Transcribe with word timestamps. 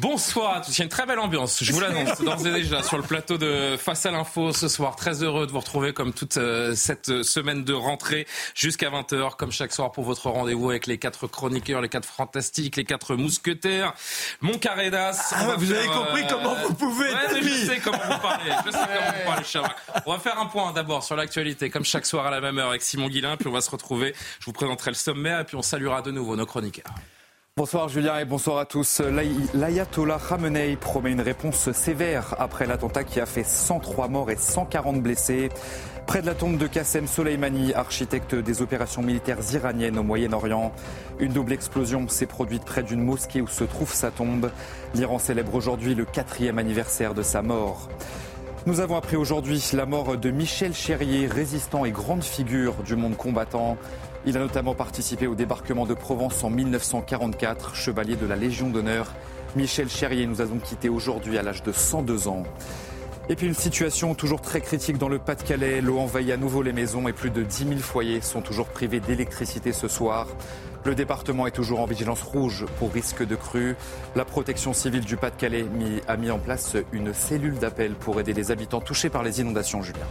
Bonsoir 0.00 0.56
à 0.56 0.60
tous, 0.60 0.76
il 0.76 0.78
y 0.78 0.82
a 0.82 0.84
une 0.84 0.90
très 0.90 1.06
belle 1.06 1.18
ambiance, 1.18 1.64
je 1.64 1.72
vous 1.72 1.80
l'annonce 1.80 2.20
d'ores 2.20 2.46
et 2.46 2.52
déjà 2.52 2.82
sur 2.82 2.98
le 2.98 3.02
plateau 3.02 3.38
de 3.38 3.78
Face 3.78 4.04
à 4.04 4.10
l'info 4.10 4.52
ce 4.52 4.68
soir. 4.68 4.94
Très 4.94 5.22
heureux 5.22 5.46
de 5.46 5.52
vous 5.52 5.60
retrouver 5.60 5.94
comme 5.94 6.12
toute 6.12 6.36
euh, 6.36 6.74
cette 6.74 7.22
semaine 7.22 7.64
de 7.64 7.72
rentrée 7.72 8.26
jusqu'à 8.54 8.90
20h, 8.90 9.36
comme 9.36 9.52
chaque 9.52 9.72
soir 9.72 9.92
pour 9.92 10.04
votre 10.04 10.28
rendez-vous 10.28 10.68
avec 10.68 10.86
les 10.86 10.98
quatre 10.98 11.26
chroniqueurs, 11.26 11.80
les 11.80 11.88
quatre 11.88 12.06
fantastiques, 12.06 12.76
les 12.76 12.84
quatre 12.84 13.16
mousquetaires. 13.16 13.94
Mon 14.42 14.58
carré 14.58 14.90
d'as. 14.90 15.32
Ah, 15.32 15.54
vous 15.56 15.72
avez 15.72 15.86
compris 15.86 16.24
euh, 16.24 16.28
comment 16.28 16.54
vous 16.54 16.74
pouvez 16.74 17.08
ouais, 17.08 17.42
Je 17.42 17.66
sais 17.66 17.78
comment 17.78 17.96
vous 17.96 18.20
parlez, 18.20 18.52
je 18.66 18.70
sais 18.70 18.78
comment 18.78 19.16
vous 19.16 19.24
parlez, 19.30 19.44
Chirac. 19.44 19.76
On 20.04 20.12
va 20.12 20.18
faire 20.18 20.38
un 20.38 20.46
point 20.46 20.72
d'abord 20.72 21.04
sur 21.04 21.16
l'actualité, 21.16 21.70
comme 21.70 21.84
chaque 21.84 22.06
soir 22.06 22.26
à 22.26 22.30
la 22.30 22.42
même 22.42 22.58
heure 22.58 22.68
avec 22.68 22.82
Simon 22.82 23.08
Guillain, 23.08 23.38
puis 23.38 23.48
on 23.48 23.52
va 23.52 23.62
se 23.62 23.70
retrouver. 23.70 24.14
Je 24.40 24.44
vous 24.44 24.52
présenterai 24.52 24.90
le 24.90 24.96
sommaire 24.96 25.40
et 25.40 25.44
puis 25.44 25.56
on 25.56 25.62
saluera 25.62 26.02
de 26.02 26.10
nouveau 26.10 26.36
nos 26.36 26.46
chroniqueurs. 26.46 26.94
Bonsoir 27.58 27.88
Julien 27.88 28.18
et 28.18 28.26
bonsoir 28.26 28.58
à 28.58 28.66
tous. 28.66 29.00
L'ayatollah 29.54 30.18
Khamenei 30.18 30.76
promet 30.76 31.12
une 31.12 31.22
réponse 31.22 31.72
sévère 31.72 32.34
après 32.38 32.66
l'attentat 32.66 33.02
qui 33.02 33.18
a 33.18 33.24
fait 33.24 33.44
103 33.44 34.08
morts 34.08 34.30
et 34.30 34.36
140 34.36 35.02
blessés. 35.02 35.48
Près 36.06 36.20
de 36.20 36.26
la 36.26 36.34
tombe 36.34 36.58
de 36.58 36.66
Qassem 36.66 37.06
Soleimani, 37.06 37.72
architecte 37.72 38.34
des 38.34 38.60
opérations 38.60 39.00
militaires 39.00 39.38
iraniennes 39.54 39.98
au 39.98 40.02
Moyen-Orient, 40.02 40.70
une 41.18 41.32
double 41.32 41.54
explosion 41.54 42.06
s'est 42.08 42.26
produite 42.26 42.62
près 42.62 42.82
d'une 42.82 43.02
mosquée 43.02 43.40
où 43.40 43.48
se 43.48 43.64
trouve 43.64 43.94
sa 43.94 44.10
tombe. 44.10 44.50
L'Iran 44.92 45.18
célèbre 45.18 45.54
aujourd'hui 45.54 45.94
le 45.94 46.04
quatrième 46.04 46.58
anniversaire 46.58 47.14
de 47.14 47.22
sa 47.22 47.40
mort. 47.40 47.88
Nous 48.66 48.80
avons 48.80 48.96
appris 48.96 49.14
aujourd'hui 49.14 49.64
la 49.74 49.86
mort 49.86 50.16
de 50.16 50.30
Michel 50.32 50.74
Chérier, 50.74 51.28
résistant 51.28 51.84
et 51.84 51.92
grande 51.92 52.24
figure 52.24 52.74
du 52.82 52.96
monde 52.96 53.16
combattant. 53.16 53.78
Il 54.28 54.36
a 54.36 54.40
notamment 54.40 54.74
participé 54.74 55.28
au 55.28 55.36
débarquement 55.36 55.86
de 55.86 55.94
Provence 55.94 56.42
en 56.42 56.50
1944, 56.50 57.76
chevalier 57.76 58.16
de 58.16 58.26
la 58.26 58.34
Légion 58.34 58.68
d'honneur. 58.68 59.14
Michel 59.54 59.88
Chérier 59.88 60.26
nous 60.26 60.42
a 60.42 60.46
donc 60.46 60.62
quittés 60.62 60.88
aujourd'hui 60.88 61.38
à 61.38 61.44
l'âge 61.44 61.62
de 61.62 61.70
102 61.70 62.26
ans. 62.26 62.42
Et 63.28 63.36
puis 63.36 63.46
une 63.46 63.54
situation 63.54 64.16
toujours 64.16 64.40
très 64.40 64.60
critique 64.60 64.98
dans 64.98 65.08
le 65.08 65.20
Pas-de-Calais. 65.20 65.80
L'eau 65.80 66.00
envahit 66.00 66.32
à 66.32 66.36
nouveau 66.36 66.62
les 66.62 66.72
maisons 66.72 67.06
et 67.06 67.12
plus 67.12 67.30
de 67.30 67.44
10 67.44 67.68
000 67.68 67.78
foyers 67.78 68.20
sont 68.20 68.40
toujours 68.40 68.66
privés 68.66 68.98
d'électricité 68.98 69.72
ce 69.72 69.86
soir. 69.86 70.26
Le 70.84 70.96
département 70.96 71.46
est 71.46 71.52
toujours 71.52 71.78
en 71.78 71.86
vigilance 71.86 72.22
rouge 72.22 72.66
pour 72.80 72.92
risque 72.92 73.24
de 73.24 73.36
crue. 73.36 73.76
La 74.16 74.24
protection 74.24 74.72
civile 74.72 75.04
du 75.04 75.16
Pas-de-Calais 75.16 75.66
a 76.08 76.16
mis 76.16 76.30
en 76.32 76.38
place 76.38 76.76
une 76.92 77.14
cellule 77.14 77.58
d'appel 77.58 77.94
pour 77.94 78.18
aider 78.18 78.32
les 78.32 78.50
habitants 78.50 78.80
touchés 78.80 79.08
par 79.08 79.22
les 79.22 79.40
inondations, 79.40 79.82
Julien. 79.82 80.06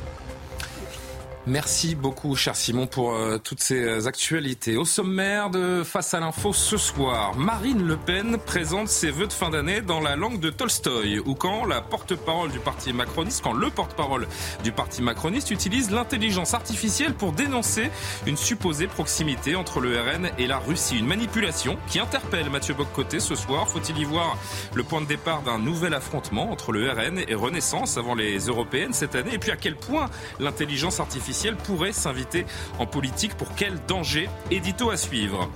Merci 1.47 1.93
beaucoup, 1.93 2.35
cher 2.35 2.55
Simon, 2.55 2.87
pour 2.87 3.13
euh, 3.13 3.37
toutes 3.37 3.59
ces 3.59 4.07
actualités. 4.07 4.77
Au 4.77 4.85
sommaire 4.85 5.51
de 5.51 5.83
Face 5.83 6.15
à 6.15 6.19
l'info 6.19 6.53
ce 6.53 6.75
soir, 6.75 7.35
Marine 7.37 7.85
Le 7.85 7.97
Pen 7.97 8.39
présente 8.43 8.87
ses 8.87 9.11
vœux 9.11 9.27
de 9.27 9.33
fin 9.33 9.51
d'année 9.51 9.81
dans 9.81 9.99
la 9.99 10.15
langue 10.15 10.39
de 10.39 10.49
Tolstoï, 10.49 11.19
ou 11.19 11.35
quand 11.35 11.65
la 11.65 11.81
porte-parole 11.81 12.49
du 12.49 12.57
parti 12.57 12.93
macroniste, 12.93 13.43
quand 13.43 13.53
le 13.53 13.69
porte-parole 13.69 14.27
du 14.63 14.71
parti 14.71 15.03
macroniste 15.03 15.51
utilise 15.51 15.91
l'intelligence 15.91 16.55
artificielle 16.55 17.13
pour 17.13 17.31
dénoncer 17.31 17.91
une 18.25 18.37
supposée 18.37 18.87
proximité 18.87 19.55
entre 19.55 19.81
le 19.81 20.01
RN 20.01 20.31
et 20.39 20.47
la 20.47 20.57
Russie. 20.57 20.97
Une 20.97 21.05
manipulation 21.05 21.77
qui 21.87 21.99
interpelle 21.99 22.49
Mathieu 22.49 22.73
Boccoté 22.73 23.19
ce 23.19 23.35
soir. 23.35 23.69
Faut-il 23.69 23.99
y 23.99 24.03
voir 24.03 24.35
le 24.73 24.83
point 24.83 25.01
de 25.01 25.05
départ 25.05 25.43
d'un 25.43 25.59
nouvel 25.59 25.93
affrontement 25.93 26.51
entre 26.51 26.71
le 26.71 26.89
RN 26.89 27.19
et 27.27 27.35
Renaissance 27.35 27.99
avant 27.99 28.15
les 28.15 28.39
européennes 28.47 28.93
cette 28.93 29.13
année? 29.13 29.35
Et 29.35 29.37
puis 29.37 29.51
à 29.51 29.57
quel 29.57 29.75
point 29.75 30.09
l'intelligence 30.39 30.99
artificielle 30.99 31.34
pourrait 31.57 31.91
s'inviter 31.91 32.45
en 32.79 32.85
politique 32.85 33.35
Pour 33.35 33.55
quel 33.55 33.77
danger 33.87 34.29
Édito 34.51 34.89
à 34.89 34.97
suivre. 34.97 35.49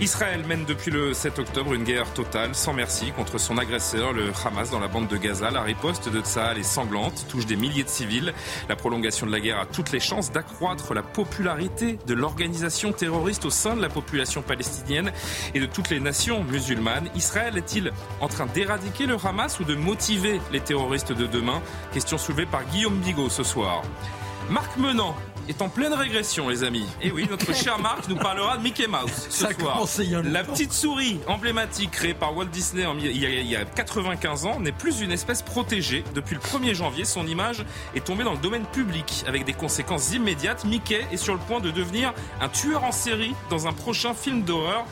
Israël 0.00 0.44
mène 0.46 0.64
depuis 0.64 0.90
le 0.90 1.14
7 1.14 1.38
octobre 1.38 1.74
une 1.74 1.84
guerre 1.84 2.12
totale, 2.12 2.54
sans 2.54 2.72
merci, 2.72 3.12
contre 3.12 3.38
son 3.38 3.56
agresseur, 3.56 4.12
le 4.12 4.32
Hamas, 4.44 4.70
dans 4.70 4.80
la 4.80 4.88
bande 4.88 5.08
de 5.08 5.16
Gaza. 5.16 5.50
La 5.50 5.62
riposte 5.62 6.08
de 6.08 6.20
Tsahal 6.20 6.58
est 6.58 6.62
sanglante, 6.62 7.26
touche 7.28 7.46
des 7.46 7.56
milliers 7.56 7.84
de 7.84 7.88
civils. 7.88 8.34
La 8.68 8.76
prolongation 8.76 9.26
de 9.26 9.32
la 9.32 9.40
guerre 9.40 9.60
a 9.60 9.66
toutes 9.66 9.92
les 9.92 10.00
chances 10.00 10.32
d'accroître 10.32 10.92
la 10.94 11.02
popularité 11.02 11.98
de 12.06 12.14
l'organisation 12.14 12.92
terroriste 12.92 13.44
au 13.44 13.50
sein 13.50 13.76
de 13.76 13.82
la 13.82 13.88
population 13.88 14.42
palestinienne 14.42 15.12
et 15.54 15.60
de 15.60 15.66
toutes 15.66 15.90
les 15.90 16.00
nations 16.00 16.44
musulmanes. 16.44 17.08
Israël 17.14 17.56
est-il 17.56 17.92
en 18.20 18.28
train 18.28 18.46
d'éradiquer 18.46 19.06
le 19.06 19.16
Hamas 19.22 19.60
ou 19.60 19.64
de 19.64 19.74
motiver 19.74 20.40
les 20.52 20.60
terroristes 20.60 21.12
de 21.12 21.26
demain? 21.26 21.62
Question 21.92 22.18
soulevée 22.18 22.46
par 22.46 22.64
Guillaume 22.64 22.98
Bigot 22.98 23.30
ce 23.30 23.44
soir. 23.44 23.82
Marc 24.50 24.76
Menant 24.76 25.14
est 25.48 25.62
en 25.62 25.68
pleine 25.68 25.92
régression, 25.92 26.48
les 26.48 26.64
amis. 26.64 26.86
Et 27.00 27.10
oui, 27.10 27.26
notre 27.30 27.54
cher 27.54 27.78
Marc 27.78 28.08
nous 28.08 28.16
parlera 28.16 28.56
de 28.56 28.62
Mickey 28.62 28.86
Mouse 28.86 29.10
ce 29.28 29.46
Ça 29.46 29.52
soir. 29.52 29.80
La 30.24 30.44
petite 30.44 30.72
souris 30.72 31.18
emblématique 31.26 31.90
créée 31.90 32.14
par 32.14 32.36
Walt 32.36 32.46
Disney 32.46 32.86
en 32.86 32.96
il 32.98 33.16
y, 33.16 33.26
a, 33.26 33.28
il 33.28 33.46
y 33.48 33.56
a 33.56 33.64
95 33.64 34.46
ans 34.46 34.60
n'est 34.60 34.72
plus 34.72 35.00
une 35.00 35.10
espèce 35.10 35.42
protégée. 35.42 36.04
Depuis 36.14 36.36
le 36.36 36.40
1er 36.40 36.74
janvier, 36.74 37.04
son 37.04 37.26
image 37.26 37.64
est 37.94 38.04
tombée 38.04 38.24
dans 38.24 38.32
le 38.32 38.38
domaine 38.38 38.66
public 38.66 39.24
avec 39.26 39.44
des 39.44 39.52
conséquences 39.52 40.12
immédiates. 40.12 40.64
Mickey 40.64 41.04
est 41.12 41.16
sur 41.16 41.34
le 41.34 41.40
point 41.40 41.60
de 41.60 41.70
devenir 41.70 42.12
un 42.40 42.48
tueur 42.48 42.84
en 42.84 42.92
série 42.92 43.34
dans 43.50 43.66
un 43.66 43.72
prochain 43.72 44.14
film 44.14 44.42
d'horreur. 44.42 44.84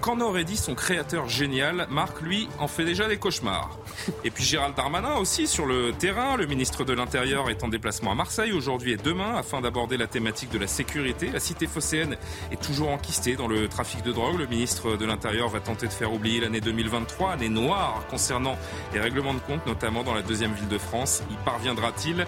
Qu'en 0.00 0.20
aurait 0.20 0.44
dit 0.44 0.56
son 0.56 0.74
créateur 0.74 1.28
génial? 1.28 1.86
Marc, 1.90 2.22
lui, 2.22 2.48
en 2.58 2.68
fait 2.68 2.86
déjà 2.86 3.06
des 3.06 3.18
cauchemars. 3.18 3.76
Et 4.24 4.30
puis 4.30 4.42
Gérald 4.44 4.74
Darmanin 4.74 5.16
aussi 5.16 5.46
sur 5.46 5.66
le 5.66 5.92
terrain. 5.92 6.38
Le 6.38 6.46
ministre 6.46 6.84
de 6.84 6.94
l'Intérieur 6.94 7.50
est 7.50 7.62
en 7.64 7.68
déplacement 7.68 8.12
à 8.12 8.14
Marseille 8.14 8.52
aujourd'hui 8.52 8.92
et 8.92 8.96
demain 8.96 9.34
afin 9.36 9.60
d'aborder 9.60 9.89
la 9.96 10.06
thématique 10.06 10.50
de 10.50 10.58
la 10.58 10.66
sécurité. 10.66 11.30
La 11.30 11.40
cité 11.40 11.66
phocéenne 11.66 12.16
est 12.50 12.60
toujours 12.60 12.90
enquistée 12.90 13.36
dans 13.36 13.48
le 13.48 13.68
trafic 13.68 14.02
de 14.02 14.12
drogue. 14.12 14.38
Le 14.38 14.46
ministre 14.46 14.96
de 14.96 15.04
l'Intérieur 15.04 15.48
va 15.48 15.60
tenter 15.60 15.86
de 15.86 15.92
faire 15.92 16.12
oublier 16.12 16.40
l'année 16.40 16.60
2023, 16.60 17.32
année 17.32 17.48
noire 17.48 18.04
concernant 18.10 18.56
les 18.92 19.00
règlements 19.00 19.34
de 19.34 19.40
compte, 19.40 19.66
notamment 19.66 20.02
dans 20.02 20.14
la 20.14 20.22
deuxième 20.22 20.52
ville 20.52 20.68
de 20.68 20.78
France. 20.78 21.22
Y 21.30 21.34
parviendra-t-il? 21.44 22.26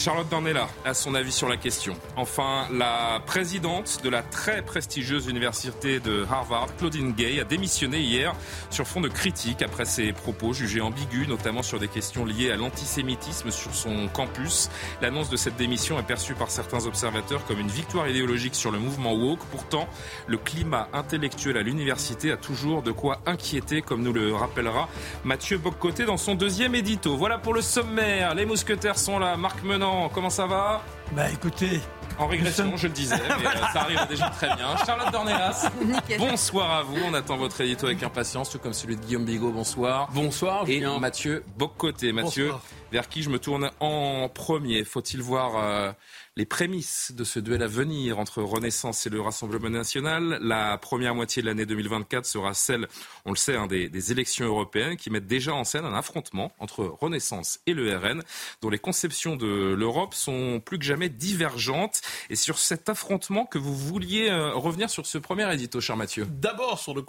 Charlotte 0.00 0.30
Dornella 0.30 0.66
a 0.86 0.94
son 0.94 1.14
avis 1.14 1.30
sur 1.30 1.46
la 1.46 1.58
question. 1.58 1.94
Enfin, 2.16 2.66
la 2.72 3.20
présidente 3.26 4.00
de 4.02 4.08
la 4.08 4.22
très 4.22 4.62
prestigieuse 4.62 5.26
université 5.26 6.00
de 6.00 6.24
Harvard, 6.30 6.74
Claudine 6.78 7.12
Gay, 7.12 7.38
a 7.38 7.44
démissionné 7.44 8.00
hier 8.00 8.34
sur 8.70 8.86
fond 8.86 9.02
de 9.02 9.08
critiques 9.08 9.60
après 9.60 9.84
ses 9.84 10.14
propos 10.14 10.54
jugés 10.54 10.80
ambigus, 10.80 11.28
notamment 11.28 11.62
sur 11.62 11.78
des 11.78 11.88
questions 11.88 12.24
liées 12.24 12.50
à 12.50 12.56
l'antisémitisme 12.56 13.50
sur 13.50 13.74
son 13.74 14.08
campus. 14.08 14.70
L'annonce 15.02 15.28
de 15.28 15.36
cette 15.36 15.56
démission 15.56 15.98
est 15.98 16.06
perçue 16.06 16.32
par 16.32 16.50
certains 16.50 16.86
observateurs 16.86 17.44
comme 17.44 17.60
une 17.60 17.68
victoire 17.68 18.08
idéologique 18.08 18.54
sur 18.54 18.70
le 18.70 18.78
mouvement 18.78 19.12
woke. 19.12 19.44
Pourtant, 19.50 19.86
le 20.26 20.38
climat 20.38 20.88
intellectuel 20.94 21.58
à 21.58 21.62
l'université 21.62 22.32
a 22.32 22.38
toujours 22.38 22.82
de 22.82 22.90
quoi 22.90 23.20
inquiéter, 23.26 23.82
comme 23.82 24.02
nous 24.02 24.14
le 24.14 24.34
rappellera 24.34 24.88
Mathieu 25.24 25.58
Boccoté 25.58 26.06
dans 26.06 26.16
son 26.16 26.36
deuxième 26.36 26.74
édito. 26.74 27.18
Voilà 27.18 27.36
pour 27.36 27.52
le 27.52 27.60
sommaire. 27.60 28.34
Les 28.34 28.46
mousquetaires 28.46 28.96
sont 28.96 29.18
là. 29.18 29.36
Marc 29.36 29.62
Menant, 29.62 29.89
comment 30.12 30.30
ça 30.30 30.46
va? 30.46 30.80
Bah 31.12 31.30
écoutez, 31.30 31.80
En 32.18 32.26
régression, 32.26 32.64
sommes- 32.70 32.76
je 32.78 32.86
le 32.86 32.92
disais, 32.92 33.16
mais 33.40 33.46
euh, 33.46 33.50
ça 33.72 33.80
arrive 33.82 34.06
déjà 34.08 34.28
très 34.30 34.46
bien. 34.56 34.76
Charlotte 34.86 35.10
Dornelas, 35.12 35.70
bonsoir 36.18 36.70
à 36.70 36.82
vous. 36.82 36.96
On 37.04 37.14
attend 37.14 37.36
votre 37.36 37.60
édito 37.60 37.86
avec 37.86 38.02
impatience, 38.02 38.50
tout 38.50 38.58
comme 38.58 38.72
celui 38.74 38.96
de 38.96 39.00
Guillaume 39.02 39.24
Bigot. 39.24 39.50
Bonsoir. 39.50 40.08
Bonsoir, 40.12 40.64
Et 40.68 40.74
Julien. 40.74 40.98
Mathieu 40.98 41.44
Boccoté. 41.56 42.12
Mathieu, 42.12 42.46
Bonsoir. 42.46 42.60
Vers 42.90 43.08
qui 43.08 43.22
je 43.22 43.30
me 43.30 43.38
tourne 43.38 43.70
en 43.80 44.28
premier 44.28 44.84
Faut-il 44.84 45.22
voir 45.22 45.56
euh, 45.56 45.92
les 46.36 46.44
prémices 46.44 47.12
de 47.12 47.24
ce 47.24 47.38
duel 47.38 47.62
à 47.62 47.66
venir 47.66 48.18
entre 48.18 48.42
Renaissance 48.42 49.06
et 49.06 49.10
le 49.10 49.20
Rassemblement 49.20 49.70
national? 49.70 50.38
La 50.42 50.76
première 50.78 51.14
moitié 51.14 51.42
de 51.42 51.46
l'année 51.46 51.66
2024 51.66 52.26
sera 52.26 52.54
celle, 52.54 52.88
on 53.24 53.30
le 53.30 53.36
sait, 53.36 53.56
hein, 53.56 53.66
des, 53.66 54.12
élections 54.12 54.46
européennes 54.46 54.96
qui 54.96 55.10
mettent 55.10 55.26
déjà 55.26 55.54
en 55.54 55.64
scène 55.64 55.84
un 55.84 55.94
affrontement 55.94 56.52
entre 56.58 56.84
Renaissance 56.84 57.60
et 57.66 57.74
le 57.74 57.96
RN, 57.96 58.22
dont 58.60 58.70
les 58.70 58.78
conceptions 58.78 59.36
de 59.36 59.74
l'Europe 59.74 60.14
sont 60.14 60.60
plus 60.64 60.78
que 60.78 60.84
jamais 60.84 61.08
divergentes. 61.08 62.00
Et 62.28 62.36
sur 62.36 62.58
cet 62.58 62.88
affrontement 62.88 63.46
que 63.46 63.58
vous 63.58 63.76
vouliez 63.76 64.30
euh, 64.30 64.52
revenir 64.54 64.90
sur 64.90 65.06
ce 65.06 65.18
premier 65.18 65.52
édito, 65.52 65.80
cher 65.80 65.96
Mathieu? 65.96 66.26
D'abord 66.28 66.78
sur 66.78 66.94
le 66.94 67.02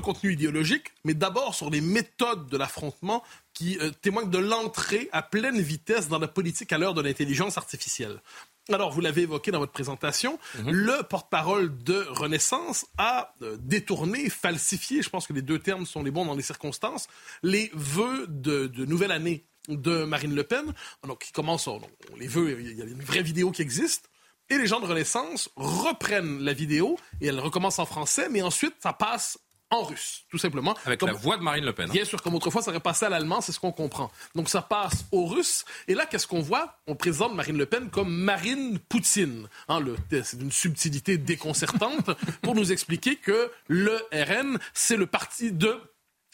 contenu 0.00 0.32
idéologique, 0.32 0.92
mais 1.04 1.14
d'abord 1.14 1.54
sur 1.54 1.70
les 1.70 1.80
méthodes 1.80 2.48
de 2.48 2.56
l'affrontement 2.56 3.24
qui 3.54 3.78
euh, 3.78 3.90
témoignent 4.02 4.30
de 4.30 4.38
l'entrée 4.38 5.08
à 5.12 5.22
pleine 5.22 5.60
vitesse 5.60 6.08
dans 6.08 6.18
la 6.18 6.28
politique 6.28 6.72
à 6.72 6.78
l'heure 6.78 6.94
de 6.94 7.02
l'intelligence 7.02 7.58
artificielle. 7.58 8.20
Alors, 8.68 8.92
vous 8.92 9.00
l'avez 9.00 9.22
évoqué 9.22 9.50
dans 9.50 9.58
votre 9.58 9.72
présentation, 9.72 10.38
mhm. 10.58 10.70
le 10.70 11.02
porte-parole 11.02 11.76
de 11.82 12.06
Renaissance 12.10 12.86
a 12.98 13.34
euh, 13.42 13.56
détourné, 13.60 14.30
falsifié, 14.30 15.02
je 15.02 15.10
pense 15.10 15.26
que 15.26 15.32
les 15.32 15.42
deux 15.42 15.58
termes 15.58 15.86
sont 15.86 16.02
les 16.02 16.10
bons 16.10 16.24
dans 16.24 16.36
les 16.36 16.42
circonstances, 16.42 17.08
les 17.42 17.70
vœux 17.74 18.26
de, 18.28 18.66
de 18.68 18.84
nouvelle 18.84 19.12
année 19.12 19.44
de 19.68 20.04
Marine 20.04 20.34
Le 20.34 20.44
Pen. 20.44 20.72
Donc, 21.06 21.20
qui 21.20 21.32
commence, 21.32 21.66
on, 21.66 21.80
les 22.16 22.28
vœux, 22.28 22.58
il 22.60 22.78
y 22.78 22.82
a 22.82 22.84
une 22.84 23.02
vraie 23.02 23.22
vidéo 23.22 23.50
qui 23.50 23.62
existe. 23.62 24.08
Et 24.48 24.58
les 24.58 24.66
gens 24.66 24.80
de 24.80 24.86
Renaissance 24.86 25.48
reprennent 25.56 26.40
la 26.40 26.52
vidéo 26.52 26.98
et 27.20 27.28
elle 27.28 27.38
recommence 27.38 27.78
en 27.78 27.86
français, 27.86 28.28
mais 28.28 28.42
ensuite, 28.42 28.74
ça 28.80 28.92
passe 28.92 29.38
en 29.70 29.82
russe, 29.82 30.24
tout 30.30 30.38
simplement. 30.38 30.76
Avec 30.84 31.02
la 31.02 31.12
voix 31.12 31.36
de 31.36 31.42
Marine 31.42 31.64
Le 31.64 31.72
Pen. 31.72 31.88
Bien 31.90 32.04
sûr, 32.04 32.20
comme 32.22 32.34
autrefois, 32.34 32.62
ça 32.62 32.70
aurait 32.70 32.80
passé 32.80 33.06
à 33.06 33.08
l'allemand, 33.08 33.40
c'est 33.40 33.52
ce 33.52 33.60
qu'on 33.60 33.72
comprend. 33.72 34.10
Donc 34.34 34.48
ça 34.48 34.62
passe 34.62 35.04
au 35.12 35.26
russe. 35.26 35.64
Et 35.88 35.94
là, 35.94 36.06
qu'est-ce 36.06 36.26
qu'on 36.26 36.40
voit? 36.40 36.78
On 36.86 36.94
présente 36.94 37.34
Marine 37.34 37.56
Le 37.56 37.66
Pen 37.66 37.88
comme 37.90 38.12
Marine 38.12 38.78
Poutine. 38.88 39.48
Hein, 39.68 39.80
c'est 40.10 40.40
une 40.40 40.52
subtilité 40.52 41.18
déconcertante 41.18 42.10
pour 42.42 42.54
nous 42.54 42.72
expliquer 42.72 43.16
que 43.16 43.50
le 43.68 43.96
RN, 44.12 44.58
c'est 44.74 44.96
le 44.96 45.06
parti 45.06 45.52
de 45.52 45.80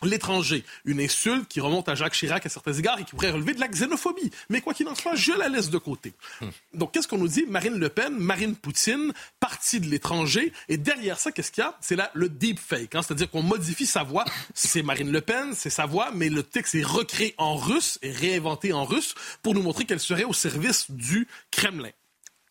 l'étranger. 0.02 0.64
Une 0.84 1.00
insulte 1.00 1.48
qui 1.48 1.60
remonte 1.60 1.88
à 1.88 1.94
Jacques 1.94 2.14
Chirac 2.14 2.44
à 2.44 2.48
certains 2.48 2.72
égards 2.72 2.98
et 2.98 3.04
qui 3.04 3.12
pourrait 3.12 3.31
relever 3.31 3.54
de 3.54 3.60
la 3.60 3.69
xénophobie. 3.69 4.31
Mais 4.50 4.60
quoi 4.60 4.75
qu'il 4.75 4.88
en 4.88 4.94
soit, 4.94 5.14
je 5.14 5.32
la 5.32 5.48
laisse 5.48 5.70
de 5.70 5.78
côté. 5.78 6.12
Hmm. 6.40 6.48
Donc, 6.75 6.93
qu'est-ce 6.93 7.08
qu'on 7.08 7.19
nous 7.19 7.28
dit? 7.28 7.44
Marine 7.48 7.78
Le 7.78 7.88
Pen, 7.88 8.16
Marine 8.16 8.54
Poutine, 8.54 9.12
partie 9.40 9.81
de 9.81 9.87
l'étranger. 9.87 10.52
Et 10.69 10.76
derrière 10.76 11.19
ça, 11.19 11.32
qu'est-ce 11.32 11.50
qu'il 11.50 11.62
y 11.62 11.66
a? 11.66 11.76
C'est 11.81 11.96
là 11.96 12.10
le 12.14 12.28
deepfake. 12.28 12.94
Hein? 12.94 13.02
C'est-à-dire 13.02 13.31
qu'on 13.31 13.43
modifie 13.43 13.87
sa 13.87 14.02
voix. 14.02 14.25
C'est 14.54 14.82
Marine 14.82 15.10
Le 15.10 15.20
Pen, 15.20 15.52
c'est 15.54 15.70
sa 15.70 15.87
voix, 15.87 16.10
mais 16.14 16.28
le 16.28 16.43
texte 16.43 16.75
est 16.75 16.84
recréé 16.84 17.34
en 17.38 17.56
russe 17.56 17.98
et 18.02 18.10
réinventé 18.10 18.72
en 18.72 18.84
russe 18.84 19.14
pour 19.43 19.54
nous 19.54 19.62
montrer 19.62 19.84
qu'elle 19.84 20.00
serait 20.00 20.25
au 20.25 20.32
service 20.32 20.90
du 20.90 21.26
Kremlin 21.50 21.90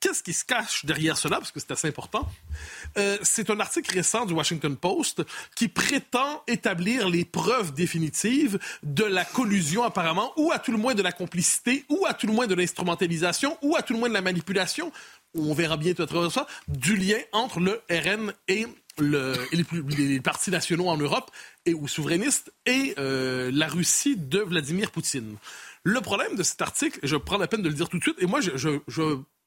qu'est-ce 0.06 0.22
qui 0.22 0.34
se 0.34 0.46
cache 0.46 0.86
derrière 0.86 1.18
cela, 1.18 1.38
parce 1.38 1.52
que 1.52 1.60
c'est 1.60 1.72
assez 1.72 1.88
important? 1.88 2.30
Euh, 3.00 3.18
c'est 3.24 3.50
un 3.50 3.60
article 3.60 3.92
récent 3.92 4.28
du 4.28 4.34
Washington 4.34 4.78
Post 4.78 5.24
qui 5.56 5.68
prétend 5.68 6.44
établir 6.46 7.10
les 7.10 7.26
preuves 7.26 7.74
définitives 7.74 8.60
de 8.84 9.04
la 9.04 9.26
collusion 9.26 9.84
apparemment, 9.84 10.32
ou 10.38 10.52
à 10.52 10.60
tout 10.60 10.72
le 10.72 10.78
moins 10.78 10.94
de 10.94 11.02
la 11.02 11.12
complicité, 11.12 11.86
ou 11.90 12.06
à 12.06 12.14
tout 12.14 12.28
le 12.28 12.34
moins 12.34 12.46
de 12.46 12.54
l'instrumentalisation, 12.54 13.58
ou 13.64 13.76
à 13.76 13.82
tout 13.82 13.94
le 13.94 14.00
moins 14.00 14.10
de 14.10 14.14
la 14.14 14.22
manipulation, 14.22 14.92
on 15.34 15.56
verra 15.56 15.76
bientôt 15.76 16.30
ça, 16.30 16.46
du 16.68 16.96
lien 16.96 17.18
entre 17.32 17.60
le 17.60 17.82
RN 17.90 18.32
et 18.48 18.68
le, 19.00 19.34
les, 19.98 20.20
partis 20.20 20.52
nationaux 20.52 20.88
en 20.88 20.98
Europe 20.98 21.32
et 21.66 21.74
ou 21.74 21.88
souverainistes 21.88 22.54
et 22.68 22.94
euh, 23.00 23.50
la 23.52 23.68
Russie 23.68 24.18
de 24.18 24.40
Vladimir 24.40 24.92
Poutine. 24.92 25.36
Le 25.84 26.02
problème 26.02 26.36
de 26.36 26.44
cet 26.44 26.62
article, 26.62 27.00
je 27.04 27.16
prends 27.16 27.38
la 27.38 27.48
peine 27.48 27.62
de 27.62 27.70
le 27.70 27.76
dire 27.76 27.90
tout 27.90 27.98
de 27.98 28.04
suite, 28.04 28.18
et 28.20 28.26
moi, 28.26 28.40
je, 28.42 28.80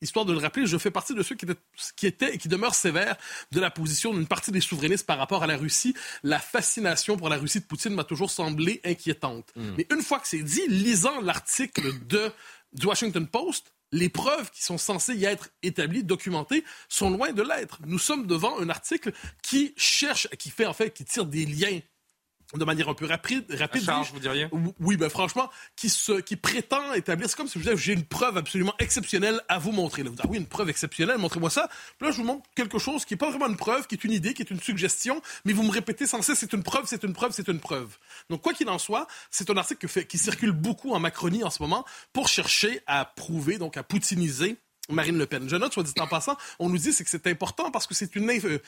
histoire 0.00 0.24
de 0.24 0.32
le 0.32 0.38
rappeler, 0.38 0.66
je 0.66 0.78
fais 0.78 0.90
partie 0.90 1.14
de 1.14 1.22
ceux 1.22 1.34
qui 1.34 1.44
étaient, 1.44 1.60
qui 1.96 2.06
étaient 2.06 2.34
et 2.34 2.38
qui 2.38 2.48
demeurent 2.48 2.74
sévères 2.74 3.16
de 3.52 3.60
la 3.60 3.70
position 3.70 4.14
d'une 4.14 4.26
partie 4.26 4.52
des 4.52 4.60
souverainistes 4.60 5.06
par 5.06 5.18
rapport 5.18 5.42
à 5.42 5.46
la 5.46 5.56
Russie. 5.56 5.94
La 6.22 6.38
fascination 6.38 7.16
pour 7.16 7.28
la 7.28 7.36
Russie 7.36 7.60
de 7.60 7.64
Poutine 7.64 7.94
m'a 7.94 8.04
toujours 8.04 8.30
semblé 8.30 8.80
inquiétante. 8.84 9.52
Hmm. 9.56 9.74
Mais 9.76 9.86
une 9.90 10.02
fois 10.02 10.20
que 10.20 10.28
c'est 10.28 10.42
dit, 10.42 10.66
lisant 10.68 11.20
l'article 11.20 11.92
de, 12.06 12.30
du 12.72 12.86
Washington 12.86 13.26
Post, 13.26 13.72
les 13.92 14.08
preuves 14.08 14.50
qui 14.50 14.62
sont 14.62 14.78
censées 14.78 15.14
y 15.14 15.24
être 15.24 15.48
établies, 15.62 16.04
documentées, 16.04 16.64
sont 16.88 17.10
loin 17.10 17.32
de 17.32 17.42
l'être. 17.42 17.78
Nous 17.86 17.98
sommes 17.98 18.26
devant 18.26 18.58
un 18.60 18.68
article 18.68 19.12
qui 19.42 19.72
cherche, 19.76 20.28
qui 20.38 20.50
fait 20.50 20.66
en 20.66 20.74
fait, 20.74 20.90
qui 20.90 21.04
tire 21.04 21.24
des 21.24 21.46
liens 21.46 21.80
de 22.54 22.64
manière 22.64 22.88
un 22.88 22.94
peu 22.94 23.04
rapide, 23.04 23.44
rapide 23.58 23.84
charge, 23.84 24.10
vous 24.12 24.20
diriez? 24.20 24.48
Oui, 24.80 24.96
ben 24.96 25.10
franchement, 25.10 25.50
qui 25.76 25.90
se, 25.90 26.20
qui 26.20 26.36
prétend 26.36 26.94
établir, 26.94 27.28
c'est 27.28 27.36
comme 27.36 27.46
si 27.46 27.58
je 27.58 27.64
disais, 27.64 27.76
j'ai 27.76 27.92
une 27.92 28.04
preuve 28.04 28.38
absolument 28.38 28.74
exceptionnelle 28.78 29.40
à 29.48 29.58
vous 29.58 29.72
montrer. 29.72 30.02
Là, 30.02 30.08
vous 30.08 30.16
dites, 30.16 30.24
ah 30.24 30.30
oui, 30.30 30.38
une 30.38 30.46
preuve 30.46 30.70
exceptionnelle, 30.70 31.18
montrez-moi 31.18 31.50
ça. 31.50 31.68
Puis 31.98 32.06
là, 32.06 32.12
je 32.12 32.16
vous 32.16 32.24
montre 32.24 32.48
quelque 32.54 32.78
chose 32.78 33.04
qui 33.04 33.12
n'est 33.14 33.18
pas 33.18 33.28
vraiment 33.28 33.48
une 33.48 33.56
preuve, 33.56 33.86
qui 33.86 33.96
est 33.96 34.04
une 34.04 34.12
idée, 34.12 34.32
qui 34.32 34.40
est 34.40 34.50
une 34.50 34.60
suggestion, 34.60 35.20
mais 35.44 35.52
vous 35.52 35.62
me 35.62 35.70
répétez 35.70 36.06
sans 36.06 36.22
cesse, 36.22 36.38
c'est 36.38 36.52
une 36.54 36.62
preuve, 36.62 36.84
c'est 36.86 37.04
une 37.04 37.12
preuve, 37.12 37.32
c'est 37.32 37.48
une 37.48 37.60
preuve. 37.60 37.98
Donc, 38.30 38.40
quoi 38.40 38.54
qu'il 38.54 38.68
en 38.70 38.78
soit, 38.78 39.06
c'est 39.30 39.50
un 39.50 39.56
article 39.58 39.86
qui, 39.86 39.92
fait, 39.92 40.06
qui 40.06 40.16
circule 40.16 40.52
beaucoup 40.52 40.94
en 40.94 41.00
Macronie 41.00 41.44
en 41.44 41.50
ce 41.50 41.62
moment 41.62 41.84
pour 42.14 42.28
chercher 42.28 42.80
à 42.86 43.04
prouver, 43.04 43.58
donc 43.58 43.76
à 43.76 43.82
poutiniser 43.82 44.56
Marine 44.90 45.18
Le 45.18 45.26
Pen. 45.26 45.48
Je 45.48 45.56
note, 45.56 45.74
soit 45.74 45.82
dit 45.82 45.92
en 45.98 46.06
passant, 46.06 46.36
on 46.58 46.68
nous 46.68 46.78
dit 46.78 46.92
c'est 46.92 47.04
que 47.04 47.10
c'est 47.10 47.26
important 47.26 47.70
parce 47.70 47.86
que 47.86 47.94
c'est 47.94 48.16
une, 48.16 48.30
euh, 48.30 48.58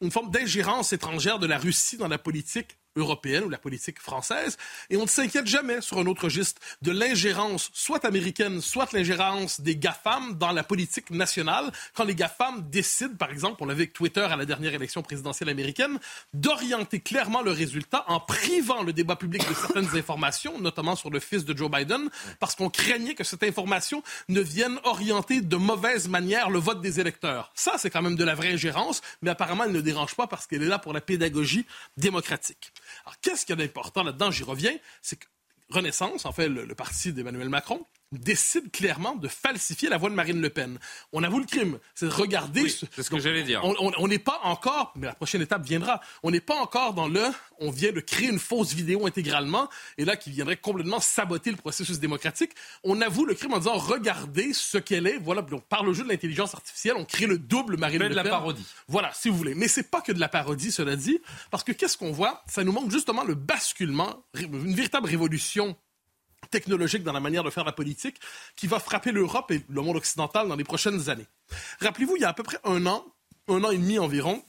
une 0.00 0.10
forme 0.10 0.30
d'ingérence 0.30 0.92
étrangère 0.92 1.38
de 1.38 1.46
la 1.46 1.58
Russie 1.58 1.96
dans 1.96 2.08
la 2.08 2.18
politique 2.18 2.76
européenne 2.96 3.44
ou 3.44 3.48
la 3.48 3.58
politique 3.58 4.00
française, 4.00 4.56
et 4.88 4.96
on 4.96 5.02
ne 5.02 5.08
s'inquiète 5.08 5.46
jamais 5.46 5.80
sur 5.80 5.98
un 5.98 6.06
autre 6.06 6.24
registre 6.24 6.60
de 6.82 6.90
l'ingérence, 6.90 7.70
soit 7.72 8.04
américaine, 8.04 8.60
soit 8.60 8.92
l'ingérence 8.92 9.60
des 9.60 9.76
GAFAM 9.76 10.34
dans 10.38 10.52
la 10.52 10.62
politique 10.62 11.10
nationale, 11.10 11.70
quand 11.94 12.04
les 12.04 12.14
GAFAM 12.14 12.68
décident, 12.70 13.16
par 13.16 13.30
exemple, 13.30 13.62
on 13.62 13.66
l'a 13.66 13.74
vu 13.74 13.80
avec 13.80 13.92
Twitter 13.94 14.20
à 14.20 14.36
la 14.36 14.44
dernière 14.44 14.74
élection 14.74 15.02
présidentielle 15.02 15.48
américaine, 15.48 15.98
d'orienter 16.34 17.00
clairement 17.00 17.42
le 17.42 17.50
résultat 17.50 18.04
en 18.08 18.20
privant 18.20 18.82
le 18.82 18.92
débat 18.92 19.16
public 19.16 19.48
de 19.48 19.54
certaines 19.54 19.96
informations, 19.96 20.60
notamment 20.60 20.96
sur 20.96 21.10
le 21.10 21.18
fils 21.18 21.44
de 21.44 21.56
Joe 21.56 21.70
Biden, 21.70 22.10
parce 22.38 22.54
qu'on 22.54 22.68
craignait 22.68 23.14
que 23.14 23.24
cette 23.24 23.42
information 23.42 24.02
ne 24.28 24.40
vienne 24.40 24.78
orienter 24.84 25.40
de 25.40 25.56
mauvaise 25.56 26.08
manière 26.08 26.50
le 26.50 26.58
vote 26.58 26.80
des 26.80 27.00
électeurs. 27.00 27.50
Ça, 27.54 27.74
c'est 27.78 27.90
quand 27.90 28.02
même 28.02 28.16
de 28.16 28.24
la 28.24 28.34
vraie 28.34 28.52
ingérence, 28.52 29.00
mais 29.22 29.30
apparemment, 29.30 29.64
elle 29.64 29.72
ne 29.72 29.80
dérange 29.80 30.14
pas 30.14 30.26
parce 30.26 30.46
qu'elle 30.46 30.62
est 30.62 30.66
là 30.66 30.78
pour 30.78 30.92
la 30.92 31.00
pédagogie 31.00 31.64
démocratique. 31.96 32.72
Alors, 33.04 33.18
qu'est-ce 33.20 33.46
qu'il 33.46 33.58
y 33.58 33.60
a 33.60 33.64
d'important 33.64 34.02
là-dedans? 34.02 34.30
J'y 34.30 34.44
reviens. 34.44 34.76
C'est 35.02 35.16
que 35.16 35.26
Renaissance, 35.70 36.24
en 36.24 36.32
fait, 36.32 36.48
le, 36.48 36.74
parti 36.74 37.12
d'Emmanuel 37.12 37.48
Macron, 37.48 37.86
décide 38.12 38.70
clairement 38.72 39.14
de 39.14 39.28
falsifier 39.28 39.88
la 39.88 39.96
voix 39.96 40.10
de 40.10 40.14
Marine 40.14 40.40
Le 40.40 40.50
Pen. 40.50 40.78
On 41.12 41.22
avoue 41.22 41.38
le 41.38 41.46
crime. 41.46 41.78
C'est 41.94 42.06
de 42.06 42.12
regarder... 42.12 42.68
c'est 42.68 43.02
ce 43.02 43.10
que 43.10 43.18
j'allais 43.18 43.42
dire. 43.42 43.62
On 43.64 44.08
n'est 44.08 44.18
pas 44.18 44.40
encore, 44.42 44.92
mais 44.96 45.06
la 45.06 45.14
prochaine 45.14 45.42
étape 45.42 45.64
viendra, 45.64 46.00
on 46.22 46.30
n'est 46.30 46.40
pas 46.40 46.56
encore 46.56 46.94
dans 46.94 47.08
le... 47.08 47.22
On 47.62 47.70
vient 47.70 47.92
de 47.92 48.00
créer 48.00 48.28
une 48.28 48.38
fausse 48.38 48.72
vidéo 48.72 49.06
intégralement, 49.06 49.68
et 49.98 50.06
là, 50.06 50.16
qui 50.16 50.30
viendrait 50.30 50.56
complètement 50.56 50.98
saboter 50.98 51.50
le 51.50 51.58
processus 51.58 52.00
démocratique. 52.00 52.52
On 52.84 53.02
avoue 53.02 53.26
le 53.26 53.34
crime 53.34 53.52
en 53.52 53.58
disant, 53.58 53.76
regardez 53.76 54.54
ce 54.54 54.78
qu'elle 54.78 55.06
est. 55.06 55.18
Voilà, 55.18 55.44
par 55.68 55.84
le 55.84 55.92
jeu 55.92 56.02
de 56.02 56.08
l'intelligence 56.08 56.54
artificielle, 56.54 56.94
on 56.96 57.04
crée 57.04 57.26
le 57.26 57.36
double 57.36 57.76
Marine 57.76 57.98
Le 57.98 58.04
Pen. 58.06 58.12
de 58.12 58.16
la 58.16 58.24
parodie. 58.24 58.64
Voilà, 58.88 59.12
si 59.12 59.28
vous 59.28 59.36
voulez. 59.36 59.54
Mais 59.54 59.68
c'est 59.68 59.90
pas 59.90 60.00
que 60.00 60.10
de 60.10 60.20
la 60.20 60.30
parodie, 60.30 60.72
cela 60.72 60.96
dit, 60.96 61.20
parce 61.50 61.62
que 61.62 61.72
qu'est-ce 61.72 61.98
qu'on 61.98 62.12
voit? 62.12 62.42
Ça 62.46 62.64
nous 62.64 62.72
montre 62.72 62.90
justement 62.90 63.24
le 63.24 63.34
basculement, 63.34 64.24
une 64.34 64.74
véritable 64.74 65.06
révolution 65.06 65.76
technologique 66.50 67.02
dans 67.02 67.12
la 67.12 67.20
manière 67.20 67.44
de 67.44 67.50
faire 67.50 67.64
la 67.64 67.72
politique 67.72 68.16
qui 68.56 68.66
va 68.66 68.78
frapper 68.78 69.12
l'Europe 69.12 69.50
et 69.50 69.64
le 69.68 69.82
monde 69.82 69.96
occidental 69.96 70.48
dans 70.48 70.56
les 70.56 70.64
prochaines 70.64 71.10
années. 71.10 71.26
Rappelez-vous, 71.80 72.16
il 72.16 72.22
y 72.22 72.24
a 72.24 72.30
à 72.30 72.32
peu 72.32 72.42
près 72.42 72.58
un 72.64 72.86
an, 72.86 73.04
un 73.48 73.62
an 73.64 73.70
et 73.70 73.78
demi 73.78 73.98
environ, 73.98 74.42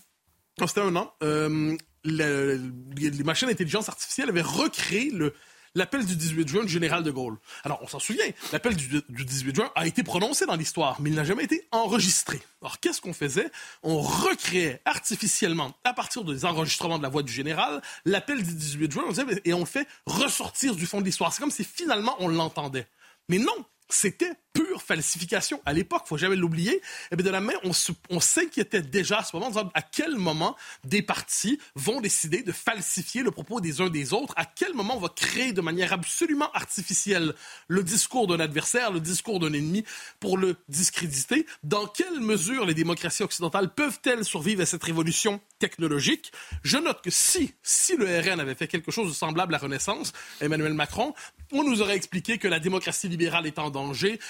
c'était 0.65 0.81
un 0.81 0.95
an, 0.95 1.13
euh, 1.23 1.77
les 2.03 3.23
machines 3.23 3.47
d'intelligence 3.47 3.89
artificielle 3.89 4.29
avaient 4.29 4.41
recréé 4.41 5.11
le, 5.11 5.33
l'appel 5.75 6.05
du 6.05 6.15
18 6.15 6.47
juin 6.47 6.63
du 6.63 6.71
général 6.71 7.03
de 7.03 7.11
Gaulle. 7.11 7.37
Alors, 7.63 7.79
on 7.81 7.87
s'en 7.87 7.99
souvient, 7.99 8.25
l'appel 8.51 8.75
du, 8.75 9.01
18 9.09 9.55
juin 9.55 9.71
a 9.75 9.87
été 9.87 10.03
prononcé 10.03 10.45
dans 10.45 10.55
l'histoire, 10.55 10.99
mais 11.01 11.09
il 11.09 11.15
n'a 11.15 11.23
jamais 11.23 11.43
été 11.43 11.67
enregistré. 11.71 12.39
Alors, 12.61 12.79
qu'est-ce 12.79 13.01
qu'on 13.01 13.13
faisait? 13.13 13.49
On 13.83 13.99
recréait 13.99 14.81
artificiellement, 14.85 15.73
à 15.83 15.93
partir 15.93 16.23
des 16.23 16.45
enregistrements 16.45 16.97
de 16.97 17.03
la 17.03 17.09
voix 17.09 17.23
du 17.23 17.31
général, 17.31 17.81
l'appel 18.05 18.43
du 18.43 18.53
18 18.53 18.91
juin, 18.91 19.03
et 19.45 19.53
on 19.53 19.59
le 19.59 19.65
fait 19.65 19.87
ressortir 20.05 20.75
du 20.75 20.85
fond 20.85 20.99
de 20.99 21.05
l'histoire. 21.05 21.33
C'est 21.33 21.41
comme 21.41 21.51
si 21.51 21.63
finalement 21.63 22.15
on 22.19 22.27
l'entendait. 22.27 22.87
Mais 23.29 23.37
non, 23.37 23.65
c'était 23.93 24.33
pure 24.53 24.81
falsification. 24.81 25.61
À 25.65 25.73
l'époque, 25.73 26.03
faut 26.05 26.17
jamais 26.17 26.35
l'oublier. 26.35 26.75
Et 26.75 26.81
eh 27.11 27.15
bien 27.15 27.25
de 27.25 27.29
la 27.29 27.41
main, 27.41 27.53
on, 27.63 28.19
s'inquiétait 28.19 28.81
déjà 28.81 29.19
à 29.19 29.23
ce 29.23 29.35
moment, 29.35 29.51
à 29.73 29.81
quel 29.81 30.15
moment 30.15 30.55
des 30.83 31.01
partis 31.01 31.59
vont 31.75 32.01
décider 32.01 32.43
de 32.43 32.51
falsifier 32.51 33.23
le 33.23 33.31
propos 33.31 33.61
des 33.61 33.81
uns 33.81 33.89
des 33.89 34.13
autres, 34.13 34.33
à 34.35 34.45
quel 34.45 34.73
moment 34.73 34.97
on 34.97 34.99
va 34.99 35.09
créer 35.09 35.53
de 35.53 35.61
manière 35.61 35.93
absolument 35.93 36.51
artificielle 36.51 37.33
le 37.67 37.83
discours 37.83 38.27
d'un 38.27 38.39
adversaire, 38.39 38.91
le 38.91 38.99
discours 38.99 39.39
d'un 39.39 39.53
ennemi 39.53 39.83
pour 40.19 40.37
le 40.37 40.57
discréditer? 40.67 41.45
Dans 41.63 41.87
quelle 41.87 42.19
mesure 42.19 42.65
les 42.65 42.73
démocraties 42.73 43.23
occidentales 43.23 43.73
peuvent-elles 43.73 44.25
survivre 44.25 44.61
à 44.61 44.65
cette 44.65 44.83
révolution 44.83 45.39
technologique? 45.59 46.31
Je 46.63 46.77
note 46.77 47.01
que 47.01 47.09
si, 47.09 47.53
si 47.63 47.95
le 47.95 48.05
RN 48.05 48.39
avait 48.39 48.55
fait 48.55 48.67
quelque 48.67 48.91
chose 48.91 49.09
de 49.09 49.13
semblable 49.13 49.55
à 49.55 49.57
Renaissance, 49.57 50.13
Emmanuel 50.41 50.73
Macron, 50.73 51.13
on 51.53 51.63
nous 51.63 51.81
aurait 51.81 51.95
expliqué 51.95 52.37
que 52.37 52.47
la 52.47 52.59
démocratie 52.59 53.09
libérale 53.09 53.45
est 53.45 53.59
en 53.59 53.69
danger, 53.69 53.80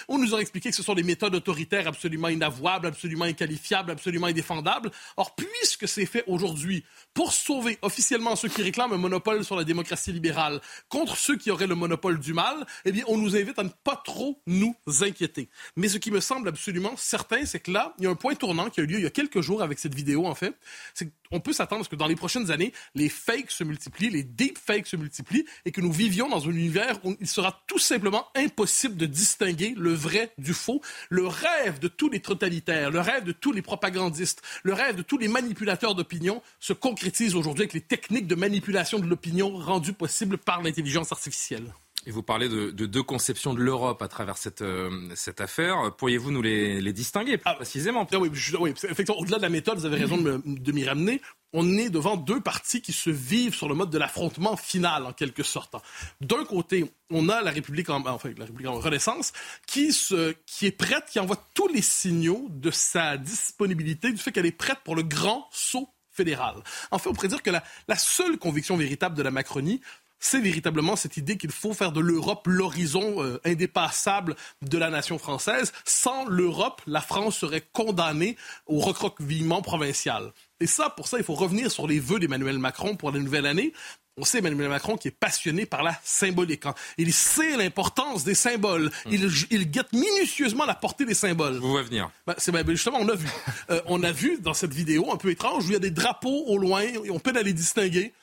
on 0.07 0.17
nous 0.17 0.33
aurait 0.33 0.41
expliqué 0.41 0.69
que 0.69 0.75
ce 0.75 0.83
sont 0.83 0.93
des 0.93 1.03
méthodes 1.03 1.35
autoritaires 1.35 1.87
absolument 1.87 2.29
inavouables, 2.29 2.87
absolument 2.87 3.25
inqualifiables, 3.25 3.91
absolument 3.91 4.27
indéfendables. 4.27 4.91
Or, 5.17 5.35
puisque 5.35 5.87
c'est 5.87 6.05
fait 6.05 6.23
aujourd'hui 6.27 6.83
pour 7.13 7.33
sauver 7.33 7.77
officiellement 7.81 8.35
ceux 8.35 8.49
qui 8.49 8.61
réclament 8.61 8.93
un 8.93 8.97
monopole 8.97 9.43
sur 9.43 9.55
la 9.55 9.63
démocratie 9.63 10.11
libérale 10.11 10.61
contre 10.89 11.17
ceux 11.17 11.37
qui 11.37 11.51
auraient 11.51 11.67
le 11.67 11.75
monopole 11.75 12.19
du 12.19 12.33
mal, 12.33 12.65
eh 12.85 12.91
bien, 12.91 13.03
on 13.07 13.17
nous 13.17 13.35
invite 13.35 13.59
à 13.59 13.63
ne 13.63 13.69
pas 13.83 14.01
trop 14.03 14.39
nous 14.47 14.75
inquiéter. 15.01 15.49
Mais 15.75 15.87
ce 15.87 15.97
qui 15.97 16.11
me 16.11 16.19
semble 16.19 16.47
absolument 16.47 16.93
certain, 16.97 17.45
c'est 17.45 17.59
que 17.59 17.71
là, 17.71 17.93
il 17.97 18.05
y 18.05 18.07
a 18.07 18.09
un 18.09 18.15
point 18.15 18.35
tournant 18.35 18.69
qui 18.69 18.79
a 18.79 18.83
eu 18.83 18.87
lieu 18.87 18.97
il 18.97 19.03
y 19.03 19.07
a 19.07 19.11
quelques 19.11 19.41
jours 19.41 19.61
avec 19.61 19.79
cette 19.79 19.95
vidéo, 19.95 20.25
en 20.25 20.35
fait. 20.35 20.55
C'est 20.93 21.11
on 21.31 21.39
peut 21.39 21.53
s'attendre 21.53 21.81
à 21.81 21.83
ce 21.83 21.89
que 21.89 21.95
dans 21.95 22.07
les 22.07 22.15
prochaines 22.15 22.51
années, 22.51 22.73
les 22.95 23.09
fakes 23.09 23.51
se 23.51 23.63
multiplient, 23.63 24.09
les 24.09 24.23
deepfakes 24.23 24.87
se 24.87 24.95
multiplient 24.95 25.45
et 25.65 25.71
que 25.71 25.81
nous 25.81 25.91
vivions 25.91 26.29
dans 26.29 26.45
un 26.45 26.51
univers 26.51 26.99
où 27.05 27.15
il 27.19 27.27
sera 27.27 27.63
tout 27.67 27.79
simplement 27.79 28.27
impossible 28.35 28.97
de 28.97 29.05
distinguer 29.05 29.73
le 29.77 29.93
vrai 29.93 30.31
du 30.37 30.53
faux. 30.53 30.81
Le 31.09 31.27
rêve 31.27 31.79
de 31.79 31.87
tous 31.87 32.09
les 32.09 32.19
totalitaires, 32.19 32.91
le 32.91 32.99
rêve 32.99 33.23
de 33.23 33.31
tous 33.31 33.51
les 33.51 33.61
propagandistes, 33.61 34.41
le 34.63 34.73
rêve 34.73 34.95
de 34.95 35.01
tous 35.01 35.17
les 35.17 35.27
manipulateurs 35.27 35.95
d'opinion 35.95 36.41
se 36.59 36.73
concrétise 36.73 37.35
aujourd'hui 37.35 37.63
avec 37.63 37.73
les 37.73 37.81
techniques 37.81 38.27
de 38.27 38.35
manipulation 38.35 38.99
de 38.99 39.07
l'opinion 39.07 39.55
rendues 39.57 39.93
possibles 39.93 40.37
par 40.37 40.61
l'intelligence 40.61 41.11
artificielle. 41.11 41.73
Et 42.07 42.11
vous 42.11 42.23
parlez 42.23 42.49
de, 42.49 42.71
deux 42.71 43.03
conceptions 43.03 43.53
de 43.53 43.59
l'Europe 43.59 44.01
à 44.01 44.07
travers 44.07 44.37
cette, 44.37 44.63
euh, 44.63 45.09
cette 45.15 45.39
affaire. 45.39 45.95
Pourriez-vous 45.97 46.31
nous 46.31 46.41
les, 46.41 46.93
distinguer 46.93 47.37
plus 47.37 47.49
ah, 47.49 47.53
précisément 47.53 48.07
ah 48.11 48.17
Oui, 48.17 48.31
oui 48.59 48.69
effectivement, 48.71 49.19
au-delà 49.19 49.37
de 49.37 49.43
la 49.43 49.49
méthode, 49.49 49.77
vous 49.77 49.85
avez 49.85 49.97
raison 49.97 50.17
de 50.17 50.71
m'y 50.71 50.83
ramener. 50.83 51.21
On 51.53 51.77
est 51.77 51.89
devant 51.89 52.17
deux 52.17 52.39
partis 52.39 52.81
qui 52.81 52.93
se 52.93 53.09
vivent 53.09 53.53
sur 53.53 53.67
le 53.67 53.75
mode 53.75 53.89
de 53.89 53.97
l'affrontement 53.97 54.55
final, 54.55 55.05
en 55.05 55.13
quelque 55.13 55.43
sorte. 55.43 55.75
D'un 56.21 56.45
côté, 56.45 56.91
on 57.09 57.29
a 57.29 57.41
la 57.41 57.51
République 57.51 57.89
en, 57.89 58.05
enfin, 58.07 58.29
la 58.37 58.45
République 58.45 58.67
en 58.67 58.79
Renaissance 58.79 59.33
qui, 59.67 59.91
se, 59.91 60.33
qui 60.45 60.65
est 60.65 60.71
prête, 60.71 61.05
qui 61.11 61.19
envoie 61.19 61.45
tous 61.53 61.67
les 61.67 61.81
signaux 61.81 62.47
de 62.49 62.71
sa 62.71 63.17
disponibilité, 63.17 64.11
du 64.11 64.17
fait 64.17 64.31
qu'elle 64.31 64.45
est 64.45 64.51
prête 64.51 64.79
pour 64.83 64.95
le 64.95 65.03
grand 65.03 65.47
saut 65.51 65.89
fédéral. 66.09 66.55
En 66.89 66.99
fait, 66.99 67.09
on 67.09 67.13
pourrait 67.13 67.27
dire 67.27 67.43
que 67.43 67.51
la, 67.51 67.63
la 67.87 67.95
seule 67.97 68.37
conviction 68.37 68.77
véritable 68.77 69.15
de 69.15 69.23
la 69.23 69.31
Macronie, 69.31 69.81
c'est 70.21 70.39
véritablement 70.39 70.95
cette 70.95 71.17
idée 71.17 71.37
qu'il 71.37 71.51
faut 71.51 71.73
faire 71.73 71.91
de 71.91 71.99
l'Europe 71.99 72.47
l'horizon 72.47 73.21
euh, 73.21 73.41
indépassable 73.43 74.35
de 74.61 74.77
la 74.77 74.89
nation 74.89 75.17
française. 75.17 75.73
Sans 75.83 76.25
l'Europe, 76.25 76.81
la 76.87 77.01
France 77.01 77.39
serait 77.39 77.67
condamnée 77.73 78.37
au 78.67 78.79
recroquevillement 78.79 79.61
provincial. 79.61 80.31
Et 80.61 80.67
ça, 80.67 80.89
pour 80.91 81.07
ça, 81.07 81.17
il 81.17 81.23
faut 81.23 81.33
revenir 81.33 81.71
sur 81.71 81.87
les 81.87 81.99
vœux 81.99 82.19
d'Emmanuel 82.19 82.59
Macron 82.59 82.95
pour 82.95 83.11
la 83.11 83.19
nouvelle 83.19 83.47
année. 83.47 83.73
On 84.17 84.25
sait 84.25 84.39
Emmanuel 84.39 84.69
Macron 84.69 84.97
qui 84.97 85.07
est 85.07 85.17
passionné 85.17 85.65
par 85.65 85.81
la 85.81 85.97
symbolique. 86.03 86.65
Hein. 86.65 86.75
Il 86.97 87.13
sait 87.13 87.57
l'importance 87.57 88.23
des 88.23 88.35
symboles. 88.35 88.91
Hum. 89.05 89.11
Il, 89.11 89.29
il, 89.49 89.71
guette 89.71 89.91
minutieusement 89.93 90.65
la 90.65 90.75
portée 90.75 91.05
des 91.05 91.15
symboles. 91.15 91.55
Vous 91.55 91.71
voyez 91.71 91.87
venir. 91.87 92.11
Ben, 92.27 92.35
c'est, 92.37 92.51
ben, 92.51 92.67
justement, 92.69 92.99
on 92.99 93.09
a 93.09 93.15
vu. 93.15 93.27
Euh, 93.69 93.81
on 93.85 94.03
a 94.03 94.11
vu 94.11 94.37
dans 94.41 94.53
cette 94.53 94.73
vidéo 94.73 95.11
un 95.11 95.17
peu 95.17 95.29
étrange 95.29 95.65
où 95.65 95.69
il 95.69 95.73
y 95.73 95.77
a 95.77 95.79
des 95.79 95.91
drapeaux 95.91 96.45
au 96.47 96.57
loin 96.57 96.81
et 96.81 97.09
on 97.09 97.19
peine 97.19 97.37
à 97.37 97.41
les 97.41 97.53
distinguer 97.53 98.13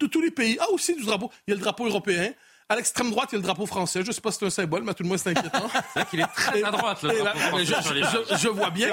de 0.00 0.06
tous 0.06 0.20
les 0.20 0.30
pays. 0.30 0.56
Ah, 0.60 0.70
aussi 0.70 0.94
du 0.94 1.04
drapeau. 1.04 1.30
Il 1.46 1.50
y 1.50 1.54
a 1.54 1.56
le 1.56 1.62
drapeau 1.62 1.86
européen. 1.86 2.32
À 2.66 2.76
l'extrême 2.76 3.10
droite, 3.10 3.28
il 3.32 3.34
y 3.34 3.36
a 3.36 3.38
le 3.40 3.44
drapeau 3.44 3.66
français. 3.66 4.02
Je 4.02 4.08
ne 4.08 4.12
sais 4.12 4.22
pas 4.22 4.32
si 4.32 4.38
c'est 4.38 4.46
un 4.46 4.50
symbole, 4.50 4.84
mais 4.84 4.92
à 4.92 4.94
tout 4.94 5.02
le 5.02 5.08
moins, 5.08 5.18
c'est 5.18 5.30
inquiétant. 5.30 5.68
c'est 5.94 6.08
qu'il 6.08 6.20
est 6.20 6.26
très 6.34 6.62
à 6.62 6.70
droite, 6.70 7.02
le 7.02 7.10
drapeau 7.18 7.58
je, 7.58 8.48
vois 8.48 8.70
bien. 8.70 8.88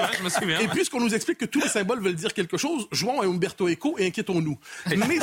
et 0.60 0.68
puisqu'on 0.68 1.00
nous 1.00 1.14
explique 1.14 1.38
que 1.38 1.46
tous 1.46 1.60
les 1.60 1.68
symboles 1.68 2.02
veulent 2.02 2.14
dire 2.14 2.34
quelque 2.34 2.58
chose, 2.58 2.86
jouons 2.92 3.22
à 3.22 3.24
Umberto 3.24 3.68
Eco 3.68 3.96
et 3.98 4.06
inquiétons-nous. 4.06 4.58
mais, 4.88 5.18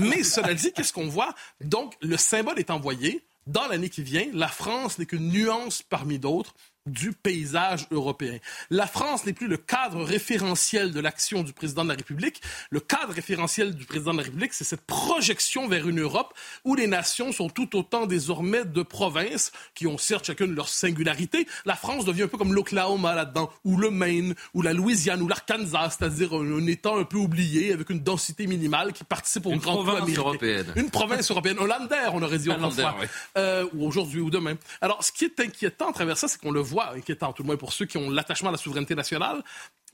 mais 0.00 0.22
cela 0.24 0.52
dit, 0.54 0.72
qu'est-ce 0.72 0.92
qu'on 0.92 1.08
voit? 1.08 1.32
Donc, 1.60 1.94
le 2.02 2.16
symbole 2.16 2.58
est 2.58 2.70
envoyé. 2.70 3.22
Dans 3.46 3.66
l'année 3.68 3.88
qui 3.88 4.02
vient, 4.02 4.26
la 4.34 4.48
France 4.48 4.98
n'est 4.98 5.06
qu'une 5.06 5.28
nuance 5.30 5.82
parmi 5.82 6.18
d'autres 6.18 6.54
du 6.86 7.12
paysage 7.12 7.86
européen. 7.90 8.38
La 8.70 8.86
France 8.86 9.26
n'est 9.26 9.32
plus 9.32 9.48
le 9.48 9.56
cadre 9.56 10.02
référentiel 10.02 10.92
de 10.92 11.00
l'action 11.00 11.42
du 11.42 11.52
président 11.52 11.84
de 11.84 11.90
la 11.90 11.94
République. 11.94 12.40
Le 12.70 12.80
cadre 12.80 13.12
référentiel 13.12 13.74
du 13.74 13.84
président 13.84 14.12
de 14.12 14.18
la 14.18 14.24
République, 14.24 14.54
c'est 14.54 14.64
cette 14.64 14.80
projection 14.82 15.68
vers 15.68 15.88
une 15.88 16.00
Europe 16.00 16.32
où 16.64 16.74
les 16.74 16.86
nations 16.86 17.32
sont 17.32 17.48
tout 17.48 17.76
autant 17.76 18.06
désormais 18.06 18.64
de 18.64 18.82
provinces 18.82 19.52
qui 19.74 19.86
ont 19.86 19.98
certes 19.98 20.26
chacune 20.26 20.54
leur 20.54 20.68
singularité. 20.68 21.46
La 21.66 21.76
France 21.76 22.04
devient 22.04 22.22
un 22.22 22.28
peu 22.28 22.38
comme 22.38 22.54
l'Oklahoma 22.54 23.14
là-dedans, 23.14 23.50
ou 23.64 23.76
le 23.76 23.90
Maine, 23.90 24.34
ou 24.54 24.62
la 24.62 24.72
Louisiane, 24.72 25.20
ou 25.20 25.28
l'Arkansas, 25.28 25.96
c'est-à-dire 25.98 26.32
un, 26.34 26.66
État 26.66 26.92
un 26.94 27.04
peu 27.04 27.18
oublié 27.18 27.72
avec 27.72 27.90
une 27.90 28.00
densité 28.00 28.46
minimale 28.46 28.92
qui 28.92 29.04
participe 29.04 29.46
au 29.46 29.56
grand 29.56 29.82
province 29.82 30.16
européenne. 30.16 30.72
Une 30.76 30.90
province 30.90 31.30
européenne. 31.30 31.58
Hollander, 31.58 32.08
on 32.12 32.22
aurait 32.22 32.38
dit 32.38 32.48
autrefois. 32.48 32.92
fois. 32.92 33.06
Euh, 33.36 33.66
ou 33.74 33.86
aujourd'hui 33.86 34.20
ou 34.20 34.30
demain. 34.30 34.54
Alors, 34.80 35.04
ce 35.04 35.12
qui 35.12 35.24
est 35.24 35.40
inquiétant 35.40 35.90
à 35.90 35.92
travers 35.92 36.16
ça, 36.16 36.28
c'est 36.28 36.40
qu'on 36.40 36.52
le 36.52 36.60
voit 36.70 36.94
inquiétant, 36.94 37.32
tout 37.32 37.42
le 37.42 37.48
moins 37.48 37.56
pour 37.56 37.72
ceux 37.72 37.86
qui 37.86 37.98
ont 37.98 38.10
l'attachement 38.10 38.48
à 38.48 38.52
la 38.52 38.58
souveraineté 38.58 38.94
nationale, 38.94 39.42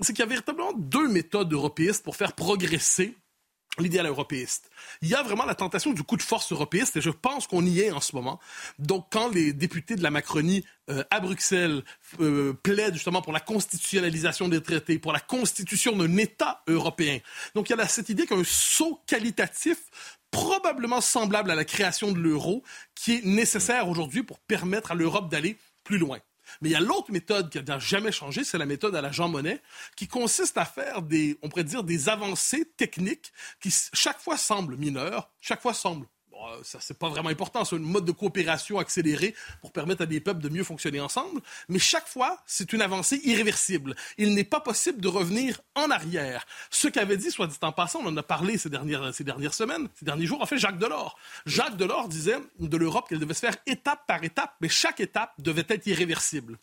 c'est 0.00 0.12
qu'il 0.12 0.20
y 0.20 0.22
a 0.22 0.28
véritablement 0.28 0.72
deux 0.74 1.08
méthodes 1.08 1.52
européistes 1.52 2.04
pour 2.04 2.16
faire 2.16 2.32
progresser 2.32 3.16
l'idéal 3.78 4.06
européiste. 4.06 4.70
Il 5.02 5.08
y 5.08 5.14
a 5.14 5.22
vraiment 5.22 5.44
la 5.44 5.54
tentation 5.54 5.92
du 5.92 6.02
coup 6.02 6.16
de 6.16 6.22
force 6.22 6.50
européiste 6.52 6.96
et 6.96 7.00
je 7.00 7.10
pense 7.10 7.46
qu'on 7.46 7.64
y 7.64 7.80
est 7.80 7.90
en 7.90 8.00
ce 8.00 8.16
moment. 8.16 8.40
Donc 8.78 9.08
quand 9.10 9.28
les 9.28 9.52
députés 9.52 9.96
de 9.96 10.02
la 10.02 10.10
Macronie 10.10 10.64
euh, 10.88 11.04
à 11.10 11.20
Bruxelles 11.20 11.82
euh, 12.20 12.54
plaident 12.54 12.94
justement 12.94 13.22
pour 13.22 13.32
la 13.32 13.40
constitutionnalisation 13.40 14.48
des 14.48 14.62
traités, 14.62 14.98
pour 14.98 15.12
la 15.12 15.20
constitution 15.20 15.94
d'un 15.96 16.16
État 16.16 16.62
européen. 16.68 17.18
Donc 17.54 17.68
il 17.68 17.76
y 17.76 17.80
a 17.80 17.88
cette 17.88 18.08
idée 18.08 18.26
qu'un 18.26 18.42
saut 18.44 19.00
qualitatif 19.06 19.78
probablement 20.30 21.00
semblable 21.00 21.50
à 21.50 21.54
la 21.54 21.64
création 21.64 22.12
de 22.12 22.18
l'euro 22.18 22.62
qui 22.94 23.16
est 23.16 23.24
nécessaire 23.24 23.88
aujourd'hui 23.88 24.22
pour 24.22 24.38
permettre 24.38 24.92
à 24.92 24.94
l'Europe 24.94 25.30
d'aller 25.30 25.56
plus 25.84 25.98
loin. 25.98 26.18
Mais 26.60 26.70
il 26.70 26.72
y 26.72 26.76
a 26.76 26.80
l'autre 26.80 27.10
méthode 27.12 27.50
qui 27.50 27.62
n'a 27.62 27.78
jamais 27.78 28.12
changé, 28.12 28.44
c'est 28.44 28.58
la 28.58 28.66
méthode 28.66 28.94
à 28.96 29.00
la 29.00 29.12
Jean 29.12 29.28
Monnet, 29.28 29.62
qui 29.96 30.08
consiste 30.08 30.58
à 30.58 30.64
faire 30.64 31.02
des, 31.02 31.38
on 31.42 31.48
pourrait 31.48 31.64
dire, 31.64 31.84
des 31.84 32.08
avancées 32.08 32.64
techniques 32.76 33.32
qui 33.60 33.74
chaque 33.92 34.20
fois 34.20 34.36
semblent 34.36 34.76
mineures, 34.76 35.30
chaque 35.40 35.62
fois 35.62 35.74
semblent 35.74 36.06
ça 36.62 36.78
c'est 36.80 36.98
pas 36.98 37.08
vraiment 37.08 37.28
important, 37.28 37.64
c'est 37.64 37.76
un 37.76 37.80
mode 37.80 38.04
de 38.04 38.12
coopération 38.12 38.78
accéléré 38.78 39.34
pour 39.60 39.72
permettre 39.72 40.02
à 40.02 40.06
des 40.06 40.20
peuples 40.20 40.40
de 40.40 40.48
mieux 40.48 40.64
fonctionner 40.64 41.00
ensemble, 41.00 41.40
mais 41.68 41.78
chaque 41.78 42.08
fois, 42.08 42.42
c'est 42.46 42.72
une 42.72 42.82
avancée 42.82 43.20
irréversible. 43.24 43.94
Il 44.18 44.34
n'est 44.34 44.44
pas 44.44 44.60
possible 44.60 45.00
de 45.00 45.08
revenir 45.08 45.60
en 45.74 45.90
arrière. 45.90 46.46
Ce 46.70 46.88
qu'avait 46.88 47.16
dit, 47.16 47.30
soit 47.30 47.46
dit 47.46 47.56
en 47.62 47.72
passant, 47.72 48.00
on 48.02 48.08
en 48.08 48.16
a 48.16 48.22
parlé 48.22 48.58
ces 48.58 48.70
dernières, 48.70 49.14
ces 49.14 49.24
dernières 49.24 49.54
semaines, 49.54 49.88
ces 49.94 50.04
derniers 50.04 50.26
jours, 50.26 50.42
en 50.42 50.46
fait, 50.46 50.58
Jacques 50.58 50.78
Delors. 50.78 51.18
Jacques 51.46 51.76
Delors 51.76 52.08
disait 52.08 52.38
de 52.58 52.76
l'Europe 52.76 53.08
qu'elle 53.08 53.18
devait 53.18 53.34
se 53.34 53.40
faire 53.40 53.56
étape 53.66 54.06
par 54.06 54.22
étape, 54.24 54.54
mais 54.60 54.68
chaque 54.68 55.00
étape 55.00 55.32
devait 55.38 55.66
être 55.68 55.86
irréversible. 55.86 56.58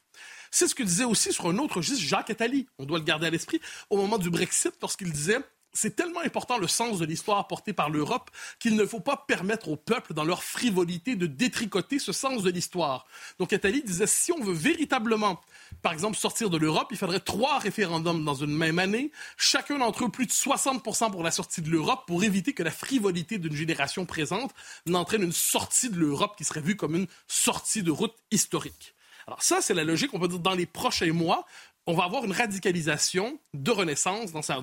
C'est 0.52 0.68
ce 0.68 0.76
que 0.76 0.84
disait 0.84 1.04
aussi 1.04 1.34
sur 1.34 1.48
un 1.48 1.58
autre 1.58 1.78
registre 1.78 2.04
Jacques 2.04 2.30
Attali. 2.30 2.68
On 2.78 2.86
doit 2.86 3.00
le 3.00 3.04
garder 3.04 3.26
à 3.26 3.30
l'esprit 3.32 3.60
au 3.90 3.98
moment 3.98 4.20
du 4.20 4.30
Brexit, 4.30 4.74
lorsqu'il 4.82 5.12
disait 5.12 5.40
c'est 5.74 5.96
tellement 5.96 6.22
important 6.22 6.58
le 6.58 6.68
sens 6.68 7.00
de 7.00 7.06
l'histoire 7.06 7.48
porté 7.48 7.74
par 7.74 7.90
l'Europe 7.90 8.30
qu'il 8.60 8.76
ne 8.76 8.86
faut 8.86 9.00
pas 9.00 9.18
permettre 9.28 9.70
aux 9.70 9.76
peuples, 9.76 10.14
dans 10.14 10.24
leur 10.24 10.44
frivolité, 10.44 11.16
de 11.16 11.26
détricoter 11.26 12.00
ce 12.00 12.12
sens 12.12 12.44
de 12.44 12.52
l'histoire. 12.52 13.06
Donc 13.40 13.54
Attali 13.54 13.82
disait, 13.82 14.08
si 14.08 14.32
on 14.32 14.44
veut 14.44 14.54
véritablement, 14.54 15.42
par 15.82 15.94
exemple, 15.94 16.16
sortir 16.16 16.50
de 16.50 16.58
l'Europe, 16.58 16.88
il 16.92 16.98
faudrait 16.98 17.20
trois 17.20 17.58
référendums 17.60 18.24
dans 18.24 18.36
une 18.36 18.56
même 18.56 18.80
année, 18.80 19.12
chacun 19.38 19.80
d'entre 19.80 20.06
eux 20.06 20.10
plus 20.10 20.28
de 20.28 20.32
60% 20.32 21.12
pour 21.12 21.24
la 21.24 21.32
sortie 21.32 21.62
de 21.62 21.70
l'Europe, 21.70 22.04
pour 22.06 22.24
éviter 22.24 22.54
que 22.54 22.64
la 22.64 22.72
frivolité 22.72 23.40
d'une 23.40 23.56
génération 23.56 24.06
présente 24.06 24.52
n'entraîne 24.86 25.24
une 25.24 25.32
sortie 25.32 25.90
de 25.90 25.98
l'Europe 25.98 26.36
qui 26.38 26.44
serait 26.44 26.62
vue 26.62 26.76
comme 26.76 26.96
une 26.96 27.08
sortie 27.28 27.84
de 27.84 27.92
route 27.92 28.16
historique. 28.32 28.94
Alors 29.28 29.42
ça, 29.42 29.62
c'est 29.62 29.74
la 29.74 29.84
logique, 29.84 30.14
on 30.14 30.20
peut 30.20 30.28
dire, 30.28 30.40
dans 30.40 30.54
les 30.54 30.66
prochains 30.66 31.14
mois, 31.14 31.46
on 31.86 31.94
va 31.94 32.04
avoir 32.06 32.24
une 32.24 32.32
radicalisation 32.32 33.40
de 33.54 33.72
Renaissance 33.72 34.32
dans 34.32 34.42
sa, 34.42 34.62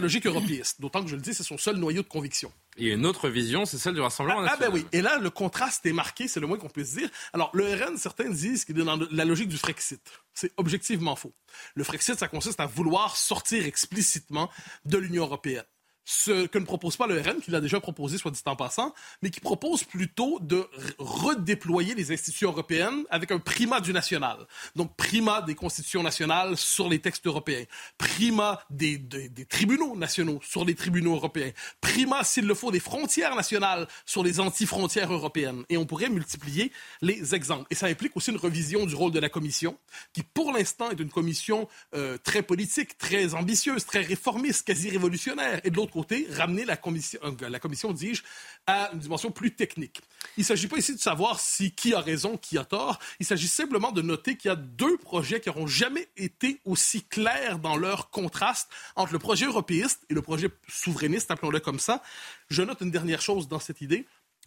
logique 0.00 0.26
européiste. 0.26 0.80
D'autant 0.80 1.02
que, 1.02 1.10
je 1.10 1.16
le 1.16 1.22
dis, 1.22 1.34
c'est 1.34 1.42
son 1.42 1.58
seul 1.58 1.76
noyau 1.76 2.02
de 2.02 2.08
conviction. 2.08 2.52
A 2.78 2.82
une 2.82 3.04
autre 3.04 3.28
vision, 3.28 3.66
c'est 3.66 3.76
celle 3.76 3.94
du 3.94 4.00
Rassemblement 4.00 4.40
ah, 4.40 4.44
national. 4.44 4.68
Ah 4.68 4.70
ben 4.70 4.74
oui, 4.74 4.86
et 4.92 5.02
là, 5.02 5.18
le 5.18 5.28
contraste 5.28 5.84
est 5.84 5.92
marqué, 5.92 6.28
c'est 6.28 6.40
le 6.40 6.46
moins 6.46 6.56
qu'on 6.56 6.70
puisse 6.70 6.94
dire. 6.94 7.10
Alors, 7.34 7.50
le 7.52 7.66
RN, 7.74 7.98
certains 7.98 8.30
disent 8.30 8.64
qu'il 8.64 8.78
est 8.80 8.84
dans 8.84 8.98
la 9.10 9.24
logique 9.24 9.48
du 9.48 9.58
Frexit. 9.58 10.00
C'est 10.32 10.52
objectivement 10.56 11.14
faux. 11.14 11.34
Le 11.74 11.84
Frexit, 11.84 12.18
ça 12.18 12.28
consiste 12.28 12.60
à 12.60 12.66
vouloir 12.66 13.16
sortir 13.16 13.66
explicitement 13.66 14.48
de 14.86 14.96
l'Union 14.96 15.24
européenne 15.24 15.64
ce 16.04 16.46
que 16.46 16.58
ne 16.58 16.64
propose 16.64 16.96
pas 16.96 17.06
le 17.06 17.20
RN, 17.20 17.40
qu'il 17.40 17.54
a 17.54 17.60
déjà 17.60 17.80
proposé, 17.80 18.18
soit 18.18 18.30
dit 18.30 18.40
en 18.46 18.56
passant, 18.56 18.94
mais 19.22 19.30
qui 19.30 19.40
propose 19.40 19.84
plutôt 19.84 20.38
de 20.40 20.66
redéployer 20.98 21.94
les 21.94 22.12
institutions 22.12 22.50
européennes 22.50 23.04
avec 23.10 23.30
un 23.30 23.38
primat 23.38 23.80
du 23.80 23.92
national. 23.92 24.38
Donc, 24.74 24.96
primat 24.96 25.42
des 25.42 25.54
constitutions 25.54 26.02
nationales 26.02 26.56
sur 26.56 26.88
les 26.88 26.98
textes 26.98 27.26
européens, 27.26 27.64
primat 27.98 28.64
des, 28.70 28.98
des, 28.98 29.46
tribunaux 29.46 29.96
nationaux 29.96 30.40
sur 30.42 30.64
les 30.64 30.74
tribunaux 30.74 31.14
européens, 31.14 31.52
primat, 31.80 32.24
s'il 32.24 32.46
le 32.46 32.54
faut, 32.54 32.70
des 32.70 32.80
frontières 32.80 33.36
nationales 33.36 33.86
sur 34.04 34.24
les 34.24 34.40
anti-frontières 34.40 35.12
européennes. 35.12 35.64
Et 35.68 35.76
on 35.76 35.86
pourrait 35.86 36.08
multiplier 36.08 36.72
les 37.00 37.34
exemples. 37.34 37.66
Et 37.70 37.74
ça 37.74 37.86
implique 37.86 38.16
aussi 38.16 38.30
une 38.30 38.36
revision 38.36 38.86
du 38.86 38.94
rôle 38.94 39.12
de 39.12 39.20
la 39.20 39.28
Commission, 39.28 39.78
qui 40.12 40.22
pour 40.22 40.52
l'instant 40.52 40.90
est 40.90 41.00
une 41.00 41.10
commission 41.10 41.68
euh, 41.94 42.18
très 42.18 42.42
politique, 42.42 42.98
très 42.98 43.34
ambitieuse, 43.34 43.84
très 43.84 44.00
réformiste, 44.00 44.66
quasi 44.66 44.90
révolutionnaire, 44.90 45.60
et 45.64 45.70
de 45.70 45.76
l'autre 45.76 45.91
côté, 45.92 46.26
ramener 46.30 46.64
la 46.64 46.76
commission, 46.76 47.20
euh, 47.22 47.48
la 47.48 47.60
commission 47.60 47.92
dis-je, 47.92 48.22
à 48.66 48.90
une 48.92 48.98
dimension 48.98 49.30
plus 49.30 49.54
technique. 49.54 50.00
Il 50.36 50.40
ne 50.40 50.46
s'agit 50.46 50.66
pas 50.66 50.78
ici 50.78 50.94
de 50.94 51.00
savoir 51.00 51.38
si 51.38 51.72
qui 51.72 51.94
a 51.94 52.00
raison, 52.00 52.36
qui 52.36 52.58
a 52.58 52.64
tort. 52.64 52.98
Il 53.20 53.26
s'agit 53.26 53.48
simplement 53.48 53.92
de 53.92 54.02
noter 54.02 54.36
qu'il 54.36 54.48
y 54.48 54.52
a 54.52 54.56
deux 54.56 54.96
projets 54.96 55.40
qui 55.40 55.48
n'auront 55.48 55.66
jamais 55.66 56.08
été 56.16 56.60
aussi 56.64 57.02
clairs 57.02 57.58
dans 57.58 57.76
leur 57.76 58.10
contraste 58.10 58.68
entre 58.96 59.12
le 59.12 59.18
projet 59.18 59.46
européiste 59.46 60.00
et 60.10 60.14
le 60.14 60.22
projet 60.22 60.48
souverainiste, 60.68 61.30
appelons-le 61.30 61.60
comme 61.60 61.78
ça. 61.78 62.02
Je 62.48 62.62
note 62.62 62.80
une 62.80 62.90
dernière 62.90 63.20
chose 63.20 63.48
dans 63.48 63.60
cette 63.60 63.80
idée. 63.80 64.06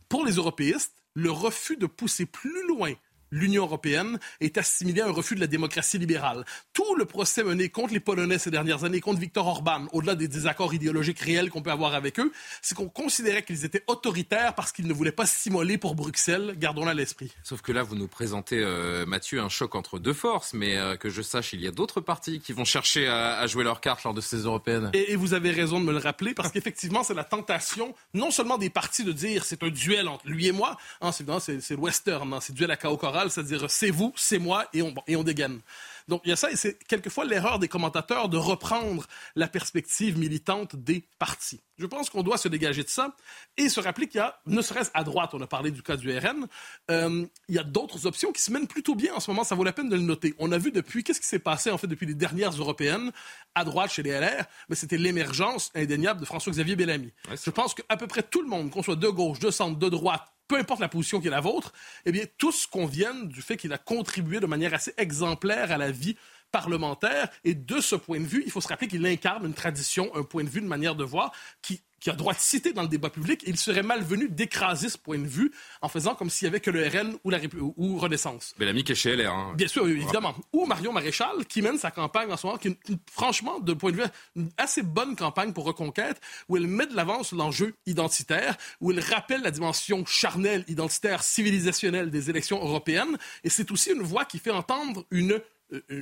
Pour 0.09 0.25
les 0.25 0.33
européistes, 0.33 0.93
le 1.13 1.31
refus 1.31 1.77
de 1.77 1.85
pousser 1.85 2.25
plus 2.25 2.67
loin 2.67 2.93
l'Union 3.32 3.63
européenne 3.63 4.20
est 4.39 4.58
assimilée 4.58 5.01
à 5.01 5.08
un 5.08 5.12
refus 5.12 5.36
de 5.36 5.39
la 5.39 5.48
démocratie 5.48 5.98
libérale. 5.98 6.46
Tout 6.74 6.96
le 6.96 7.05
procès 7.05 7.44
mené 7.44 7.70
contre 7.70 7.94
les 7.94 8.00
Polonais 8.00 8.38
ces 8.38 8.51
dernières 8.51 8.84
années, 8.84 9.01
contre 9.01 9.20
Viktor 9.20 9.48
Orban, 9.48 9.88
au-delà 9.91 10.15
des 10.15 10.27
désaccords 10.27 10.74
idéologiques 10.74 11.20
réels 11.20 11.50
qu'on 11.50 11.62
peut 11.62 11.72
avoir 11.72 11.96
avec 11.96 12.20
eux, 12.20 12.32
c'est 12.62 12.75
qu'on 12.75 12.89
considérait 12.89 13.44
qu'ils 13.44 13.65
étaient 13.65 13.84
autoritaires 13.88 14.55
parce 14.55 14.72
qu'ils 14.72 14.88
ne 14.88 14.94
voulaient 14.94 15.12
pas 15.12 15.25
s'immoler 15.25 15.77
pour 15.77 15.96
Bruxelles. 15.96 16.55
Gardons-la 16.58 16.91
à 16.91 16.94
l'esprit. 16.94 17.32
Sauf 17.44 17.62
que 17.62 17.72
là, 17.72 17.84
vous 17.84 17.96
nous 17.96 18.08
présentez, 18.08 18.60
euh, 18.60 19.05
Mathieu, 19.05 19.39
un 19.39 19.50
choc 19.50 19.75
entre 19.75 20.00
deux 20.00 20.13
forces, 20.13 20.53
mais 20.53 20.77
euh, 20.77 20.96
que 20.96 21.10
je 21.10 21.22
sache, 21.22 21.53
il 21.53 21.62
y 21.62 21.67
a 21.67 21.72
d'autres 21.72 22.01
partis 22.01 22.39
qui 22.39 22.53
vont 22.53 22.65
chercher 22.65 23.08
à, 23.08 23.46
jouer 23.48 23.63
leur 23.63 23.82
carte 23.82 24.03
lors 24.03 24.13
de 24.13 24.22
ces 24.22 24.38
européennes. 24.38 24.91
Et, 24.94 25.15
vous 25.15 25.34
avez 25.34 25.51
raison 25.51 25.79
de 25.79 25.86
me 25.86 25.91
le 25.91 25.98
rappeler, 25.98 26.34
parce 26.34 26.51
qu'effectivement, 26.51 27.03
c'est 27.03 27.13
la 27.13 27.24
tentation, 27.24 27.96
non 28.13 28.32
seulement 28.32 28.58
des 28.58 28.70
partis 28.70 29.03
de 29.03 29.12
dire 29.12 29.46
c'est 29.46 29.63
un 29.63 29.70
duel 29.70 30.08
entre 30.08 30.27
lui 30.27 30.48
et 30.48 30.51
moi, 30.51 30.77
hein, 31.01 31.12
c'est 31.12 31.25
le 31.25 31.75
western, 31.77 32.34
hein, 32.34 32.39
c'est 32.41 32.53
duel 32.53 32.72
à 32.72 32.77
chaos 32.77 32.98
choral, 32.98 33.25
c'est-à-dire 33.29 33.70
c'est 33.70 33.89
vous, 33.89 34.13
c'est 34.15 34.39
moi, 34.39 34.65
et 34.74 34.82
on, 34.82 34.94
et 35.08 35.15
on 35.15 35.24
dégaine. 35.24 35.62
Donc 36.08 36.22
il 36.24 36.29
y 36.29 36.34
a 36.34 36.36
ça, 36.36 36.51
et 36.51 36.55
c'est 36.55 36.77
quelquefois 36.88 37.25
l'erreur 37.25 37.58
des 37.58 37.67
commentateurs 37.67 38.29
de 38.29 38.38
reprendre 38.38 39.08
la 39.36 39.48
perspective 39.48 40.20
militante 40.20 40.75
des 40.75 41.08
partis. 41.17 41.62
Je 41.77 41.86
pense 41.88 42.10
qu'on 42.10 42.22
doit 42.22 42.38
se 42.38 42.48
dégager 42.48 42.84
de 42.84 42.89
ça 42.89 43.15
et 43.58 43.70
se 43.70 43.79
rappeler 43.79 44.08
qu'il 44.08 44.20
y 44.20 44.22
a, 44.22 44.39
ne 44.46 44.62
serait-ce 44.62 44.91
à 44.94 45.03
droite, 45.03 45.32
on 45.34 45.41
a 45.41 45.48
parlé 45.48 45.72
du 45.72 45.82
cas 45.82 45.98
du 45.98 46.15
RN, 46.15 46.48
euh, 46.91 47.25
il 47.50 47.55
y 47.55 47.58
a 47.58 47.63
d'autres 47.63 48.05
options 48.05 48.32
qui 48.32 48.41
se 48.41 48.51
mènent 48.51 48.67
plutôt 48.67 48.94
bien 48.94 49.15
en 49.15 49.20
ce 49.20 49.32
moment, 49.32 49.44
ça 49.44 49.55
vaut 49.55 49.63
la 49.63 49.74
peine 49.74 49.89
de 49.89 49.96
le 49.96 50.01
noter. 50.01 50.36
On 50.38 50.51
a 50.51 50.58
vu 50.58 50.72
depuis, 50.72 51.03
qu'est-ce 51.03 51.20
qui 51.20 51.27
s'est 51.27 51.39
passé 51.39 51.72
en 51.72 51.77
fait 51.77 51.88
depuis 51.88 52.05
les 52.05 52.13
dernières 52.13 52.51
européennes, 52.51 53.12
à 53.55 53.65
droite 53.65 53.91
chez 53.91 54.03
les 54.03 54.12
LR, 54.12 54.46
mais 54.70 54.75
c'était 54.75 54.98
l'émergence 54.98 55.72
indéniable 55.74 56.20
de 56.20 56.25
François-Xavier 56.25 56.75
Bellamy. 56.75 57.12
Je 57.44 57.50
pense 57.50 57.74
qu'à 57.74 57.98
peu 57.98 58.08
près 58.08 58.22
tout 58.22 58.41
le 58.41 58.48
monde, 58.48 58.70
qu'on 58.70 58.84
soit 58.84 58.96
de 58.96 59.08
gauche, 59.08 59.39
de 59.39 59.50
centre, 59.50 59.79
de 59.79 59.89
droite, 59.89 60.35
peu 60.47 60.57
importe 60.57 60.79
la 60.79 60.89
position 60.89 61.19
qui 61.19 61.27
est 61.27 61.31
la 61.31 61.41
vôtre, 61.41 61.73
eh 62.05 62.11
bien, 62.11 62.25
tous 62.37 62.67
conviennent 62.67 63.27
du 63.27 63.41
fait 63.41 63.57
qu'il 63.57 63.73
a 63.73 63.77
contribué 63.77 64.39
de 64.39 64.45
manière 64.45 64.73
assez 64.73 64.93
exemplaire 64.97 65.71
à 65.71 65.77
la 65.77 65.91
vie 65.91 66.15
parlementaire. 66.51 67.29
Et 67.43 67.53
de 67.53 67.81
ce 67.81 67.95
point 67.95 68.19
de 68.19 68.25
vue, 68.25 68.43
il 68.45 68.51
faut 68.51 68.61
se 68.61 68.67
rappeler 68.67 68.87
qu'il 68.87 69.05
incarne 69.05 69.45
une 69.45 69.53
tradition, 69.53 70.13
un 70.15 70.23
point 70.23 70.43
de 70.43 70.49
vue, 70.49 70.59
une 70.59 70.67
manière 70.67 70.95
de 70.95 71.03
voir 71.03 71.31
qui 71.61 71.81
qui 72.05 72.12
a 72.12 72.13
droit 72.13 72.33
de 72.35 72.39
citer 72.39 72.71
dans 72.71 72.83
le 72.83 72.88
débat 72.88 73.09
public, 73.09 73.41
il 73.47 73.57
serait 73.57 73.81
malvenu 73.81 74.29
d'écraser 74.29 74.89
ce 74.89 74.97
point 75.00 75.17
de 75.17 75.25
vue 75.25 75.51
en 75.81 75.89
faisant 75.89 76.13
comme 76.13 76.29
s'il 76.29 76.45
n'y 76.45 76.50
avait 76.50 76.59
que 76.59 76.69
le 76.69 76.88
RN 76.88 77.17
ou, 77.24 77.31
la 77.31 77.39
ou 77.77 77.97
Renaissance. 77.97 78.53
Bellamy 78.59 78.83
qui 78.83 78.91
est 78.91 78.95
chez 78.95 79.15
LR. 79.15 79.33
Hein. 79.33 79.53
Bien 79.57 79.67
sûr, 79.67 79.88
évidemment. 79.88 80.35
Ou 80.53 80.67
Marion 80.67 80.93
Maréchal 80.93 81.47
qui 81.50 81.63
mène 81.63 81.79
sa 81.79 81.89
campagne 81.89 82.31
en 82.31 82.38
ce 82.38 82.45
moment, 82.45 82.59
qui 82.59 82.67
est 82.67 82.77
franchement, 83.12 83.59
de 83.59 83.74
point 83.74 83.91
de 83.91 83.95
vue, 83.95 84.03
une 84.35 84.51
assez 84.55 84.83
bonne 84.83 85.15
campagne 85.15 85.51
pour 85.51 85.65
Reconquête, 85.65 86.21
où 86.47 86.57
elle 86.57 86.67
met 86.67 86.85
de 86.85 86.95
l'avant 86.95 87.24
sur 87.24 87.38
l'enjeu 87.38 87.74
identitaire, 87.88 88.55
où 88.81 88.91
elle 88.91 89.00
rappelle 89.00 89.41
la 89.41 89.50
dimension 89.50 90.05
charnelle, 90.05 90.63
identitaire, 90.67 91.24
civilisationnelle 91.24 92.12
des 92.12 92.29
élections 92.29 92.63
européennes. 92.63 93.17
Et 93.43 93.50
c'est 93.50 93.71
aussi 93.71 93.89
une 93.89 94.03
voix 94.03 94.25
qui 94.25 94.38
fait 94.38 94.51
entendre 94.51 95.05
une 95.09 95.41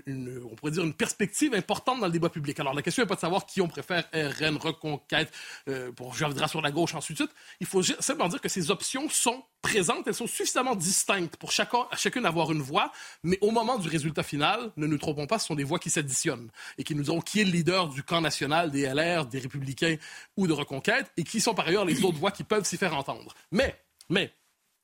une, 0.05 0.41
on 0.51 0.55
pourrait 0.55 0.72
dire 0.72 0.84
une 0.84 0.93
perspective 0.93 1.53
importante 1.53 2.00
dans 2.00 2.08
le 2.08 2.12
débat 2.12 2.29
public. 2.29 2.60
Alors 2.60 2.74
la 2.74 2.82
question 2.82 3.03
n'est 3.03 3.08
pas 3.08 3.15
de 3.15 3.20
savoir 3.20 3.46
qui 3.46 3.62
on 3.62 3.67
préfère, 3.67 4.03
RN, 4.13 4.58
Reconquête, 4.58 5.32
euh, 5.67 5.91
pour 5.91 6.15
sur 6.15 6.62
la 6.62 6.72
gauche, 6.72 6.96
ensuite. 6.96 7.24
Il 7.60 7.67
faut 7.67 7.82
simplement 7.82 8.29
dire 8.29 8.41
que 8.41 8.50
ces 8.50 8.72
options 8.72 9.10
sont 9.10 9.43
présentes, 9.62 10.08
elles 10.08 10.13
sont 10.13 10.27
suffisamment 10.27 10.75
distinctes 10.75 11.38
pour 11.38 11.51
chacun, 11.51 11.88
chacune 11.96 12.25
avoir 12.25 12.51
une 12.51 12.62
voix, 12.62 12.91
mais 13.24 13.38
au 13.41 13.51
moment 13.51 13.77
du 13.77 13.88
résultat 13.88 14.24
final, 14.24 14.72
ne 14.77 14.88
nous 14.88 14.98
trompons 14.98 15.25
pas, 15.25 15.39
ce 15.39 15.48
sont 15.48 15.55
des 15.55 15.63
voix 15.63 15.79
qui 15.79 15.89
s'additionnent 15.89 16.50
et 16.77 16.84
qui 16.84 16.96
nous 16.96 17.03
diront 17.03 17.22
qui 17.22 17.41
est 17.41 17.46
le 17.46 17.51
leader 17.51 17.88
du 17.88 18.03
camp 18.03 18.22
national, 18.22 18.72
des 18.72 18.86
LR, 18.86 19.25
des 19.25 19.39
Républicains 19.39 19.96
ou 20.38 20.48
de 20.48 20.53
Reconquête, 20.53 21.12
et 21.17 21.24
qui 21.24 21.39
sont 21.39 21.53
par 21.53 21.67
ailleurs 21.67 21.86
les 21.86 22.03
autres 22.03 22.17
voix 22.17 22.32
qui 22.32 22.43
peuvent 22.43 22.65
s'y 22.65 22.77
faire 22.77 22.96
entendre. 22.96 23.34
Mais, 23.51 23.75
mais, 24.10 24.34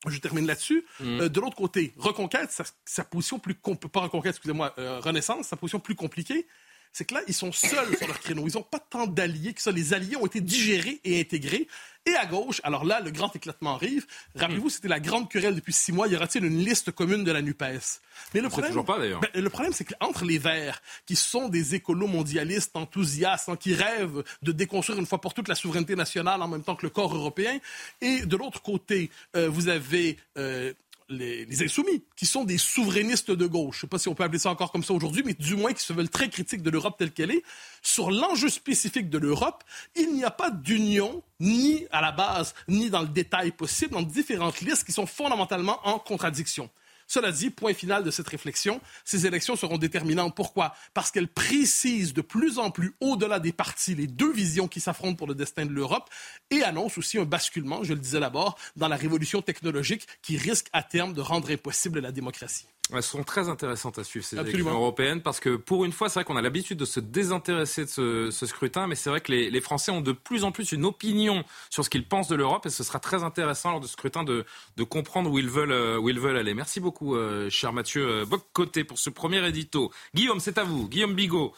je 0.08 0.20
termine 0.20 0.48
là-dessus. 0.48 0.86
Mm. 1.00 1.22
Euh, 1.22 1.30
de 1.30 1.40
l'autre 1.40 1.56
côté, 1.56 1.94
Reconquête, 1.98 2.50
sa, 2.86 3.04
position 3.04 3.40
plus... 3.40 3.56
Pas 3.56 4.02
Reconquête, 4.02 4.32
excusez-moi, 4.32 4.74
euh, 4.78 5.00
Renaissance, 5.00 5.48
sa 5.48 5.58
position 5.58 5.80
plus 5.80 5.96
compliquée, 5.96 6.48
c'est 6.92 7.06
que 7.06 7.14
là, 7.14 7.22
ils 7.28 7.34
sont 7.34 7.52
seuls 7.52 7.98
sur 7.98 8.08
leur 8.08 8.20
créneau. 8.20 8.48
Ils 8.48 8.56
n'ont 8.56 8.64
pas 8.64 8.80
tant 8.80 9.08
d'alliés 9.08 9.54
que 9.54 9.62
ça. 9.62 9.72
Les 9.72 9.94
alliés 9.94 10.16
ont 10.16 10.26
été 10.26 10.42
digérés 10.42 11.00
et 11.04 11.20
intégrés. 11.20 11.68
Et 12.06 12.16
à 12.16 12.26
gauche, 12.26 12.62
alors 12.64 12.86
là, 12.86 13.02
le 13.02 13.12
grand 13.12 13.36
éclatement 13.36 13.76
arrive. 13.76 14.08
Rappelez-vous, 14.36 14.70
c'était 14.70 14.88
la 14.88 15.00
grande 15.00 15.30
querelle 15.30 15.54
depuis 15.54 15.74
six 15.74 15.92
mois. 15.92 16.08
Y 16.08 16.16
aura-t-il 16.16 16.44
une 16.44 16.58
liste 16.58 16.92
commune 16.92 17.24
de 17.24 17.32
la 17.32 17.42
NUPES? 17.42 18.02
Mais 18.34 18.42
le 18.42 18.50
problème, 18.50 18.72
toujours 18.72 18.86
pas 18.86 18.98
d'ailleurs. 18.98 19.20
Ben, 19.20 19.30
le 19.34 19.50
problème, 19.50 19.74
c'est 19.74 19.86
qu'entre 19.86 20.26
les 20.26 20.38
Verts, 20.38 20.82
qui 21.06 21.16
sont 21.16 21.50
des 21.50 21.76
écolos 21.76 22.08
mondialistes 22.08 22.76
enthousiastes, 22.76 23.50
hein, 23.50 23.58
qui 23.58 23.74
rêvent 23.74 24.24
de 24.42 24.52
déconstruire 24.52 24.98
une 24.98 25.06
fois 25.06 25.22
pour 25.22 25.34
toutes 25.34 25.48
la 25.48 25.56
souveraineté 25.56 25.96
nationale 25.96 26.42
en 26.42 26.48
même 26.48 26.64
temps 26.64 26.76
que 26.76 26.86
le 26.86 26.90
corps 26.90 27.14
européen, 27.14 27.60
et 28.02 28.22
de 28.26 28.38
l'autre 28.38 28.62
côté, 28.62 29.12
euh, 29.36 29.50
vous 29.50 29.68
avez 29.68 30.18
euh, 30.38 30.74
les, 31.10 31.64
insoumis, 31.64 32.04
qui 32.16 32.26
sont 32.26 32.44
des 32.44 32.58
souverainistes 32.58 33.32
de 33.32 33.48
gauche, 33.48 33.76
je 33.76 33.80
ne 33.80 33.82
sais 33.82 33.88
pas 33.88 33.98
si 33.98 34.08
on 34.08 34.16
peut 34.16 34.24
appeler 34.24 34.40
ça 34.40 34.52
encore 34.52 34.72
comme 34.72 34.84
ça 34.84 34.94
aujourd'hui, 34.94 35.24
mais 35.26 35.34
du 35.34 35.56
moins 35.56 35.74
qui 35.74 35.84
se 35.84 35.94
veulent 35.94 36.10
très 36.10 36.30
critiques 36.30 36.62
de 36.62 36.70
l'Europe 36.70 36.96
telle 36.98 37.12
qu'elle 37.12 37.32
est, 37.32 37.44
sur 37.82 38.12
l'enjeu 38.12 38.50
spécifique 38.50 39.10
de 39.10 39.18
l'Europe, 39.18 39.64
il 39.96 40.14
n'y 40.14 40.24
a 40.24 40.32
pas 40.32 40.52
d'union, 40.52 41.24
ni 41.40 41.86
à 41.92 42.02
la 42.02 42.12
base, 42.12 42.54
ni 42.68 42.90
dans 42.90 43.02
le 43.02 43.08
détail 43.08 43.52
possible, 43.52 43.94
dans 43.94 44.02
différentes 44.02 44.62
listes 44.62 44.86
qui 44.86 44.92
sont 44.92 45.06
fondamentalement 45.06 45.80
en 45.84 46.00
contradiction. 46.00 46.70
Cela 47.10 47.32
dit, 47.32 47.50
point 47.50 47.74
final 47.74 48.04
de 48.04 48.12
cette 48.12 48.28
réflexion, 48.28 48.80
ces 49.04 49.26
élections 49.26 49.56
seront 49.56 49.80
déterminantes. 49.80 50.36
Pourquoi? 50.36 50.76
Parce 50.94 51.10
qu'elles 51.10 51.28
précisent 51.28 52.14
de 52.14 52.22
plus 52.22 52.60
en 52.60 52.70
plus, 52.70 52.94
au-delà 53.02 53.40
des 53.40 53.52
partis, 53.52 53.96
les 53.96 54.06
deux 54.06 54.32
visions 54.32 54.68
qui 54.68 54.80
s'affrontent 54.80 55.16
pour 55.16 55.26
le 55.26 55.34
destin 55.34 55.66
de 55.66 55.74
l'Europe 55.74 56.08
et 56.52 56.62
annoncent 56.62 57.00
aussi 57.00 57.18
un 57.18 57.26
basculement, 57.26 57.84
je 57.84 57.94
le 57.94 58.00
disais 58.00 58.20
d'abord, 58.20 58.60
dans 58.76 58.88
la 58.88 58.96
révolution 58.96 59.42
technologique 59.42 60.08
qui 60.22 60.38
risque 60.38 60.68
à 60.72 60.84
terme 60.84 61.14
de 61.14 61.22
rendre 61.22 61.50
impossible 61.50 62.00
la 62.00 62.12
démocratie. 62.12 62.68
Elles 62.94 63.04
sont 63.04 63.24
très 63.24 63.50
intéressantes 63.50 64.00
à 64.00 64.04
suivre 64.04 64.26
ces 64.26 64.38
élections 64.38 64.72
européennes 64.72 65.22
parce 65.22 65.40
que 65.40 65.56
pour 65.56 65.86
une 65.86 65.92
fois, 65.92 66.10
c'est 66.10 66.16
vrai 66.16 66.24
qu'on 66.24 66.38
a 66.38 66.42
l'habitude 66.42 66.78
de 66.78 66.86
se 66.86 67.00
désintéresser 67.00 67.86
de 67.86 68.30
ce, 68.32 68.46
scrutin, 68.46 68.88
mais 68.88 68.96
c'est 68.96 69.10
vrai 69.10 69.22
que 69.22 69.32
les, 69.32 69.62
Français 69.62 69.92
ont 69.92 70.02
de 70.02 70.12
plus 70.12 70.44
en 70.44 70.52
plus 70.52 70.72
une 70.72 70.86
opinion 70.86 71.44
sur 71.70 71.84
ce 71.86 71.90
qu'ils 71.90 72.08
pensent 72.08 72.30
de 72.30 72.36
l'Europe 72.36 72.66
et 72.66 72.70
ce 72.70 72.84
sera 72.84 73.00
très 73.00 73.24
intéressant 73.24 73.72
lors 73.72 73.80
de 73.80 73.86
ce 73.86 73.94
scrutin 73.94 74.24
de, 74.24 74.46
comprendre 74.90 75.30
où 75.30 75.38
ils 75.38 75.50
veulent 75.50 75.72
euh, 75.72 76.00
où 76.00 76.10
ils 76.10 76.20
veulent 76.20 76.38
aller. 76.38 76.54
Merci 76.54 76.80
beaucoup, 76.80 77.16
euh, 77.16 77.50
cher 77.50 77.74
Mathieu 77.74 78.08
euh, 78.08 78.26
Bock-Côté, 78.26 78.84
pour 78.84 78.98
ce 78.98 79.10
premier 79.10 79.46
édito. 79.48 79.92
Guillaume, 80.16 80.40
c'est 80.40 80.58
à 80.58 80.64
vous. 80.64 80.88
Guillaume 80.88 81.14
Bigot. 81.14 81.54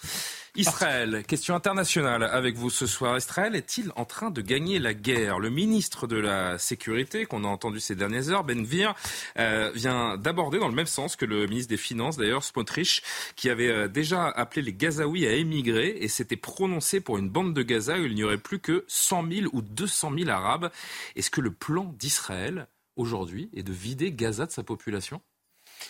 Israël, 0.58 1.24
question 1.26 1.56
internationale 1.56 2.24
avec 2.24 2.58
vous 2.58 2.70
ce 2.70 2.86
soir. 2.86 3.18
Israël 3.18 3.56
est-il 3.56 3.90
en 3.96 4.04
train 4.04 4.32
de 4.32 4.42
gagner 4.42 4.80
la 4.80 4.94
guerre? 4.94 5.40
Le 5.40 5.50
ministre 5.50 6.08
de 6.08 6.18
la 6.18 6.58
Sécurité, 6.58 7.26
qu'on 7.26 7.46
a 7.46 7.48
entendu 7.48 7.80
ces 7.80 7.96
dernières 7.96 8.30
heures, 8.30 8.44
Ben 8.44 8.66
Vir, 8.66 8.94
euh, 9.40 9.72
vient 9.74 10.18
d'aborder 10.18 10.60
dans 10.60 10.68
le 10.68 10.76
même 10.76 10.88
sens 10.88 11.16
que 11.16 11.24
le 11.24 11.48
ministre 11.48 11.70
des 11.70 11.78
Finances, 11.78 12.18
d'ailleurs, 12.18 12.44
Spotrich, 12.44 13.02
qui 13.38 13.50
avait 13.50 13.70
euh, 13.70 13.88
déjà 13.88 14.28
appelé 14.28 14.62
les 14.62 14.74
Gazaouis 14.74 15.26
à 15.26 15.32
émigrer 15.32 15.98
et 16.02 16.10
s'était 16.10 16.36
prononcé 16.36 17.00
pour 17.00 17.18
une 17.18 17.30
bande 17.30 17.54
de 17.54 17.64
Gaza 17.64 17.98
où 17.98 18.04
il 18.06 18.14
n'y 18.14 18.26
aurait 18.26 18.38
plus 18.38 18.60
que 18.60 18.84
100 18.90 19.32
000 19.32 19.48
ou 19.54 19.62
200 19.62 20.12
000 20.18 20.30
Arabes. 20.30 20.70
Est-ce 21.16 21.32
que 21.32 21.40
le 21.40 21.54
plan 21.54 21.96
d'Israël 21.98 22.68
aujourd'hui 22.98 23.50
est 23.56 23.64
de 23.64 23.72
vider 23.72 24.12
Gaza 24.12 24.48
de 24.48 24.52
sa 24.52 24.64
population? 24.64 25.22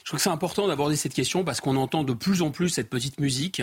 Je 0.04 0.10
crois 0.10 0.18
que 0.18 0.24
c'est 0.24 0.30
important 0.30 0.68
d'aborder 0.68 0.96
cette 0.96 1.14
question 1.14 1.44
parce 1.44 1.62
qu'on 1.62 1.76
entend 1.76 2.04
de 2.04 2.14
plus 2.14 2.42
en 2.42 2.52
plus 2.52 2.70
cette 2.70 2.90
petite 2.90 3.20
musique. 3.20 3.62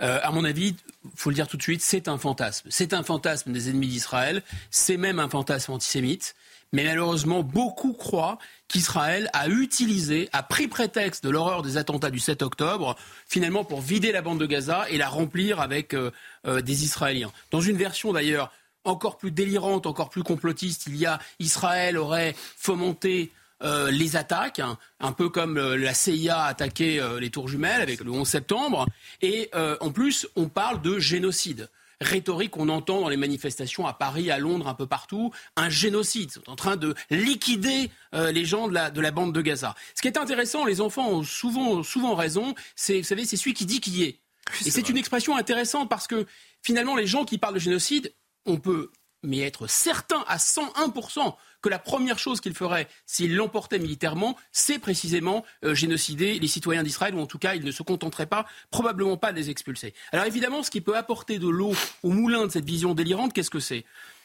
Euh, 0.00 0.20
à 0.22 0.30
mon 0.30 0.44
avis, 0.44 0.76
faut 1.14 1.30
le 1.30 1.34
dire 1.34 1.48
tout 1.48 1.56
de 1.56 1.62
suite, 1.62 1.82
c'est 1.82 2.08
un 2.08 2.18
fantasme. 2.18 2.68
C'est 2.70 2.92
un 2.92 3.02
fantasme 3.02 3.52
des 3.52 3.70
ennemis 3.70 3.88
d'Israël. 3.88 4.42
C'est 4.70 4.96
même 4.96 5.18
un 5.18 5.28
fantasme 5.28 5.72
antisémite. 5.72 6.34
Mais 6.72 6.84
malheureusement, 6.84 7.42
beaucoup 7.42 7.94
croient 7.94 8.38
qu'Israël 8.68 9.30
a 9.32 9.48
utilisé, 9.48 10.28
a 10.32 10.42
pris 10.42 10.68
prétexte 10.68 11.24
de 11.24 11.30
l'horreur 11.30 11.62
des 11.62 11.78
attentats 11.78 12.10
du 12.10 12.18
7 12.18 12.42
octobre, 12.42 12.94
finalement 13.26 13.64
pour 13.64 13.80
vider 13.80 14.12
la 14.12 14.20
bande 14.20 14.38
de 14.38 14.46
Gaza 14.46 14.84
et 14.90 14.98
la 14.98 15.08
remplir 15.08 15.60
avec 15.60 15.94
euh, 15.94 16.10
euh, 16.46 16.60
des 16.60 16.84
Israéliens. 16.84 17.32
Dans 17.50 17.62
une 17.62 17.78
version 17.78 18.12
d'ailleurs 18.12 18.52
encore 18.84 19.16
plus 19.16 19.30
délirante, 19.30 19.86
encore 19.86 20.10
plus 20.10 20.22
complotiste, 20.22 20.84
il 20.86 20.96
y 20.96 21.06
a 21.06 21.18
Israël 21.40 21.96
aurait 21.96 22.34
fomenté 22.56 23.32
euh, 23.62 23.90
les 23.90 24.16
attaques, 24.16 24.60
hein, 24.60 24.78
un 25.00 25.12
peu 25.12 25.28
comme 25.28 25.58
euh, 25.58 25.76
la 25.76 25.92
CIA 25.92 26.38
a 26.38 26.46
attaqué 26.46 27.00
euh, 27.00 27.18
les 27.18 27.30
tours 27.30 27.48
jumelles 27.48 27.82
avec 27.82 28.00
le 28.00 28.10
11 28.10 28.26
septembre. 28.26 28.86
Et 29.22 29.50
en 29.80 29.90
plus, 29.90 30.28
on 30.36 30.48
parle 30.48 30.80
de 30.82 30.98
génocide. 30.98 31.68
Rhétorique 32.00 32.52
qu'on 32.52 32.68
entend 32.68 33.00
dans 33.00 33.08
les 33.08 33.16
manifestations 33.16 33.86
à 33.88 33.92
Paris, 33.92 34.30
à 34.30 34.38
Londres, 34.38 34.68
un 34.68 34.74
peu 34.74 34.86
partout, 34.86 35.32
un 35.56 35.68
génocide. 35.68 36.30
Ils 36.46 36.50
en 36.50 36.54
train 36.54 36.76
de 36.76 36.94
liquider 37.10 37.90
les 38.12 38.44
gens 38.44 38.68
de 38.68 38.74
la, 38.74 38.90
de 38.90 39.00
la, 39.00 39.10
bande 39.10 39.34
de 39.34 39.40
Gaza. 39.40 39.74
Ce 39.96 40.02
qui 40.02 40.06
est 40.06 40.16
intéressant, 40.16 40.64
les 40.64 40.80
enfants 40.80 41.08
ont 41.08 41.24
souvent, 41.24 41.82
souvent 41.82 42.14
raison, 42.14 42.54
c'est, 42.76 42.98
vous 42.98 43.04
savez, 43.04 43.24
c'est 43.24 43.36
celui 43.36 43.54
qui 43.54 43.66
dit 43.66 43.80
qui 43.80 44.04
est. 44.04 44.20
Et 44.64 44.70
c'est 44.70 44.88
une 44.88 44.96
expression 44.96 45.36
intéressante 45.36 45.88
parce 45.88 46.06
que 46.06 46.26
finalement, 46.62 46.94
les 46.94 47.06
gens 47.06 47.24
qui 47.24 47.38
parlent 47.38 47.54
de 47.54 47.58
génocide, 47.58 48.14
on 48.46 48.58
peut 48.58 48.90
mais 49.22 49.40
être 49.40 49.66
certain 49.66 50.24
à 50.28 50.36
101% 50.36 51.34
que 51.60 51.68
la 51.68 51.78
première 51.78 52.18
chose 52.18 52.40
qu'il 52.40 52.54
ferait 52.54 52.88
s'il 53.06 53.34
l'emportait 53.34 53.78
militairement, 53.78 54.36
c'est 54.52 54.78
précisément 54.78 55.44
euh, 55.64 55.74
génocider 55.74 56.38
les 56.38 56.48
citoyens 56.48 56.82
d'Israël, 56.82 57.14
ou 57.14 57.20
en 57.20 57.26
tout 57.26 57.38
cas, 57.38 57.54
il 57.54 57.64
ne 57.64 57.70
se 57.70 57.82
contenterait 57.82 58.26
pas, 58.26 58.46
probablement 58.70 59.16
pas 59.16 59.32
de 59.32 59.36
les 59.36 59.50
expulser. 59.50 59.94
Alors 60.12 60.26
évidemment, 60.26 60.62
ce 60.62 60.70
qui 60.70 60.80
peut 60.80 60.96
apporter 60.96 61.38
de 61.38 61.48
l'eau 61.48 61.72
au 62.02 62.10
moulin 62.10 62.46
de 62.46 62.52
cette 62.52 62.64
vision 62.64 62.94
délirante, 62.94 63.32
qu'est-ce 63.32 63.50
que 63.50 63.60
c'est? 63.60 63.84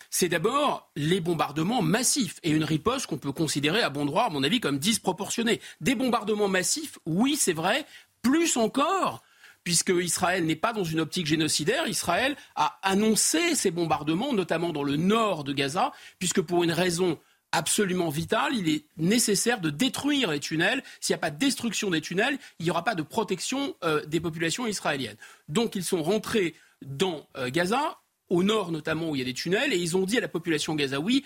C'est 0.10 0.30
d'abord 0.30 0.92
les 0.96 1.22
bombardements 1.22 1.82
massifs 1.82 2.40
et 2.44 2.52
une 2.52 2.64
riposte 2.64 3.08
qu'on 3.08 3.18
peut 3.18 3.32
considérer 3.32 3.82
à 3.82 3.90
bon 3.90 4.06
droit, 4.06 4.26
à 4.26 4.30
mon 4.30 4.44
avis, 4.44 4.60
comme 4.60 4.78
disproportionnée. 4.78 5.60
Des 5.82 5.96
bombardements 5.96 6.48
massifs, 6.48 7.00
oui, 7.08 7.36
c'est 7.36 7.54
vrai, 7.54 7.86
plus 8.22 8.56
encore 8.58 9.24
puisque 9.64 9.94
Israël 9.96 10.46
n'est 10.46 10.56
pas 10.56 10.74
dans 10.74 10.84
une 10.84 11.00
optique 11.00 11.26
génocidaire. 11.26 11.88
Israël 11.88 12.36
a 12.56 12.80
annoncé 12.82 13.56
ces 13.56 13.72
bombardements, 13.72 14.34
notamment 14.34 14.74
dans 14.74 14.84
le 14.84 14.96
nord 14.96 15.44
de 15.44 15.54
Gaza, 15.54 15.92
puisque 16.20 16.42
pour 16.42 16.64
une 16.64 16.72
raison 16.72 17.18
absolument 17.54 18.10
vitale, 18.10 18.54
il 18.56 18.68
est 18.68 18.86
nécessaire 18.98 19.62
de 19.62 19.70
détruire 19.70 20.32
les 20.32 20.40
tunnels. 20.40 20.84
S'il 21.00 21.14
n'y 21.14 21.18
a 21.18 21.20
pas 21.20 21.32
de 21.32 21.38
destruction 21.38 21.92
des 21.92 22.02
tunnels, 22.02 22.38
il 22.60 22.66
n'y 22.66 22.72
aura 22.72 22.84
pas 22.84 22.96
de 22.96 23.04
protection 23.04 23.76
euh, 23.84 24.04
des 24.06 24.20
populations 24.20 24.66
israéliennes. 24.66 25.18
Donc 25.48 25.76
ils 25.76 25.84
sont 25.84 26.02
rentrés 26.02 26.56
dans 26.82 27.28
euh, 27.38 27.50
Gaza, 27.50 28.00
au 28.30 28.44
nord 28.44 28.72
notamment 28.72 29.12
où 29.12 29.16
il 29.16 29.20
y 29.20 29.22
a 29.22 29.26
des 29.26 29.34
tunnels, 29.34 29.72
et 29.72 29.78
ils 29.78 29.96
ont 29.96 30.06
dit 30.06 30.18
à 30.18 30.22
la 30.22 30.28
population 30.28 30.74
gazaoui, 30.76 31.24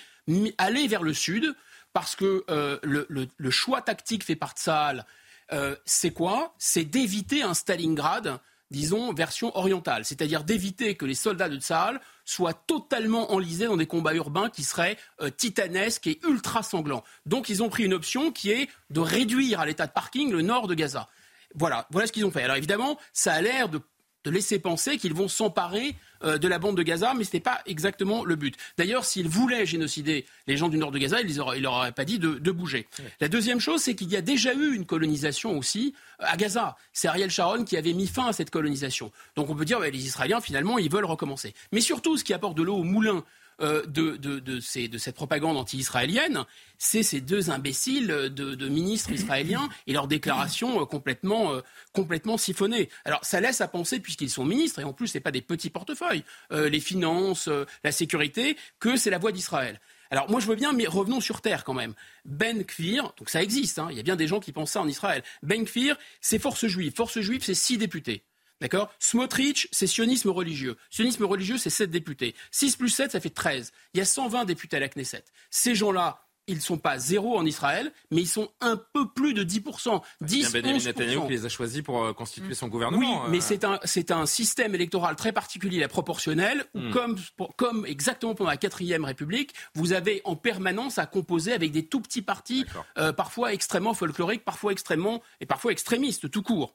allez 0.58 0.88
vers 0.88 1.04
le 1.04 1.14
sud, 1.14 1.56
parce 1.94 2.16
que 2.16 2.44
euh, 2.50 2.78
le, 2.84 3.50
choix 3.50 3.82
tactique 3.82 4.24
fait 4.24 4.36
par 4.36 4.52
Tsahal, 4.52 5.06
euh, 5.54 5.76
c'est 5.86 6.12
quoi? 6.12 6.56
C'est 6.58 6.84
d'éviter 6.84 7.42
un 7.44 7.54
Stalingrad, 7.54 8.40
disons, 8.72 9.14
version 9.14 9.56
orientale. 9.58 10.06
C'est-à-dire 10.06 10.44
d'éviter 10.44 10.96
que 10.96 11.06
les 11.06 11.16
soldats 11.16 11.50
de 11.50 11.58
Tsahal 11.58 12.02
soient 12.26 12.54
totalement 12.54 13.32
enlisés 13.32 13.66
dans 13.66 13.78
des 13.78 13.88
combats 13.88 14.14
urbains 14.14 14.50
qui 14.50 14.64
seraient 14.64 14.98
euh, 15.22 15.30
titanesques 15.30 16.08
et 16.08 16.20
ultra 16.28 16.64
sanglants. 16.64 17.04
Donc 17.26 17.50
ils 17.50 17.64
ont 17.64 17.70
pris 17.70 17.84
une 17.84 17.94
option 17.94 18.32
qui 18.32 18.52
est 18.52 18.70
de 18.90 19.00
réduire 19.00 19.60
à 19.60 19.66
l'état 19.66 19.88
de 19.88 19.94
parking 19.94 20.32
le 20.32 20.42
nord 20.42 20.68
de 20.68 20.74
Gaza. 20.74 21.08
Voilà, 21.56 21.88
voilà 21.92 22.08
ce 22.08 22.12
qu'ils 22.12 22.26
ont 22.26 22.32
fait. 22.32 22.44
Alors 22.44 22.58
évidemment, 22.58 22.98
ça 23.14 23.34
a 23.34 23.42
l'air 23.42 23.70
de 23.70 23.82
de 24.28 24.32
laisser 24.32 24.60
penser 24.60 24.98
qu'ils 24.98 25.14
vont 25.14 25.30
s'emparer 25.30 25.96
euh, 26.24 26.38
de 26.38 26.48
la 26.48 26.60
bande 26.60 26.78
de 26.78 26.84
Gaza, 26.84 27.14
mais 27.14 27.24
ce 27.24 27.30
n'était 27.30 27.40
pas 27.40 27.62
exactement 27.66 28.26
le 28.26 28.36
but. 28.36 28.56
D'ailleurs, 28.78 29.06
s'ils 29.06 29.28
voulaient 29.28 29.66
génocider 29.66 30.26
les 30.48 30.58
gens 30.58 30.70
du 30.70 30.78
nord 30.78 30.92
de 30.92 30.98
Gaza, 30.98 31.22
ils 31.22 31.36
ne 31.36 31.60
leur 31.60 31.74
auraient 31.74 31.92
pas 31.92 32.06
dit 32.06 32.20
de, 32.20 32.52
bouger. 32.52 32.88
La 33.20 33.28
deuxième 33.28 33.60
chose, 33.60 33.82
c'est 33.82 33.96
qu'il 33.96 34.10
y 34.10 34.16
a 34.16 34.22
déjà 34.22 34.54
eu 34.54 34.74
une 34.74 34.86
colonisation 34.86 35.58
aussi 35.58 35.94
euh, 36.22 36.26
à 36.28 36.38
Gaza. 36.38 36.76
C'est 36.94 37.08
Ariel 37.08 37.30
Sharon 37.30 37.66
qui 37.66 37.78
avait 37.78 37.94
mis 37.94 38.08
fin 38.08 38.28
à 38.28 38.34
cette 38.34 38.50
colonisation. 38.50 39.12
Donc 39.36 39.50
on 39.50 39.56
peut 39.56 39.66
dire, 39.66 39.80
que 39.80 39.86
les 39.86 40.06
Israéliens, 40.06 40.42
finalement, 40.42 40.78
ils 40.78 40.92
veulent 40.92 41.06
recommencer. 41.06 41.54
Mais 41.72 41.82
surtout, 41.82 42.18
ce 42.18 42.24
qui 42.24 42.34
apporte 42.34 42.58
de 42.58 42.64
l'eau 42.64 42.76
au 42.76 42.84
moulin 42.84 43.24
euh, 43.60 43.84
de, 43.88 44.18
de, 44.18 44.40
de, 44.40 44.60
cette 44.60 45.16
propagande 45.16 45.58
anti-israélienne, 45.58 46.46
c'est 46.78 47.02
ces 47.02 47.22
deux 47.22 47.50
imbéciles 47.50 48.08
de, 48.08 48.68
ministres 48.70 49.12
israéliens 49.12 49.68
et 49.88 49.94
leurs 49.94 50.08
déclarations 50.08 50.82
euh, 50.82 50.86
complètement, 50.86 51.54
euh, 51.54 51.62
complètement 51.92 52.38
siphonnées. 52.38 52.88
Alors 53.04 53.26
ça 53.26 53.42
laisse 53.42 53.60
à 53.62 53.68
penser, 53.68 54.00
puisqu'ils 54.00 54.30
sont 54.30 54.46
ministres, 54.46 54.80
et 54.80 54.84
en 54.84 54.94
plus 54.94 55.08
ce 55.08 55.18
pas 55.18 55.32
des 55.32 55.42
petits 55.42 55.72
portefeuilles, 55.72 56.24
les 56.52 56.80
finances, 56.80 57.50
la 57.84 57.92
sécurité, 57.92 58.56
que 58.80 58.96
c'est 58.96 59.10
la 59.10 59.18
voix 59.18 59.32
d'Israël. 59.32 59.80
Alors 60.12 60.30
moi 60.30 60.40
je 60.40 60.46
veux 60.46 60.56
bien, 60.56 60.74
mais 60.74 60.86
revenons 60.86 61.20
sur 61.20 61.42
terre 61.42 61.64
quand 61.64 61.74
même. 61.74 61.96
Ben 62.26 62.64
Kfir, 62.64 63.14
donc 63.18 63.30
ça 63.30 63.42
existe, 63.42 63.80
hein, 63.80 63.88
il 63.90 63.98
y 63.98 64.00
a 64.00 64.04
bien 64.04 64.16
des 64.16 64.28
gens 64.28 64.40
qui 64.40 64.52
pensent 64.52 64.72
ça 64.72 64.82
en 64.82 64.88
Israël. 64.88 65.24
Ben 65.42 65.66
Kfir, 65.66 65.98
c'est 66.22 66.40
Force 66.40 66.68
juive. 66.68 66.94
Force 66.96 67.20
juive, 67.20 67.44
c'est 67.44 67.56
six 67.56 67.78
députés. 67.78 68.24
D'accord? 68.60 68.92
Smotrich, 69.00 69.68
c'est 69.72 69.88
sionisme 69.88 70.30
religieux. 70.30 70.78
Sionisme 70.90 71.26
religieux, 71.26 71.58
c'est 71.58 71.70
7 71.70 71.92
députés. 71.92 72.36
6 72.52 72.76
plus 72.78 72.90
7, 72.90 73.12
ça 73.12 73.20
fait 73.20 73.30
13. 73.30 73.72
Il 73.94 74.00
y 74.00 74.02
a 74.02 74.06
120 74.06 74.46
députés 74.46 74.78
à 74.78 74.80
la 74.80 74.90
Knesset. 74.90 75.24
Ces 75.52 75.76
gens-là, 75.76 76.27
ils 76.48 76.56
ne 76.56 76.62
sont 76.62 76.78
pas 76.78 76.98
zéro 76.98 77.38
en 77.38 77.46
Israël, 77.46 77.92
mais 78.12 78.22
ils 78.22 78.28
sont 78.28 78.50
un 78.62 78.78
peu 78.78 79.08
plus 79.10 79.34
de 79.34 79.44
10%. 79.44 80.02
10 80.22 80.54
Benjamin 80.54 80.78
Netanyahu 80.78 81.28
qui 81.28 81.34
les 81.34 81.46
a 81.46 81.50
choisis 81.50 81.82
pour 81.82 82.04
euh, 82.04 82.14
constituer 82.14 82.54
son 82.54 82.68
gouvernement. 82.68 83.24
Oui, 83.24 83.30
mais 83.30 83.38
euh. 83.40 83.78
c'est 83.84 84.12
un, 84.12 84.22
un 84.22 84.26
système 84.26 84.74
électoral 84.74 85.16
très 85.16 85.32
particulier, 85.32 85.80
la 85.80 85.88
proportionnelle, 85.88 86.66
où 86.74 86.80
hmm. 86.80 86.92
comme, 86.92 87.18
comme 87.58 87.86
exactement 87.86 88.34
pendant 88.36 88.50
la 88.50 88.58
quatrième 88.58 89.04
République, 89.04 89.54
vous 89.76 89.94
avez 89.94 90.22
en 90.24 90.36
permanence 90.36 90.98
à 90.98 91.06
composer 91.06 91.54
avec 91.54 91.72
des 91.72 91.86
tout 91.86 92.02
petits 92.02 92.22
partis, 92.22 92.66
euh, 92.98 93.12
parfois 93.12 93.54
extrêmement 93.54 93.94
folkloriques, 93.94 94.46
parfois 94.46 94.72
extrêmement 94.72 95.22
et 95.42 95.46
parfois 95.46 95.72
extrémistes, 95.72 96.30
tout 96.32 96.42
court. 96.42 96.74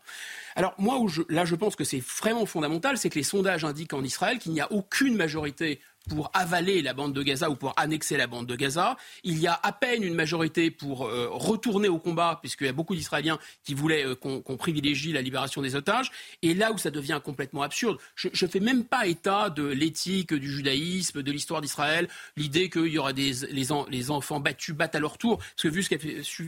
Alors 0.55 0.75
moi, 0.79 0.99
où 0.99 1.09
là 1.29 1.45
je 1.45 1.55
pense 1.55 1.77
que 1.77 1.85
c'est 1.85 2.03
vraiment 2.03 2.47
fondamental, 2.47 2.99
c'est 2.99 3.09
que 3.09 3.19
les 3.19 3.23
sondages 3.23 3.65
indiquent 3.65 3.95
en 3.95 4.05
Israël 4.05 4.39
qu'il 4.39 4.53
n'y 4.53 4.61
a 4.61 4.71
aucune 4.71 5.17
majorité 5.17 5.81
pour 6.09 6.31
avaler 6.35 6.83
la 6.83 6.95
bande 6.95 7.12
de 7.12 7.23
Gaza 7.23 7.51
ou 7.51 7.57
pour 7.57 7.75
annexer 7.77 8.17
la 8.17 8.27
bande 8.27 8.47
de 8.47 8.57
Gaza. 8.57 8.97
Il 9.23 9.38
y 9.38 9.47
a 9.47 9.59
à 9.62 9.73
peine 9.73 10.03
une 10.03 10.15
majorité 10.15 10.71
pour 10.71 11.07
euh, 11.07 11.29
retourner 11.31 11.88
au 11.88 11.99
combat, 11.99 12.38
puisqu'il 12.41 12.67
y 12.67 12.71
a 12.71 12.73
beaucoup 12.73 12.95
d'Israéliens 12.95 13.38
qui 13.65 13.75
voulaient 13.75 14.05
euh, 14.05 14.15
qu'on 14.15 14.57
privilégie 14.57 15.12
la 15.12 15.23
libération 15.23 15.62
des 15.62 15.77
otages. 15.77 16.11
Et 16.43 16.55
là 16.55 16.73
où 16.73 16.79
ça 16.79 16.91
devient 16.91 17.21
complètement 17.25 17.62
absurde, 17.62 17.99
je 18.17 18.29
ne 18.29 18.51
fais 18.51 18.61
même 18.61 18.85
pas 18.85 19.07
état 19.07 19.51
de 19.51 19.65
l'éthique, 19.65 20.35
du 20.35 20.51
judaïsme, 20.51 21.23
de 21.23 21.33
l'histoire 21.33 21.61
d'Israël, 21.61 22.09
l'idée 22.37 22.69
qu'il 22.69 22.88
y 22.88 22.99
aura 22.99 23.12
des 23.12 23.33
les, 23.51 24.11
enfants 24.11 24.41
battus 24.41 24.75
battent 24.75 24.95
à 24.95 25.01
leur 25.01 25.19
tour, 25.19 25.38
parce 25.38 25.62
que 25.62 25.69
vu 25.69 25.83
ce 25.83 25.88
qu'a 25.88 25.97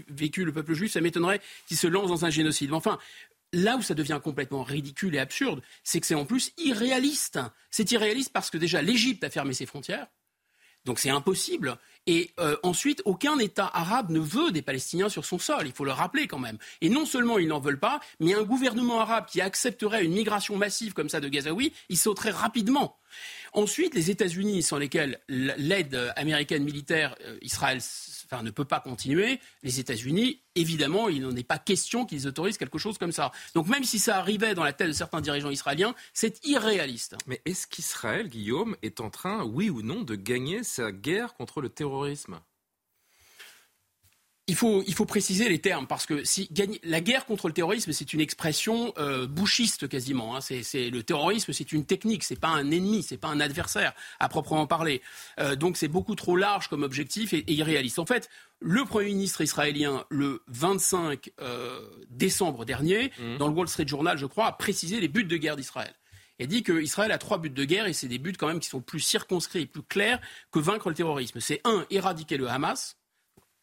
vécu 0.09 0.45
le 0.45 0.53
peuple 0.53 0.75
juif, 0.75 0.93
ça 0.93 1.01
m'étonnerait 1.01 1.41
qu'ils 1.67 1.77
se 1.77 1.87
lancent 1.87 2.09
dans 2.09 2.25
un 2.25 2.31
génocide. 2.31 2.73
enfin, 2.73 2.99
Là 3.55 3.77
où 3.77 3.83
ça 3.83 3.95
devient 3.95 4.21
complètement 4.23 4.65
ridicule 4.65 5.15
et 5.15 5.21
absurde, 5.21 5.63
c'est 5.85 6.01
que 6.01 6.07
c'est 6.07 6.17
en 6.17 6.25
plus 6.25 6.53
irréaliste. 6.59 7.39
C'est 7.71 7.93
irréaliste 7.93 8.33
parce 8.33 8.51
que 8.51 8.59
déjà 8.59 8.83
l'Égypte 8.83 9.23
a 9.23 9.31
fermé 9.31 9.55
ses 9.55 9.65
frontières, 9.65 10.09
donc 10.85 10.99
c'est 10.99 11.11
impossible. 11.11 11.79
Et 12.07 12.33
euh, 12.39 12.57
ensuite, 12.63 13.01
aucun 13.05 13.39
État 13.39 13.71
arabe 13.73 14.11
ne 14.11 14.19
veut 14.19 14.51
des 14.51 14.61
Palestiniens 14.61 15.09
sur 15.09 15.25
son 15.25 15.39
sol, 15.39 15.67
il 15.67 15.73
faut 15.73 15.85
le 15.85 15.93
rappeler 15.93 16.27
quand 16.27 16.39
même. 16.39 16.59
Et 16.81 16.91
non 16.91 17.07
seulement 17.07 17.39
ils 17.39 17.49
n'en 17.49 17.61
veulent 17.61 17.79
pas, 17.79 18.01
mais 18.21 18.35
un 18.35 18.43
gouvernement 18.43 19.01
arabe 19.01 19.27
qui 19.27 19.41
accepterait 19.41 20.05
une 20.05 20.13
migration 20.13 20.57
massive 20.57 20.93
comme 20.93 21.09
ça 21.09 21.21
de 21.21 21.29
Gazaouis, 21.29 21.73
il 21.89 21.97
sauterait 21.97 22.31
rapidement. 22.31 22.99
Ensuite, 23.55 23.95
les 23.95 24.11
États-Unis, 24.11 24.63
sans 24.63 24.79
lesquels 24.79 25.21
l'aide 25.29 26.13
américaine 26.17 26.65
militaire, 26.65 27.15
euh, 27.25 27.39
Israël 27.41 27.81
ne 28.43 28.51
peut 28.51 28.65
pas 28.65 28.81
continuer, 28.81 29.39
les 29.63 29.81
États-Unis, 29.81 30.41
évidemment, 30.55 31.09
il 31.09 31.23
n'en 31.23 31.37
est 31.37 31.45
pas 31.45 31.59
question 31.59 32.05
qu'ils 32.05 32.27
autorisent 32.27 32.59
quelque 32.59 32.79
chose 32.79 32.99
comme 32.99 33.13
ça. 33.13 33.31
Donc 33.55 33.69
même 33.69 33.85
si 33.85 33.99
ça 33.99 34.19
arrivait 34.19 34.55
dans 34.55 34.65
la 34.65 34.73
tête 34.73 34.89
de 34.89 34.93
certains 34.93 35.21
dirigeants 35.21 35.51
israéliens, 35.51 35.95
c'est 36.13 36.45
irréaliste. 36.45 37.17
Mais 37.27 37.41
est-ce 37.45 37.67
qu'Israël, 37.67 38.29
Guillaume, 38.29 38.77
est 38.83 39.01
en 39.01 39.11
train, 39.11 39.45
oui 39.45 39.71
ou 39.71 39.83
non, 39.83 40.03
de 40.03 40.15
gagner 40.15 40.65
sa 40.65 40.91
guerre 40.91 41.35
contre 41.35 41.61
le 41.61 41.69
terrorisme? 41.69 42.41
Il 44.47 44.55
faut, 44.57 44.83
il 44.87 44.93
faut 44.93 45.07
préciser 45.07 45.49
les 45.49 45.59
termes 45.59 45.87
parce 45.87 46.05
que 46.05 46.23
si 46.25 46.51
la 46.83 47.01
guerre 47.01 47.25
contre 47.25 47.49
le 47.49 47.55
terrorisme, 47.55 47.93
c'est 47.93 48.13
une 48.13 48.21
expression 48.21 48.93
euh, 48.99 49.27
bouchiste 49.27 49.89
quasiment. 49.89 50.37
Hein. 50.37 50.41
C'est, 50.43 50.91
le 50.91 51.03
terrorisme, 51.03 51.53
c'est 51.55 51.73
une 51.73 51.87
technique, 51.87 52.25
c'est 52.25 52.39
pas 52.39 52.49
un 52.49 52.71
ennemi, 52.71 53.03
c'est 53.03 53.17
pas 53.17 53.29
un 53.29 53.41
adversaire 53.41 53.95
à 54.21 54.29
proprement 54.29 54.67
parler. 54.67 55.01
Euh, 55.41 55.57
donc 55.57 55.79
c'est 55.79 55.89
beaucoup 55.89 56.15
trop 56.15 56.37
large 56.37 56.69
comme 56.69 56.83
objectif 56.83 57.33
et, 57.33 57.51
irréaliste. 57.51 57.99
En 57.99 58.05
fait, 58.05 58.29
le 58.61 58.85
Premier 58.85 59.07
ministre 59.07 59.41
israélien, 59.41 60.05
le 60.11 60.43
25 60.49 61.31
euh, 61.41 61.81
décembre 62.11 62.67
dernier, 62.67 63.13
mmh. 63.19 63.39
dans 63.39 63.49
le 63.49 63.55
Wall 63.55 63.69
Street 63.69 63.89
Journal, 63.89 64.19
je 64.19 64.27
crois, 64.27 64.47
a 64.47 64.53
précisé 64.53 65.01
les 65.01 65.09
buts 65.09 65.25
de 65.25 65.37
guerre 65.39 65.57
d'Israël. 65.57 65.95
Il 66.39 66.45
a 66.45 66.47
dit 66.47 66.63
qu'Israël 66.63 67.13
a 67.13 67.19
trois 67.19 67.39
buts 67.39 67.49
de 67.49 67.65
guerre 67.65 67.87
et 67.87 67.95
c'est 67.95 68.09
des 68.09 68.19
buts 68.19 68.35
quand 68.39 68.49
même 68.49 68.61
qui 68.61 68.69
sont 68.69 68.81
plus 68.81 69.01
circonscrits 69.01 69.63
et 69.63 69.67
plus 69.67 69.85
clairs 69.85 70.21
que 70.51 70.59
vaincre 70.59 70.89
le 70.91 70.95
terrorisme. 70.95 71.41
C'est 71.41 71.61
un, 71.65 71.87
éradiquer 71.91 72.37
le 72.37 72.49
Hamas 72.49 72.97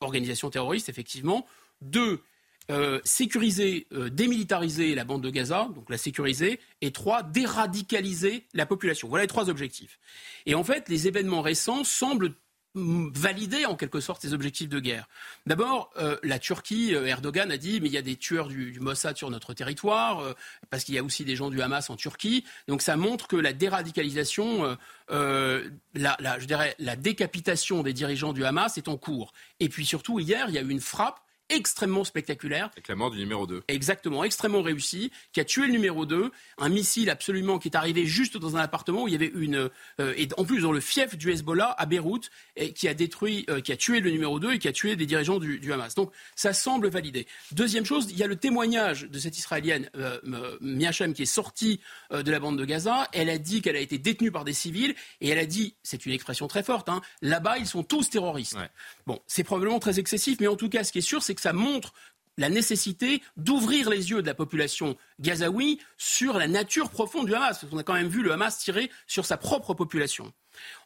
organisation 0.02 0.50
terroriste, 0.50 0.90
effectivement. 0.90 1.46
Deux, 1.82 2.22
euh, 2.70 3.00
sécuriser, 3.04 3.88
euh, 3.92 4.10
démilitariser 4.10 4.94
la 4.96 5.04
bande 5.04 5.22
de 5.22 5.30
Gaza, 5.30 5.70
donc 5.76 5.90
la 5.90 5.98
sécuriser. 5.98 6.60
Et 6.82 6.92
trois, 6.92 7.24
déradicaliser 7.24 8.46
la 8.54 8.66
population. 8.66 9.08
Voilà 9.08 9.24
les 9.24 9.28
trois 9.28 9.50
objectifs. 9.50 10.00
Et 10.46 10.56
en 10.56 10.64
fait, 10.64 10.88
les 10.90 11.08
événements 11.08 11.42
récents 11.42 11.84
semblent 11.84 12.34
valider 12.74 13.66
en 13.66 13.76
quelque 13.76 14.00
sorte 14.00 14.22
ces 14.22 14.34
objectifs 14.34 14.70
de 14.70 14.80
guerre. 14.80 15.08
D'abord, 15.46 15.92
euh, 15.98 16.18
la 16.24 16.40
Turquie, 16.40 16.96
euh, 16.96 17.06
Erdogan 17.06 17.52
a 17.52 17.58
dit 17.58 17.82
mais 17.82 17.88
il 17.88 17.94
y 17.94 17.98
a 17.98 18.02
des 18.02 18.16
tueurs 18.16 18.48
du, 18.48 18.80
Mossad 18.80 19.18
sur 19.18 19.30
notre 19.30 19.54
territoire 19.54 20.22
euh, 20.22 20.34
parce 20.70 20.86
qu'il 20.86 20.96
y 20.96 20.98
a 20.98 21.04
aussi 21.04 21.26
des 21.26 21.36
gens 21.36 21.50
du 21.50 21.62
Hamas 21.62 21.90
en 21.90 21.98
Turquie. 21.98 22.46
Donc 22.68 22.82
ça 22.82 22.96
montre 22.96 23.28
que 23.28 23.36
la 23.36 23.52
déradicalisation, 23.54 24.78
la, 25.10 26.40
je 26.40 26.46
dirais 26.46 26.76
la 26.80 26.96
décapitation 26.96 27.84
des 27.84 27.94
dirigeants 27.94 28.34
du 28.34 28.46
Hamas 28.46 28.78
est 28.78 28.88
en 28.88 28.98
cours. 28.98 29.34
Et 29.60 29.68
puis 29.68 29.86
surtout 29.86 30.20
hier, 30.20 30.46
il 30.48 30.56
y 30.56 30.58
a 30.58 30.62
eu 30.62 30.70
une 30.70 30.80
frappe 30.80 31.20
extrêmement 31.52 32.04
spectaculaire. 32.04 32.70
Avec 32.74 32.88
la 32.88 32.96
mort 32.96 33.12
du 33.12 33.20
numéro 33.20 33.46
2. 33.46 33.64
Exactement, 33.68 34.24
extrêmement 34.24 34.62
réussi, 34.62 35.12
qui 35.34 35.40
a 35.40 35.46
tué 35.46 35.68
le 35.68 35.74
numéro 35.74 36.06
2. 36.06 36.32
Un 36.58 36.70
missile 36.70 37.10
absolument 37.10 37.60
qui 37.60 37.68
est 37.68 37.76
arrivé 37.76 38.06
juste 38.06 38.38
dans 38.38 38.58
un 38.58 38.60
appartement 38.60 39.04
où 39.04 39.08
il 39.08 39.12
y 39.12 39.16
avait 39.16 39.32
une. 39.34 39.70
Euh, 40.00 40.14
et 40.18 40.28
en 40.38 40.46
plus 40.46 40.62
dans 40.62 40.72
le 40.72 40.80
fief 40.80 41.18
du 41.18 41.32
Hezbollah 41.32 41.76
à 41.78 41.86
Beyrouth, 41.86 42.30
et 42.56 42.74
qui 42.74 42.88
a 42.88 42.94
détruit, 42.94 43.46
euh, 43.50 43.62
qui 43.62 43.72
a 43.72 43.78
tué 43.78 44.00
le 44.00 44.12
numéro 44.12 44.40
2 44.40 44.54
et 44.54 44.60
qui 44.60 44.68
a 44.68 44.72
tué 44.72 44.96
des 44.96 45.06
dirigeants 45.06 45.40
du, 45.40 45.72
Hamas. 45.72 45.96
Donc 45.96 46.12
ça 46.36 46.54
semble 46.54 46.90
validé. 46.90 47.28
Deuxième 47.52 47.86
chose, 47.86 48.08
il 48.10 48.18
y 48.18 48.24
a 48.24 48.28
le 48.28 48.36
témoignage 48.36 49.04
de 49.04 49.20
cette 49.20 49.38
Israélienne, 49.38 49.90
euh, 49.96 50.20
Miachem, 50.62 51.14
qui 51.14 51.24
est 51.24 51.26
sortie 51.26 51.80
de 52.12 52.30
la 52.32 52.40
bande 52.40 52.58
de 52.58 52.66
Gaza. 52.66 53.08
Elle 53.14 53.30
a 53.30 53.38
dit 53.38 53.62
qu'elle 53.62 53.76
a 53.76 53.80
été 53.80 53.98
détenue 53.98 54.32
par 54.32 54.44
des 54.44 54.54
civils 54.54 54.96
et 55.22 55.30
elle 55.30 55.38
a 55.38 55.46
dit, 55.46 55.76
c'est 55.84 56.06
une 56.06 56.12
expression 56.12 56.48
très 56.48 56.64
forte, 56.64 56.90
hein, 56.90 57.02
là-bas 57.22 57.58
ils 57.58 57.68
sont 57.68 57.84
tous 57.84 58.10
terroristes. 58.10 58.58
Bon, 59.06 59.20
c'est 59.28 59.44
probablement 59.44 59.80
très 59.80 60.00
excessif, 60.00 60.40
mais 60.40 60.48
en 60.48 60.56
tout 60.56 60.70
cas, 60.70 60.84
ce 60.84 60.92
qui 60.92 61.00
est 61.00 61.02
sûr, 61.02 61.24
c'est 61.24 61.36
que 61.36 61.41
ça 61.42 61.54
montre 61.54 61.94
la 62.38 62.50
nécessité 62.50 63.22
d'ouvrir 63.38 63.90
les 63.90 64.12
yeux 64.12 64.22
de 64.22 64.28
la 64.28 64.34
population 64.34 64.96
gazaoui 65.20 65.80
sur 65.98 66.38
la 66.38 66.48
nature 66.48 66.90
profonde 66.90 67.28
du 67.28 67.36
Hamas. 67.36 67.60
Parce 67.60 67.72
qu'on 67.72 67.78
a 67.78 67.84
quand 67.84 67.94
même 67.94 68.08
vu 68.08 68.24
le 68.24 68.32
Hamas 68.32 68.58
tirer 68.58 68.90
sur 69.06 69.26
sa 69.26 69.38
propre 69.38 69.74
population. 69.74 70.32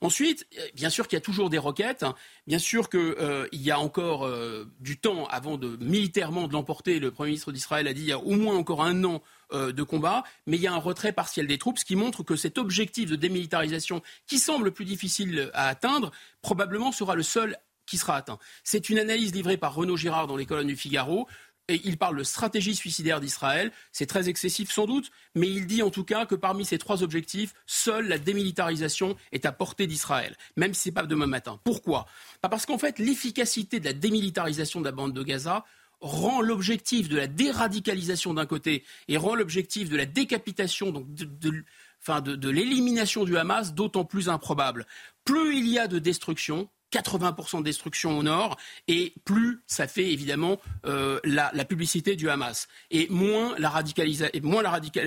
Ensuite, 0.01 0.45
euh, 0.57 0.61
bien 0.75 0.89
sûr 0.89 1.07
qu'il 1.07 1.17
y 1.17 1.21
a 1.21 1.21
toujours 1.21 1.49
des 1.49 1.57
roquettes, 1.57 2.03
hein. 2.03 2.15
bien 2.45 2.59
sûr 2.59 2.89
qu'il 2.89 2.99
euh, 2.99 3.47
y 3.51 3.71
a 3.71 3.79
encore 3.79 4.25
euh, 4.25 4.65
du 4.79 4.97
temps 4.97 5.25
avant 5.27 5.57
de 5.57 5.77
militairement 5.83 6.47
de 6.47 6.53
l'emporter. 6.53 6.99
Le 6.99 7.11
Premier 7.11 7.29
ministre 7.29 7.51
d'Israël 7.51 7.87
a 7.87 7.93
dit 7.93 8.01
il 8.01 8.07
y 8.07 8.11
a 8.11 8.19
au 8.19 8.35
moins 8.35 8.55
encore 8.55 8.83
un 8.83 9.03
an 9.03 9.21
de 9.53 9.83
combat, 9.83 10.23
mais 10.47 10.57
il 10.57 10.63
y 10.63 10.67
a 10.67 10.73
un 10.73 10.79
retrait 10.79 11.11
partiel 11.11 11.45
des 11.45 11.59
troupes, 11.59 11.77
ce 11.77 11.85
qui 11.85 11.95
montre 11.95 12.23
que 12.23 12.35
cet 12.35 12.57
objectif 12.57 13.11
de 13.11 13.15
démilitarisation, 13.15 14.01
qui 14.25 14.39
semble 14.39 14.71
plus 14.71 14.85
difficile 14.85 15.51
à 15.53 15.67
atteindre, 15.67 16.11
probablement 16.41 16.91
sera 16.91 17.13
le 17.13 17.21
seul 17.21 17.55
qui 17.85 17.97
sera 17.97 18.15
atteint. 18.15 18.39
C'est 18.63 18.89
une 18.89 18.99
analyse 18.99 19.33
livrée 19.33 19.57
par 19.57 19.75
Renaud 19.75 19.97
Girard 19.97 20.27
dans 20.27 20.37
les 20.37 20.45
colonnes 20.45 20.67
du 20.67 20.75
Figaro. 20.75 21.27
Et 21.67 21.81
il 21.83 21.97
parle 21.97 22.17
de 22.17 22.23
stratégie 22.23 22.75
suicidaire 22.75 23.19
d'Israël. 23.19 23.71
C'est 23.91 24.05
très 24.05 24.29
excessif 24.29 24.71
sans 24.71 24.85
doute, 24.85 25.09
mais 25.33 25.49
il 25.49 25.65
dit 25.65 25.81
en 25.81 25.89
tout 25.89 26.03
cas 26.03 26.27
que 26.27 26.35
parmi 26.35 26.63
ces 26.63 26.77
trois 26.77 27.01
objectifs, 27.01 27.55
seule 27.65 28.07
la 28.07 28.19
démilitarisation 28.19 29.15
est 29.31 29.45
à 29.45 29.51
portée 29.51 29.87
d'Israël, 29.87 30.37
même 30.57 30.75
si 30.75 30.83
ce 30.83 30.89
n'est 30.89 30.93
pas 30.93 31.03
demain 31.07 31.25
matin. 31.25 31.59
Pourquoi? 31.63 32.05
Bah, 32.43 32.49
Parce 32.49 32.67
qu'en 32.67 32.77
fait, 32.77 32.99
l'efficacité 32.99 33.79
de 33.79 33.85
la 33.85 33.93
démilitarisation 33.93 34.79
de 34.79 34.85
la 34.85 34.91
bande 34.91 35.13
de 35.13 35.23
Gaza 35.23 35.65
rend 36.01 36.41
l'objectif 36.41 37.09
de 37.09 37.17
la 37.17 37.25
déradicalisation 37.25 38.35
d'un 38.35 38.45
côté 38.45 38.83
et 39.07 39.17
rend 39.17 39.33
l'objectif 39.33 39.89
de 39.89 39.97
la 39.97 40.05
décapitation, 40.05 40.91
donc 40.91 41.07
de 41.15 42.49
l'élimination 42.49 43.23
du 43.23 43.37
Hamas 43.37 43.73
d'autant 43.73 44.05
plus 44.05 44.29
improbable. 44.29 44.85
Plus 45.23 45.57
il 45.57 45.67
y 45.67 45.79
a 45.79 45.87
de 45.87 45.97
destruction, 45.97 46.69
80% 46.95 47.59
de 47.59 47.63
destruction 47.63 48.17
au 48.17 48.23
nord, 48.23 48.57
et 48.87 49.13
plus 49.25 49.61
ça 49.67 49.87
fait 49.87 50.11
évidemment 50.11 50.59
euh, 50.85 51.19
la, 51.23 51.51
publicité 51.65 52.15
du 52.15 52.29
Hamas, 52.29 52.67
et 52.91 53.07
moins 53.09 53.55
la, 53.57 53.81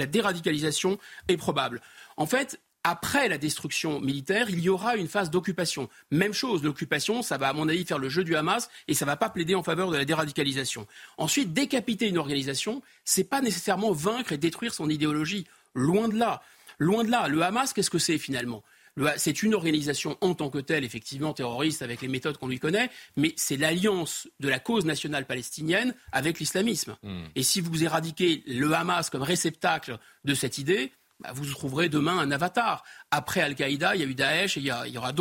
déradicalisation 0.07 0.99
est 1.29 1.37
probable. 1.37 1.81
En 2.17 2.27
fait, 2.27 2.61
après 2.85 3.29
la 3.29 3.39
destruction 3.39 4.01
militaire, 4.01 4.51
il 4.51 4.61
y 4.61 4.69
aura 4.69 4.97
une 4.97 5.09
phase 5.09 5.31
d'occupation. 5.31 5.89
Même 6.11 6.33
chose, 6.33 6.63
l'occupation, 6.63 7.23
ça 7.23 7.37
va 7.37 7.49
à 7.49 7.53
mon 7.53 7.69
avis 7.69 7.85
faire 7.85 7.99
le 7.99 8.09
jeu 8.09 8.25
du 8.25 8.37
Hamas 8.37 8.71
et 8.87 8.95
ça 8.95 9.05
ne 9.05 9.11
va 9.11 9.17
pas 9.17 9.31
plaider 9.31 9.55
en 9.55 9.63
faveur 9.63 9.91
de 9.91 9.97
la 9.97 10.05
déradicalisation. 10.05 10.87
Ensuite, 11.17 11.53
décapiter 11.53 12.09
une 12.09 12.19
organisation, 12.19 12.83
c'est 13.05 13.25
pas 13.25 13.41
nécessairement 13.41 13.93
vaincre 13.93 14.33
et 14.33 14.39
détruire 14.39 14.75
son 14.75 14.89
idéologie. 14.89 15.47
Loin 15.75 16.09
de 16.09 16.17
là. 16.17 16.43
Loin 16.79 17.05
de 17.05 17.11
là. 17.11 17.29
Le 17.29 17.43
Hamas, 17.43 17.73
qu'est-ce 17.73 17.91
que 17.91 17.99
c'est 17.99 18.19
finalement? 18.19 18.63
C'est 19.17 19.43
une 19.43 19.55
organisation 19.55 20.17
en 20.21 20.35
tant 20.35 20.51
que 20.51 20.59
telle, 20.59 20.85
effectivement 20.85 21.33
terroriste 21.33 21.83
avec 21.83 22.01
les 22.01 22.09
méthodes 22.09 22.37
qu'on 22.39 22.49
lui 22.49 22.59
connaît, 22.59 22.91
mais 23.17 23.33
c'est 23.37 23.57
l'alliance 23.57 24.29
de 24.41 24.49
la 24.49 24.59
cause 24.59 24.85
nationale 24.85 25.27
palestinienne 25.27 25.95
avec 26.13 26.39
l'islamisme. 26.39 26.97
Hmm. 27.03 27.25
Et 27.35 27.43
si 27.43 27.61
vous 27.61 27.85
éradiquez 27.85 28.43
le 28.47 28.73
Hamas 28.73 29.11
comme 29.11 29.23
réceptacle 29.23 29.99
de 30.25 30.35
cette 30.35 30.59
idée, 30.59 30.93
bah, 31.21 31.31
vous 31.35 31.45
trouverez 31.47 31.89
demain 31.89 32.17
un 32.19 32.31
avatar. 32.31 32.85
Après 33.11 33.41
Al-Qaïda, 33.41 33.97
il 33.97 34.01
y 34.01 34.05
a 34.05 34.07
eu 34.07 34.15
Daesh 34.15 34.57
et 34.57 34.61
il 34.61 34.67
y, 34.67 34.99
aura 34.99 35.13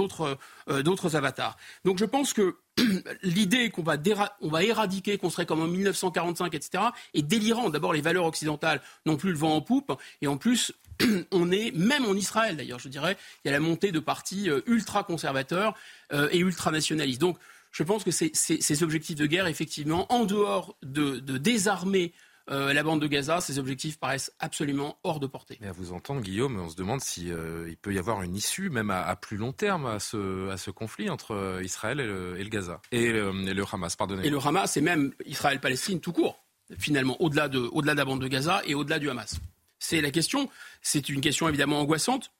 euh, 0.70 0.84
d'autres 0.84 1.16
avatars. 1.16 1.58
Donc 1.86 1.98
je 1.98 2.06
pense 2.06 2.34
que 2.34 2.58
l'idée 3.24 3.72
qu'on 3.72 3.82
va, 3.82 3.98
on 4.42 4.50
va 4.50 4.64
éradiquer, 4.64 5.18
qu'on 5.18 5.32
serait 5.32 5.48
comme 5.48 5.62
en 5.62 5.68
1945, 5.68 6.54
etc., 6.54 6.84
est 7.16 7.24
délirant. 7.24 7.70
D'abord, 7.70 7.94
les 7.94 8.02
valeurs 8.02 8.26
occidentales 8.26 8.82
n'ont 9.08 9.18
plus 9.18 9.32
le 9.32 9.38
vent 9.38 9.56
en 9.56 9.62
poupe, 9.62 9.92
et 10.22 10.28
en 10.28 10.38
plus, 10.38 10.72
on 11.32 11.52
est, 11.52 11.72
même 11.76 12.06
en 12.06 12.14
Israël 12.14 12.58
d'ailleurs, 12.58 12.80
je 12.80 12.90
dirais, 12.90 13.18
il 13.44 13.48
y 13.48 13.50
a 13.50 13.54
la 13.54 13.60
montée 13.60 13.92
de 13.92 14.00
partis 14.00 14.50
euh, 14.50 14.62
ultra-conservateurs 14.68 15.76
euh, 16.14 16.30
et 16.32 16.40
ultra-nationalistes. 16.40 17.22
Donc, 17.22 17.38
je 17.72 17.84
pense 17.84 18.04
que 18.04 18.12
ces 18.12 18.84
objectifs 18.84 19.18
de 19.18 19.26
guerre, 19.28 19.46
effectivement, 19.46 20.12
en 20.12 20.26
dehors 20.26 20.78
de, 20.82 21.20
désarmer 21.20 22.14
euh, 22.50 22.74
la 22.74 22.82
bande 22.82 23.02
de 23.02 23.08
Gaza, 23.08 23.40
ces 23.40 23.60
objectifs 23.60 24.00
paraissent 24.00 24.32
absolument 24.40 24.98
hors 25.04 25.20
de 25.20 25.28
portée. 25.28 25.58
Mais 25.62 25.68
à 25.68 25.74
vous 25.74 25.92
entendre, 25.92 26.22
Guillaume, 26.22 26.60
on 26.60 26.70
se 26.70 26.76
demande 26.76 27.02
s'il 27.02 27.38
il 27.68 27.78
peut 27.78 27.94
y 27.94 28.00
avoir 28.00 28.24
une 28.24 28.36
issue, 28.36 28.70
même 28.70 28.90
à, 28.90 29.16
plus 29.16 29.38
long 29.38 29.52
terme, 29.52 29.86
à 29.86 30.00
ce, 30.00 30.50
à 30.50 30.58
ce 30.58 30.72
conflit 30.72 31.10
entre 31.10 31.60
Israël 31.62 32.00
et 32.00 32.06
le, 32.06 32.50
Gaza. 32.50 32.82
Et, 32.92 33.12
le 33.12 33.64
Hamas, 33.72 33.96
pardonnez. 33.96 34.26
Et 34.26 34.32
le 34.32 34.40
Hamas, 34.40 34.76
et 34.78 34.82
même 34.82 35.14
Israël-Palestine 35.26 36.00
tout 36.00 36.14
court, 36.14 36.44
finalement, 36.80 37.22
au-delà 37.22 37.48
de, 37.48 37.60
au 37.60 37.82
-delà 37.82 37.92
de 37.92 37.98
la 37.98 38.06
bande 38.06 38.22
de 38.22 38.28
Gaza 38.28 38.62
et 38.66 38.74
au-delà 38.74 38.98
du 38.98 39.10
Hamas. 39.10 39.40
C'est 39.80 40.02
la 40.02 40.12
question. 40.12 40.50
C'est 40.82 41.10
une 41.10 41.22
question 41.22 41.48
évidemment 41.48 41.80
angoissante. 41.80 42.32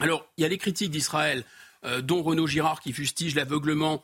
Alors, 0.00 0.26
il 0.36 0.42
y 0.42 0.44
a 0.44 0.48
les 0.48 0.58
critiques 0.58 0.90
d'Israël, 0.90 1.44
euh, 1.84 2.00
dont 2.00 2.22
Renaud 2.22 2.46
Girard 2.46 2.80
qui 2.80 2.92
fustige 2.92 3.34
l'aveuglement 3.34 4.02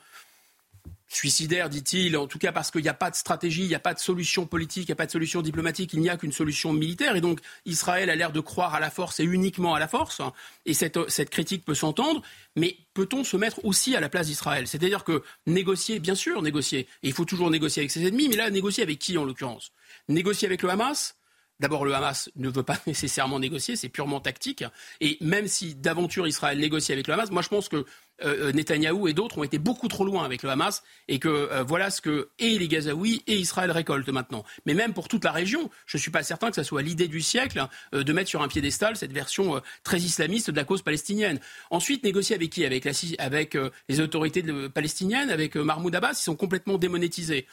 suicidaire, 1.09 1.70
dit-il, 1.70 2.16
en 2.16 2.26
tout 2.26 2.38
cas 2.38 2.52
parce 2.52 2.70
qu'il 2.70 2.83
n'y 2.83 2.88
a 2.88 2.94
pas 2.94 3.11
de 3.11 3.16
stratégie, 3.16 3.62
il 3.62 3.68
n'y 3.68 3.74
a 3.74 3.81
pas 3.81 3.94
de 3.94 3.98
solution 3.98 4.46
politique, 4.46 4.85
il 4.85 4.90
n'y 4.90 4.92
a 4.92 4.96
pas 4.96 5.07
de 5.07 5.11
solution 5.11 5.40
diplomatique, 5.40 5.94
il 5.94 6.00
n'y 6.00 6.11
a 6.11 6.16
qu'une 6.18 6.33
solution 6.33 6.72
militaire. 6.72 7.16
Et 7.16 7.20
donc 7.20 7.40
Israël 7.64 8.11
a 8.11 8.16
l'air 8.16 8.31
de 8.31 8.40
croire 8.40 8.74
à 8.74 8.81
la 8.81 8.90
force 8.90 9.18
et 9.18 9.24
uniquement 9.24 9.74
à 9.74 9.78
la 9.78 9.88
force. 9.88 10.20
Et 10.66 10.74
cette, 10.74 11.09
cette 11.09 11.31
critique 11.31 11.64
peut 11.64 11.74
s'entendre, 11.74 12.22
mais 12.57 12.76
peut-on 12.92 13.24
se 13.24 13.37
mettre 13.37 13.64
aussi 13.64 13.96
à 13.96 14.00
la 14.00 14.11
place 14.11 14.26
d'Israël? 14.26 14.68
C'est-à-dire 14.68 15.02
que 15.02 15.22
négocier, 15.46 15.98
bien 15.98 16.14
sûr, 16.14 16.42
négocier. 16.42 16.81
Et 17.02 17.09
il 17.09 17.12
faut 17.14 17.24
toujours 17.24 17.50
négocier 17.50 17.81
avec 17.81 17.90
ses 17.90 18.07
ennemis, 18.07 18.28
mais 18.28 18.37
là, 18.37 18.50
négocier 18.50 18.83
avec 18.83 18.98
qui 18.98 19.16
en 19.16 19.24
l'occurrence? 19.24 19.72
Négocier 20.09 20.46
avec 20.46 20.62
le 20.62 20.68
Hamas 20.68 21.16
D'abord, 21.60 21.84
le 21.84 21.92
Hamas 21.92 22.30
ne 22.36 22.48
veut 22.48 22.62
pas 22.62 22.78
nécessairement 22.86 23.40
négocier, 23.40 23.74
c'est 23.74 23.88
purement 23.88 24.20
tactique. 24.20 24.64
Et 25.00 25.18
même 25.20 25.48
si 25.48 25.74
d'aventure 25.74 26.26
Israël 26.28 26.58
négocie 26.58 26.92
avec 26.92 27.06
le 27.08 27.14
Hamas, 27.14 27.30
moi 27.30 27.42
je 27.42 27.48
pense 27.48 27.68
que 27.68 27.76
euh, 27.76 28.48
euh 28.48 28.52
Netanyahou 28.52 29.06
et 29.08 29.12
d'autres 29.12 29.38
ont 29.38 29.44
été 29.44 29.58
beaucoup 29.58 29.88
trop 29.88 30.04
loin 30.04 30.24
avec 30.24 30.42
le 30.42 30.50
Hamas 30.50 30.82
et 31.08 31.18
que 31.18 31.28
euh, 31.28 31.62
voilà 31.62 31.90
ce 31.90 32.00
que 32.00 32.30
et 32.38 32.58
les 32.58 32.68
Gazaouis 32.68 33.22
et 33.26 33.36
Israël 33.36 33.70
récoltent 33.70 34.08
maintenant. 34.08 34.44
Mais 34.66 34.74
même 34.74 34.92
pour 34.92 35.08
toute 35.08 35.24
la 35.24 35.32
région, 35.32 35.70
je 35.86 35.96
ne 35.96 36.00
suis 36.00 36.10
pas 36.10 36.22
certain 36.22 36.50
que 36.50 36.56
ce 36.56 36.62
soit 36.62 36.82
l'idée 36.82 37.08
du 37.08 37.20
siècle 37.20 37.66
euh, 37.94 38.04
de 38.04 38.12
mettre 38.12 38.28
sur 38.28 38.42
un 38.42 38.48
piédestal 38.48 38.96
cette 38.96 39.12
version 39.12 39.60
très 39.82 39.98
islamiste 39.98 40.50
de 40.50 40.56
la 40.56 40.64
cause 40.64 40.82
palestinienne. 40.82 41.40
Ensuite, 41.70 42.04
négocier 42.04 42.36
avec 42.36 42.50
qui? 42.50 42.64
Avec, 42.64 42.84
la, 42.84 42.92
avec 43.18 43.56
les 43.88 44.00
autorités 44.00 44.44
palestiniennes, 44.68 45.30
avec 45.30 45.56
Mahmoud 45.56 45.94
Abbas, 45.94 46.12
ils 46.12 46.24
sont 46.24 46.36
complètement 46.36 46.78
démonétisés 46.78 47.46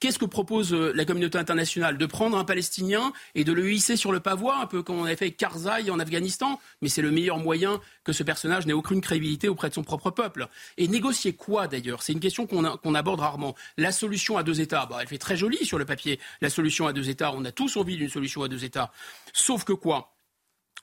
qu'est-ce 0.00 0.18
que 0.18 0.24
propose 0.24 0.72
euh, 0.72 0.92
la 0.94 1.04
communauté 1.04 1.38
internationale? 1.38 1.98
De 1.98 2.06
prendre 2.06 2.36
un 2.36 2.44
Palestinien 2.44 3.12
et 3.34 3.44
de 3.44 3.52
le 3.52 3.70
hisser 3.72 3.96
sur 3.96 4.12
le 4.12 4.20
pavois, 4.20 4.58
un 4.58 4.66
peu 4.66 4.82
comme 4.82 4.98
on 4.98 5.04
avait 5.04 5.16
fait 5.16 5.26
avec 5.26 5.36
Karzai 5.36 5.90
en 5.90 5.98
Afghanistan? 5.98 6.60
Mais 6.82 6.88
c'est 6.88 7.02
le 7.02 7.10
meilleur 7.10 7.38
moyen 7.38 7.80
que 8.04 8.12
ce 8.12 8.22
personnage 8.22 8.66
n'ait 8.66 8.72
aucune 8.72 9.00
crédibilité 9.00 9.48
auprès 9.48 9.68
de 9.68 9.74
son 9.74 9.82
propre 9.84 10.10
peuple. 10.10 10.48
Et 10.76 10.88
négocier 10.88 11.34
quoi 11.34 11.68
d'ailleurs? 11.68 12.02
C'est 12.02 12.12
une 12.12 12.20
question 12.20 12.46
qu'on 12.46 12.94
aborde 12.94 13.20
rarement. 13.20 13.54
La 13.76 13.92
solution 13.92 14.36
à 14.36 14.42
deux 14.42 14.60
États, 14.60 14.86
bah, 14.86 14.98
elle 15.00 15.08
fait 15.08 15.18
très 15.18 15.36
jolie 15.36 15.64
sur 15.64 15.78
le 15.78 15.84
papier. 15.84 16.18
La 16.40 16.50
solution 16.50 16.86
à 16.86 16.92
deux 16.92 17.08
États, 17.08 17.32
on 17.32 17.44
a 17.44 17.52
tous 17.52 17.76
envie 17.76 17.96
d'une 17.96 18.08
solution 18.08 18.42
à 18.42 18.48
deux 18.48 18.64
États. 18.64 18.92
Sauf 19.32 19.64
que 19.64 19.72
quoi? 19.72 20.14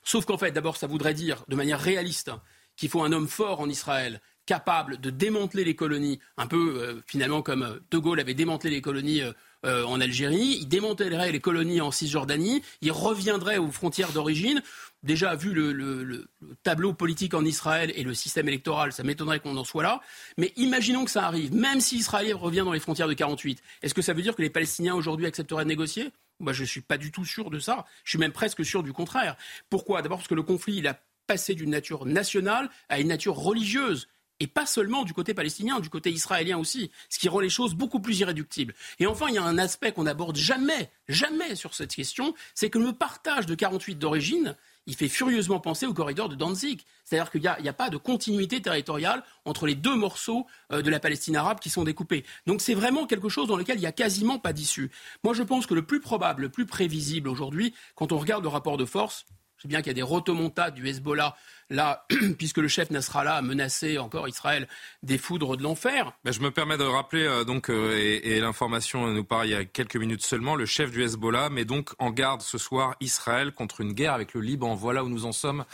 Sauf 0.04 0.24
qu'en 0.24 0.38
fait, 0.38 0.50
d'abord, 0.50 0.76
ça 0.76 0.86
voudrait 0.86 1.14
dire, 1.14 1.44
de 1.48 1.56
manière 1.56 1.80
réaliste, 1.80 2.32
qu'il 2.76 2.88
faut 2.88 3.02
un 3.02 3.12
homme 3.12 3.28
fort 3.28 3.60
en 3.60 3.68
Israël 3.68 4.20
capable 4.46 5.00
de 5.00 5.10
démanteler 5.10 5.64
les 5.64 5.74
colonies, 5.74 6.18
un 6.36 6.46
peu 6.46 6.80
euh, 6.80 7.02
finalement 7.06 7.42
comme 7.42 7.62
euh, 7.62 7.78
De 7.90 7.98
Gaulle 7.98 8.20
avait 8.20 8.34
démantelé 8.34 8.74
les 8.74 8.80
colonies 8.80 9.22
euh, 9.64 9.84
en 9.84 10.00
Algérie, 10.00 10.58
il 10.60 10.66
démantèlerait 10.66 11.30
les 11.30 11.40
colonies 11.40 11.80
en 11.80 11.92
Cisjordanie, 11.92 12.62
il 12.80 12.90
reviendrait 12.90 13.58
aux 13.58 13.70
frontières 13.70 14.12
d'origine. 14.12 14.60
Déjà, 15.04 15.34
vu 15.34 15.52
le, 15.52 16.28
tableau 16.62 16.92
politique 16.92 17.34
en 17.34 17.44
Israël 17.44 17.92
et 17.96 18.02
le 18.02 18.14
système 18.14 18.48
électoral, 18.48 18.92
ça 18.92 19.02
m'étonnerait 19.02 19.40
qu'on 19.40 19.56
en 19.56 19.64
soit 19.64 19.82
là. 19.82 20.00
Mais 20.38 20.52
imaginons 20.56 21.04
que 21.04 21.10
ça 21.10 21.24
arrive, 21.26 21.54
même 21.54 21.80
si 21.80 21.96
Israël 21.96 22.34
revient 22.34 22.62
dans 22.64 22.72
les 22.72 22.80
frontières 22.80 23.08
de 23.08 23.14
48. 23.14 23.62
Est-ce 23.82 23.94
que 23.94 24.02
ça 24.02 24.12
veut 24.12 24.22
dire 24.22 24.36
que 24.36 24.42
les 24.42 24.50
Palestiniens 24.50 24.94
aujourd'hui 24.94 25.26
accepteraient 25.26 25.64
de 25.64 25.68
négocier? 25.68 26.10
Bah, 26.40 26.52
Je 26.52 26.62
ne 26.62 26.66
suis 26.66 26.82
pas 26.82 26.98
du 26.98 27.10
tout 27.10 27.24
sûr 27.24 27.50
de 27.50 27.58
ça. 27.58 27.84
Je 28.04 28.10
suis 28.10 28.18
même 28.18 28.32
presque 28.32 28.64
sûr 28.64 28.82
du 28.82 28.92
contraire. 28.92 29.36
Pourquoi? 29.70 30.02
D'abord 30.02 30.18
parce 30.18 30.28
que 30.28 30.34
le 30.34 30.42
conflit, 30.42 30.76
il 30.76 30.86
a 30.86 31.00
passé 31.26 31.54
d'une 31.54 31.70
nature 31.70 32.04
nationale 32.06 32.68
à 32.88 33.00
une 33.00 33.08
nature 33.08 33.36
religieuse 33.36 34.08
et 34.42 34.48
pas 34.48 34.66
seulement 34.66 35.04
du 35.04 35.14
côté 35.14 35.34
palestinien, 35.34 35.78
du 35.78 35.88
côté 35.88 36.10
israélien 36.10 36.58
aussi, 36.58 36.90
ce 37.08 37.20
qui 37.20 37.28
rend 37.28 37.38
les 37.38 37.48
choses 37.48 37.74
beaucoup 37.74 38.00
plus 38.00 38.18
irréductibles. 38.18 38.74
Et 38.98 39.06
enfin, 39.06 39.26
il 39.28 39.36
y 39.36 39.38
a 39.38 39.44
un 39.44 39.56
aspect 39.56 39.92
qu'on 39.92 40.02
n'aborde 40.02 40.36
jamais, 40.36 40.90
jamais 41.06 41.54
sur 41.54 41.74
cette 41.74 41.94
question, 41.94 42.34
c'est 42.52 42.68
que 42.68 42.80
le 42.80 42.92
partage 42.92 43.46
de 43.46 43.54
48 43.54 43.94
d'origine, 44.00 44.56
il 44.86 44.96
fait 44.96 45.08
furieusement 45.08 45.60
penser 45.60 45.86
au 45.86 45.94
corridor 45.94 46.28
de 46.28 46.34
Danzig. 46.34 46.82
C'est-à-dire 47.04 47.30
qu'il 47.30 47.40
n'y 47.40 47.68
a, 47.68 47.72
pas 47.72 47.88
de 47.88 47.96
continuité 47.96 48.60
territoriale 48.60 49.22
entre 49.44 49.66
les 49.66 49.76
deux 49.76 49.94
morceaux 49.94 50.44
euh, 50.72 50.82
de 50.82 50.90
la 50.90 50.98
Palestine 50.98 51.36
arabe 51.36 51.60
qui 51.60 51.70
sont 51.70 51.84
découpés. 51.84 52.24
Donc 52.48 52.62
c'est 52.62 52.74
vraiment 52.74 53.06
quelque 53.06 53.28
chose 53.28 53.46
dans 53.46 53.56
lequel 53.56 53.76
il 53.76 53.82
n'y 53.82 53.86
a 53.86 53.92
quasiment 53.92 54.40
pas 54.40 54.52
d'issue. 54.52 54.90
Moi 55.22 55.34
je 55.34 55.44
pense 55.44 55.66
que 55.66 55.74
le 55.74 55.82
plus 55.82 56.00
probable, 56.00 56.42
le 56.42 56.48
plus 56.48 56.66
prévisible 56.66 57.28
aujourd'hui, 57.28 57.74
quand 57.94 58.10
on 58.10 58.18
regarde 58.18 58.42
le 58.42 58.48
rapport 58.48 58.76
de 58.76 58.86
force, 58.86 59.24
bien 59.68 59.80
qu'il 59.80 59.88
y 59.88 59.90
a 59.90 59.94
des 59.94 60.02
rotomontades 60.02 60.74
du 60.74 60.86
Hezbollah 60.88 61.36
là, 61.72 62.06
puisque 62.38 62.58
le 62.58 62.68
chef 62.68 62.90
Nasrallah 62.90 63.36
a 63.36 63.42
menacé 63.42 63.98
encore 63.98 64.28
Israël 64.28 64.68
des 65.02 65.18
foudres 65.18 65.56
de 65.56 65.62
l'enfer. 65.62 66.12
Ben, 66.24 66.32
je 66.32 66.40
me 66.40 66.50
permets 66.50 66.76
de 66.76 66.84
rappeler, 66.84 67.24
euh, 67.24 67.44
donc, 67.44 67.70
euh, 67.70 67.96
et, 67.98 68.40
l'information 68.40 69.06
nous 69.08 69.24
paraît 69.24 69.48
il 69.48 69.50
y 69.52 69.54
a 69.54 69.64
quelques 69.64 69.96
minutes 69.96 70.22
seulement, 70.22 70.54
le 70.54 70.66
chef 70.66 70.90
du 70.90 71.02
Hezbollah 71.02 71.48
met 71.50 71.64
donc 71.64 71.90
en 71.98 72.10
garde 72.10 72.42
ce 72.42 72.58
soir 72.58 72.94
Israël 73.00 73.52
contre 73.52 73.80
une 73.80 73.92
guerre 73.92 74.12
avec 74.12 74.34
le 74.34 74.40
Liban. 74.40 74.74
Voilà 74.74 75.04
où 75.04 75.08
nous 75.08 75.26
en 75.26 75.32
sommes 75.32 75.64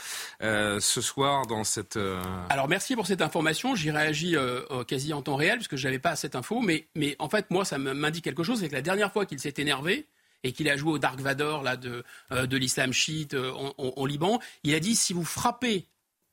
euh, 0.41 0.79
ce 0.79 1.01
soir 1.01 1.45
dans 1.47 1.63
cette... 1.63 1.99
Alors 2.49 2.67
merci 2.67 2.95
pour 2.95 3.07
cette 3.07 3.21
information, 3.21 3.75
j'y 3.75 3.91
réagis 3.91 4.35
quasi 4.87 5.13
en 5.13 5.21
temps 5.21 5.35
réel, 5.35 5.55
puisque 5.55 5.75
je 5.75 5.85
n'avais 5.85 5.99
pas 5.99 6.15
cette 6.15 6.35
info, 6.35 6.61
mais, 6.61 6.87
mais 6.95 7.15
en 7.19 7.29
fait, 7.29 7.49
moi, 7.49 7.65
ça 7.65 7.77
m'indique 7.77 8.23
quelque 8.23 8.43
chose, 8.43 8.59
c'est 8.59 8.69
que 8.69 8.75
la 8.75 8.81
dernière 8.81 9.11
fois 9.11 9.25
qu'il 9.25 9.39
s'est 9.39 9.55
énervé, 9.57 10.07
et 10.43 10.51
qu'il 10.51 10.69
a 10.69 10.77
joué 10.77 10.93
au 10.93 10.99
Dark 10.99 11.19
Vador 11.19 11.63
là, 11.63 11.75
de, 11.75 12.03
de 12.31 12.57
l'islam 12.57 12.93
chiite 12.93 13.33
en, 13.33 13.73
en, 13.77 14.05
Liban, 14.05 14.39
il 14.63 14.73
a 14.73 14.79
dit 14.79 14.95
si 14.95 15.13
vous 15.13 15.25
frappez 15.25 15.87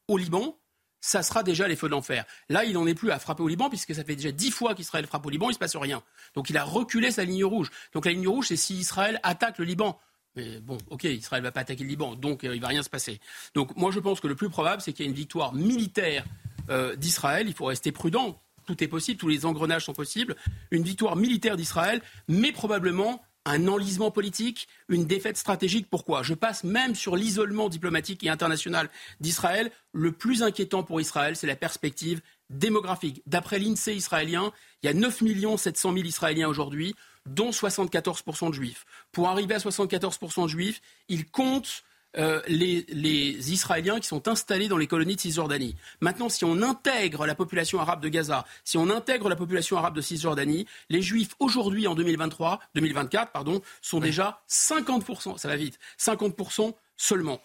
au 0.09 0.17
Liban, 0.17 0.57
ça 1.01 1.23
sera 1.23 1.43
déjà 1.43 1.69
les 1.69 1.77
feux 1.77 1.87
de 1.87 1.93
l'enfer. 1.93 2.25
Là, 2.49 2.65
il 2.65 2.73
n'en 2.73 2.87
est 2.87 2.95
plus 2.95 3.11
à 3.11 3.19
frapper 3.19 3.43
au 3.43 3.49
Liban, 3.49 3.69
puisque 3.69 3.95
ça 3.95 4.05
fait 4.05 4.17
déjà 4.17 4.33
dix 4.33 4.51
fois 4.51 4.75
qu'Israël 4.75 5.07
frappe 5.07 5.25
au 5.25 5.31
Liban, 5.31 5.47
il 5.47 5.51
ne 5.51 5.55
se 5.55 5.59
passe 5.59 5.77
rien. 5.77 6.03
Donc 6.35 6.51
il 6.51 6.57
a 6.57 6.65
reculé 6.65 7.11
sa 7.11 7.25
ligne 7.25 7.45
rouge. 7.45 7.71
Donc 7.93 8.07
la 8.07 8.13
ligne 8.13 8.29
rouge, 8.29 8.49
c'est 8.49 8.57
si 8.57 8.75
Israël 8.75 9.21
attaque 9.23 9.59
le 9.59 9.65
Liban. 9.65 9.99
Mais 10.35 10.61
bon, 10.61 10.77
ok, 10.91 11.05
Israël 11.05 11.43
ne 11.43 11.49
va 11.49 11.53
pas 11.53 11.61
attaquer 11.61 11.83
le 11.83 11.89
Liban, 11.89 12.15
donc 12.15 12.45
euh, 12.45 12.55
il 12.55 12.59
ne 12.59 12.63
va 12.63 12.69
rien 12.69 12.83
se 12.83 12.91
passer. 12.91 13.21
Donc 13.55 13.75
moi, 13.77 13.91
je 13.91 14.01
pense 14.01 14.21
que 14.21 14.27
le 14.27 14.35
plus 14.35 14.51
probable, 14.51 14.83
c'est 14.83 14.93
qu'il 14.93 15.05
y 15.05 15.09
ait 15.09 15.11
une 15.11 15.17
victoire 15.17 15.55
militaire 15.55 16.25
euh, 16.69 16.95
d'Israël. 16.97 17.47
Il 17.49 17.55
faut 17.55 17.67
rester 17.67 17.93
prudent. 17.93 18.41
Tout 18.67 18.83
est 18.83 18.89
possible, 18.89 19.19
tous 19.19 19.29
les 19.29 19.47
engrenages 19.47 19.85
sont 19.85 19.93
possibles. 19.93 20.35
Une 20.73 20.83
victoire 20.83 21.15
militaire 21.15 21.57
d'Israël, 21.57 22.03
mais 22.27 22.51
probablement 22.51 23.23
un 23.47 23.69
enlisement 23.69 24.11
politique, 24.11 24.69
une 24.89 25.07
défaite 25.07 25.37
stratégique. 25.37 25.87
Pourquoi? 25.89 26.23
Je 26.23 26.35
passe 26.35 26.65
même 26.65 26.95
sur 26.95 27.17
l'isolement 27.17 27.69
diplomatique 27.69 28.25
et 28.25 28.29
international 28.29 28.91
d'Israël. 29.21 29.71
Le 29.93 30.13
plus 30.13 30.43
inquiétant 30.43 30.83
pour 30.83 31.01
Israël, 31.01 31.37
c'est 31.37 31.47
la 31.47 31.57
perspective 31.57 32.21
démographique. 32.51 33.23
D'après 33.27 33.59
l'INSEE 33.59 33.95
israélien, 33.95 34.53
il 34.83 34.87
y 34.87 34.89
a 34.89 34.95
9 34.95 35.23
700 35.57 35.93
000 35.93 36.05
Israéliens 36.05 36.49
aujourd'hui, 36.49 36.95
dont 37.25 37.51
74% 37.51 38.51
de 38.51 38.55
juifs. 38.55 38.85
Pour 39.13 39.29
arriver 39.29 39.55
à 39.55 39.59
74% 39.59 40.45
de 40.45 40.49
juifs, 40.49 40.81
il 41.09 41.25
compte 41.27 41.85
euh, 42.19 42.41
les, 42.49 43.53
Israéliens 43.53 44.01
qui 44.01 44.09
sont 44.09 44.29
installés 44.29 44.69
dans 44.69 44.77
les 44.77 44.87
colonies 44.87 45.17
de 45.17 45.21
Cisjordanie. 45.21 45.77
Maintenant, 46.01 46.29
si 46.29 46.45
on 46.45 46.63
intègre 46.63 47.27
la 47.27 47.35
population 47.35 47.81
arabe 47.81 48.01
de 48.01 48.09
Gaza, 48.09 48.45
si 48.65 48.79
on 48.79 48.91
intègre 48.91 49.29
la 49.29 49.37
population 49.37 49.77
arabe 49.77 49.95
de 49.95 50.01
Cisjordanie, 50.01 50.67
les 50.89 51.03
Juifs 51.03 51.35
aujourd'hui 51.39 51.87
en 51.87 51.95
2023, 51.95 52.61
2024, 52.75 53.33
pardon, 53.33 53.61
sont 53.83 54.01
déjà 54.01 54.41
50%, 54.49 55.39
ça 55.39 55.49
va 55.49 55.57
vite, 55.57 55.79
50% 55.99 56.75
seulement. 56.97 57.41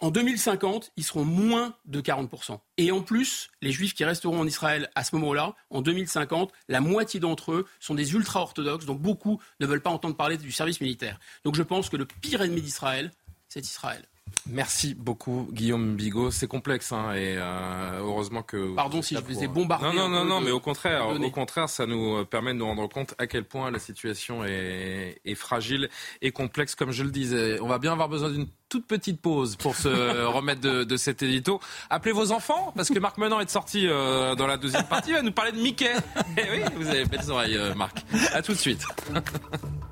En 0.00 0.12
2050, 0.12 0.92
ils 0.96 1.02
seront 1.02 1.24
moins 1.24 1.74
de 1.86 2.00
40%. 2.00 2.60
Et 2.76 2.92
en 2.92 3.02
plus, 3.02 3.50
les 3.62 3.72
juifs 3.72 3.94
qui 3.94 4.04
resteront 4.04 4.38
en 4.38 4.46
Israël 4.46 4.90
à 4.94 5.02
ce 5.02 5.16
moment-là, 5.16 5.54
en 5.70 5.82
2050, 5.82 6.52
la 6.68 6.80
moitié 6.80 7.18
d'entre 7.18 7.52
eux 7.52 7.66
sont 7.80 7.96
des 7.96 8.14
ultra-orthodoxes, 8.14 8.86
donc 8.86 9.00
beaucoup 9.00 9.40
ne 9.58 9.66
veulent 9.66 9.82
pas 9.82 9.90
entendre 9.90 10.14
parler 10.14 10.36
du 10.36 10.52
service 10.52 10.80
militaire. 10.80 11.18
Donc 11.42 11.56
je 11.56 11.64
pense 11.64 11.88
que 11.88 11.96
le 11.96 12.06
pire 12.06 12.42
ennemi 12.42 12.62
d'Israël, 12.62 13.10
c'est 13.48 13.64
Israël. 13.64 14.04
Merci 14.46 14.94
beaucoup 14.94 15.48
Guillaume 15.52 15.96
Bigot. 15.96 16.30
C'est 16.30 16.46
complexe 16.46 16.92
hein, 16.92 17.12
et 17.12 17.36
euh, 17.36 18.00
heureusement 18.00 18.42
que. 18.42 18.74
Pardon 18.74 19.02
si 19.02 19.14
je 19.14 19.20
vous 19.20 19.44
ai 19.44 19.46
bombardé. 19.46 19.86
Non 19.86 19.92
non 19.92 20.08
non 20.08 20.24
non, 20.24 20.40
mais 20.40 20.50
au 20.50 20.60
contraire, 20.60 21.08
au 21.08 21.30
contraire, 21.30 21.68
ça 21.68 21.86
nous 21.86 22.24
permet 22.24 22.52
de 22.52 22.58
nous 22.58 22.66
rendre 22.66 22.88
compte 22.88 23.14
à 23.18 23.26
quel 23.26 23.44
point 23.44 23.70
la 23.70 23.78
situation 23.78 24.44
est, 24.44 25.34
fragile 25.34 25.88
et 26.22 26.32
complexe, 26.32 26.74
comme 26.74 26.90
je 26.90 27.02
le 27.04 27.10
disais. 27.10 27.60
On 27.60 27.68
va 27.68 27.78
bien 27.78 27.92
avoir 27.92 28.08
besoin 28.08 28.30
d'une 28.30 28.48
toute 28.68 28.86
petite 28.86 29.20
pause 29.20 29.56
pour 29.56 29.76
se 29.76 29.88
remettre 30.26 30.60
de, 30.60 30.96
cet 30.96 31.22
édito. 31.22 31.60
Appelez 31.90 32.12
vos 32.12 32.32
enfants 32.32 32.72
parce 32.74 32.88
que 32.88 32.98
Marc 32.98 33.18
Menant 33.18 33.40
est 33.40 33.50
sorti 33.50 33.86
euh, 33.86 34.34
dans 34.34 34.46
la 34.46 34.56
deuxième 34.56 34.84
partie. 34.84 35.10
Il 35.10 35.14
va 35.14 35.22
nous 35.22 35.32
parler 35.32 35.52
de 35.52 35.58
Mickey. 35.58 35.92
Eh 36.36 36.42
oui, 36.50 36.60
vous 36.76 36.88
avez 36.88 37.04
belles 37.04 37.30
oreilles, 37.30 37.56
euh, 37.56 37.74
Marc. 37.74 38.04
À 38.32 38.42
tout 38.42 38.52
de 38.52 38.58
suite. 38.58 38.84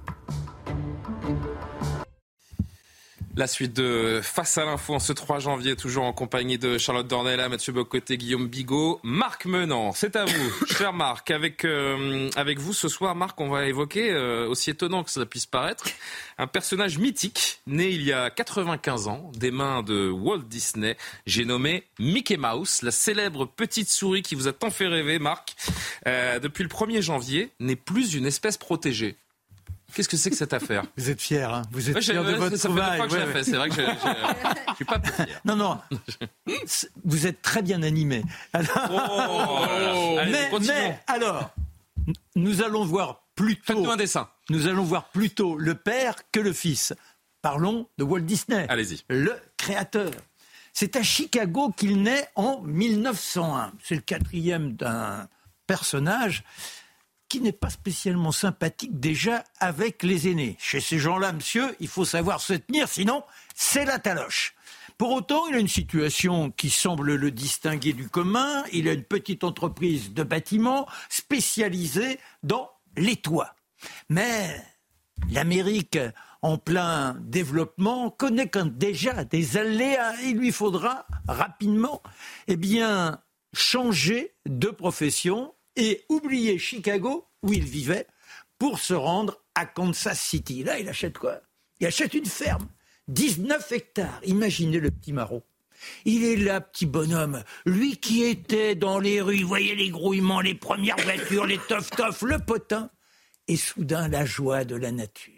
La 3.38 3.46
suite 3.46 3.74
de 3.74 4.20
Face 4.22 4.56
à 4.56 4.64
l'info 4.64 4.94
en 4.94 4.98
ce 4.98 5.12
3 5.12 5.40
janvier, 5.40 5.76
toujours 5.76 6.04
en 6.04 6.14
compagnie 6.14 6.56
de 6.56 6.78
Charlotte 6.78 7.06
Dornella, 7.06 7.50
Mathieu 7.50 7.70
Bocoté, 7.70 8.16
Guillaume 8.16 8.48
Bigot, 8.48 8.98
Marc 9.02 9.44
Menant. 9.44 9.92
C'est 9.92 10.16
à 10.16 10.24
vous, 10.24 10.66
cher 10.66 10.94
Marc. 10.94 11.30
Avec, 11.30 11.66
euh, 11.66 12.30
avec 12.34 12.58
vous 12.58 12.72
ce 12.72 12.88
soir, 12.88 13.14
Marc, 13.14 13.38
on 13.38 13.50
va 13.50 13.66
évoquer, 13.66 14.10
euh, 14.10 14.48
aussi 14.48 14.70
étonnant 14.70 15.04
que 15.04 15.10
ça 15.10 15.26
puisse 15.26 15.44
paraître, 15.44 15.84
un 16.38 16.46
personnage 16.46 16.96
mythique, 16.96 17.60
né 17.66 17.90
il 17.90 18.04
y 18.04 18.12
a 18.14 18.30
95 18.30 19.06
ans, 19.08 19.30
des 19.34 19.50
mains 19.50 19.82
de 19.82 20.08
Walt 20.08 20.44
Disney. 20.48 20.96
J'ai 21.26 21.44
nommé 21.44 21.84
Mickey 21.98 22.38
Mouse, 22.38 22.80
la 22.80 22.90
célèbre 22.90 23.44
petite 23.44 23.90
souris 23.90 24.22
qui 24.22 24.34
vous 24.34 24.48
a 24.48 24.54
tant 24.54 24.70
fait 24.70 24.86
rêver, 24.86 25.18
Marc. 25.18 25.56
Euh, 26.06 26.38
depuis 26.38 26.62
le 26.62 26.70
1er 26.70 27.02
janvier, 27.02 27.50
n'est 27.60 27.76
plus 27.76 28.14
une 28.14 28.24
espèce 28.24 28.56
protégée. 28.56 29.18
Qu'est-ce 29.96 30.10
que 30.10 30.18
c'est 30.18 30.28
que 30.28 30.36
cette 30.36 30.52
affaire? 30.52 30.84
Vous 30.98 31.08
êtes 31.08 31.22
fier, 31.22 31.50
hein 31.50 31.62
Vous 31.70 31.88
êtes 31.88 32.04
fier 32.04 32.22
de 32.22 32.34
votre 32.34 32.58
trouvaille. 32.58 33.00
C'est 33.42 33.56
vrai 33.56 33.70
que 33.70 33.76
je, 33.76 33.80
je, 33.80 34.74
suis 34.74 34.84
pas 34.84 35.00
fier. 35.00 35.40
Non, 35.46 35.56
non. 35.56 35.80
Vous 37.02 37.26
êtes 37.26 37.40
très 37.40 37.62
bien 37.62 37.82
animé. 37.82 38.22
Alors... 38.52 38.90
Oh, 38.90 40.18
mais, 40.26 40.50
mais, 40.60 41.00
alors, 41.06 41.50
nous 42.34 42.62
allons 42.62 42.84
voir 42.84 43.22
plutôt. 43.34 43.90
un 43.90 43.96
dessin. 43.96 44.28
Nous 44.50 44.66
allons 44.66 44.84
voir 44.84 45.08
plutôt 45.08 45.56
le 45.56 45.74
père 45.74 46.16
que 46.30 46.40
le 46.40 46.52
fils. 46.52 46.92
Parlons 47.40 47.88
de 47.96 48.04
Walt 48.04 48.20
Disney. 48.20 48.66
Allez-y. 48.68 49.02
Le 49.08 49.34
créateur. 49.56 50.10
C'est 50.74 50.96
à 50.96 51.02
Chicago 51.02 51.72
qu'il 51.74 52.02
naît 52.02 52.28
en 52.34 52.60
1901. 52.60 53.72
C'est 53.82 53.94
le 53.94 54.02
quatrième 54.02 54.74
d'un 54.74 55.26
personnage 55.66 56.44
qui 57.28 57.40
n'est 57.40 57.52
pas 57.52 57.70
spécialement 57.70 58.32
sympathique 58.32 58.98
déjà 58.98 59.44
avec 59.58 60.02
les 60.02 60.28
aînés. 60.28 60.56
Chez 60.58 60.80
ces 60.80 60.98
gens-là, 60.98 61.32
monsieur, 61.32 61.74
il 61.80 61.88
faut 61.88 62.04
savoir 62.04 62.40
se 62.40 62.54
tenir, 62.54 62.88
sinon 62.88 63.24
c'est 63.54 63.84
la 63.84 63.98
taloche. 63.98 64.54
Pour 64.98 65.12
autant, 65.12 65.46
il 65.46 65.54
a 65.54 65.58
une 65.58 65.68
situation 65.68 66.50
qui 66.50 66.70
semble 66.70 67.16
le 67.16 67.30
distinguer 67.30 67.92
du 67.92 68.08
commun. 68.08 68.64
Il 68.72 68.88
a 68.88 68.92
une 68.92 69.04
petite 69.04 69.44
entreprise 69.44 70.14
de 70.14 70.22
bâtiment 70.22 70.86
spécialisée 71.10 72.18
dans 72.42 72.70
les 72.96 73.16
toits. 73.16 73.54
Mais 74.08 74.64
l'Amérique, 75.30 75.98
en 76.40 76.56
plein 76.56 77.14
développement, 77.20 78.08
connaît 78.10 78.50
déjà 78.72 79.24
des 79.24 79.58
aléas. 79.58 80.14
Il 80.22 80.38
lui 80.38 80.50
faudra 80.50 81.06
rapidement, 81.28 82.02
eh 82.48 82.56
bien, 82.56 83.20
changer 83.52 84.34
de 84.46 84.68
profession 84.68 85.52
et 85.76 86.04
oublier 86.08 86.58
Chicago, 86.58 87.28
où 87.42 87.52
il 87.52 87.64
vivait, 87.64 88.06
pour 88.58 88.78
se 88.78 88.94
rendre 88.94 89.42
à 89.54 89.66
Kansas 89.66 90.20
City. 90.20 90.64
Là, 90.64 90.78
il 90.78 90.88
achète 90.88 91.18
quoi? 91.18 91.40
Il 91.80 91.86
achète 91.86 92.14
une 92.14 92.26
ferme, 92.26 92.68
19 93.08 93.72
hectares. 93.72 94.20
Imaginez 94.24 94.80
le 94.80 94.90
petit 94.90 95.12
maraud. 95.12 95.42
Il 96.06 96.24
est 96.24 96.36
là, 96.36 96.60
petit 96.60 96.86
bonhomme. 96.86 97.42
Lui 97.66 97.98
qui 97.98 98.24
était 98.24 98.74
dans 98.74 98.98
les 98.98 99.20
rues, 99.20 99.44
voyait 99.44 99.74
les 99.74 99.90
grouillements, 99.90 100.40
les 100.40 100.54
premières 100.54 100.96
voitures, 100.96 101.44
les 101.46 101.58
tof-tof, 101.58 102.22
le 102.22 102.38
potin. 102.38 102.90
Et 103.48 103.56
soudain, 103.56 104.08
la 104.08 104.24
joie 104.24 104.64
de 104.64 104.74
la 104.74 104.90
nature. 104.90 105.35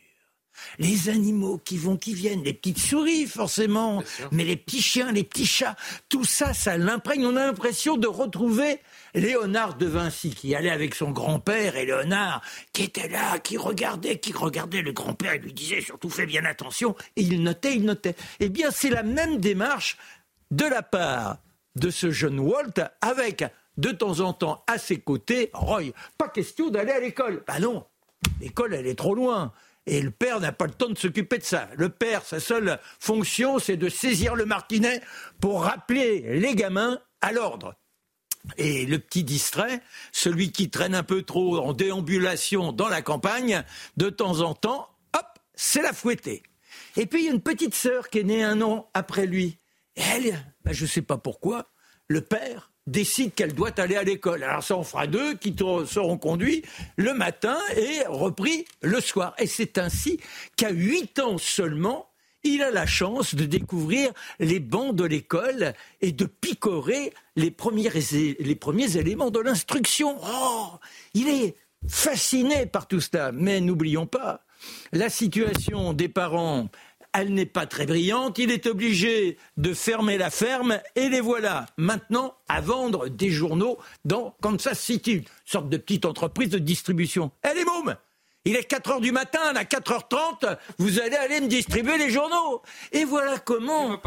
Les 0.79 1.09
animaux 1.09 1.61
qui 1.65 1.77
vont, 1.77 1.97
qui 1.97 2.15
viennent, 2.15 2.43
les 2.43 2.55
petites 2.55 2.79
souris 2.79 3.27
forcément, 3.27 4.03
mais 4.33 4.45
les 4.45 4.57
petits 4.57 4.83
chiens, 4.83 5.13
les 5.13 5.25
petits 5.25 5.47
chats, 5.47 5.77
tout 6.09 6.25
ça, 6.25 6.55
ça 6.55 6.77
l'imprègne. 6.77 7.27
On 7.27 7.37
a 7.37 7.47
l'impression 7.47 7.97
de 7.97 8.07
retrouver 8.07 8.81
Léonard 9.15 9.77
de 9.77 9.87
Vinci 9.87 10.31
qui 10.31 10.55
allait 10.55 10.71
avec 10.71 10.95
son 10.95 11.11
grand-père 11.11 11.77
et 11.77 11.87
Léonard 11.87 12.43
qui 12.73 12.85
était 12.85 13.09
là, 13.09 13.39
qui 13.39 13.57
regardait, 13.57 14.19
qui 14.19 14.33
regardait 14.33 14.83
le 14.83 14.93
grand-père 14.93 15.35
et 15.35 15.39
lui 15.39 15.53
disait 15.53 15.81
surtout 15.81 16.11
fais 16.11 16.27
bien 16.27 16.45
attention 16.45 16.95
et 17.17 17.23
il 17.23 17.43
notait, 17.43 17.75
il 17.75 17.85
notait. 17.85 18.15
Eh 18.41 18.49
bien, 18.49 18.71
c'est 18.71 18.91
la 18.91 19.03
même 19.03 19.39
démarche 19.39 19.97
de 20.51 20.65
la 20.65 20.83
part 20.83 21.39
de 21.77 21.91
ce 21.91 22.11
jeune 22.11 22.41
Walt 22.41 22.75
avec 23.01 23.45
de 23.77 23.91
temps 23.91 24.21
en 24.21 24.33
temps 24.33 24.65
à 24.67 24.79
ses 24.79 24.99
côtés 24.99 25.51
Roy. 25.53 25.93
Pas 26.17 26.29
question 26.29 26.71
d'aller 26.71 26.93
à 26.93 27.01
l'école. 27.01 27.45
Ben 27.47 27.61
non, 27.61 27.85
l'école 28.41 28.75
elle 28.75 28.87
est 28.87 28.99
trop 28.99 29.15
loin. 29.15 29.53
Et 29.91 30.03
le 30.03 30.11
père 30.11 30.39
n'a 30.39 30.53
pas 30.53 30.67
le 30.67 30.73
temps 30.73 30.91
de 30.91 30.99
s'occuper 30.99 31.39
de 31.39 31.45
ça. 31.45 31.71
Le 31.75 31.89
père, 31.89 32.23
sa 32.23 32.41
seule 32.41 32.79
fonction, 33.01 33.59
c'est 33.59 33.79
de 33.79 33.89
saisir 33.89 34.35
le 34.35 34.45
martinet 34.45 35.01
pour 35.41 35.63
rappeler 35.63 36.39
les 36.39 36.55
gamins 36.55 36.99
à 37.23 37.33
l'ordre. 37.33 37.75
Et 38.59 38.85
le 38.85 38.99
petit 38.99 39.25
distrait, 39.25 39.81
celui 40.13 40.53
qui 40.53 40.69
traîne 40.69 40.95
un 40.95 41.03
peu 41.03 41.23
trop 41.23 41.57
en 41.57 41.73
déambulation 41.73 42.73
dans 42.73 42.89
la 42.89 43.01
campagne, 43.01 43.65
de 43.97 44.11
temps 44.11 44.41
en 44.41 44.53
temps, 44.53 44.91
hop, 45.17 45.27
c'est 45.55 45.83
la 45.83 45.95
fouettée. 45.95 46.43
Et 46.99 47.07
puis 47.07 47.23
il 47.23 47.25
y 47.25 47.31
a 47.31 47.33
une 47.33 47.41
petite 47.41 47.75
sœur 47.75 48.11
qui 48.11 48.19
est 48.19 48.25
née 48.25 48.45
un 48.45 48.61
an 48.61 48.91
après 48.93 49.27
lui. 49.27 49.59
Et 49.97 50.03
elle, 50.03 50.55
ben, 50.65 50.75
je 50.75 50.83
ne 50.83 50.89
sais 50.89 51.03
pas 51.03 51.17
pourquoi, 51.17 51.71
le 52.09 52.21
père 52.21 52.73
décide 52.91 53.35
qu'elle 53.35 53.55
doit 53.55 53.79
aller 53.79 53.97
à 53.97 54.03
l'école. 54.03 54.43
Alors 54.43 54.63
ça 54.63 54.77
en 54.77 54.83
fera 54.83 55.07
deux 55.07 55.35
qui 55.35 55.55
seront 55.87 56.19
conduits 56.19 56.63
le 56.97 57.15
matin 57.15 57.59
et 57.77 58.03
repris 58.07 58.65
le 58.83 59.01
soir. 59.01 59.35
Et 59.39 59.47
c'est 59.47 59.79
ainsi 59.79 60.21
qu'à 60.57 60.71
huit 60.71 61.19
ans 61.19 61.39
seulement, 61.39 62.09
il 62.45 62.63
a 62.63 62.71
la 62.71 62.87
chance 62.87 63.35
de 63.35 63.45
découvrir 63.45 64.13
les 64.39 64.61
bancs 64.61 64.95
de 64.95 65.05
l'école 65.05 65.75
et 66.01 66.13
de 66.13 66.25
picorer 66.25 67.13
les 67.37 67.51
premiers, 67.51 67.91
les 68.39 68.55
premiers 68.55 68.97
éléments 68.97 69.31
de 69.31 69.41
l'instruction. 69.41 70.17
Oh, 70.23 70.71
il 71.15 71.29
est 71.29 71.57
fasciné 71.87 72.67
par 72.67 72.87
tout 72.87 73.01
cela. 73.01 73.33
Mais 73.33 73.61
n'oublions 73.61 74.07
pas, 74.07 74.45
la 74.93 75.11
situation 75.11 75.93
des 75.93 76.09
parents, 76.09 76.69
elle 77.13 77.35
n'est 77.35 77.47
pas 77.47 77.67
très 77.67 77.87
brillante. 77.87 78.39
Il 78.39 78.51
est 78.51 78.67
obligé 78.67 79.39
de 79.57 79.75
fermer 79.75 80.19
la 80.19 80.31
ferme 80.31 80.81
et 80.95 81.09
les 81.09 81.21
voilà 81.21 81.67
maintenant 81.77 82.35
à 82.49 82.61
vendre 82.61 83.09
des 83.09 83.31
journaux 83.31 83.79
dans 84.05 84.37
Kansas 84.41 84.79
City, 84.79 85.13
une 85.13 85.25
sorte 85.45 85.69
de 85.69 85.77
petite 85.77 86.05
entreprise 86.05 86.51
de 86.51 86.59
distribution. 86.59 87.31
Elle 87.43 87.59
est 87.59 87.65
môme 87.65 87.97
il 88.45 88.57
est 88.57 88.65
4 88.65 88.93
heures 88.93 89.01
du 89.01 89.13
matin, 89.13 89.41
à 89.55 89.65
4h30, 89.65 90.57
vous 90.79 91.01
allez 91.01 91.17
aller 91.17 91.41
me 91.43 91.49
distribuer 91.49 91.99
les 91.99 92.09
journaux. 92.09 92.63
Et 92.93 93.05
voilà 93.05 93.39
comment. 93.39 94.01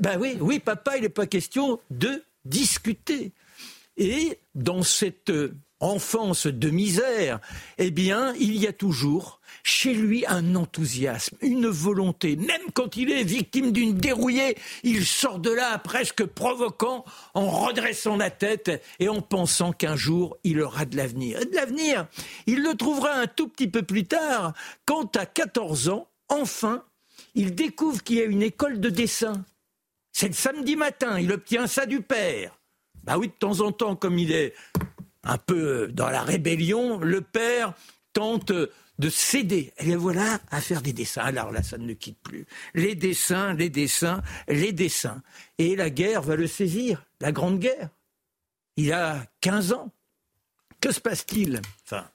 Ben 0.00 0.18
oui, 0.20 0.36
oui, 0.38 0.58
papa, 0.58 0.98
il 0.98 1.02
n'est 1.02 1.08
pas 1.08 1.26
question 1.26 1.80
de 1.90 2.22
discuter. 2.44 3.32
Et 3.96 4.38
dans 4.54 4.82
cette 4.82 5.32
enfance 5.80 6.46
de 6.46 6.70
misère, 6.70 7.40
eh 7.78 7.90
bien, 7.90 8.34
il 8.38 8.56
y 8.56 8.66
a 8.66 8.72
toujours 8.72 9.40
chez 9.62 9.92
lui 9.92 10.24
un 10.26 10.54
enthousiasme, 10.54 11.36
une 11.40 11.66
volonté. 11.66 12.36
Même 12.36 12.70
quand 12.72 12.96
il 12.96 13.10
est 13.10 13.24
victime 13.24 13.72
d'une 13.72 13.94
dérouillée, 13.94 14.56
il 14.82 15.04
sort 15.04 15.38
de 15.38 15.50
là 15.50 15.76
presque 15.78 16.24
provoquant, 16.24 17.04
en 17.34 17.48
redressant 17.48 18.16
la 18.16 18.30
tête 18.30 18.82
et 18.98 19.08
en 19.08 19.20
pensant 19.20 19.72
qu'un 19.72 19.96
jour 19.96 20.36
il 20.44 20.60
aura 20.60 20.84
de 20.84 20.96
l'avenir. 20.96 21.40
Et 21.40 21.46
de 21.46 21.54
l'avenir, 21.54 22.06
il 22.46 22.62
le 22.62 22.74
trouvera 22.74 23.12
un 23.12 23.26
tout 23.26 23.48
petit 23.48 23.68
peu 23.68 23.82
plus 23.82 24.04
tard, 24.04 24.54
quand 24.84 25.16
à 25.16 25.26
14 25.26 25.88
ans, 25.88 26.08
enfin, 26.28 26.84
il 27.34 27.54
découvre 27.54 28.02
qu'il 28.02 28.16
y 28.16 28.22
a 28.22 28.24
une 28.24 28.42
école 28.42 28.80
de 28.80 28.88
dessin. 28.88 29.44
C'est 30.12 30.28
le 30.28 30.34
samedi 30.34 30.76
matin, 30.76 31.20
il 31.20 31.32
obtient 31.32 31.66
ça 31.66 31.86
du 31.86 32.00
père. 32.00 32.58
Bah 33.04 33.18
oui, 33.18 33.28
de 33.28 33.32
temps 33.32 33.60
en 33.60 33.70
temps, 33.70 33.94
comme 33.94 34.18
il 34.18 34.32
est 34.32 34.54
un 35.26 35.38
peu 35.38 35.88
dans 35.88 36.08
la 36.08 36.22
rébellion, 36.22 36.98
le 36.98 37.20
père 37.20 37.74
tente 38.12 38.52
de 38.98 39.10
céder. 39.10 39.72
Et 39.78 39.94
voilà 39.96 40.40
à 40.50 40.60
faire 40.60 40.80
des 40.80 40.92
dessins. 40.92 41.22
Alors 41.22 41.52
là, 41.52 41.62
ça 41.62 41.76
ne 41.76 41.86
le 41.86 41.94
quitte 41.94 42.18
plus. 42.22 42.46
Les 42.74 42.94
dessins, 42.94 43.52
les 43.52 43.68
dessins, 43.68 44.22
les 44.48 44.72
dessins. 44.72 45.22
Et 45.58 45.76
la 45.76 45.90
guerre 45.90 46.22
va 46.22 46.36
le 46.36 46.46
saisir, 46.46 47.04
la 47.20 47.32
Grande 47.32 47.58
Guerre. 47.58 47.90
Il 48.76 48.92
a 48.92 49.26
15 49.40 49.72
ans. 49.72 49.92
Que 50.80 50.92
se 50.92 51.00
passe-t-il? 51.00 51.60
Enfin, 51.84 52.08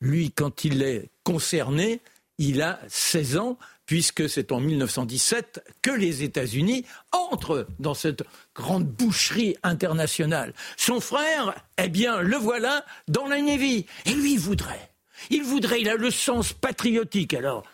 lui, 0.00 0.30
quand 0.30 0.64
il 0.64 0.82
est 0.82 1.10
concerné, 1.22 2.00
il 2.38 2.62
a 2.62 2.80
16 2.88 3.36
ans, 3.36 3.58
puisque 3.86 4.28
c'est 4.28 4.52
en 4.52 4.60
1917 4.60 5.62
que 5.82 5.90
les 5.90 6.22
États-Unis 6.22 6.84
entrent 7.12 7.66
dans 7.78 7.94
cette 7.94 8.24
grande 8.54 8.86
boucherie 8.86 9.56
internationale. 9.62 10.54
Son 10.76 11.00
frère, 11.00 11.54
eh 11.78 11.88
bien, 11.88 12.20
le 12.20 12.36
voilà 12.36 12.84
dans 13.08 13.26
la 13.26 13.40
Navy. 13.40 13.86
Et 14.06 14.12
lui 14.12 14.36
voudrait 14.36 14.90
il 15.30 15.42
voudrait, 15.42 15.80
il 15.80 15.88
a 15.88 15.96
le 15.96 16.10
sens 16.10 16.52
patriotique. 16.52 17.34
Alors, 17.34 17.64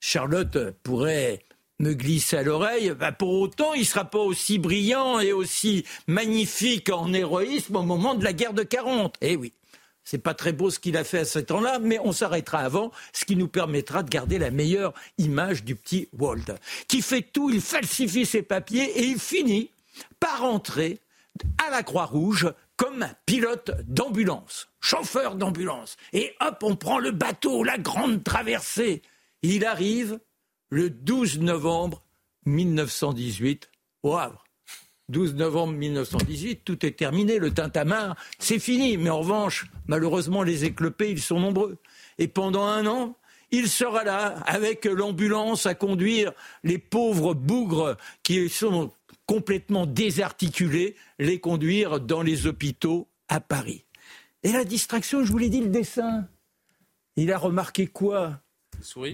Charlotte 0.00 0.70
pourrait 0.82 1.40
me 1.80 1.92
glisser 1.92 2.36
à 2.36 2.42
l'oreille, 2.42 2.92
bah, 2.98 3.12
pour 3.12 3.40
autant, 3.40 3.74
il 3.74 3.80
ne 3.80 3.86
sera 3.86 4.04
pas 4.04 4.20
aussi 4.20 4.58
brillant 4.58 5.18
et 5.18 5.32
aussi 5.32 5.84
magnifique 6.06 6.90
en 6.90 7.12
héroïsme 7.12 7.76
au 7.76 7.82
moment 7.82 8.14
de 8.14 8.22
la 8.22 8.32
guerre 8.32 8.54
de 8.54 8.62
40. 8.62 9.16
Eh 9.20 9.36
oui. 9.36 9.52
C'est 10.06 10.18
pas 10.18 10.34
très 10.34 10.52
beau 10.52 10.68
ce 10.68 10.78
qu'il 10.78 10.98
a 10.98 11.04
fait 11.04 11.20
à 11.20 11.24
ce 11.24 11.38
temps-là, 11.38 11.78
mais 11.80 11.98
on 11.98 12.12
s'arrêtera 12.12 12.58
avant, 12.58 12.92
ce 13.14 13.24
qui 13.24 13.36
nous 13.36 13.48
permettra 13.48 14.02
de 14.02 14.10
garder 14.10 14.38
la 14.38 14.50
meilleure 14.50 14.92
image 15.16 15.64
du 15.64 15.74
petit 15.76 16.08
Walt, 16.18 16.44
qui 16.88 17.00
fait 17.00 17.22
tout, 17.22 17.48
il 17.48 17.62
falsifie 17.62 18.26
ses 18.26 18.42
papiers 18.42 18.84
et 18.98 19.04
il 19.04 19.18
finit 19.18 19.70
par 20.20 20.44
entrer 20.44 21.00
à 21.64 21.70
la 21.70 21.82
Croix-Rouge 21.82 22.52
comme 22.76 23.06
pilote 23.26 23.72
d'ambulance, 23.86 24.68
chauffeur 24.80 25.36
d'ambulance. 25.36 25.96
Et 26.12 26.34
hop, 26.40 26.58
on 26.62 26.76
prend 26.76 26.98
le 26.98 27.10
bateau, 27.10 27.62
la 27.62 27.78
grande 27.78 28.24
traversée. 28.24 29.02
Il 29.42 29.64
arrive 29.64 30.18
le 30.70 30.90
12 30.90 31.40
novembre 31.40 32.02
1918 32.46 33.70
au 34.02 34.16
Havre. 34.16 34.44
12 35.10 35.34
novembre 35.34 35.74
1918, 35.74 36.62
tout 36.64 36.86
est 36.86 36.96
terminé, 36.96 37.38
le 37.38 37.52
tintamarre, 37.52 38.16
c'est 38.38 38.58
fini. 38.58 38.96
Mais 38.96 39.10
en 39.10 39.18
revanche, 39.18 39.66
malheureusement, 39.86 40.42
les 40.42 40.64
éclopés, 40.64 41.10
ils 41.10 41.20
sont 41.20 41.40
nombreux. 41.40 41.76
Et 42.18 42.26
pendant 42.26 42.64
un 42.64 42.86
an, 42.86 43.16
il 43.50 43.68
sera 43.68 44.02
là 44.02 44.38
avec 44.46 44.86
l'ambulance 44.86 45.66
à 45.66 45.74
conduire 45.74 46.32
les 46.64 46.78
pauvres 46.78 47.34
bougres 47.34 47.96
qui 48.22 48.48
sont 48.48 48.90
complètement 49.26 49.86
désarticulés, 49.86 50.96
les 51.18 51.40
conduire 51.40 52.00
dans 52.00 52.22
les 52.22 52.46
hôpitaux 52.46 53.08
à 53.28 53.40
Paris. 53.40 53.84
Et 54.42 54.52
la 54.52 54.64
distraction, 54.64 55.24
je 55.24 55.32
vous 55.32 55.38
l'ai 55.38 55.48
dit, 55.48 55.60
le 55.60 55.68
dessin. 55.68 56.28
Il 57.16 57.32
a 57.32 57.38
remarqué 57.38 57.86
quoi 57.86 58.40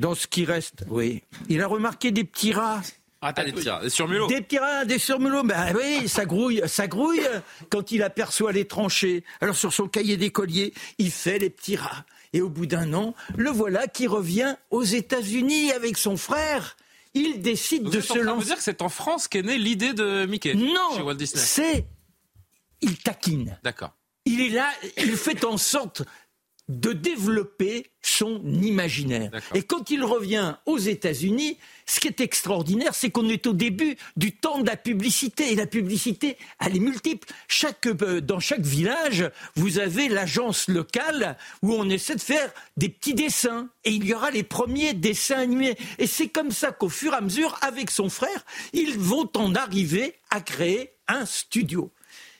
Dans 0.00 0.14
ce 0.14 0.26
qui 0.26 0.44
reste, 0.44 0.84
oui. 0.88 1.22
Il 1.48 1.62
a 1.62 1.66
remarqué 1.66 2.10
des 2.10 2.24
petits 2.24 2.52
rats. 2.52 2.82
Ah, 3.22 3.34
des 3.34 3.52
petits 3.52 3.68
rats, 3.68 3.82
des 3.82 3.90
surmulots. 3.90 4.26
Des 4.28 4.40
petits 4.40 4.58
rats, 4.58 4.84
des 4.86 4.98
surmulots. 4.98 5.42
Ben 5.42 5.74
oui, 5.76 6.08
ça 6.08 6.24
grouille, 6.24 6.62
ça 6.66 6.86
grouille 6.86 7.26
quand 7.68 7.92
il 7.92 8.02
aperçoit 8.02 8.52
les 8.52 8.66
tranchées. 8.66 9.24
Alors 9.42 9.54
sur 9.54 9.74
son 9.74 9.88
cahier 9.88 10.16
d'écolier, 10.16 10.72
il 10.96 11.10
fait 11.10 11.38
les 11.38 11.50
petits 11.50 11.76
rats. 11.76 12.06
Et 12.32 12.40
au 12.40 12.48
bout 12.48 12.66
d'un 12.66 12.94
an, 12.94 13.14
le 13.36 13.50
voilà 13.50 13.88
qui 13.88 14.06
revient 14.06 14.56
aux 14.70 14.84
États-Unis 14.84 15.72
avec 15.72 15.98
son 15.98 16.16
frère 16.16 16.76
il 17.14 17.40
décide 17.42 17.84
de 17.84 18.00
se 18.00 18.18
lancer. 18.18 18.46
dire 18.46 18.56
que 18.56 18.62
c'est 18.62 18.82
en 18.82 18.88
France 18.88 19.28
qu'est 19.28 19.42
née 19.42 19.58
l'idée 19.58 19.92
de 19.92 20.26
Mickey 20.26 20.54
non, 20.54 20.96
chez 20.96 21.02
Walt 21.02 21.14
Disney. 21.14 21.42
C'est 21.42 21.86
il 22.80 22.96
taquine. 22.98 23.58
D'accord. 23.62 23.96
Il 24.24 24.40
est 24.40 24.50
là, 24.50 24.70
il 24.96 25.16
fait 25.16 25.44
en 25.44 25.56
sorte 25.56 26.02
de 26.70 26.92
développer 26.92 27.90
son 28.00 28.40
imaginaire. 28.62 29.30
Et 29.54 29.62
quand 29.62 29.90
il 29.90 30.04
revient 30.04 30.54
aux 30.66 30.78
États-Unis, 30.78 31.58
ce 31.84 31.98
qui 31.98 32.06
est 32.06 32.20
extraordinaire, 32.20 32.94
c'est 32.94 33.10
qu'on 33.10 33.28
est 33.28 33.46
au 33.48 33.52
début 33.52 33.96
du 34.16 34.36
temps 34.36 34.60
de 34.60 34.66
la 34.66 34.76
publicité. 34.76 35.50
Et 35.50 35.56
la 35.56 35.66
publicité, 35.66 36.36
elle 36.60 36.76
est 36.76 36.80
multiple. 36.80 37.28
Chaque, 37.48 37.86
euh, 37.86 38.20
dans 38.20 38.38
chaque 38.38 38.60
village, 38.60 39.28
vous 39.56 39.80
avez 39.80 40.08
l'agence 40.08 40.68
locale 40.68 41.36
où 41.62 41.74
on 41.74 41.90
essaie 41.90 42.14
de 42.14 42.20
faire 42.20 42.52
des 42.76 42.88
petits 42.88 43.14
dessins. 43.14 43.68
Et 43.84 43.90
il 43.90 44.06
y 44.06 44.14
aura 44.14 44.30
les 44.30 44.44
premiers 44.44 44.94
dessins 44.94 45.40
animés. 45.40 45.76
Et 45.98 46.06
c'est 46.06 46.28
comme 46.28 46.52
ça 46.52 46.70
qu'au 46.70 46.88
fur 46.88 47.12
et 47.12 47.16
à 47.16 47.20
mesure, 47.20 47.58
avec 47.62 47.90
son 47.90 48.08
frère, 48.08 48.44
ils 48.72 48.96
vont 48.96 49.28
en 49.34 49.56
arriver 49.56 50.14
à 50.30 50.40
créer 50.40 50.92
un 51.08 51.26
studio. 51.26 51.90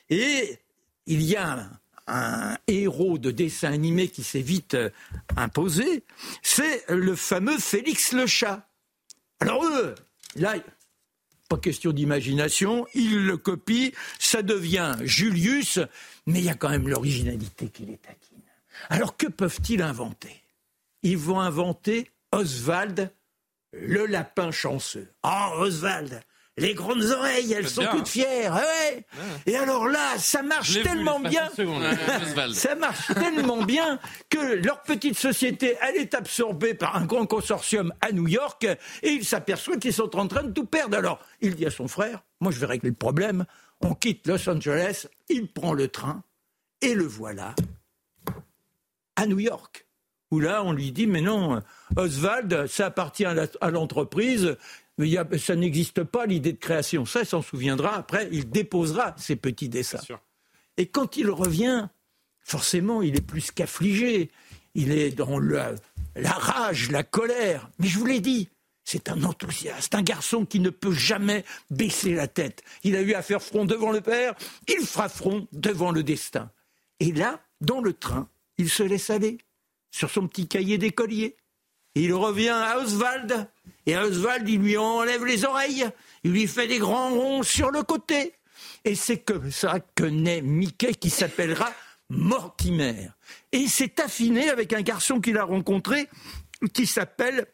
Et 0.09 0.59
il 1.07 1.23
y 1.23 1.35
a 1.35 1.69
un 2.11 2.59
héros 2.67 3.19
de 3.19 3.31
dessin 3.31 3.73
animé 3.73 4.09
qui 4.09 4.23
s'est 4.23 4.41
vite 4.41 4.75
euh, 4.75 4.91
imposé, 5.37 6.05
c'est 6.43 6.85
le 6.89 7.15
fameux 7.15 7.59
Félix 7.59 8.13
le 8.13 8.27
chat. 8.27 8.69
Alors 9.41 9.65
eux, 9.65 9.95
là, 10.37 10.55
pas 11.49 11.59
question 11.59 11.93
d'imagination, 11.93 12.87
il 12.95 13.25
le 13.25 13.37
copie, 13.37 13.93
ça 14.19 14.43
devient 14.43 14.97
Julius, 15.03 15.81
mais 16.27 16.41
il 16.41 16.45
y 16.45 16.51
a 16.51 16.55
quand 16.55 16.69
même 16.69 16.89
l'originalité 16.89 17.69
qui 17.69 17.87
les 17.87 17.97
taquine. 17.97 18.39
Alors 18.89 19.17
que 19.17 19.27
peuvent-ils 19.27 19.83
inventer? 19.83 20.43
Ils 21.03 21.19
vont 21.19 21.41
inventer 21.41 22.11
Oswald, 22.33 23.13
le 23.73 24.07
lapin 24.07 24.51
chanceux. 24.51 25.09
Ah, 25.23 25.53
Oswald, 25.57 26.23
les 26.61 26.75
grandes 26.75 27.03
oreilles, 27.03 27.53
elles 27.53 27.69
sont 27.69 27.87
toutes 27.91 28.09
fières. 28.09 28.55
Ah 28.55 28.63
ouais. 28.63 29.05
Et 29.47 29.57
alors 29.57 29.89
là, 29.89 30.19
ça 30.19 30.43
marche 30.43 30.83
tellement 30.83 31.21
bien. 31.21 31.49
ça 32.53 32.75
marche 32.75 33.13
tellement 33.15 33.63
bien 33.63 33.99
que 34.29 34.55
leur 34.55 34.83
petite 34.83 35.19
société, 35.19 35.77
elle 35.81 35.97
est 35.97 36.15
absorbée 36.15 36.75
par 36.75 36.97
un 36.97 37.07
grand 37.07 37.27
consortium 37.27 37.93
à 38.01 38.13
New 38.13 38.29
York 38.29 38.65
et 39.03 39.11
il 39.11 39.25
s'aperçoit 39.25 39.77
qu'ils 39.79 39.95
sont 39.95 40.17
en 40.17 40.29
train 40.29 40.43
de 40.43 40.53
tout 40.53 40.67
perdre. 40.67 40.97
Alors, 40.97 41.21
il 41.41 41.55
dit 41.55 41.67
à 41.67 41.71
son 41.71 41.89
frère, 41.89 42.23
moi 42.41 42.53
je 42.53 42.59
vais 42.61 42.67
régler 42.67 42.91
le 42.91 42.97
problème. 42.97 43.47
On 43.81 43.95
quitte 43.95 44.27
Los 44.27 44.49
Angeles, 44.49 45.07
il 45.29 45.49
prend 45.49 45.73
le 45.73 45.89
train 45.89 46.23
et 46.83 46.95
le 46.95 47.05
voilà 47.05 47.55
à 49.17 49.27
New 49.27 49.39
York 49.39 49.87
où 50.31 50.39
là, 50.39 50.63
on 50.65 50.73
lui 50.73 50.93
dit, 50.93 51.07
mais 51.07 51.21
non, 51.21 51.61
Oswald, 51.97 52.67
ça 52.69 52.87
appartient 52.87 53.25
à 53.25 53.71
l'entreprise, 53.71 54.57
ça 55.39 55.57
n'existe 55.57 56.03
pas 56.05 56.27
l'idée 56.27 56.53
de 56.53 56.59
création. 56.59 57.05
Ça, 57.07 57.21
il 57.21 57.27
s'en 57.27 57.43
souviendra. 57.43 57.97
Après, 57.97 58.29
il 58.33 58.49
déposera 58.49 59.15
ses 59.17 59.37
petits 59.37 59.69
dessins. 59.69 60.01
Et 60.77 60.87
quand 60.87 61.17
il 61.17 61.31
revient, 61.31 61.89
forcément, 62.41 63.03
il 63.03 63.17
est 63.17 63.27
plus 63.27 63.51
qu'affligé. 63.51 64.31
Il 64.75 64.93
est 64.93 65.11
dans 65.11 65.39
la, 65.39 65.75
la 66.17 66.33
rage, 66.33 66.91
la 66.91 67.03
colère. 67.03 67.71
Mais 67.79 67.89
je 67.89 67.99
vous 67.99 68.07
l'ai 68.07 68.21
dit, 68.21 68.49
c'est 68.85 69.09
un 69.09 69.23
enthousiaste, 69.23 69.95
un 69.95 70.03
garçon 70.03 70.45
qui 70.45 70.59
ne 70.59 70.71
peut 70.71 70.93
jamais 70.93 71.45
baisser 71.71 72.15
la 72.15 72.29
tête. 72.29 72.63
Il 72.83 72.97
a 72.97 73.03
eu 73.03 73.15
à 73.15 73.23
faire 73.23 73.43
front 73.43 73.65
devant 73.65 73.93
le 73.93 74.01
père, 74.01 74.35
il 74.69 74.85
fera 74.85 75.09
front 75.09 75.47
devant 75.53 75.93
le 75.93 76.03
destin. 76.03 76.51
Et 76.99 77.13
là, 77.13 77.41
dans 77.61 77.81
le 77.81 77.93
train, 77.93 78.29
il 78.59 78.69
se 78.69 78.83
laisse 78.83 79.11
aller 79.11 79.39
sur 79.91 80.11
son 80.11 80.27
petit 80.27 80.49
cahier 80.49 80.79
d'écolier. 80.79 81.37
Il 81.95 82.15
revient 82.15 82.49
à 82.49 82.79
Oswald, 82.79 83.49
et 83.87 83.97
Oswald, 83.97 84.49
il 84.49 84.61
lui 84.61 84.77
enlève 84.77 85.25
les 85.25 85.45
oreilles, 85.45 85.87
il 86.25 86.33
lui 86.33 86.47
fait 86.47 86.69
des 86.69 86.79
grands 86.79 87.11
ronds 87.11 87.43
sur 87.43 87.71
le 87.71 87.83
côté. 87.83 88.35
Et 88.85 88.95
c'est 88.95 89.19
comme 89.19 89.51
ça 89.51 89.81
que 89.95 90.05
naît 90.05 90.43
Mickey 90.43 90.95
qui 90.95 91.11
s'appellera 91.11 91.73
Mortimer. 92.09 93.11
Et 93.53 93.59
il 93.59 93.71
s'est 93.71 94.01
affiné 94.01 94.49
avec 94.51 94.73
un 94.73 94.83
garçon 94.83 95.21
qu'il 95.21 95.39
a 95.39 95.45
rencontré 95.45 96.09
qui 96.73 96.87
s'appelle 96.87 97.47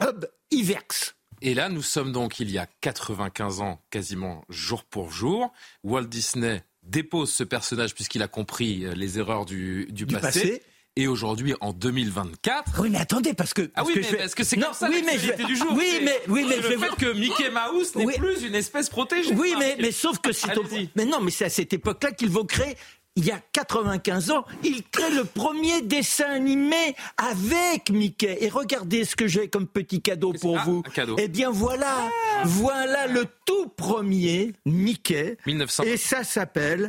Hub 0.00 0.26
Iverx. 0.50 1.14
Et 1.42 1.54
là, 1.54 1.68
nous 1.68 1.82
sommes 1.82 2.12
donc 2.12 2.40
il 2.40 2.50
y 2.50 2.58
a 2.58 2.66
95 2.80 3.60
ans, 3.60 3.82
quasiment 3.90 4.44
jour 4.48 4.84
pour 4.84 5.10
jour. 5.10 5.52
Walt 5.82 6.04
Disney 6.04 6.62
dépose 6.82 7.32
ce 7.32 7.44
personnage 7.44 7.94
puisqu'il 7.94 8.22
a 8.22 8.28
compris 8.28 8.84
euh, 8.84 8.94
les 8.94 9.18
erreurs 9.18 9.44
du, 9.44 9.86
passé. 10.10 10.62
Et 10.96 11.08
aujourd'hui, 11.08 11.54
en 11.60 11.72
2024. 11.72 12.80
Oui, 12.80 12.88
mais 12.90 12.98
attendez, 12.98 13.34
parce 13.34 13.52
que. 13.52 13.62
ah 13.62 13.68
parce 13.82 13.88
oui, 13.88 13.94
que 13.94 13.98
mais 14.00 14.06
je 14.10 14.16
parce 14.16 14.34
que 14.36 14.44
c'est 14.44 14.56
comme 14.56 14.72
ça 14.74 14.88
oui, 14.88 15.02
mais 15.04 15.18
je- 15.18 15.44
du 15.44 15.56
jour. 15.56 15.72
Oui, 15.72 15.98
mais, 16.04 16.20
oui, 16.28 16.46
mais 16.48 16.62
je 16.62 16.68
le 16.68 16.76
vais 16.76 16.86
fait 16.86 16.94
que 16.96 17.12
Mickey 17.18 17.50
Mouse 17.50 17.96
n'est 17.96 18.04
Oui. 18.06 18.14
plus 18.16 18.44
une 18.44 18.54
espèce 18.54 18.88
protégée. 18.88 19.34
Oui, 19.34 19.54
mais, 19.58 19.70
Marc. 19.70 19.80
mais 19.80 19.90
sauf 19.90 20.18
que 20.20 20.30
c'est 20.30 20.56
au... 20.56 20.62
Mais 20.94 21.04
non, 21.04 21.20
mais 21.20 21.32
c'est 21.32 21.46
à 21.46 21.48
cette 21.50 21.72
époque-là 21.72 22.12
qu'ils 22.12 22.30
vont 22.30 22.44
créer. 22.44 22.76
Il 23.16 23.24
y 23.24 23.30
a 23.32 23.40
95 23.52 24.30
ans, 24.30 24.44
ils 24.64 24.82
créent 24.90 25.10
le 25.14 25.24
premier 25.24 25.82
dessin 25.82 26.26
animé 26.30 26.96
avec 27.16 27.90
Mickey. 27.90 28.38
Et 28.40 28.48
regardez 28.48 29.04
ce 29.04 29.14
que 29.16 29.26
j'ai 29.28 29.48
comme 29.48 29.66
petit 29.68 30.00
cadeau 30.00 30.32
pour 30.32 30.58
Ah, 30.58 30.64
vous. 30.64 30.82
un 30.86 30.90
cadeau. 30.90 31.16
Eh 31.18 31.26
bien 31.28 31.50
voilà, 31.50 32.08
voilà 32.44 33.06
le 33.08 33.24
tout 33.46 33.66
premier 33.76 34.52
Mickey. 34.64 35.38
1900. 35.46 35.82
Et 35.84 35.96
ça 35.96 36.22
s'appelle 36.24 36.88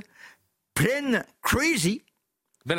Plain 0.76 1.24
Crazy. 1.44 2.02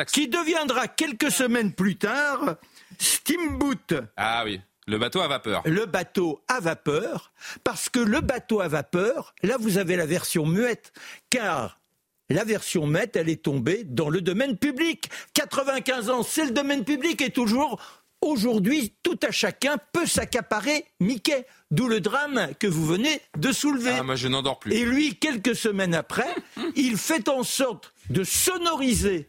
Qui 0.06 0.28
deviendra 0.28 0.88
quelques 0.88 1.30
semaines 1.30 1.72
plus 1.72 1.96
tard 1.96 2.56
Steamboat 2.98 4.02
Ah 4.16 4.42
oui, 4.44 4.60
le 4.86 4.98
bateau 4.98 5.20
à 5.20 5.28
vapeur. 5.28 5.62
le 5.64 5.86
bateau 5.86 6.42
à 6.48 6.60
vapeur, 6.60 7.32
parce 7.64 7.88
que 7.88 8.00
le 8.00 8.20
bateau 8.20 8.60
à 8.60 8.68
vapeur, 8.68 9.34
là 9.42 9.56
vous 9.58 9.78
avez 9.78 9.96
la 9.96 10.06
version 10.06 10.46
muette, 10.46 10.92
car 11.30 11.80
la 12.28 12.44
version 12.44 12.86
muette, 12.86 13.16
elle 13.16 13.28
est 13.28 13.42
tombée 13.44 13.84
dans 13.84 14.08
le 14.08 14.20
domaine 14.20 14.56
public. 14.56 15.08
95 15.34 16.10
ans, 16.10 16.22
c'est 16.24 16.44
le 16.46 16.50
domaine 16.50 16.84
public 16.84 17.20
et 17.22 17.30
toujours, 17.30 17.80
aujourd'hui, 18.20 18.94
tout 19.04 19.18
à 19.22 19.30
chacun 19.30 19.76
peut 19.92 20.06
s'accaparer 20.06 20.84
Mickey. 20.98 21.46
D'où 21.70 21.88
le 21.88 22.00
drame 22.00 22.48
que 22.58 22.66
vous 22.66 22.84
venez 22.86 23.20
de 23.38 23.52
soulever. 23.52 23.94
Ah, 23.98 24.02
moi 24.02 24.16
je 24.16 24.26
n'endors 24.28 24.58
plus. 24.58 24.72
Et 24.72 24.84
lui, 24.84 25.14
quelques 25.16 25.54
semaines 25.54 25.94
après, 25.94 26.32
il 26.74 26.96
fait 26.96 27.28
en 27.28 27.44
sorte 27.44 27.92
de 28.10 28.24
sonoriser 28.24 29.28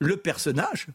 le 0.00 0.16
personnage. 0.16 0.88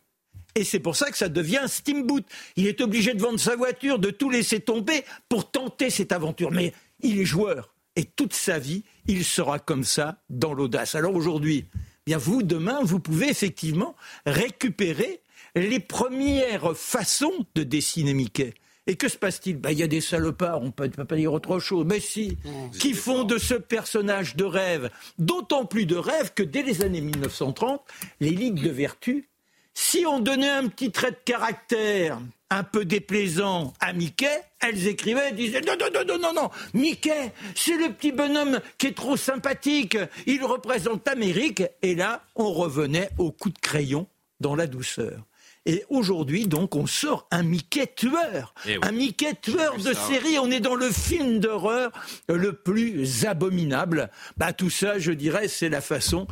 Et 0.55 0.63
c'est 0.63 0.79
pour 0.79 0.95
ça 0.95 1.11
que 1.11 1.17
ça 1.17 1.29
devient 1.29 1.63
steamboat. 1.67 2.21
Il 2.55 2.67
est 2.67 2.81
obligé 2.81 3.13
de 3.13 3.21
vendre 3.21 3.39
sa 3.39 3.55
voiture, 3.55 3.99
de 3.99 4.09
tout 4.09 4.29
laisser 4.29 4.59
tomber 4.59 5.03
pour 5.29 5.51
tenter 5.51 5.89
cette 5.89 6.11
aventure. 6.11 6.51
Mais 6.51 6.73
il 7.01 7.19
est 7.19 7.25
joueur. 7.25 7.73
Et 7.97 8.05
toute 8.05 8.33
sa 8.33 8.59
vie, 8.59 8.83
il 9.07 9.23
sera 9.23 9.59
comme 9.59 9.83
ça 9.83 10.21
dans 10.29 10.53
l'audace. 10.53 10.95
Alors 10.95 11.15
aujourd'hui, 11.15 11.65
bien 12.05 12.17
vous, 12.17 12.41
demain, 12.43 12.79
vous 12.83 12.99
pouvez 12.99 13.29
effectivement 13.29 13.95
récupérer 14.25 15.21
les 15.55 15.79
premières 15.79 16.75
façons 16.75 17.45
de 17.55 17.63
dessiner 17.63 18.13
Mickey. 18.13 18.53
Et 18.87 18.95
que 18.95 19.09
se 19.09 19.17
passe-t-il 19.17 19.57
Ben, 19.57 19.71
Il 19.71 19.79
y 19.79 19.83
a 19.83 19.87
des 19.87 20.01
salopards, 20.01 20.61
on 20.61 20.65
ne 20.65 20.71
peut 20.71 20.89
pas 20.89 21.15
dire 21.15 21.33
autre 21.33 21.59
chose, 21.59 21.85
mais 21.87 21.99
si, 21.99 22.37
qui 22.79 22.93
font 22.93 23.23
de 23.23 23.37
ce 23.37 23.55
personnage 23.55 24.35
de 24.35 24.45
rêve, 24.45 24.91
d'autant 25.17 25.65
plus 25.65 25.85
de 25.85 25.95
rêve 25.95 26.33
que 26.33 26.43
dès 26.43 26.61
les 26.61 26.83
années 26.83 27.01
1930, 27.01 27.81
les 28.19 28.29
ligues 28.29 28.61
de 28.61 28.69
vertu, 28.69 29.27
si 29.73 30.05
on 30.05 30.19
donnait 30.19 30.49
un 30.49 30.67
petit 30.67 30.91
trait 30.91 31.11
de 31.11 31.17
caractère 31.25 32.19
un 32.49 32.63
peu 32.63 32.85
déplaisant 32.85 33.73
à 33.79 33.91
Mickey, 33.91 34.41
elles 34.61 34.87
écrivaient, 34.87 35.29
elles 35.29 35.35
disaient 35.35 35.61
non, 35.61 35.73
non, 35.79 35.87
non, 35.93 36.05
non, 36.07 36.19
non, 36.19 36.33
non, 36.33 36.49
Mickey, 36.73 37.33
c'est 37.55 37.77
le 37.77 37.91
petit 37.91 38.11
bonhomme 38.11 38.61
qui 38.77 38.87
est 38.87 38.95
trop 38.95 39.17
sympathique, 39.17 39.97
il 40.27 40.43
représente 40.43 41.07
l'Amérique. 41.07 41.63
Et 41.81 41.95
là, 41.95 42.23
on 42.35 42.53
revenait 42.53 43.09
au 43.17 43.31
coup 43.31 43.49
de 43.49 43.59
crayon 43.59 44.07
dans 44.39 44.55
la 44.55 44.67
douceur. 44.67 45.25
Et 45.65 45.83
aujourd'hui, 45.89 46.47
donc, 46.47 46.75
on 46.75 46.85
sort 46.85 47.27
un 47.31 47.43
Mickey 47.43 47.87
tueur. 47.95 48.53
Eh 48.67 48.77
oui. 48.77 48.83
Un 48.83 48.91
Mickey 48.91 49.33
tueur 49.41 49.77
de 49.77 49.93
ça. 49.93 50.07
série. 50.07 50.37
On 50.39 50.51
est 50.51 50.59
dans 50.59 50.75
le 50.75 50.91
film 50.91 51.39
d'horreur 51.39 51.91
le 52.29 52.53
plus 52.53 53.25
abominable. 53.25 54.11
Bah, 54.37 54.53
tout 54.53 54.69
ça, 54.69 54.99
je 54.99 55.11
dirais, 55.11 55.47
c'est 55.47 55.69
la 55.69 55.81
façon 55.81 56.27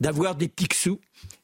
d'avoir 0.00 0.36
des 0.36 0.48
picsous 0.48 1.00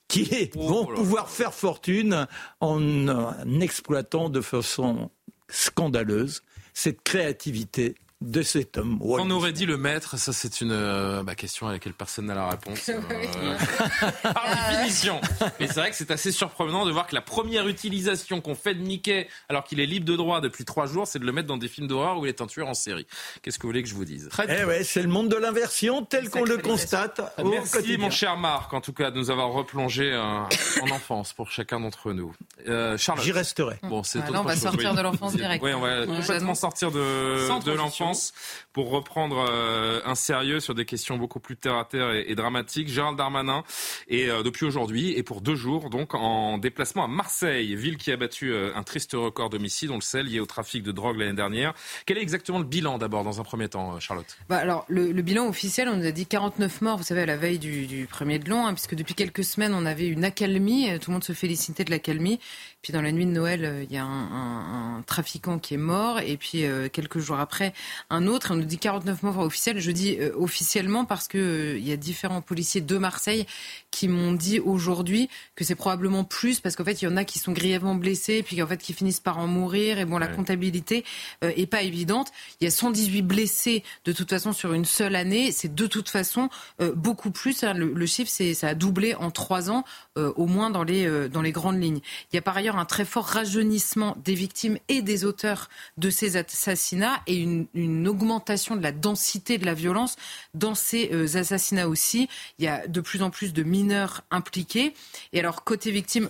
qui 0.08 0.50
Oh 0.56 0.68
vont 0.68 0.86
pouvoir 0.86 1.30
faire 1.30 1.54
fortune 1.54 2.26
en 2.60 3.60
exploitant 3.60 4.28
de 4.28 4.40
façon 4.40 5.10
scandaleuse 5.48 6.42
cette 6.74 7.02
créativité 7.02 7.94
de 8.22 8.42
cet 8.42 8.78
homme. 8.78 8.98
On 9.00 9.30
aurait 9.30 9.52
dit 9.52 9.66
le 9.66 9.76
maître, 9.76 10.16
ça 10.18 10.32
c'est 10.32 10.60
une 10.60 10.72
euh, 10.72 11.22
bah, 11.22 11.34
question 11.34 11.68
à 11.68 11.72
laquelle 11.72 11.92
personne 11.92 12.26
n'a 12.26 12.34
la 12.34 12.48
réponse. 12.50 12.88
euh, 12.88 13.00
par 14.22 14.44
définition. 14.70 15.20
Mais 15.60 15.66
c'est 15.66 15.80
vrai 15.80 15.90
que 15.90 15.96
c'est 15.96 16.10
assez 16.10 16.32
surprenant 16.32 16.86
de 16.86 16.90
voir 16.92 17.06
que 17.06 17.14
la 17.14 17.20
première 17.20 17.68
utilisation 17.68 18.40
qu'on 18.40 18.54
fait 18.54 18.74
de 18.74 18.80
Mickey, 18.82 19.28
alors 19.48 19.64
qu'il 19.64 19.80
est 19.80 19.86
libre 19.86 20.06
de 20.06 20.16
droit 20.16 20.40
depuis 20.40 20.64
trois 20.64 20.86
jours, 20.86 21.06
c'est 21.06 21.18
de 21.18 21.24
le 21.24 21.32
mettre 21.32 21.48
dans 21.48 21.56
des 21.58 21.68
films 21.68 21.86
d'horreur 21.86 22.18
où 22.18 22.26
il 22.26 22.28
est 22.28 22.40
un 22.40 22.46
tueur 22.46 22.68
en 22.68 22.74
série. 22.74 23.06
Qu'est-ce 23.42 23.58
que 23.58 23.62
vous 23.62 23.68
voulez 23.68 23.82
que 23.82 23.88
je 23.88 23.94
vous 23.94 24.04
dise? 24.04 24.28
Très 24.30 24.46
Eh 24.60 24.64
ouais, 24.64 24.84
c'est 24.84 25.02
le 25.02 25.08
monde 25.08 25.28
de 25.28 25.36
l'inversion 25.36 26.04
tel 26.04 26.30
qu'on 26.30 26.44
le 26.44 26.58
constate 26.58 27.20
au 27.38 27.48
Merci 27.50 27.72
quotidien. 27.72 27.98
mon 27.98 28.10
cher 28.10 28.36
Marc, 28.36 28.72
en 28.72 28.80
tout 28.80 28.92
cas, 28.92 29.10
de 29.10 29.18
nous 29.18 29.30
avoir 29.30 29.50
replongé 29.52 30.12
euh, 30.12 30.20
en 30.20 30.90
enfance 30.90 31.32
pour 31.32 31.50
chacun 31.50 31.80
d'entre 31.80 32.12
nous. 32.12 32.34
Euh, 32.68 32.96
Charlotte. 32.96 33.24
J'y 33.24 33.32
resterai. 33.32 33.76
Bon, 33.84 34.02
c'est 34.02 34.20
Ah, 34.26 34.30
là, 34.30 34.40
on 34.40 34.44
va 34.44 34.52
chose, 34.54 34.62
sortir 34.62 34.90
oui. 34.90 34.96
de 34.96 35.02
l'enfance 35.02 35.34
direct. 35.36 35.62
Oui, 35.64 35.72
on 35.74 35.80
va 35.80 36.00
Ouais, 36.02 36.06
complètement 36.06 36.54
sortir 36.54 36.90
de, 36.90 36.98
de 37.00 37.74
transition. 37.74 38.11
L'enfance 38.12 38.32
pour 38.72 38.90
reprendre 38.90 39.44
euh, 39.50 40.00
un 40.04 40.14
sérieux 40.14 40.60
sur 40.60 40.74
des 40.74 40.84
questions 40.84 41.18
beaucoup 41.18 41.40
plus 41.40 41.56
terre 41.56 41.76
à 41.76 41.84
terre 41.84 42.12
et, 42.12 42.34
dramatiques. 42.34 42.88
Gérald 42.88 43.18
Darmanin 43.18 43.64
est 44.08 44.28
euh, 44.30 44.42
depuis 44.42 44.64
aujourd'hui 44.64 45.12
et 45.12 45.22
pour 45.22 45.40
deux 45.42 45.56
jours 45.56 45.90
donc 45.90 46.14
en 46.14 46.56
déplacement 46.58 47.04
à 47.04 47.08
Marseille, 47.08 47.74
ville 47.76 47.96
qui 47.98 48.10
a 48.12 48.16
battu 48.16 48.52
euh, 48.52 48.70
un 48.74 48.82
triste 48.82 49.12
record 49.12 49.50
d'homicide, 49.50 49.90
on 49.90 49.96
le 49.96 50.00
sait, 50.00 50.22
lié 50.22 50.40
au 50.40 50.46
trafic 50.46 50.82
de 50.82 50.90
drogue 50.92 51.18
l'année 51.18 51.34
dernière. 51.34 51.74
Quel 52.06 52.16
est 52.18 52.22
exactement 52.22 52.58
le 52.58 52.64
bilan 52.64 52.96
d'abord 52.98 53.24
dans 53.24 53.40
un 53.40 53.44
premier 53.44 53.68
temps, 53.68 53.94
euh, 53.94 54.00
Charlotte? 54.00 54.36
Bah 54.48 54.56
alors, 54.56 54.86
le, 54.88 55.12
le 55.12 55.22
bilan 55.22 55.46
officiel, 55.48 55.88
on 55.88 55.96
nous 55.96 56.06
a 56.06 56.10
dit 56.12 56.24
49 56.26 56.80
morts, 56.80 56.96
vous 56.96 57.02
savez, 57.04 57.22
à 57.22 57.26
la 57.26 57.36
veille 57.36 57.58
du, 57.58 57.86
du 57.86 58.06
premier 58.06 58.38
de 58.38 58.48
l'an, 58.48 58.66
hein, 58.66 58.72
puisque 58.74 58.94
depuis 58.94 59.14
quelques 59.14 59.44
semaines, 59.44 59.74
on 59.74 59.84
avait 59.84 60.06
une 60.08 60.24
accalmie, 60.24 60.90
euh, 60.90 60.98
tout 60.98 61.10
le 61.10 61.14
monde 61.14 61.24
se 61.24 61.32
félicitait 61.34 61.84
de 61.84 61.90
l'accalmie. 61.90 62.40
Puis 62.80 62.92
dans 62.92 63.02
la 63.02 63.12
nuit 63.12 63.26
de 63.26 63.30
Noël, 63.30 63.86
il 63.88 63.94
y 63.94 63.98
a 63.98 64.04
un, 64.04 64.08
un- 64.32 64.96
un 64.98 65.02
trafiquant 65.02 65.58
qui 65.60 65.74
est 65.74 65.78
mort, 65.78 66.18
et 66.18 66.36
puis 66.36 66.64
quelques 66.92 67.18
jours 67.20 67.38
après, 67.38 67.72
un 68.10 68.26
autre. 68.26 68.50
Nous 68.62 68.68
dit 68.68 68.78
49 68.78 69.22
morts 69.24 69.38
officiels. 69.40 69.80
Je 69.80 69.90
dis 69.90 70.16
euh, 70.18 70.30
officiellement 70.36 71.04
parce 71.04 71.28
que 71.28 71.38
euh, 71.38 71.78
il 71.78 71.86
y 71.86 71.92
a 71.92 71.96
différents 71.96 72.40
policiers 72.40 72.80
de 72.80 72.96
Marseille 72.98 73.46
qui 73.90 74.08
m'ont 74.08 74.32
dit 74.32 74.60
aujourd'hui 74.60 75.28
que 75.56 75.64
c'est 75.64 75.74
probablement 75.74 76.24
plus, 76.24 76.60
parce 76.60 76.76
qu'en 76.76 76.84
fait, 76.84 77.02
il 77.02 77.04
y 77.04 77.08
en 77.08 77.16
a 77.16 77.24
qui 77.24 77.38
sont 77.38 77.52
grièvement 77.52 77.94
blessés, 77.94 78.42
puis 78.42 78.62
en 78.62 78.66
fait, 78.66 78.78
qui 78.78 78.92
finissent 78.94 79.20
par 79.20 79.38
en 79.38 79.46
mourir. 79.46 79.98
Et 79.98 80.04
bon, 80.04 80.18
la 80.18 80.28
Ouais. 80.28 80.36
comptabilité 80.36 81.04
euh, 81.44 81.52
est 81.56 81.66
pas 81.66 81.82
évidente. 81.82 82.28
Il 82.60 82.64
y 82.64 82.66
a 82.66 82.70
118 82.70 83.22
blessés 83.22 83.82
de 84.04 84.12
toute 84.12 84.30
façon 84.30 84.52
sur 84.52 84.72
une 84.72 84.84
seule 84.84 85.14
année. 85.16 85.52
C'est 85.52 85.74
de 85.74 85.86
toute 85.86 86.08
façon 86.08 86.48
euh, 86.80 86.92
beaucoup 86.94 87.30
plus. 87.30 87.64
hein. 87.64 87.74
Le, 87.74 87.92
le 87.92 88.06
chiffre, 88.06 88.30
c'est 88.32 88.54
ça 88.54 88.68
a 88.68 88.74
doublé 88.74 89.14
en 89.14 89.30
trois 89.30 89.70
ans, 89.70 89.84
euh, 90.18 90.32
au 90.36 90.46
moins 90.46 90.70
dans 90.70 90.84
les 90.84 91.28
dans 91.28 91.42
les 91.42 91.52
grandes 91.52 91.82
lignes. 91.82 92.00
Il 92.32 92.36
y 92.36 92.38
a 92.38 92.42
par 92.42 92.56
ailleurs 92.56 92.76
un 92.78 92.84
très 92.84 93.04
fort 93.04 93.24
rajeunissement 93.26 94.16
des 94.24 94.34
victimes 94.34 94.78
et 94.88 95.02
des 95.02 95.24
auteurs 95.24 95.68
de 95.98 96.10
ces 96.10 96.36
assassinats 96.36 97.20
et 97.26 97.36
une, 97.36 97.66
une 97.74 98.06
augmentation 98.08 98.51
de 98.76 98.82
la 98.82 98.92
densité 98.92 99.58
de 99.58 99.66
la 99.66 99.74
violence 99.74 100.16
dans 100.54 100.74
ces 100.74 101.10
euh, 101.12 101.36
assassinats 101.36 101.88
aussi. 101.88 102.28
Il 102.58 102.64
y 102.64 102.68
a 102.68 102.86
de 102.86 103.00
plus 103.00 103.22
en 103.22 103.30
plus 103.30 103.52
de 103.52 103.62
mineurs 103.62 104.22
impliqués. 104.30 104.94
Et 105.32 105.40
alors 105.40 105.64
côté 105.64 105.90
victimes. 105.90 106.28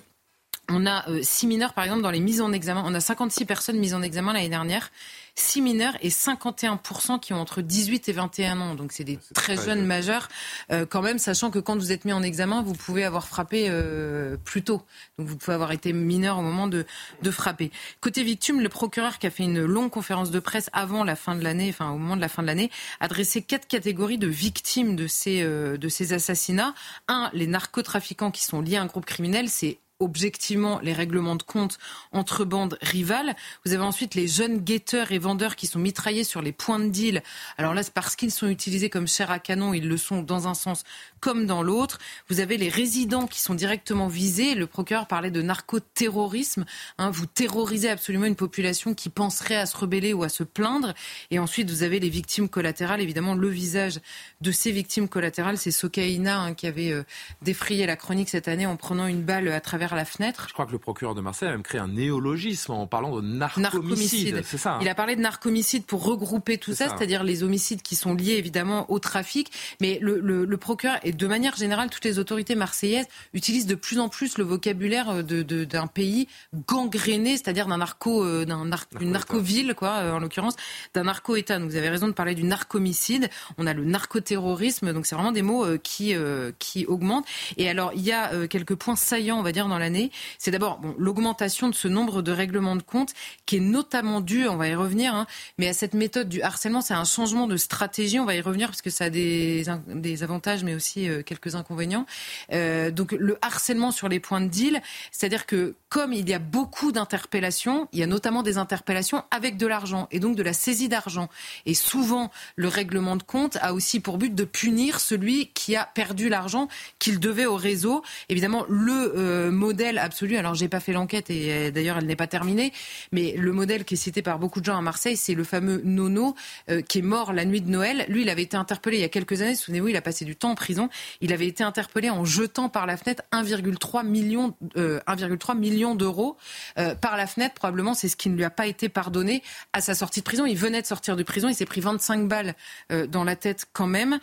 On 0.68 0.87
a 0.87 1.09
euh, 1.11 1.20
six 1.23 1.47
mineurs, 1.47 1.75
par 1.75 1.85
exemple, 1.85 2.03
dans 2.03 2.11
les 2.11 2.20
mises 2.20 2.41
en 2.41 2.53
examen. 2.53 2.83
On 2.87 2.95
a 2.95 3.01
56 3.01 3.45
personnes 3.45 3.79
mises 3.79 3.95
en 3.95 4.03
examen 4.03 4.33
l'année 4.33 4.49
dernière. 4.49 4.91
6 5.35 5.62
mineurs 5.62 5.97
et 6.03 6.11
51% 6.11 7.18
qui 7.18 7.33
ont 7.33 7.41
entre 7.41 7.62
18 7.62 8.09
et 8.09 8.12
21 8.12 8.61
ans. 8.61 8.74
Donc 8.74 8.93
c'est 8.93 9.05
des 9.05 9.18
très, 9.35 9.55
très 9.55 9.57
jeunes 9.57 9.78
jeune. 9.78 9.87
majeurs, 9.87 10.28
euh, 10.70 10.85
quand 10.85 11.03
même, 11.03 11.18
sachant 11.18 11.51
que 11.51 11.59
quand 11.59 11.76
vous 11.76 11.93
êtes 11.93 12.05
mis 12.05 12.12
en 12.12 12.22
examen, 12.22 12.62
vous 12.62 12.74
pouvez 12.74 13.05
avoir 13.05 13.26
frappé 13.26 13.66
euh, 13.68 14.37
plus 14.45 14.62
tôt. 14.62 14.83
Donc 15.18 15.28
vous 15.28 15.37
pouvez 15.37 15.55
avoir 15.55 15.72
été 15.72 15.93
mineur 15.93 16.39
au 16.39 16.43
moment 16.43 16.66
de, 16.66 16.85
de 17.22 17.30
frapper. 17.30 17.70
Côté 18.01 18.22
victime, 18.22 18.61
le 18.61 18.68
procureur 18.68 19.18
qui 19.18 19.26
a 19.26 19.30
fait 19.30 19.45
une 19.45 19.64
longue 19.64 19.91
conférence 19.91 20.30
de 20.30 20.41
presse 20.41 20.68
avant 20.72 21.05
la 21.05 21.16
fin 21.16 21.35
de 21.35 21.43
l'année, 21.43 21.70
enfin 21.70 21.91
au 21.91 21.99
moment 21.99 22.16
de 22.16 22.20
la 22.20 22.28
fin 22.28 22.43
de 22.43 22.47
l'année, 22.47 22.70
a 23.01 23.09
dressé 23.09 23.43
quatre 23.43 23.66
catégories 23.66 24.18
de 24.18 24.28
victimes 24.28 24.97
de 24.97 25.07
ces, 25.07 25.43
euh, 25.43 25.76
de 25.78 25.89
ces 25.89 26.12
assassinats. 26.12 26.74
Un, 27.09 27.30
les 27.33 27.47
narcotrafiquants 27.47 28.30
qui 28.30 28.45
sont 28.45 28.61
liés 28.61 28.76
à 28.76 28.83
un 28.83 28.87
groupe 28.87 29.07
criminel, 29.07 29.49
c'est 29.49 29.78
objectivement 30.03 30.80
les 30.82 30.92
règlements 30.92 31.36
de 31.36 31.42
compte 31.42 31.78
entre 32.12 32.44
bandes 32.44 32.76
rivales. 32.82 33.34
Vous 33.64 33.72
avez 33.72 33.82
ensuite 33.82 34.14
les 34.14 34.26
jeunes 34.26 34.59
guetteurs 34.59 35.12
et 35.12 35.18
vendeurs 35.18 35.57
qui 35.57 35.66
sont 35.66 35.78
mitraillés 35.78 36.24
sur 36.24 36.42
les 36.42 36.53
points 36.53 36.80
de 36.80 36.88
deal. 36.88 37.22
Alors 37.57 37.74
là, 37.74 37.82
c'est 37.82 37.94
parce 37.94 38.16
qu'ils 38.16 38.30
sont 38.30 38.48
utilisés 38.48 38.90
comme 38.90 39.09
chair 39.09 39.30
à 39.30 39.38
canon, 39.38 39.72
ils 39.72 39.88
le 39.88 39.96
sont 39.96 40.22
dans 40.22 40.48
un 40.48 40.55
sens 40.55 40.84
comme 41.23 41.47
dans 41.47 41.62
l'autre. 41.62 41.99
Vous 42.29 42.41
avez 42.41 42.59
les 42.59 42.68
résidents 42.68 43.27
qui 43.27 43.41
sont 43.41 43.55
directement 43.55 44.09
visés. 44.09 44.55
Le 44.55 44.66
procureur 44.66 45.07
parlait 45.07 45.31
de 45.31 45.41
narcoterrorisme. 45.41 46.66
Hein, 46.99 47.11
vous 47.11 47.27
terrorisez 47.27 47.89
absolument 47.89 48.27
une 48.27 48.37
population 48.37 48.93
qui 48.93 49.09
penserait 49.09 49.57
à 49.57 49.66
se 49.66 49.77
rebeller 49.77 50.12
ou 50.12 50.25
à 50.25 50.29
se 50.29 50.43
plaindre. 50.43 50.93
Et 51.31 51.39
ensuite, 51.39 51.70
vous 51.70 51.85
avez 51.85 52.01
les 52.01 52.09
victimes 52.09 52.49
collatérales. 52.49 53.01
Évidemment, 53.01 53.35
le 53.35 53.49
visage 53.49 54.01
de 54.41 54.51
ces 54.51 54.73
victimes 54.73 55.09
collatérales, 55.09 55.59
c'est 55.59 55.70
Sokaina 55.70 56.41
hein, 56.41 56.55
qui 56.55 56.66
avait 56.66 56.91
euh, 56.91 57.05
défrayé 57.41 57.87
la 57.87 57.97
chronique 57.97 58.29
cette 58.29 58.49
année 58.49 58.66
en 58.66 58.77
prenant 58.77 59.07
une 59.07 59.23
balle 59.23 59.49
à 59.49 59.61
travers 59.61 59.95
la 59.95 60.05
fenêtre. 60.05 60.47
Je 60.49 60.53
crois 60.53 60.66
que 60.66 60.73
le 60.73 60.79
procureur 60.79 61.14
de 61.14 61.20
Marseille 61.20 61.49
a 61.49 61.53
même 61.53 61.62
créé 61.62 61.81
un 61.81 61.89
néologisme 61.89 62.73
en 62.73 62.89
parlant 62.89 63.14
de 63.14 63.23
narcomicide. 63.23 64.43
C'est 64.45 64.59
ça. 64.59 64.75
Hein. 64.75 64.79
Il 64.83 64.89
a 64.89 64.95
parlé 64.97 65.14
de 65.14 65.20
narcomicide 65.20 65.85
pour 65.85 66.05
regrouper 66.05 66.59
tout 66.59 66.75
ça, 66.75 66.89
c'est-à-dire 66.89 67.23
les 67.23 67.45
homicides 67.45 67.83
qui 67.83 67.95
sont 67.95 68.14
liés 68.14 68.33
évidemment 68.33 68.91
au 68.91 68.99
trafic. 68.99 69.53
Mais 69.81 69.99
le, 70.03 70.18
le, 70.20 70.57
procureur 70.57 70.99
et 71.12 71.14
de 71.14 71.26
manière 71.26 71.56
générale, 71.56 71.90
toutes 71.90 72.04
les 72.04 72.18
autorités 72.18 72.54
marseillaises 72.54 73.06
utilisent 73.34 73.66
de 73.66 73.74
plus 73.74 73.98
en 73.98 74.08
plus 74.08 74.38
le 74.38 74.44
vocabulaire 74.44 75.22
d'un 75.22 75.42
de, 75.42 75.88
pays 75.92 76.26
gangréné, 76.66 77.32
c'est-à-dire 77.32 77.66
d'un 77.66 77.78
narco, 77.78 78.24
euh, 78.24 78.44
d'un 78.44 78.64
d'une 78.98 79.10
narco-ville, 79.10 79.74
quoi, 79.74 79.90
euh, 79.90 80.12
en 80.12 80.20
l'occurrence, 80.20 80.56
d'un 80.94 81.04
narco-État. 81.04 81.58
Donc 81.58 81.68
vous 81.68 81.76
avez 81.76 81.90
raison 81.90 82.08
de 82.08 82.12
parler 82.12 82.34
du 82.34 82.44
narcomicide. 82.44 83.28
On 83.58 83.66
a 83.66 83.74
le 83.74 83.84
narcoterrorisme. 83.84 84.92
Donc 84.92 85.06
c'est 85.06 85.14
vraiment 85.14 85.32
des 85.32 85.42
mots 85.42 85.64
euh, 85.64 85.78
qui 85.82 86.14
qui 86.58 86.86
augmentent. 86.86 87.26
Et 87.56 87.68
alors 87.68 87.92
il 87.94 88.02
y 88.02 88.12
a 88.12 88.46
quelques 88.46 88.74
points 88.74 88.96
saillants, 88.96 89.38
on 89.38 89.42
va 89.42 89.52
dire, 89.52 89.68
dans 89.68 89.78
l'année. 89.78 90.10
C'est 90.38 90.50
d'abord 90.50 90.78
bon, 90.78 90.94
l'augmentation 90.98 91.68
de 91.68 91.74
ce 91.74 91.88
nombre 91.88 92.22
de 92.22 92.32
règlements 92.32 92.76
de 92.76 92.82
compte 92.82 93.12
qui 93.46 93.56
est 93.56 93.60
notamment 93.60 94.20
dû, 94.20 94.48
on 94.48 94.56
va 94.56 94.68
y 94.68 94.74
revenir, 94.74 95.14
hein, 95.14 95.26
mais 95.58 95.68
à 95.68 95.72
cette 95.72 95.94
méthode 95.94 96.28
du 96.28 96.42
harcèlement, 96.42 96.80
c'est 96.80 96.94
un 96.94 97.04
changement 97.04 97.46
de 97.46 97.56
stratégie. 97.56 98.18
On 98.18 98.24
va 98.24 98.34
y 98.34 98.40
revenir 98.40 98.68
parce 98.68 98.82
que 98.82 98.90
ça 98.90 99.06
a 99.06 99.10
des, 99.10 99.64
des 99.88 100.22
avantages, 100.22 100.64
mais 100.64 100.74
aussi 100.74 101.01
quelques 101.24 101.55
inconvénients. 101.55 102.07
Euh, 102.53 102.90
donc 102.90 103.12
le 103.12 103.38
harcèlement 103.42 103.90
sur 103.90 104.09
les 104.09 104.20
points 104.20 104.40
de 104.40 104.48
deal, 104.48 104.82
c'est-à-dire 105.11 105.46
que 105.46 105.74
comme 105.88 106.12
il 106.12 106.28
y 106.28 106.32
a 106.32 106.38
beaucoup 106.38 106.90
d'interpellations, 106.90 107.88
il 107.92 107.98
y 107.98 108.03
a 108.03 108.07
notamment 108.07 108.42
des 108.42 108.57
interpellations 108.57 109.24
avec 109.30 109.57
de 109.57 109.66
l'argent 109.66 110.09
et 110.11 110.20
donc 110.20 110.36
de 110.36 110.42
la 110.42 110.53
saisie 110.53 110.88
d'argent. 110.88 111.28
Et 111.66 111.74
souvent, 111.74 112.30
le 112.57 112.68
règlement 112.68 113.16
de 113.16 113.22
compte 113.22 113.59
a 113.61 113.74
aussi 113.74 114.00
pour 114.00 114.18
but 114.18 114.34
de 114.34 114.44
punir 114.44 115.00
celui 115.00 115.48
qui 115.48 115.76
a 115.76 115.84
perdu 115.84 116.28
l'argent 116.28 116.68
qu'il 116.98 117.20
devait 117.20 117.46
au 117.46 117.57
réseau. 117.57 118.03
Évidemment, 118.28 118.64
le 118.68 119.12
euh, 119.16 119.50
modèle 119.50 119.98
absolu, 119.98 120.36
alors 120.36 120.55
j'ai 120.55 120.68
pas 120.68 120.80
fait 120.80 120.92
l'enquête 120.92 121.30
et 121.30 121.53
euh, 121.53 121.70
d'ailleurs 121.70 121.98
elle 121.98 122.07
n'est 122.07 122.16
pas 122.16 122.26
terminée, 122.26 122.72
mais 123.12 123.34
le 123.36 123.53
modèle 123.53 123.84
qui 123.84 123.94
est 123.94 123.98
cité 123.98 124.22
par 124.22 124.38
beaucoup 124.38 124.61
de 124.61 124.64
gens 124.64 124.78
à 124.78 124.82
Marseille, 124.82 125.16
c'est 125.16 125.34
le 125.34 125.44
fameux 125.44 125.82
Nono 125.84 126.34
euh, 126.70 126.80
qui 126.80 126.98
est 126.98 127.03
mort 127.03 127.32
la 127.32 127.44
nuit 127.44 127.61
de 127.61 127.70
Noël. 127.70 128.07
Lui, 128.09 128.22
il 128.22 128.30
avait 128.30 128.42
été 128.42 128.57
interpellé 128.57 128.96
il 128.96 129.00
y 129.00 129.05
a 129.05 129.09
quelques 129.09 129.42
années, 129.42 129.55
souvenez-vous, 129.55 129.88
il 129.88 129.96
a 129.96 130.03
passé 130.03 130.24
du 130.24 130.36
temps 130.36 130.50
en 130.50 130.55
prison. 130.55 130.88
Il 131.20 131.32
avait 131.32 131.47
été 131.47 131.64
interpellé 131.64 132.11
en 132.11 132.24
jetant 132.24 132.68
par 132.68 132.86
la 132.86 132.97
fenêtre 132.97 133.22
1,3 133.32 134.07
million, 134.07 134.55
1,3 134.76 135.57
million 135.57 135.95
d'euros 135.95 136.36
euh, 136.78 136.95
par 136.95 137.16
la 137.16 137.26
fenêtre. 137.26 137.55
Probablement, 137.55 137.95
c'est 137.95 138.09
ce 138.09 138.16
qui 138.16 138.30
ne 138.30 138.36
lui 138.36 138.45
a 138.45 138.51
pas 138.51 138.66
été 138.66 138.88
pardonné 138.88 139.43
à 139.72 139.80
sa 139.80 139.95
sortie 139.95 140.20
de 140.20 140.24
prison. 140.24 140.47
Il 140.47 140.57
venait 140.57 140.82
de 140.82 140.86
sortir 140.86 141.16
de 141.16 141.22
prison, 141.22 141.49
il 141.49 141.55
s'est 141.55 141.66
pris 141.66 141.80
25 141.80 142.28
balles 142.28 142.55
euh, 142.90 143.07
dans 143.07 143.24
la 143.24 143.36
tête 143.36 143.66
quand 143.72 143.86
même. 143.86 144.18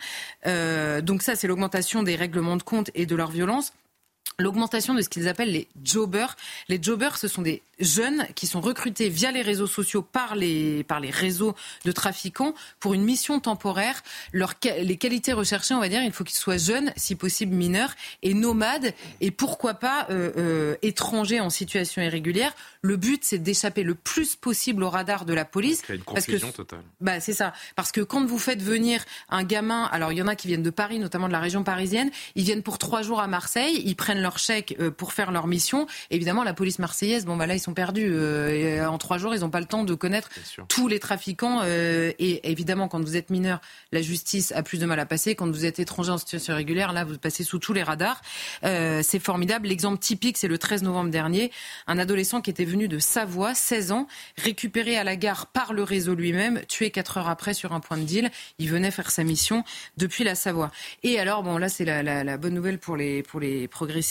Euh, 0.46 1.00
donc 1.00 1.22
ça, 1.22 1.36
c'est 1.36 1.46
l'augmentation 1.46 2.02
des 2.02 2.16
règlements 2.16 2.56
de 2.56 2.62
compte 2.62 2.90
et 2.94 3.06
de 3.06 3.16
leur 3.16 3.30
violence 3.30 3.72
l'augmentation 4.40 4.94
de 4.94 5.02
ce 5.02 5.08
qu'ils 5.08 5.28
appellent 5.28 5.52
les 5.52 5.68
jobbers. 5.84 6.36
Les 6.68 6.82
jobbers, 6.82 7.16
ce 7.16 7.28
sont 7.28 7.42
des 7.42 7.62
jeunes 7.80 8.26
qui 8.34 8.46
sont 8.46 8.60
recrutés 8.60 9.08
via 9.08 9.32
les 9.32 9.42
réseaux 9.42 9.66
sociaux 9.66 10.02
par 10.02 10.36
les, 10.36 10.84
par 10.84 11.00
les 11.00 11.10
réseaux 11.10 11.54
de 11.84 11.92
trafiquants 11.92 12.54
pour 12.78 12.94
une 12.94 13.02
mission 13.02 13.40
temporaire. 13.40 14.02
Leur, 14.32 14.54
les 14.80 14.96
qualités 14.96 15.32
recherchées, 15.32 15.74
on 15.74 15.80
va 15.80 15.88
dire, 15.88 16.02
il 16.02 16.12
faut 16.12 16.24
qu'ils 16.24 16.38
soient 16.38 16.58
jeunes, 16.58 16.92
si 16.96 17.14
possible 17.14 17.54
mineurs, 17.54 17.94
et 18.22 18.34
nomades, 18.34 18.92
et 19.20 19.30
pourquoi 19.30 19.74
pas 19.74 20.06
euh, 20.10 20.32
euh, 20.36 20.76
étrangers 20.82 21.40
en 21.40 21.50
situation 21.50 22.02
irrégulière. 22.02 22.54
Le 22.82 22.96
but, 22.96 23.22
c'est 23.24 23.38
d'échapper 23.38 23.82
le 23.82 23.94
plus 23.94 24.36
possible 24.36 24.82
au 24.82 24.90
radar 24.90 25.24
de 25.24 25.34
la 25.34 25.44
police. 25.44 25.82
une 25.88 26.02
confusion 26.02 26.52
totale. 26.52 26.82
Bah, 27.00 27.20
c'est 27.20 27.32
ça. 27.32 27.52
Parce 27.76 27.92
que 27.92 28.00
quand 28.00 28.24
vous 28.24 28.38
faites 28.38 28.62
venir 28.62 29.04
un 29.28 29.42
gamin, 29.42 29.84
alors 29.92 30.12
il 30.12 30.18
y 30.18 30.22
en 30.22 30.28
a 30.28 30.36
qui 30.36 30.48
viennent 30.48 30.62
de 30.62 30.70
Paris, 30.70 30.98
notamment 30.98 31.28
de 31.28 31.32
la 31.32 31.40
région 31.40 31.64
parisienne, 31.64 32.10
ils 32.34 32.44
viennent 32.44 32.62
pour 32.62 32.78
trois 32.78 33.02
jours 33.02 33.20
à 33.20 33.26
Marseille, 33.26 33.82
ils 33.84 33.96
prennent 33.96 34.22
leur 34.22 34.29
chèque 34.38 34.76
euh, 34.80 34.90
pour 34.90 35.12
faire 35.12 35.32
leur 35.32 35.46
mission. 35.46 35.86
Évidemment, 36.10 36.44
la 36.44 36.54
police 36.54 36.78
marseillaise, 36.78 37.24
bon, 37.24 37.36
bah 37.36 37.46
là, 37.46 37.54
ils 37.54 37.60
sont 37.60 37.74
perdus. 37.74 38.08
Euh, 38.10 38.86
en 38.86 38.98
trois 38.98 39.18
jours, 39.18 39.34
ils 39.34 39.40
n'ont 39.40 39.50
pas 39.50 39.60
le 39.60 39.66
temps 39.66 39.84
de 39.84 39.94
connaître 39.94 40.28
tous 40.68 40.88
les 40.88 40.98
trafiquants. 40.98 41.60
Euh, 41.64 42.12
et 42.18 42.50
évidemment, 42.50 42.88
quand 42.88 43.00
vous 43.00 43.16
êtes 43.16 43.30
mineur, 43.30 43.60
la 43.92 44.02
justice 44.02 44.52
a 44.52 44.62
plus 44.62 44.78
de 44.78 44.86
mal 44.86 45.00
à 45.00 45.06
passer. 45.06 45.34
Quand 45.34 45.50
vous 45.50 45.64
êtes 45.64 45.78
étranger 45.78 46.10
en 46.10 46.18
situation 46.18 46.54
régulière, 46.54 46.92
là, 46.92 47.04
vous 47.04 47.18
passez 47.18 47.44
sous 47.44 47.58
tous 47.58 47.72
les 47.72 47.82
radars. 47.82 48.20
C'est 48.62 49.18
formidable. 49.18 49.68
L'exemple 49.68 49.98
typique, 49.98 50.38
c'est 50.38 50.48
le 50.48 50.58
13 50.58 50.82
novembre 50.82 51.10
dernier, 51.10 51.50
un 51.86 51.98
adolescent 51.98 52.40
qui 52.40 52.50
était 52.50 52.64
venu 52.64 52.88
de 52.88 52.98
Savoie, 52.98 53.54
16 53.54 53.92
ans, 53.92 54.06
récupéré 54.36 54.96
à 54.96 55.04
la 55.04 55.16
gare 55.16 55.46
par 55.46 55.72
le 55.72 55.82
réseau 55.82 56.14
lui-même, 56.14 56.60
tué 56.66 56.90
quatre 56.90 57.18
heures 57.18 57.28
après 57.28 57.54
sur 57.54 57.72
un 57.72 57.80
point 57.80 57.96
de 57.96 58.04
deal. 58.04 58.30
Il 58.58 58.68
venait 58.68 58.90
faire 58.90 59.10
sa 59.10 59.24
mission 59.24 59.64
depuis 59.96 60.24
la 60.24 60.34
Savoie. 60.34 60.70
Et 61.02 61.18
alors, 61.18 61.42
bon, 61.42 61.58
là, 61.58 61.68
c'est 61.68 61.84
la, 61.84 62.02
la, 62.02 62.24
la, 62.24 62.36
bonne 62.36 62.54
nouvelle 62.54 62.78
pour 62.78 62.96
les, 62.96 63.22
pour 63.22 63.40
les 63.40 63.68
progressistes 63.68 64.09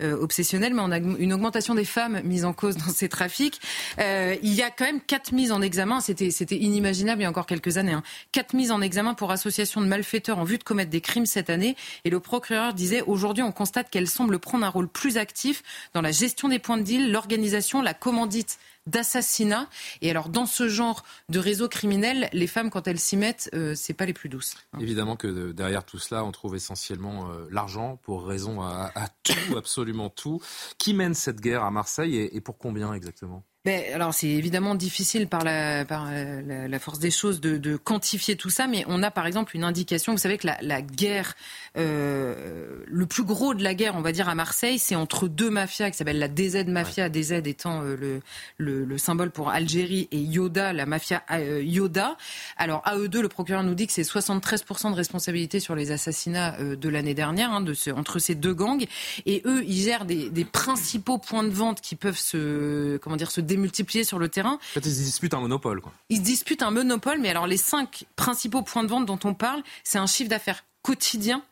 obsessionnels, 0.00 0.74
mais 0.74 0.82
on 0.82 0.90
a 0.90 0.98
une 0.98 1.32
augmentation 1.32 1.74
des 1.74 1.84
femmes 1.84 2.20
mises 2.24 2.44
en 2.44 2.52
cause 2.52 2.76
dans 2.86 2.92
ces 2.92 3.08
trafics. 3.08 3.60
Euh, 3.98 4.36
il 4.42 4.54
y 4.54 4.62
a 4.62 4.70
quand 4.70 4.84
même 4.84 5.00
quatre 5.00 5.32
mises 5.32 5.52
en 5.52 5.62
examen. 5.62 6.00
C'était, 6.00 6.28
inimaginable 6.56 7.20
il 7.20 7.24
y 7.24 7.26
a 7.26 7.30
encore 7.30 7.46
quelques 7.46 7.78
années. 7.78 7.92
Hein. 7.92 8.02
Quatre 8.32 8.54
mises 8.54 8.70
en 8.70 8.80
examen 8.80 9.14
pour 9.14 9.30
association 9.30 9.80
de 9.80 9.86
malfaiteurs 9.86 10.38
en 10.38 10.44
vue 10.44 10.58
de 10.58 10.64
commettre 10.64 10.90
des 10.90 11.00
crimes 11.00 11.26
cette 11.26 11.50
année. 11.50 11.76
Et 12.04 12.10
le 12.10 12.20
procureur 12.20 12.74
disait 12.74 13.02
aujourd'hui, 13.02 13.42
on 13.42 13.52
constate 13.52 13.90
qu'elle 13.90 14.08
semble 14.08 14.38
prendre 14.38 14.64
un 14.64 14.68
rôle 14.68 14.88
plus 14.88 15.16
actif 15.16 15.62
dans 15.92 16.02
la 16.02 16.12
gestion 16.12 16.48
des 16.48 16.58
points 16.58 16.78
de 16.78 16.82
deal, 16.82 17.10
l'organisation, 17.10 17.82
la 17.82 17.94
commandite 17.94 18.58
d'assassinat. 18.86 19.68
Et 20.02 20.10
alors, 20.10 20.28
dans 20.28 20.46
ce 20.46 20.68
genre 20.68 21.04
de 21.28 21.38
réseau 21.38 21.68
criminel, 21.68 22.28
les 22.32 22.46
femmes, 22.46 22.70
quand 22.70 22.86
elles 22.86 23.00
s'y 23.00 23.16
mettent, 23.16 23.50
euh, 23.54 23.74
c'est 23.74 23.94
pas 23.94 24.06
les 24.06 24.12
plus 24.12 24.28
douces. 24.28 24.56
Hein. 24.72 24.78
Évidemment 24.80 25.16
que 25.16 25.52
derrière 25.52 25.84
tout 25.84 25.98
cela, 25.98 26.24
on 26.24 26.32
trouve 26.32 26.56
essentiellement 26.56 27.30
euh, 27.30 27.46
l'argent 27.50 27.98
pour 28.02 28.26
raison 28.26 28.62
à, 28.62 28.90
tout, 29.22 29.34
absolument 29.56 30.10
tout. 30.10 30.40
Qui 30.78 30.94
mène 30.94 31.14
cette 31.14 31.40
guerre 31.40 31.64
à 31.64 31.70
Marseille 31.70 32.16
et 32.32 32.40
pour 32.40 32.58
combien 32.58 32.92
exactement? 32.94 33.44
Ben, 33.64 33.82
alors 33.94 34.12
c'est 34.12 34.28
évidemment 34.28 34.74
difficile 34.74 35.26
par, 35.26 35.42
la, 35.42 35.86
par 35.86 36.08
euh, 36.10 36.68
la, 36.68 36.78
force 36.78 36.98
des 36.98 37.10
choses 37.10 37.40
de, 37.40 37.56
de, 37.56 37.76
quantifier 37.78 38.36
tout 38.36 38.50
ça, 38.50 38.66
mais 38.66 38.84
on 38.88 39.02
a 39.02 39.10
par 39.10 39.26
exemple 39.26 39.56
une 39.56 39.64
indication. 39.64 40.12
Vous 40.12 40.18
savez 40.18 40.36
que 40.36 40.46
la, 40.46 40.58
la 40.60 40.82
guerre, 40.82 41.34
euh, 41.78 42.84
le 42.86 43.06
plus 43.06 43.24
gros 43.24 43.54
de 43.54 43.64
la 43.64 43.72
guerre, 43.72 43.94
on 43.96 44.02
va 44.02 44.12
dire 44.12 44.28
à 44.28 44.34
Marseille, 44.34 44.78
c'est 44.78 44.96
entre 44.96 45.28
deux 45.28 45.48
mafias 45.48 45.90
qui 45.90 45.96
s'appellent 45.96 46.18
la 46.18 46.28
DZ 46.28 46.66
mafia, 46.66 47.08
DZ 47.08 47.32
étant 47.46 47.80
euh, 47.80 47.96
le, 47.96 48.20
le, 48.58 48.84
le, 48.84 48.98
symbole 48.98 49.30
pour 49.30 49.48
Algérie 49.48 50.08
et 50.12 50.18
Yoda, 50.18 50.74
la 50.74 50.84
mafia 50.84 51.22
euh, 51.30 51.62
Yoda. 51.64 52.18
Alors 52.58 52.82
à 52.84 52.98
eux 52.98 53.08
deux, 53.08 53.22
le 53.22 53.30
procureur 53.30 53.62
nous 53.62 53.74
dit 53.74 53.86
que 53.86 53.94
c'est 53.94 54.02
73% 54.02 54.90
de 54.90 54.94
responsabilité 54.94 55.58
sur 55.58 55.74
les 55.74 55.90
assassinats 55.90 56.58
de 56.60 56.88
l'année 56.90 57.14
dernière, 57.14 57.50
hein, 57.50 57.62
de 57.62 57.72
ce, 57.72 57.88
entre 57.88 58.18
ces 58.18 58.34
deux 58.34 58.52
gangs, 58.52 58.84
et 59.24 59.40
eux, 59.46 59.64
ils 59.66 59.80
gèrent 59.80 60.04
des, 60.04 60.28
des 60.28 60.44
principaux 60.44 61.16
points 61.16 61.44
de 61.44 61.48
vente 61.48 61.80
qui 61.80 61.96
peuvent 61.96 62.18
se, 62.18 62.98
comment 62.98 63.16
dire, 63.16 63.30
se 63.30 63.40
multipliés 63.56 64.04
sur 64.04 64.18
le 64.18 64.28
terrain. 64.28 64.54
En 64.54 64.58
fait, 64.74 64.86
ils 64.86 64.94
se 64.94 65.02
disputent 65.02 65.34
un 65.34 65.40
monopole. 65.40 65.80
Quoi. 65.80 65.92
Ils 66.08 66.18
se 66.18 66.22
disputent 66.22 66.62
un 66.62 66.70
monopole, 66.70 67.18
mais 67.20 67.30
alors 67.30 67.46
les 67.46 67.56
cinq 67.56 68.04
principaux 68.16 68.62
points 68.62 68.84
de 68.84 68.88
vente 68.88 69.06
dont 69.06 69.18
on 69.24 69.34
parle, 69.34 69.62
c'est 69.82 69.98
un 69.98 70.06
chiffre 70.06 70.30
d'affaires 70.30 70.64
quotidien 70.82 71.42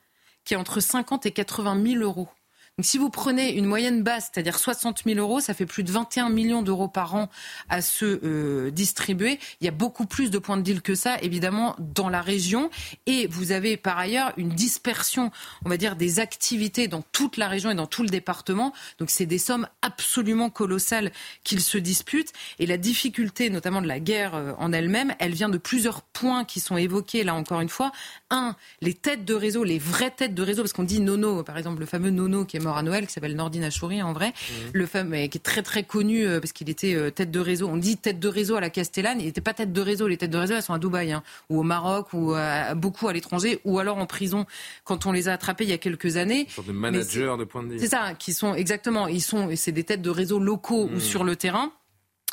qui 0.45 0.55
est 0.55 0.57
entre 0.57 0.81
50 0.81 1.27
et 1.27 1.33
80 1.33 1.83
000 1.85 2.03
euros. 2.03 2.29
Donc 2.79 2.87
si 2.87 2.97
vous 2.97 3.11
prenez 3.11 3.53
une 3.53 3.66
moyenne 3.66 4.03
basse, 4.03 4.31
c'est-à-dire 4.33 4.59
60 4.59 5.03
000 5.05 5.18
euros, 5.18 5.41
ça 5.41 5.53
fait 5.53 5.66
plus 5.66 5.83
de 5.83 5.93
21 5.93 6.31
millions 6.31 6.62
d'euros 6.62 6.89
par 6.89 7.14
an 7.14 7.29
à 7.68 7.83
se 7.83 8.18
euh, 8.25 8.70
distribuer. 8.70 9.39
Il 9.61 9.66
y 9.66 9.68
a 9.68 9.73
beaucoup 9.73 10.07
plus 10.07 10.31
de 10.31 10.39
points 10.39 10.57
de 10.57 10.62
deal 10.62 10.81
que 10.81 10.95
ça, 10.95 11.18
évidemment, 11.20 11.77
dans 11.79 12.09
la 12.09 12.23
région. 12.23 12.70
Et 13.05 13.27
vous 13.27 13.53
avez 13.53 13.77
par 13.77 13.99
ailleurs 13.99 14.33
une 14.39 14.49
dispersion, 14.49 15.31
on 15.66 15.68
va 15.68 15.77
dire, 15.77 15.97
des 15.97 16.18
activités 16.18 16.89
dans 16.89 17.03
toute 17.12 17.37
la 17.37 17.47
région 17.47 17.70
et 17.70 17.75
dans 17.75 17.87
tout 17.87 18.05
le 18.05 18.09
département. 18.09 18.73
Donc 18.99 19.11
c'est 19.11 19.27
des 19.27 19.37
sommes 19.37 19.68
absolument 19.83 20.49
colossales 20.49 21.12
qu'ils 21.45 21.61
se 21.61 21.77
disputent. 21.77 22.33
Et 22.59 22.64
la 22.64 22.79
difficulté, 22.79 23.51
notamment 23.51 23.83
de 23.83 23.87
la 23.87 24.01
guerre 24.01 24.35
euh, 24.35 24.55
en 24.57 24.73
elle-même, 24.73 25.14
elle 25.18 25.35
vient 25.35 25.51
de 25.51 25.59
plusieurs 25.59 26.01
points 26.01 26.47
qui 26.47 26.59
sont 26.59 26.79
évoqués 26.79 27.23
là 27.23 27.35
encore 27.35 27.61
une 27.61 27.68
fois. 27.68 27.93
Un, 28.31 28.57
les 28.81 28.95
têtes 28.95 29.27
de 29.27 29.35
réseau, 29.35 29.62
les 29.62 29.79
vraies 29.79 30.11
têtes 30.11 30.35
de 30.35 30.43
réseau, 30.43 30.62
parce 30.62 30.73
qu'on 30.73 30.85
dit 30.85 31.01
Nono, 31.01 31.43
par 31.43 31.59
exemple, 31.59 31.81
le 31.81 31.87
fameux 31.87 32.09
Nono 32.09 32.47
qui 32.47 32.57
est 32.57 32.62
mort 32.63 32.79
à 32.79 32.83
Noël, 32.83 33.07
qui 33.07 33.13
s'appelle 33.13 33.37
Nordine 33.37 33.65
Achouri 33.65 34.03
en 34.03 34.13
vrai, 34.13 34.29
mmh. 34.29 34.53
le 34.73 34.87
fameux 34.87 35.27
qui 35.27 35.39
est 35.39 35.43
très 35.43 35.63
très 35.63 35.83
connu 35.83 36.27
euh, 36.27 36.41
parce 36.41 36.53
qu'il 36.53 36.71
était 36.71 36.95
euh, 36.95 37.11
tête 37.11 37.31
de 37.31 37.41
réseau. 37.41 37.69
On 37.69 37.77
dit 37.77 37.97
tête 37.97 38.19
de 38.19 38.29
réseau 38.29 38.57
à 38.57 38.61
la 38.61 38.71
Castellane, 38.71 39.21
il 39.21 39.27
n'était 39.27 39.41
pas 39.41 39.55
tête 39.55 39.73
de 39.73 39.81
réseau. 39.81 40.09
Les 40.09 40.17
têtes 40.17 40.31
de 40.31 40.39
réseau, 40.39 40.55
elles 40.55 40.63
sont 40.63 40.75
à 40.75 40.79
Dubaï 40.79 41.13
hein, 41.13 41.23
ou 41.51 41.61
au 41.61 41.63
Maroc 41.63 42.13
ou 42.13 42.35
beaucoup 42.77 43.09
à 43.09 43.13
l'étranger 43.13 43.61
ou 43.65 43.79
alors 43.79 43.99
en 43.99 44.07
prison 44.07 44.47
quand 44.85 45.07
on 45.07 45.13
les 45.13 45.29
a 45.29 45.33
attrapés 45.33 45.65
il 45.65 45.71
y 45.71 45.75
a 45.75 45.79
quelques 45.79 46.17
années. 46.17 46.47
Une 46.59 46.65
de 46.65 46.73
managers 46.73 47.35
de 47.39 47.45
point 47.45 47.63
de 47.63 47.73
vue. 47.73 47.79
C'est 47.79 47.89
ça, 47.89 48.15
qui 48.15 48.33
sont 48.33 48.55
exactement, 48.55 49.09
ils 49.09 49.21
sont, 49.21 49.51
c'est 49.57 49.73
des 49.73 49.85
têtes 49.85 50.03
de 50.03 50.11
réseau 50.11 50.39
locaux 50.39 50.89
ou 50.93 50.97
mmh. 50.97 51.01
sur 51.01 51.25
le 51.25 51.37
terrain. 51.37 51.73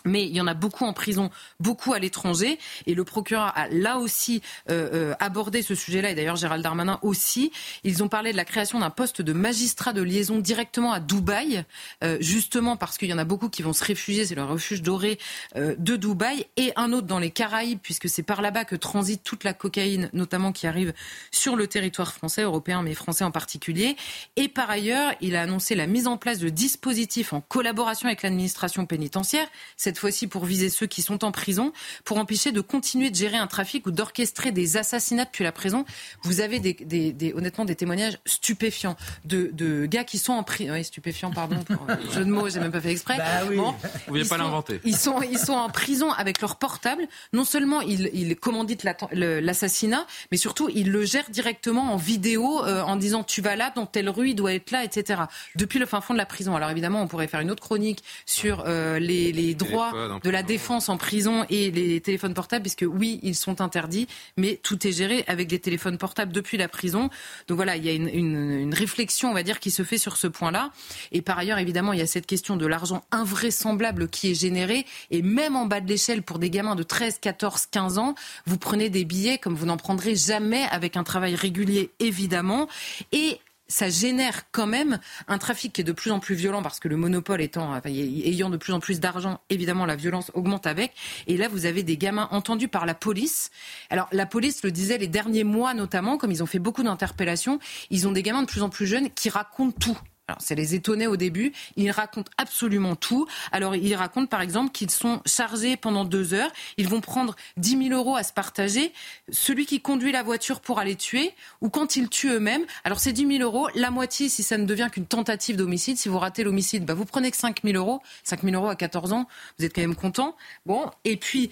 Mais 0.05 0.25
il 0.25 0.35
y 0.35 0.41
en 0.41 0.47
a 0.47 0.53
beaucoup 0.53 0.85
en 0.85 0.93
prison, 0.93 1.29
beaucoup 1.59 1.93
à 1.93 1.99
l'étranger. 1.99 2.59
Et 2.87 2.93
le 2.93 3.03
procureur 3.03 3.51
a 3.55 3.67
là 3.69 3.97
aussi 3.97 4.41
euh, 4.69 4.89
euh, 4.93 5.13
abordé 5.19 5.61
ce 5.61 5.75
sujet-là, 5.75 6.11
et 6.11 6.15
d'ailleurs 6.15 6.35
Gérald 6.35 6.63
Darmanin 6.63 6.99
aussi. 7.01 7.51
Ils 7.83 8.03
ont 8.03 8.07
parlé 8.07 8.31
de 8.31 8.37
la 8.37 8.45
création 8.45 8.79
d'un 8.79 8.89
poste 8.89 9.21
de 9.21 9.33
magistrat 9.33 9.93
de 9.93 10.01
liaison 10.01 10.39
directement 10.39 10.93
à 10.93 10.99
Dubaï, 10.99 11.63
euh, 12.03 12.17
justement 12.19 12.77
parce 12.77 12.97
qu'il 12.97 13.09
y 13.09 13.13
en 13.13 13.17
a 13.17 13.25
beaucoup 13.25 13.49
qui 13.49 13.61
vont 13.61 13.73
se 13.73 13.83
réfugier, 13.83 14.25
c'est 14.25 14.35
le 14.35 14.43
refuge 14.43 14.81
doré 14.81 15.19
de 15.55 15.95
Dubaï, 15.95 16.45
et 16.57 16.71
un 16.75 16.93
autre 16.93 17.07
dans 17.07 17.19
les 17.19 17.31
Caraïbes, 17.31 17.79
puisque 17.81 18.09
c'est 18.09 18.23
par 18.23 18.41
là-bas 18.41 18.65
que 18.65 18.75
transite 18.75 19.23
toute 19.23 19.43
la 19.43 19.53
cocaïne, 19.53 20.09
notamment 20.13 20.51
qui 20.51 20.67
arrive 20.67 20.93
sur 21.31 21.55
le 21.55 21.67
territoire 21.67 22.13
français, 22.13 22.43
européen, 22.43 22.81
mais 22.81 22.93
français 22.93 23.23
en 23.23 23.31
particulier. 23.31 23.95
Et 24.35 24.47
par 24.47 24.69
ailleurs, 24.69 25.13
il 25.21 25.35
a 25.35 25.41
annoncé 25.41 25.75
la 25.75 25.87
mise 25.87 26.07
en 26.07 26.17
place 26.17 26.39
de 26.39 26.49
dispositifs 26.49 27.33
en 27.33 27.41
collaboration 27.41 28.07
avec 28.07 28.23
l'administration 28.23 28.85
pénitentiaire 28.85 29.47
cette 29.89 29.97
fois-ci 29.97 30.27
pour 30.27 30.45
viser 30.45 30.69
ceux 30.69 30.85
qui 30.85 31.01
sont 31.01 31.25
en 31.25 31.31
prison, 31.31 31.73
pour 32.05 32.19
empêcher 32.19 32.51
de 32.51 32.61
continuer 32.61 33.09
de 33.09 33.15
gérer 33.15 33.37
un 33.37 33.47
trafic 33.47 33.87
ou 33.87 33.91
d'orchestrer 33.91 34.51
des 34.51 34.77
assassinats 34.77 35.25
depuis 35.25 35.43
la 35.43 35.51
prison. 35.51 35.83
Vous 36.21 36.41
avez 36.41 36.59
des, 36.59 36.75
des, 36.75 37.33
honnêtement 37.33 37.65
des 37.65 37.75
témoignages 37.75 38.19
stupéfiants 38.27 38.95
de, 39.25 39.49
de 39.51 39.87
gars 39.87 40.03
qui 40.03 40.19
sont 40.19 40.33
en 40.33 40.43
prison. 40.43 40.73
Oui, 40.73 40.83
stupéfiants, 40.83 41.31
pardon, 41.31 41.63
pour 41.63 41.87
jeu 42.13 42.23
de 42.23 42.29
mots, 42.29 42.49
j'ai 42.49 42.59
même 42.59 42.71
pas 42.71 42.81
fait 42.81 42.91
exprès. 42.91 43.17
Bah 43.17 43.47
oui. 43.49 43.55
Bon, 43.55 43.73
Vous 44.07 44.17
ne 44.19 44.23
pas 44.25 44.37
l'inventer. 44.37 44.79
Ils 44.85 44.95
sont, 44.95 45.23
ils 45.23 45.39
sont 45.39 45.53
en 45.53 45.69
prison 45.69 46.11
avec 46.11 46.39
leur 46.39 46.57
portable. 46.57 47.07
Non 47.33 47.45
seulement 47.45 47.81
ils, 47.81 48.11
ils 48.13 48.35
commanditent 48.35 48.85
l'assassinat, 49.11 50.05
mais 50.29 50.37
surtout 50.37 50.69
ils 50.69 50.91
le 50.91 51.03
gèrent 51.03 51.31
directement 51.31 51.93
en 51.93 51.97
vidéo 51.97 52.63
euh, 52.63 52.83
en 52.83 52.95
disant 52.95 53.23
tu 53.23 53.41
vas 53.41 53.55
là, 53.55 53.73
dans 53.75 53.87
telle 53.87 54.09
rue, 54.09 54.29
il 54.29 54.35
doit 54.35 54.53
être 54.53 54.69
là, 54.69 54.83
etc. 54.83 55.23
Depuis 55.55 55.79
le 55.79 55.87
fin 55.87 55.99
fond 55.99 56.13
de 56.13 56.19
la 56.19 56.27
prison. 56.27 56.55
Alors 56.55 56.69
évidemment, 56.69 57.01
on 57.01 57.07
pourrait 57.07 57.27
faire 57.27 57.39
une 57.39 57.49
autre 57.49 57.63
chronique 57.63 58.03
sur 58.27 58.65
euh, 58.67 58.99
les, 58.99 59.31
les 59.31 59.55
droits 59.55 59.78
de 60.23 60.29
la 60.29 60.43
défense 60.43 60.89
en 60.89 60.97
prison 60.97 61.45
et 61.49 61.71
les 61.71 62.01
téléphones 62.01 62.33
portables, 62.33 62.63
puisque 62.63 62.85
oui, 62.87 63.19
ils 63.23 63.35
sont 63.35 63.61
interdits, 63.61 64.07
mais 64.37 64.59
tout 64.61 64.87
est 64.87 64.91
géré 64.91 65.23
avec 65.27 65.47
des 65.47 65.59
téléphones 65.59 65.97
portables 65.97 66.31
depuis 66.31 66.57
la 66.57 66.67
prison. 66.67 67.09
Donc 67.47 67.55
voilà, 67.55 67.75
il 67.75 67.85
y 67.85 67.89
a 67.89 67.93
une, 67.93 68.73
réflexion, 68.73 69.31
on 69.31 69.33
va 69.33 69.43
dire, 69.43 69.59
qui 69.59 69.71
se 69.71 69.83
fait 69.83 69.97
sur 69.97 70.17
ce 70.17 70.27
point-là. 70.27 70.71
Et 71.11 71.21
par 71.21 71.37
ailleurs, 71.37 71.57
évidemment, 71.57 71.93
il 71.93 71.99
y 71.99 72.03
a 72.03 72.07
cette 72.07 72.25
question 72.25 72.55
de 72.55 72.65
l'argent 72.65 73.03
invraisemblable 73.11 74.07
qui 74.07 74.31
est 74.31 74.35
généré. 74.35 74.85
Et 75.11 75.21
même 75.21 75.55
en 75.55 75.65
bas 75.65 75.81
de 75.81 75.87
l'échelle, 75.87 76.23
pour 76.23 76.39
des 76.39 76.49
gamins 76.49 76.75
de 76.75 76.83
13, 76.83 77.19
14, 77.19 77.67
15 77.67 77.97
ans, 77.97 78.15
vous 78.45 78.57
prenez 78.57 78.89
des 78.89 79.05
billets 79.05 79.37
comme 79.37 79.55
vous 79.55 79.65
n'en 79.65 79.77
prendrez 79.77 80.15
jamais 80.15 80.63
avec 80.71 80.97
un 80.97 81.03
travail 81.03 81.35
régulier, 81.35 81.91
évidemment. 81.99 82.67
Et 83.11 83.39
ça 83.69 83.89
génère 83.89 84.51
quand 84.51 84.67
même 84.67 84.99
un 85.27 85.37
trafic 85.37 85.71
qui 85.71 85.81
est 85.81 85.83
de 85.85 85.91
plus 85.91 86.11
en 86.11 86.19
plus 86.19 86.35
violent 86.35 86.61
parce 86.61 86.79
que 86.79 86.87
le 86.87 86.97
monopole 86.97 87.41
étant, 87.41 87.79
ayant 87.85 88.49
de 88.49 88.57
plus 88.57 88.73
en 88.73 88.79
plus 88.79 88.99
d'argent, 88.99 89.39
évidemment 89.49 89.85
la 89.85 89.95
violence 89.95 90.31
augmente 90.33 90.67
avec. 90.67 90.91
Et 91.27 91.37
là, 91.37 91.47
vous 91.47 91.65
avez 91.65 91.83
des 91.83 91.95
gamins 91.95 92.27
entendus 92.31 92.67
par 92.67 92.85
la 92.85 92.95
police. 92.95 93.51
Alors 93.89 94.09
la 94.11 94.25
police 94.25 94.63
le 94.63 94.71
disait 94.71 94.97
les 94.97 95.07
derniers 95.07 95.43
mois 95.43 95.73
notamment, 95.73 96.17
comme 96.17 96.31
ils 96.31 96.43
ont 96.43 96.47
fait 96.47 96.59
beaucoup 96.59 96.83
d'interpellations, 96.83 97.59
ils 97.91 98.07
ont 98.07 98.11
des 98.11 98.23
gamins 98.23 98.41
de 98.41 98.47
plus 98.47 98.63
en 98.63 98.69
plus 98.69 98.87
jeunes 98.87 99.09
qui 99.11 99.29
racontent 99.29 99.77
tout. 99.79 99.97
Alors, 100.29 100.41
ça 100.41 100.53
les 100.53 100.75
étonnait 100.75 101.07
au 101.07 101.17
début. 101.17 101.53
Ils 101.75 101.89
racontent 101.89 102.29
absolument 102.37 102.95
tout. 102.95 103.25
Alors, 103.51 103.75
ils 103.75 103.95
racontent, 103.95 104.27
par 104.27 104.41
exemple, 104.41 104.71
qu'ils 104.71 104.91
sont 104.91 105.23
chargés 105.25 105.75
pendant 105.75 106.05
deux 106.05 106.35
heures. 106.35 106.51
Ils 106.77 106.87
vont 106.87 107.01
prendre 107.01 107.35
10 107.57 107.89
000 107.89 107.99
euros 107.99 108.15
à 108.15 108.21
se 108.21 108.31
partager. 108.31 108.93
Celui 109.31 109.65
qui 109.65 109.81
conduit 109.81 110.11
la 110.11 110.21
voiture 110.21 110.61
pour 110.61 110.77
aller 110.77 110.95
tuer, 110.95 111.33
ou 111.61 111.69
quand 111.69 111.95
ils 111.95 112.09
tuent 112.09 112.33
eux-mêmes. 112.33 112.61
Alors, 112.83 112.99
c'est 112.99 113.11
10 113.11 113.37
000 113.37 113.41
euros. 113.41 113.69
La 113.73 113.89
moitié, 113.89 114.29
si 114.29 114.43
ça 114.43 114.59
ne 114.59 114.65
devient 114.65 114.89
qu'une 114.91 115.07
tentative 115.07 115.55
d'homicide. 115.55 115.97
Si 115.97 116.09
vous 116.09 116.19
ratez 116.19 116.43
l'homicide, 116.43 116.85
bah, 116.85 116.93
vous 116.93 117.05
prenez 117.05 117.31
que 117.31 117.37
5 117.37 117.61
000 117.63 117.75
euros. 117.75 118.03
5 118.23 118.43
000 118.43 118.55
euros 118.55 118.69
à 118.69 118.75
14 118.75 119.13
ans, 119.13 119.27
vous 119.57 119.65
êtes 119.65 119.73
quand 119.73 119.81
même 119.81 119.95
content. 119.95 120.35
Bon. 120.67 120.91
Et 121.05 121.17
puis, 121.17 121.49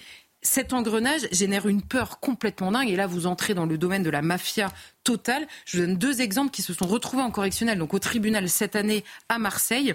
cet 0.48 0.72
engrenage 0.72 1.28
génère 1.30 1.68
une 1.68 1.82
peur 1.82 2.20
complètement 2.20 2.72
dingue. 2.72 2.88
Et 2.88 2.96
là, 2.96 3.06
vous 3.06 3.26
entrez 3.26 3.52
dans 3.52 3.66
le 3.66 3.76
domaine 3.76 4.02
de 4.02 4.08
la 4.08 4.22
mafia 4.22 4.72
totale. 5.04 5.46
Je 5.66 5.76
vous 5.76 5.86
donne 5.86 5.96
deux 5.96 6.22
exemples 6.22 6.50
qui 6.50 6.62
se 6.62 6.72
sont 6.72 6.86
retrouvés 6.86 7.22
en 7.22 7.30
correctionnel, 7.30 7.78
donc 7.78 7.92
au 7.92 7.98
tribunal 7.98 8.48
cette 8.48 8.74
année 8.74 9.04
à 9.28 9.38
Marseille. 9.38 9.94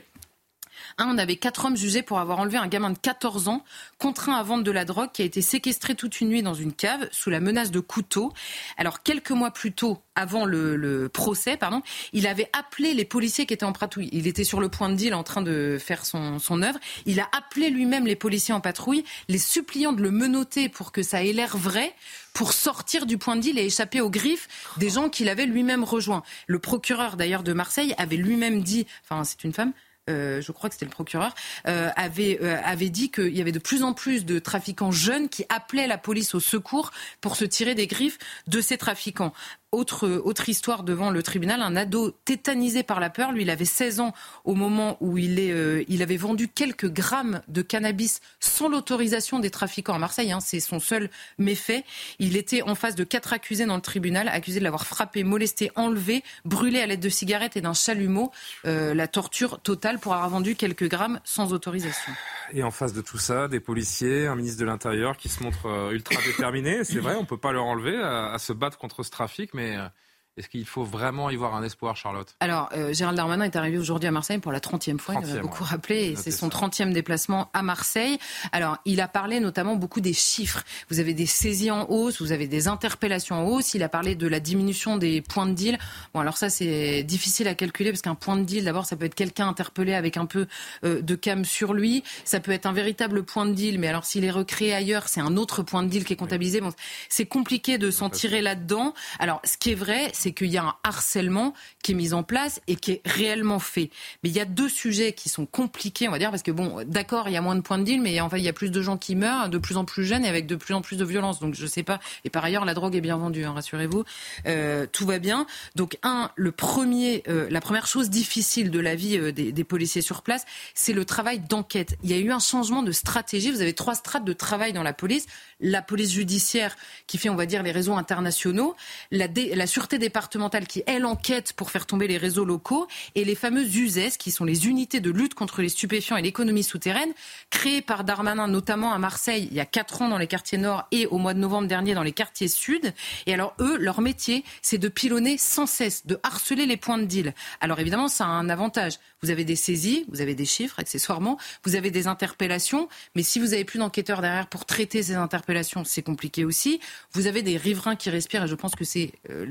Un, 0.98 1.08
on 1.08 1.18
avait 1.18 1.36
quatre 1.36 1.66
hommes 1.66 1.78
jugés 1.78 2.02
pour 2.02 2.20
avoir 2.20 2.40
enlevé 2.40 2.58
un 2.58 2.68
gamin 2.68 2.92
de 2.92 2.98
14 2.98 3.48
ans, 3.48 3.64
contraint 3.98 4.36
à 4.36 4.44
vendre 4.44 4.64
de 4.64 4.72
la 4.72 4.86
drogue, 4.86 5.12
qui 5.12 5.22
a 5.22 5.26
été 5.26 5.42
séquestré 5.42 5.96
toute 5.96 6.22
une 6.22 6.30
nuit 6.30 6.44
dans 6.44 6.54
une 6.54 6.74
cave 6.74 7.08
sous 7.12 7.30
la 7.30 7.40
menace 7.40 7.72
de 7.72 7.80
couteau. 7.80 8.34
Alors, 8.78 9.04
quelques 9.04 9.32
mois 9.32 9.52
plus 9.52 9.72
tôt, 9.72 10.02
avant 10.16 10.46
le, 10.46 11.10
procès, 11.12 11.58
pardon, 11.58 11.82
il 12.12 12.28
avait 12.28 12.50
appelé 12.58 12.94
les 12.94 13.06
policiers 13.06 13.46
qui 13.46 13.54
étaient 13.54 13.66
en 13.66 13.74
patrouille. 13.74 14.10
Il 14.12 14.28
était 14.28 14.44
sur 14.44 14.60
le 14.60 14.70
point 14.70 14.90
de 14.90 14.96
deal 14.96 15.14
en 15.14 15.24
train 15.24 15.42
de 15.42 15.78
faire 15.80 16.06
son, 16.06 16.40
son 16.40 16.62
œuvre. 16.62 16.80
Il 17.06 17.20
a 17.20 17.28
appelé 17.36 17.70
lui-même 17.70 18.06
les 18.06 18.16
policiers 18.16 18.54
en 18.54 18.62
patrouille, 18.62 19.04
les 19.28 19.38
suppliant 19.38 19.94
de 19.94 20.02
le 20.02 20.12
menoter 20.12 20.70
pour 20.70 20.92
que 20.92 21.04
ça 21.04 21.24
ait 21.24 21.34
l'air 21.34 21.58
vrai 21.58 21.94
pour 22.34 22.54
sortir 22.54 23.06
du 23.06 23.18
point 23.18 23.36
de 23.36 23.42
deal 23.42 23.60
et 23.60 23.66
échapper 23.66 24.02
aux 24.02 24.10
griffes 24.10 24.48
des 24.78 24.90
gens 24.90 25.10
qu'il 25.10 25.30
avait 25.30 25.46
lui-même 25.46 25.84
rejoints. 25.84 26.24
Le 26.48 26.60
procureur 26.60 27.16
d'ailleurs 27.16 27.44
de 27.44 27.54
Marseille 27.54 27.94
avait 27.98 28.18
lui-même 28.18 28.64
dit, 28.64 28.86
enfin 29.04 29.24
c'est 29.24 29.44
une 29.44 29.54
femme, 29.54 29.74
euh, 30.10 30.42
je 30.42 30.52
crois 30.52 30.70
que 30.70 30.76
c'était 30.76 30.86
le 30.86 30.92
procureur, 30.92 31.34
euh, 31.68 31.90
euh, 31.98 32.58
avait 32.64 32.90
dit 32.90 33.10
qu'il 33.10 33.36
y 33.36 33.42
avait 33.42 33.54
de 33.54 33.60
plus 33.60 33.84
en 33.84 33.94
plus 33.94 34.26
de 34.26 34.38
trafiquants 34.40 34.92
jeunes 34.92 35.30
qui 35.30 35.46
appelaient 35.48 35.88
la 35.88 35.98
police 35.98 36.36
au 36.36 36.42
secours 36.42 36.92
pour 37.22 37.38
se 37.38 37.46
tirer 37.46 37.74
des 37.74 37.88
griffes 37.88 38.18
de 38.48 38.60
ces 38.60 38.78
trafiquants. 38.78 39.34
Autre, 39.74 40.50
histoire 40.50 40.84
devant 40.84 41.10
le 41.10 41.24
tribunal, 41.24 41.64
un 41.64 41.76
ado 41.76 42.12
tétanisé 42.26 42.84
par 42.84 43.00
la 43.00 43.10
peur. 43.10 43.32
Lui, 43.32 43.42
il 43.42 43.50
avait 43.50 43.66
16 43.66 44.02
ans 44.02 44.14
au 44.44 44.54
moment 44.54 44.98
où 45.00 45.18
il, 45.18 45.40
est, 45.40 45.52
euh, 45.52 45.84
il 45.88 46.04
avait 46.04 46.16
vendu 46.16 46.48
quelques 46.48 46.88
grammes 46.88 47.42
de 47.48 47.64
cannabis 47.64 48.22
sans 48.40 48.70
l'autorisation 48.70 49.40
des 49.40 49.50
trafiquants 49.50 49.96
à 49.96 49.98
Marseille. 49.98 50.32
Hein, 50.32 50.42
C'est 50.42 50.60
son 50.60 50.80
seul 50.80 51.10
méfait. 51.40 51.86
Il 52.20 52.38
était 52.38 52.62
en 52.62 52.76
face 52.76 52.94
de 52.94 53.04
quatre 53.04 53.34
accusés 53.34 53.66
dans 53.66 53.74
le 53.74 53.82
tribunal, 53.82 54.28
accusés 54.28 54.60
de 54.60 54.64
l'avoir 54.64 54.86
frappé, 54.86 55.24
molesté, 55.24 55.72
enlevé, 55.76 56.24
brûlé 56.46 56.80
à 56.80 56.86
l'aide 56.86 57.00
de 57.00 57.10
cigarettes 57.10 57.58
et 57.58 57.62
d'un 57.62 57.74
chalumeau. 57.74 58.32
Euh, 58.68 58.94
la 58.94 59.08
torture 59.08 59.60
totale 59.60 59.98
pour 59.98 60.14
avoir 60.14 60.30
vendu 60.30 60.56
quelques 60.56 60.88
grammes 60.88 61.20
sans 61.24 61.52
autorisation. 61.52 62.14
Et 62.54 62.62
en 62.62 62.70
face 62.70 62.94
de 62.94 63.02
tout 63.02 63.18
ça, 63.18 63.48
des 63.48 63.60
policiers, 63.60 64.28
un 64.28 64.36
ministre 64.36 64.60
de 64.60 64.66
l'Intérieur 64.66 65.18
qui 65.18 65.30
se 65.30 65.42
montre 65.42 65.66
euh, 65.66 65.92
ultra 65.92 66.22
déterminé. 66.28 66.84
C'est 66.84 67.00
vrai, 67.00 67.16
on 67.16 67.22
ne 67.22 67.26
peut 67.26 67.38
pas 67.38 67.52
leur 67.52 67.66
enlever 67.66 67.98
à, 67.98 68.34
à 68.34 68.38
se 68.38 68.54
battre 68.54 68.78
contre 68.78 69.02
ce 69.02 69.10
trafic, 69.10 69.52
mais 69.56 69.63
mais 69.64 69.78
euh, 69.78 69.90
est-ce 70.36 70.50
qu'il 70.50 70.66
faut 70.66 70.84
vraiment 70.84 71.30
y 71.30 71.36
voir 71.36 71.56
un 71.56 71.64
espoir, 71.64 71.96
Charlotte? 71.96 72.36
Alors, 72.40 72.70
euh, 72.74 72.92
Gérald 72.92 73.16
Darmanin 73.16 73.46
est 73.46 73.56
arrivé 73.56 73.78
aujourd'hui 73.78 74.08
à 74.08 74.12
Marseille 74.12 74.40
pour 74.40 74.52
la 74.52 74.60
30e 74.60 74.98
fois, 74.98 75.16
il 75.22 75.38
a 75.38 75.42
beaucoup 75.42 75.64
rappelé, 75.64 76.12
et 76.12 76.16
c'est 76.16 76.32
son 76.32 76.50
30e 76.50 76.92
déplacement 76.92 77.52
à 77.54 77.62
Marseille. 77.62 78.18
Alors, 78.52 78.78
il 78.86 79.00
a 79.00 79.08
parlé 79.08 79.40
notamment 79.40 79.76
beaucoup 79.76 80.02
des 80.02 80.14
chiffres. 80.14 80.64
Vous 80.90 81.00
avez 81.00 81.14
des 81.14 81.28
saisies 81.28 81.70
en 81.70 81.88
hausse, 81.90 82.20
vous 82.20 82.32
avez 82.32 82.48
des 82.48 82.68
interpellations 82.68 83.36
en 83.36 83.48
hausse, 83.48 83.76
il 83.76 83.84
a 83.84 83.90
parlé 83.90 84.16
de 84.16 84.28
la 84.28 84.40
diminution 84.40 84.98
des 84.98 85.22
points 85.22 85.46
de 85.46 85.54
deal. 85.54 85.78
Bon, 86.14 86.20
alors 86.20 86.38
ça, 86.38 86.50
c'est 86.50 87.04
difficile 87.04 87.48
à 87.48 87.54
calculer, 87.54 87.92
parce 87.92 88.02
qu'un 88.02 88.16
point 88.16 88.38
de 88.38 88.44
deal, 88.44 88.66
d'abord, 88.66 88.88
ça 88.88 88.96
peut 88.96 89.06
être 89.06 89.16
quelqu'un 89.16 89.48
interpellé 89.48 89.94
avec 89.94 90.18
un 90.18 90.26
peu 90.26 90.48
euh, 90.84 91.02
de 91.02 91.14
cam 91.16 91.46
sur 91.46 91.74
lui, 91.74 92.04
ça 92.26 92.40
peut 92.40 92.52
être 92.52 92.66
un 92.66 92.74
véritable 92.74 93.24
point 93.24 93.46
de 93.46 93.54
deal, 93.54 93.80
mais 93.80 93.88
alors 93.88 94.06
s'il 94.06 94.24
est 94.24 94.32
recréé 94.32 94.74
ailleurs, 94.74 95.10
c'est 95.10 95.22
un 95.22 95.38
autre 95.38 95.62
point 95.62 95.84
de 95.84 95.90
deal 95.90 96.06
qui 96.06 96.14
est 96.14 96.18
comptabilisé. 96.18 96.60
Bon, 96.60 96.74
c'est 97.08 97.28
compliqué 97.28 97.78
de 97.78 97.92
s'en 97.92 98.10
tirer 98.10 98.42
là-dedans. 98.42 98.96
Alors, 99.20 99.40
ce 99.44 99.58
qui 99.58 99.72
est 99.72 99.76
vrai, 99.76 100.10
c'est 100.24 100.32
qu'il 100.32 100.48
y 100.48 100.58
a 100.58 100.64
un 100.64 100.76
harcèlement 100.84 101.54
qui 101.84 101.92
est 101.92 101.96
mis 101.96 102.14
en 102.14 102.24
place 102.24 102.62
et 102.68 102.78
qui 102.78 102.94
est 102.94 103.02
réellement 103.06 103.60
fait. 103.60 103.90
Mais 104.24 104.30
il 104.30 104.36
y 104.36 104.40
a 104.40 104.46
deux 104.46 104.70
sujets 104.70 105.12
qui 105.12 105.28
sont 105.28 105.46
compliqués, 105.46 106.08
on 106.08 106.12
va 106.12 106.20
dire, 106.20 106.32
parce 106.32 106.44
que 106.44 106.52
bon, 106.52 106.84
d'accord, 106.86 107.28
il 107.28 107.34
y 107.34 107.38
a 107.38 107.42
moins 107.42 107.56
de 107.56 107.62
points 107.62 107.78
de 107.78 107.84
deal, 107.84 108.02
mais 108.02 108.20
enfin, 108.22 108.38
il 108.38 108.44
y 108.44 108.50
a 108.50 108.54
plus 108.54 108.72
de 108.72 108.82
gens 108.82 108.98
qui 108.98 109.16
meurent, 109.16 109.50
de 109.50 109.58
plus 109.58 109.76
en 109.76 109.84
plus 109.84 110.06
jeunes 110.06 110.24
et 110.24 110.30
avec 110.30 110.48
de 110.48 110.56
plus 110.56 110.74
en 110.74 110.82
plus 110.82 110.96
de 110.96 111.04
violence. 111.04 111.40
Donc, 111.40 111.56
je 111.56 111.68
sais 111.68 111.84
pas. 111.84 112.00
Et 112.24 112.30
par 112.30 112.44
ailleurs, 112.46 112.64
la 112.64 112.74
drogue 112.74 112.96
est 112.96 113.02
bien 113.02 113.18
vendue, 113.18 113.44
hein, 113.44 113.52
rassurez-vous. 113.54 114.06
Euh, 114.48 114.88
tout 114.90 115.06
va 115.06 115.20
bien. 115.20 115.46
Donc, 115.76 115.98
un, 116.04 116.32
le 116.36 116.54
premier, 116.54 117.24
euh, 117.28 117.48
la 117.50 117.60
première 117.60 117.86
chose 117.86 118.10
difficile 118.10 118.72
de 118.72 118.80
la 118.80 118.96
vie 118.96 119.18
euh, 119.18 119.32
des, 119.34 119.52
des, 119.52 119.64
policiers 119.66 120.02
sur 120.02 120.22
place, 120.22 120.46
c'est 120.74 120.94
le 120.94 121.04
travail 121.04 121.40
d'enquête. 121.40 121.98
Il 122.04 122.10
y 122.10 122.14
a 122.14 122.18
eu 122.18 122.32
un 122.32 122.40
changement 122.40 122.82
de 122.82 122.92
stratégie. 122.94 123.52
Vous 123.52 123.62
avez 123.62 123.74
trois 123.74 123.96
strates 123.96 124.24
de 124.24 124.34
travail 124.34 124.72
dans 124.72 124.84
la 124.84 124.94
police 124.94 125.28
la 125.64 125.82
police 125.82 126.12
judiciaire 126.12 126.76
qui 127.08 127.18
fait, 127.18 127.30
on 127.30 127.36
va 127.36 127.46
dire, 127.46 127.64
les 127.64 127.72
réseaux 127.72 127.94
internationaux, 127.94 128.76
la, 129.12 129.28
la 129.56 129.66
sûreté 129.66 129.98
départementale 130.14 130.68
qui, 130.68 130.84
elle, 130.86 131.08
enquête 131.08 131.54
pour 131.54 131.72
faire 131.72 131.88
tomber 131.88 132.08
les 132.08 132.18
réseaux 132.18 132.46
locaux, 132.46 132.88
et 133.16 133.26
les 133.26 133.34
fameuses 133.34 133.76
USES, 133.76 134.18
qui 134.20 134.30
sont 134.30 134.46
les 134.46 134.68
unités 134.68 135.00
de 135.00 135.10
lutte 135.10 135.34
contre 135.34 135.64
les 135.64 135.70
stupéfiants 135.70 136.18
et 136.18 136.22
l'économie 136.22 136.62
souterraine, 136.62 137.12
créées 137.50 137.82
par 137.82 138.04
Darmanin, 138.04 138.48
notamment 138.48 138.94
à 138.94 139.00
Marseille, 139.00 139.48
il 139.50 139.58
y 139.58 139.60
a 139.60 139.66
quatre 139.66 140.04
ans 140.04 140.10
dans 140.10 140.20
les 140.20 140.28
quartiers 140.28 140.60
nord 140.60 140.84
et 140.92 141.08
au 141.08 141.18
mois 141.18 141.34
de 141.34 141.40
novembre 141.40 141.68
dernier 141.68 141.96
dans 141.96 142.04
les 142.04 142.12
quartiers 142.12 142.48
sud. 142.48 142.94
Et 143.26 143.34
alors, 143.34 143.56
eux, 143.60 143.78
leur 143.80 144.02
métier, 144.02 144.44
c'est 144.62 144.78
de 144.78 144.88
pilonner 144.88 145.40
sans 145.40 145.66
cesse, 145.66 146.06
de 146.06 146.20
harceler 146.22 146.68
les 146.68 146.78
points 146.78 147.00
de 147.00 147.06
deal. 147.06 147.34
Alors, 147.60 147.80
évidemment, 147.80 148.08
ça 148.08 148.26
a 148.26 148.28
un 148.28 148.50
avantage. 148.50 149.00
Vous 149.24 149.32
avez 149.32 149.46
des 149.46 149.56
saisies, 149.56 150.06
vous 150.10 150.22
avez 150.22 150.36
des 150.36 150.46
chiffres, 150.46 150.80
accessoirement, 150.80 151.38
vous 151.64 151.76
avez 151.76 151.92
des 151.92 152.08
interpellations, 152.08 152.90
mais 153.16 153.24
si 153.24 153.40
vous 153.40 153.48
n'avez 153.48 153.64
plus 153.64 153.80
d'enquêteurs 153.80 154.22
derrière 154.22 154.48
pour 154.48 154.66
traiter 154.66 155.02
ces 155.02 155.16
interpellations, 155.16 155.84
c'est 155.86 156.02
compliqué 156.02 156.46
aussi. 156.46 156.80
Vous 157.14 157.26
avez 157.28 157.42
des 157.42 157.58
riverains 157.58 157.96
qui 157.96 158.10
respirent, 158.10 158.44
et 158.44 158.48
je 158.48 158.56
pense 158.56 158.76
que 158.76 158.84
c'est 158.84 159.14
euh, 159.30 159.46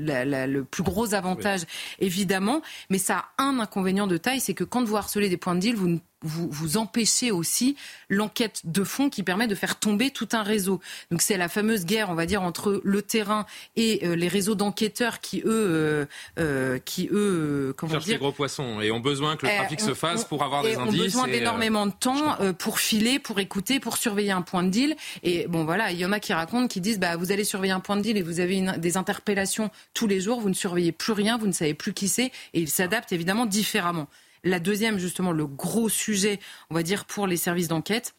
le 0.45 0.63
plus 0.63 0.83
gros 0.83 1.15
avantage, 1.15 1.61
évidemment. 1.99 2.61
Mais 2.89 2.99
ça 2.99 3.25
a 3.37 3.43
un 3.43 3.59
inconvénient 3.59 4.07
de 4.07 4.17
taille, 4.17 4.39
c'est 4.39 4.53
que 4.53 4.63
quand 4.63 4.83
vous 4.83 4.95
harcelez 4.95 5.29
des 5.29 5.37
points 5.37 5.55
de 5.55 5.59
deal, 5.59 5.75
vous 5.75 5.87
ne 5.87 5.97
vous, 6.23 6.47
vous 6.49 6.77
empêchez 6.77 7.31
aussi 7.31 7.75
l'enquête 8.09 8.61
de 8.63 8.83
fond 8.83 9.09
qui 9.09 9.23
permet 9.23 9.47
de 9.47 9.55
faire 9.55 9.77
tomber 9.79 10.09
tout 10.11 10.27
un 10.33 10.43
réseau. 10.43 10.79
Donc 11.11 11.21
c'est 11.21 11.37
la 11.37 11.49
fameuse 11.49 11.85
guerre, 11.85 12.09
on 12.09 12.15
va 12.15 12.25
dire, 12.25 12.41
entre 12.41 12.81
le 12.83 13.01
terrain 13.01 13.45
et 13.75 14.05
euh, 14.07 14.15
les 14.15 14.27
réseaux 14.27 14.55
d'enquêteurs 14.55 15.19
qui 15.19 15.41
eux, 15.41 15.45
euh, 15.45 16.05
euh, 16.39 16.79
qui 16.83 17.09
eux, 17.11 17.73
comment 17.77 17.91
Cherchent 17.93 18.05
dire, 18.05 18.13
les 18.15 18.19
gros 18.19 18.31
poissons 18.31 18.81
et 18.81 18.91
ont 18.91 18.99
besoin 18.99 19.35
que 19.37 19.45
le 19.45 19.51
euh, 19.51 19.55
trafic 19.57 19.79
on- 19.83 19.87
se 19.87 19.93
fasse 19.93 20.23
on- 20.23 20.27
pour 20.29 20.43
avoir 20.43 20.63
des 20.63 20.75
ont 20.77 20.81
indices. 20.83 20.99
besoin 21.01 21.25
et, 21.27 21.29
euh, 21.29 21.33
d'énormément 21.39 21.85
de 21.85 21.91
temps 21.91 22.39
euh, 22.41 22.53
pour 22.53 22.79
filer, 22.79 23.19
pour 23.19 23.39
écouter, 23.39 23.79
pour 23.79 23.97
surveiller 23.97 24.31
un 24.31 24.41
point 24.41 24.63
de 24.63 24.69
deal. 24.69 24.95
Et 25.23 25.47
bon, 25.47 25.65
voilà, 25.65 25.91
il 25.91 25.97
y 25.99 26.05
en 26.05 26.11
a 26.11 26.19
qui 26.19 26.33
racontent, 26.33 26.67
qui 26.67 26.81
disent, 26.81 26.99
bah, 26.99 27.15
vous 27.17 27.31
allez 27.31 27.43
surveiller 27.43 27.73
un 27.73 27.79
point 27.79 27.97
de 27.97 28.01
deal 28.01 28.17
et 28.17 28.21
vous 28.21 28.39
avez 28.39 28.57
une- 28.57 28.77
des 28.77 28.97
interpellations 28.97 29.69
tous 29.93 30.07
les 30.07 30.19
jours, 30.19 30.39
vous 30.39 30.49
ne 30.49 30.53
surveillez 30.53 30.91
plus 30.91 31.13
rien, 31.13 31.37
vous 31.37 31.47
ne 31.47 31.51
savez 31.51 31.73
plus 31.73 31.93
qui 31.93 32.07
c'est, 32.07 32.31
et 32.53 32.59
ils 32.61 32.69
s'adaptent 32.69 33.11
évidemment 33.11 33.45
différemment. 33.45 34.07
La 34.43 34.59
deuxième, 34.59 34.97
justement, 34.97 35.31
le 35.31 35.47
gros 35.47 35.89
sujet, 35.89 36.39
on 36.69 36.75
va 36.75 36.83
dire, 36.83 37.05
pour 37.05 37.27
les 37.27 37.37
services 37.37 37.67
d'enquête, 37.69 38.13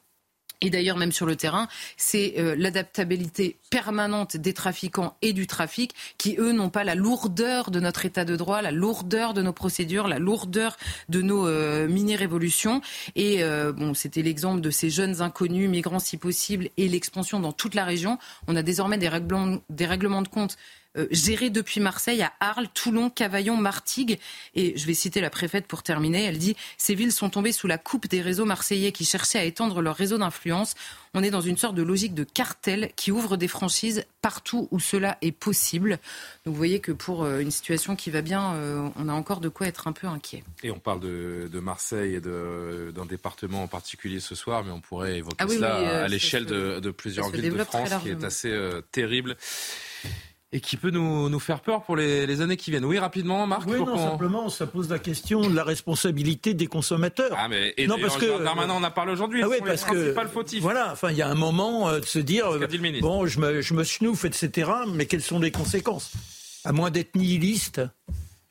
et 0.61 0.71
d'ailleurs 0.71 0.97
même 0.97 1.13
sur 1.13 1.27
le 1.27 1.37
terrain, 1.37 1.69
c'est 1.97 2.35
euh, 2.39 2.55
l'adaptabilité 2.57 3.59
permanente 3.71 4.37
des 4.37 4.55
trafiquants 4.55 5.17
et 5.21 5.35
du 5.35 5.47
trafic 5.47 5.95
qui, 6.17 6.37
eux, 6.39 6.53
n'ont 6.53 6.71
pas 6.71 6.85
la 6.85 6.95
lourdeur 6.95 7.71
de 7.71 7.81
notre 7.81 8.07
état 8.07 8.25
de 8.25 8.37
droit, 8.37 8.63
la 8.63 8.71
lourdeur 8.71 9.35
de 9.35 9.43
nos 9.43 9.53
procédures, 9.53 10.09
la 10.09 10.19
lourdeur 10.19 10.79
de 11.11 11.21
nos 11.21 11.47
euh, 11.47 11.87
mini-révolutions. 11.89 12.81
Et 13.15 13.43
euh, 13.43 13.73
bon, 13.73 13.93
c'était 13.93 14.23
l'exemple 14.23 14.63
de 14.63 14.71
ces 14.71 14.89
jeunes 14.89 15.21
inconnus, 15.21 15.69
migrants 15.69 15.99
si 15.99 16.17
possible, 16.17 16.71
et 16.79 16.89
l'expansion 16.89 17.41
dans 17.41 17.53
toute 17.53 17.75
la 17.75 17.85
région. 17.85 18.19
On 18.47 18.57
a 18.57 18.63
désormais 18.63 18.97
des 18.97 19.09
règlements, 19.09 19.59
des 19.69 19.87
règlements 19.87 20.23
de 20.23 20.29
compte 20.29 20.57
euh, 20.97 21.07
gérés 21.11 21.51
depuis 21.51 21.81
Marseille 21.81 22.23
à 22.23 22.33
Arles, 22.41 22.69
Toulon, 22.73 23.11
Cavaillon, 23.11 23.57
Martigues. 23.57 24.19
Et 24.55 24.77
je 24.77 24.87
vais 24.87 24.95
citer 24.95 25.21
la 25.21 25.31
préfète 25.31 25.67
pour 25.67 25.83
terminer. 25.83 26.25
Elle 26.25 26.39
dit 26.39 26.57
Ces 26.79 26.95
villes 26.95 27.13
sont 27.13 27.31
tombées 27.31 27.53
sous 27.53 27.67
la 27.67 27.79
coupe 27.79 28.09
des 28.09 28.23
réseaux 28.23 28.45
marseillais 28.45 28.93
qui 28.93 29.05
cherchaient 29.05 29.39
à 29.39 29.45
étendre 29.45 29.81
leur 29.81 29.97
réseau 29.97 30.19
d'influence. 30.19 30.75
On 31.15 31.23
est 31.23 31.31
dans 31.31 31.41
une 31.41 31.57
sorte 31.57 31.77
de 31.77 31.83
logique 31.83 32.15
de 32.15 32.25
cartel 32.25 32.91
qui 32.97 33.13
ouvre 33.13 33.37
des 33.37 33.47
franchises 33.47 34.05
partout 34.21 34.69
où 34.71 34.81
cela 34.81 35.17
est 35.23 35.33
possible. 35.33 35.99
Donc 36.45 36.55
vous 36.55 36.59
voyez 36.59 36.81
que 36.81 36.91
pour 36.91 37.25
euh, 37.25 37.41
une 37.41 37.51
situation 37.51 37.95
qui 37.95 38.11
va 38.11 38.23
bien, 38.23 38.55
euh, 38.55 38.89
on 38.97 39.09
a 39.09 39.13
encore 39.13 39.41
de 39.41 39.49
quoi 39.49 39.67
être 39.67 39.87
un 39.87 39.93
peu 39.93 40.07
inquiet. 40.07 40.43
Et 40.63 40.71
on 40.71 40.79
parle 40.79 41.01
de, 41.01 41.49
de 41.53 41.61
Marseille 41.61 42.17
et 42.17 42.21
d'un 42.21 43.07
département 43.07 43.63
en 43.63 43.69
particulier 43.69 44.21
ce 44.21 44.35
soir, 44.35 44.65
mais 44.65 44.73
on 44.73 44.81
pourrait 44.81 45.19
évoquer 45.19 45.37
Ah 45.39 45.47
oui, 45.47 45.57
cela 45.57 45.79
oui, 45.79 45.87
euh, 45.87 46.05
à 46.05 46.09
l'échelle 46.09 46.47
de, 46.47 46.81
de 46.81 46.91
plusieurs 46.91 47.31
villes 47.31 47.53
de 47.53 47.65
France, 47.65 47.91
qui 48.03 48.11
est 48.11 48.25
assez 48.25 48.51
euh, 48.51 48.81
terrible 48.93 49.37
et 50.55 50.61
qui 50.61 50.77
peut 50.77 50.91
nous, 50.91 51.29
nous 51.29 51.41
faire 51.41 51.59
peur 51.61 51.83
pour 51.83 51.97
les, 51.97 52.27
les 52.27 52.41
années 52.41 52.57
qui 52.57 52.71
viennent. 52.71 52.85
Oui, 52.85 52.97
rapidement, 52.97 53.45
Marc 53.45 53.67
Oui, 53.67 53.77
non, 53.77 53.99
simplement, 53.99 54.49
ça 54.49 54.69
pose 54.69 54.89
la 54.89 55.01
question 55.01 55.41
de 55.41 55.53
la 55.55 55.65
responsabilité 55.65 56.55
des 56.55 56.69
consommateurs. 56.69 57.37
Ah, 57.37 57.49
mais 57.49 57.75
et 57.77 57.89
Non, 57.89 57.97
parce 58.01 58.17
que- 58.17 58.27
Gérald 58.27 58.45
Darmanin 58.45 58.75
en 58.75 58.85
a 58.85 58.91
parlé 58.93 59.13
aujourd'hui. 59.13 59.43
Ah 59.43 59.49
oui, 59.49 59.57
parce 59.67 59.85
les 59.91 60.15
que 60.15 60.27
fautifs. 60.29 60.63
voilà, 60.63 60.93
enfin, 60.93 61.11
il 61.11 61.17
y 61.17 61.23
a 61.23 61.29
un 61.29 61.35
moment 61.35 61.89
euh, 61.89 61.99
de 61.99 62.05
se 62.05 62.21
dire, 62.21 62.47
euh, 62.55 62.69
bon, 63.01 63.27
je 63.27 63.41
me, 63.41 63.63
je 63.63 63.75
me 63.75 63.83
schnouffe, 63.83 64.25
etc. 64.25 64.71
Mais 64.95 65.07
quelles 65.07 65.23
sont 65.23 65.41
les 65.41 65.51
conséquences? 65.51 66.13
À 66.65 66.71
moins 66.71 66.93
d'être 66.93 67.17
nihiliste. 67.17 67.83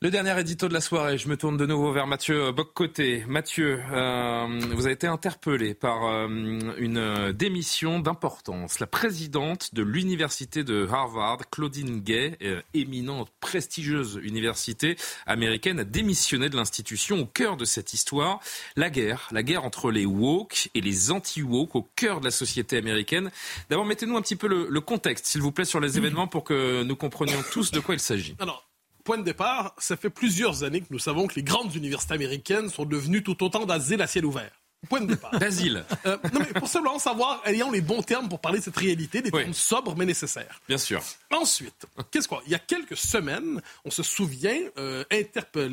Le 0.04 0.10
dernier 0.10 0.38
édito 0.38 0.68
de 0.68 0.74
la 0.74 0.82
soirée, 0.82 1.16
je 1.16 1.30
me 1.30 1.36
tourne 1.38 1.56
de 1.56 1.64
nouveau 1.64 1.90
vers 1.90 2.06
Mathieu 2.06 2.52
Boccoté. 2.52 3.24
Mathieu, 3.26 3.80
euh, 3.90 4.60
vous 4.74 4.84
avez 4.84 4.92
été 4.92 5.06
interpellé 5.06 5.72
par 5.72 6.04
euh, 6.04 6.28
une 6.76 7.32
démission 7.32 8.00
d'importance. 8.00 8.80
La 8.80 8.86
présidente 8.86 9.74
de 9.74 9.82
l'université 9.82 10.62
de 10.62 10.86
Harvard, 10.92 11.48
Claudine 11.48 12.00
Gay, 12.00 12.36
euh, 12.42 12.60
éminente, 12.74 13.30
prestigieuse 13.40 14.20
université 14.22 14.98
américaine, 15.24 15.78
a 15.78 15.84
démissionné 15.84 16.50
de 16.50 16.56
l'institution 16.56 17.20
au 17.20 17.24
cœur 17.24 17.56
de 17.56 17.64
cette 17.64 17.94
histoire. 17.94 18.40
La 18.76 18.90
guerre, 18.90 19.26
la 19.32 19.42
guerre 19.42 19.64
entre 19.64 19.90
les 19.90 20.04
woke 20.04 20.68
et 20.74 20.82
les 20.82 21.12
anti-woke 21.12 21.76
au 21.76 21.88
cœur 21.96 22.20
de 22.20 22.26
la 22.26 22.30
société 22.30 22.76
américaine. 22.76 23.30
D'abord, 23.70 23.86
mettez-nous 23.86 24.18
un 24.18 24.22
petit 24.22 24.36
peu 24.36 24.48
le, 24.48 24.68
le 24.68 24.80
contexte, 24.82 25.24
s'il 25.24 25.40
vous 25.40 25.50
plaît, 25.50 25.64
sur 25.64 25.80
les 25.80 25.96
événements 25.96 26.28
pour 26.28 26.44
que 26.44 26.82
nous 26.82 26.94
comprenions 26.94 27.42
tous 27.52 27.70
de 27.70 27.80
quoi 27.80 27.94
il 27.94 28.00
s'agit. 28.00 28.36
Alors, 28.38 28.68
point 29.04 29.18
de 29.18 29.22
départ, 29.22 29.74
ça 29.78 29.96
fait 29.96 30.10
plusieurs 30.10 30.64
années 30.64 30.80
que 30.80 30.86
nous 30.90 30.98
savons 30.98 31.26
que 31.26 31.34
les 31.36 31.42
grandes 31.42 31.74
universités 31.74 32.14
américaines 32.14 32.68
sont 32.70 32.84
devenues 32.86 33.22
tout 33.22 33.42
autant 33.44 33.66
d'asiles 33.66 34.02
à 34.02 34.06
ciel 34.06 34.24
ouvert. 34.24 34.50
Point 34.88 35.00
de 35.02 35.06
départ. 35.06 35.30
D'asile, 35.38 35.82
Euh, 36.04 36.18
non, 36.34 36.40
mais 36.40 36.58
pour 36.60 36.68
simplement 36.68 36.98
savoir, 36.98 37.40
ayant 37.46 37.70
les 37.70 37.80
bons 37.80 38.02
termes 38.02 38.28
pour 38.28 38.38
parler 38.40 38.58
de 38.58 38.64
cette 38.64 38.76
réalité, 38.76 39.22
des 39.22 39.30
Oui. 39.32 39.40
termes 39.42 39.54
sobres 39.54 39.94
mais 39.96 40.04
nécessaires. 40.04 40.60
bien 40.68 40.76
sûr. 40.76 41.02
Ensuite, 41.30 41.86
qu'est-ce 42.10 42.28
quoi 42.28 42.42
Il 42.44 42.52
y 42.52 42.54
a 42.54 42.58
quelques 42.58 42.96
semaines, 42.96 43.62
on 43.86 43.90
se 43.90 44.02
souvient, 44.02 44.58
euh, 44.76 45.02
euh, 45.10 45.68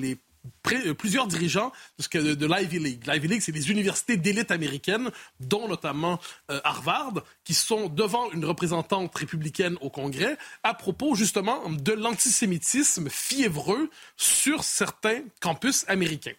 plusieurs 0.97 1.27
dirigeants 1.27 1.71
de, 1.97 2.03
ce 2.03 2.09
que- 2.09 2.17
de, 2.17 2.33
de 2.35 2.45
l'Ivy 2.47 2.79
League. 2.79 3.03
L'Ivy 3.07 3.27
League, 3.27 3.41
c'est 3.41 3.51
les 3.51 3.69
universités 3.71 4.17
d'élite 4.17 4.51
américaines, 4.51 5.09
dont 5.39 5.67
notamment 5.67 6.19
euh, 6.49 6.59
Harvard, 6.63 7.13
qui 7.43 7.53
sont 7.53 7.89
devant 7.89 8.31
une 8.31 8.45
représentante 8.45 9.15
républicaine 9.15 9.77
au 9.81 9.89
Congrès 9.89 10.37
à 10.63 10.73
propos 10.73 11.15
justement 11.15 11.67
de 11.69 11.91
l'antisémitisme 11.93 13.09
fiévreux 13.09 13.89
sur 14.17 14.63
certains 14.63 15.21
campus 15.41 15.85
américains. 15.87 16.33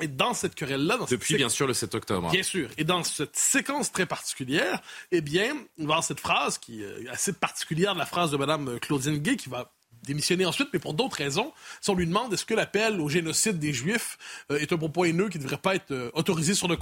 Et 0.00 0.08
dans 0.08 0.32
cette 0.32 0.54
querelle-là, 0.54 0.96
dans 0.96 1.06
cette 1.06 1.18
Depuis, 1.20 1.34
bien 1.34 1.50
sûr, 1.50 1.66
le 1.66 1.74
7 1.74 1.94
octobre. 1.94 2.30
Bien 2.30 2.42
sûr. 2.42 2.70
Et 2.78 2.84
dans 2.84 3.04
cette 3.04 3.36
séquence 3.36 3.92
très 3.92 4.06
particulière, 4.06 4.80
eh 5.10 5.20
bien, 5.20 5.54
on 5.78 5.82
va 5.82 5.94
avoir 5.94 6.04
cette 6.04 6.20
phrase 6.20 6.56
qui 6.56 6.82
est 6.82 7.08
assez 7.10 7.34
particulière 7.34 7.92
de 7.92 7.98
la 7.98 8.06
phrase 8.06 8.30
de 8.30 8.38
Mme 8.38 8.80
Claudine 8.80 9.18
Gay 9.18 9.36
qui 9.36 9.50
va 9.50 9.70
démissionner 10.02 10.44
ensuite, 10.46 10.68
mais 10.72 10.78
pour 10.78 10.94
d'autres 10.94 11.16
raisons. 11.16 11.52
Si 11.80 11.90
on 11.90 11.94
lui 11.94 12.06
demande 12.06 12.32
est-ce 12.32 12.44
que 12.44 12.54
l'appel 12.54 13.00
au 13.00 13.08
génocide 13.08 13.58
des 13.58 13.72
Juifs 13.72 14.18
euh, 14.50 14.58
est 14.58 14.72
un 14.72 14.76
propos 14.78 15.04
haineux 15.04 15.28
qui 15.28 15.38
ne 15.38 15.42
devrait 15.44 15.58
pas 15.58 15.74
être 15.74 15.90
euh, 15.92 16.10
autorisé 16.14 16.54
sur 16.54 16.68
le, 16.68 16.76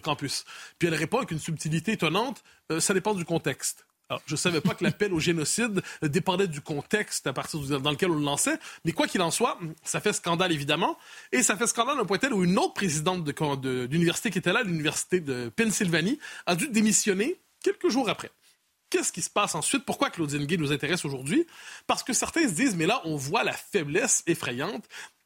campus? 0.00 0.44
Puis 0.78 0.88
elle 0.88 0.94
répond 0.94 1.18
avec 1.18 1.30
une 1.30 1.38
subtilité 1.40 1.92
étonnante, 1.92 2.42
euh, 2.70 2.80
ça 2.80 2.94
dépend 2.94 3.14
du 3.14 3.24
contexte. 3.24 3.84
Alors, 4.08 4.20
je 4.26 4.34
ne 4.34 4.36
savais 4.38 4.60
pas 4.60 4.74
que 4.74 4.84
l'appel 4.84 5.14
au 5.14 5.20
génocide 5.20 5.80
dépendait 6.02 6.46
du 6.46 6.60
contexte 6.60 7.26
à 7.26 7.32
partir 7.32 7.60
dans 7.80 7.90
lequel 7.90 8.10
on 8.10 8.16
le 8.18 8.24
lançait, 8.24 8.58
mais 8.84 8.92
quoi 8.92 9.06
qu'il 9.06 9.22
en 9.22 9.30
soit, 9.30 9.58
ça 9.84 10.00
fait 10.02 10.12
scandale 10.12 10.52
évidemment, 10.52 10.98
et 11.30 11.42
ça 11.42 11.56
fait 11.56 11.66
scandale 11.66 11.96
à 11.96 12.02
un 12.02 12.04
point 12.04 12.18
tel 12.18 12.34
où 12.34 12.44
une 12.44 12.58
autre 12.58 12.74
présidente 12.74 13.24
de- 13.24 13.56
de- 13.56 13.86
d'université 13.86 14.30
qui 14.30 14.36
était 14.36 14.52
là, 14.52 14.64
l'université 14.64 15.20
de 15.20 15.50
Pennsylvanie, 15.56 16.18
a 16.44 16.56
dû 16.56 16.68
démissionner 16.68 17.40
quelques 17.62 17.88
jours 17.88 18.10
après. 18.10 18.30
Qu'est-ce 18.92 19.10
qui 19.10 19.22
se 19.22 19.30
passe 19.30 19.54
ensuite? 19.54 19.86
Pourquoi 19.86 20.10
Claudine 20.10 20.44
Gay 20.44 20.58
nous 20.58 20.70
intéresse 20.70 21.06
aujourd'hui? 21.06 21.46
Parce 21.86 22.02
que 22.02 22.12
certains 22.12 22.46
se 22.46 22.52
disent, 22.52 22.76
mais 22.76 22.84
là, 22.84 23.00
on 23.04 23.16
voit 23.16 23.42
la 23.42 23.54
faiblesse 23.54 24.22
effrayante 24.26 24.84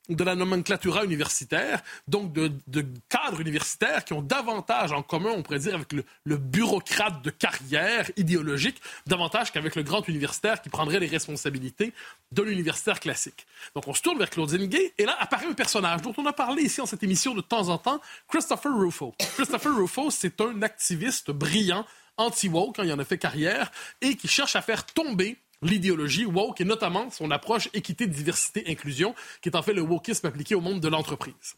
de 0.08 0.22
la 0.22 0.36
nomenclatura 0.36 1.04
universitaire, 1.04 1.82
donc 2.06 2.32
de, 2.32 2.52
cadres 3.08 3.40
universitaires 3.40 4.04
qui 4.04 4.12
ont 4.12 4.22
davantage 4.22 4.92
en 4.92 5.02
commun, 5.02 5.30
on 5.34 5.42
pourrait 5.42 5.58
dire, 5.58 5.74
avec 5.74 5.92
le, 5.92 6.04
le 6.22 6.36
bureaucrate 6.36 7.22
de 7.22 7.30
carrière 7.30 8.08
idéologique, 8.16 8.80
davantage 9.08 9.50
qu'avec 9.50 9.74
le 9.74 9.82
grand 9.82 10.06
universitaire 10.06 10.62
qui 10.62 10.68
prendrait 10.68 11.00
les 11.00 11.08
responsabilités 11.08 11.92
de 12.30 12.42
l'universitaire 12.42 13.00
classique. 13.00 13.48
Donc 13.74 13.88
on 13.88 13.94
se 13.94 14.02
tourne 14.02 14.18
vers 14.18 14.30
Claudine 14.30 14.66
Gay, 14.66 14.94
et 14.96 15.06
là 15.06 15.16
apparaît 15.18 15.46
un 15.46 15.54
personnage 15.54 16.02
dont 16.02 16.14
on 16.18 16.26
a 16.26 16.32
parlé 16.32 16.62
ici 16.62 16.80
en 16.80 16.86
cette 16.86 17.02
émission 17.02 17.34
de 17.34 17.40
temps 17.40 17.68
en 17.68 17.78
temps, 17.78 18.00
Christopher 18.28 18.72
Rufo. 18.76 19.12
Christopher 19.34 19.74
Rufo, 19.74 20.12
c'est 20.12 20.40
un 20.40 20.62
activiste 20.62 21.32
brillant, 21.32 21.84
anti-woke, 22.16 22.78
hein, 22.78 22.84
il 22.84 22.92
en 22.92 22.98
a 22.98 23.04
fait 23.04 23.18
carrière, 23.18 23.70
et 24.00 24.16
qui 24.16 24.28
cherche 24.28 24.56
à 24.56 24.62
faire 24.62 24.86
tomber 24.86 25.36
l'idéologie 25.62 26.26
woke 26.26 26.60
et 26.60 26.64
notamment 26.64 27.10
son 27.10 27.30
approche 27.30 27.68
équité, 27.72 28.06
diversité, 28.06 28.64
inclusion, 28.68 29.14
qui 29.40 29.48
est 29.48 29.56
en 29.56 29.62
fait 29.62 29.72
le 29.72 29.82
wokisme 29.82 30.26
appliqué 30.26 30.54
au 30.54 30.60
monde 30.60 30.80
de 30.80 30.88
l'entreprise. 30.88 31.56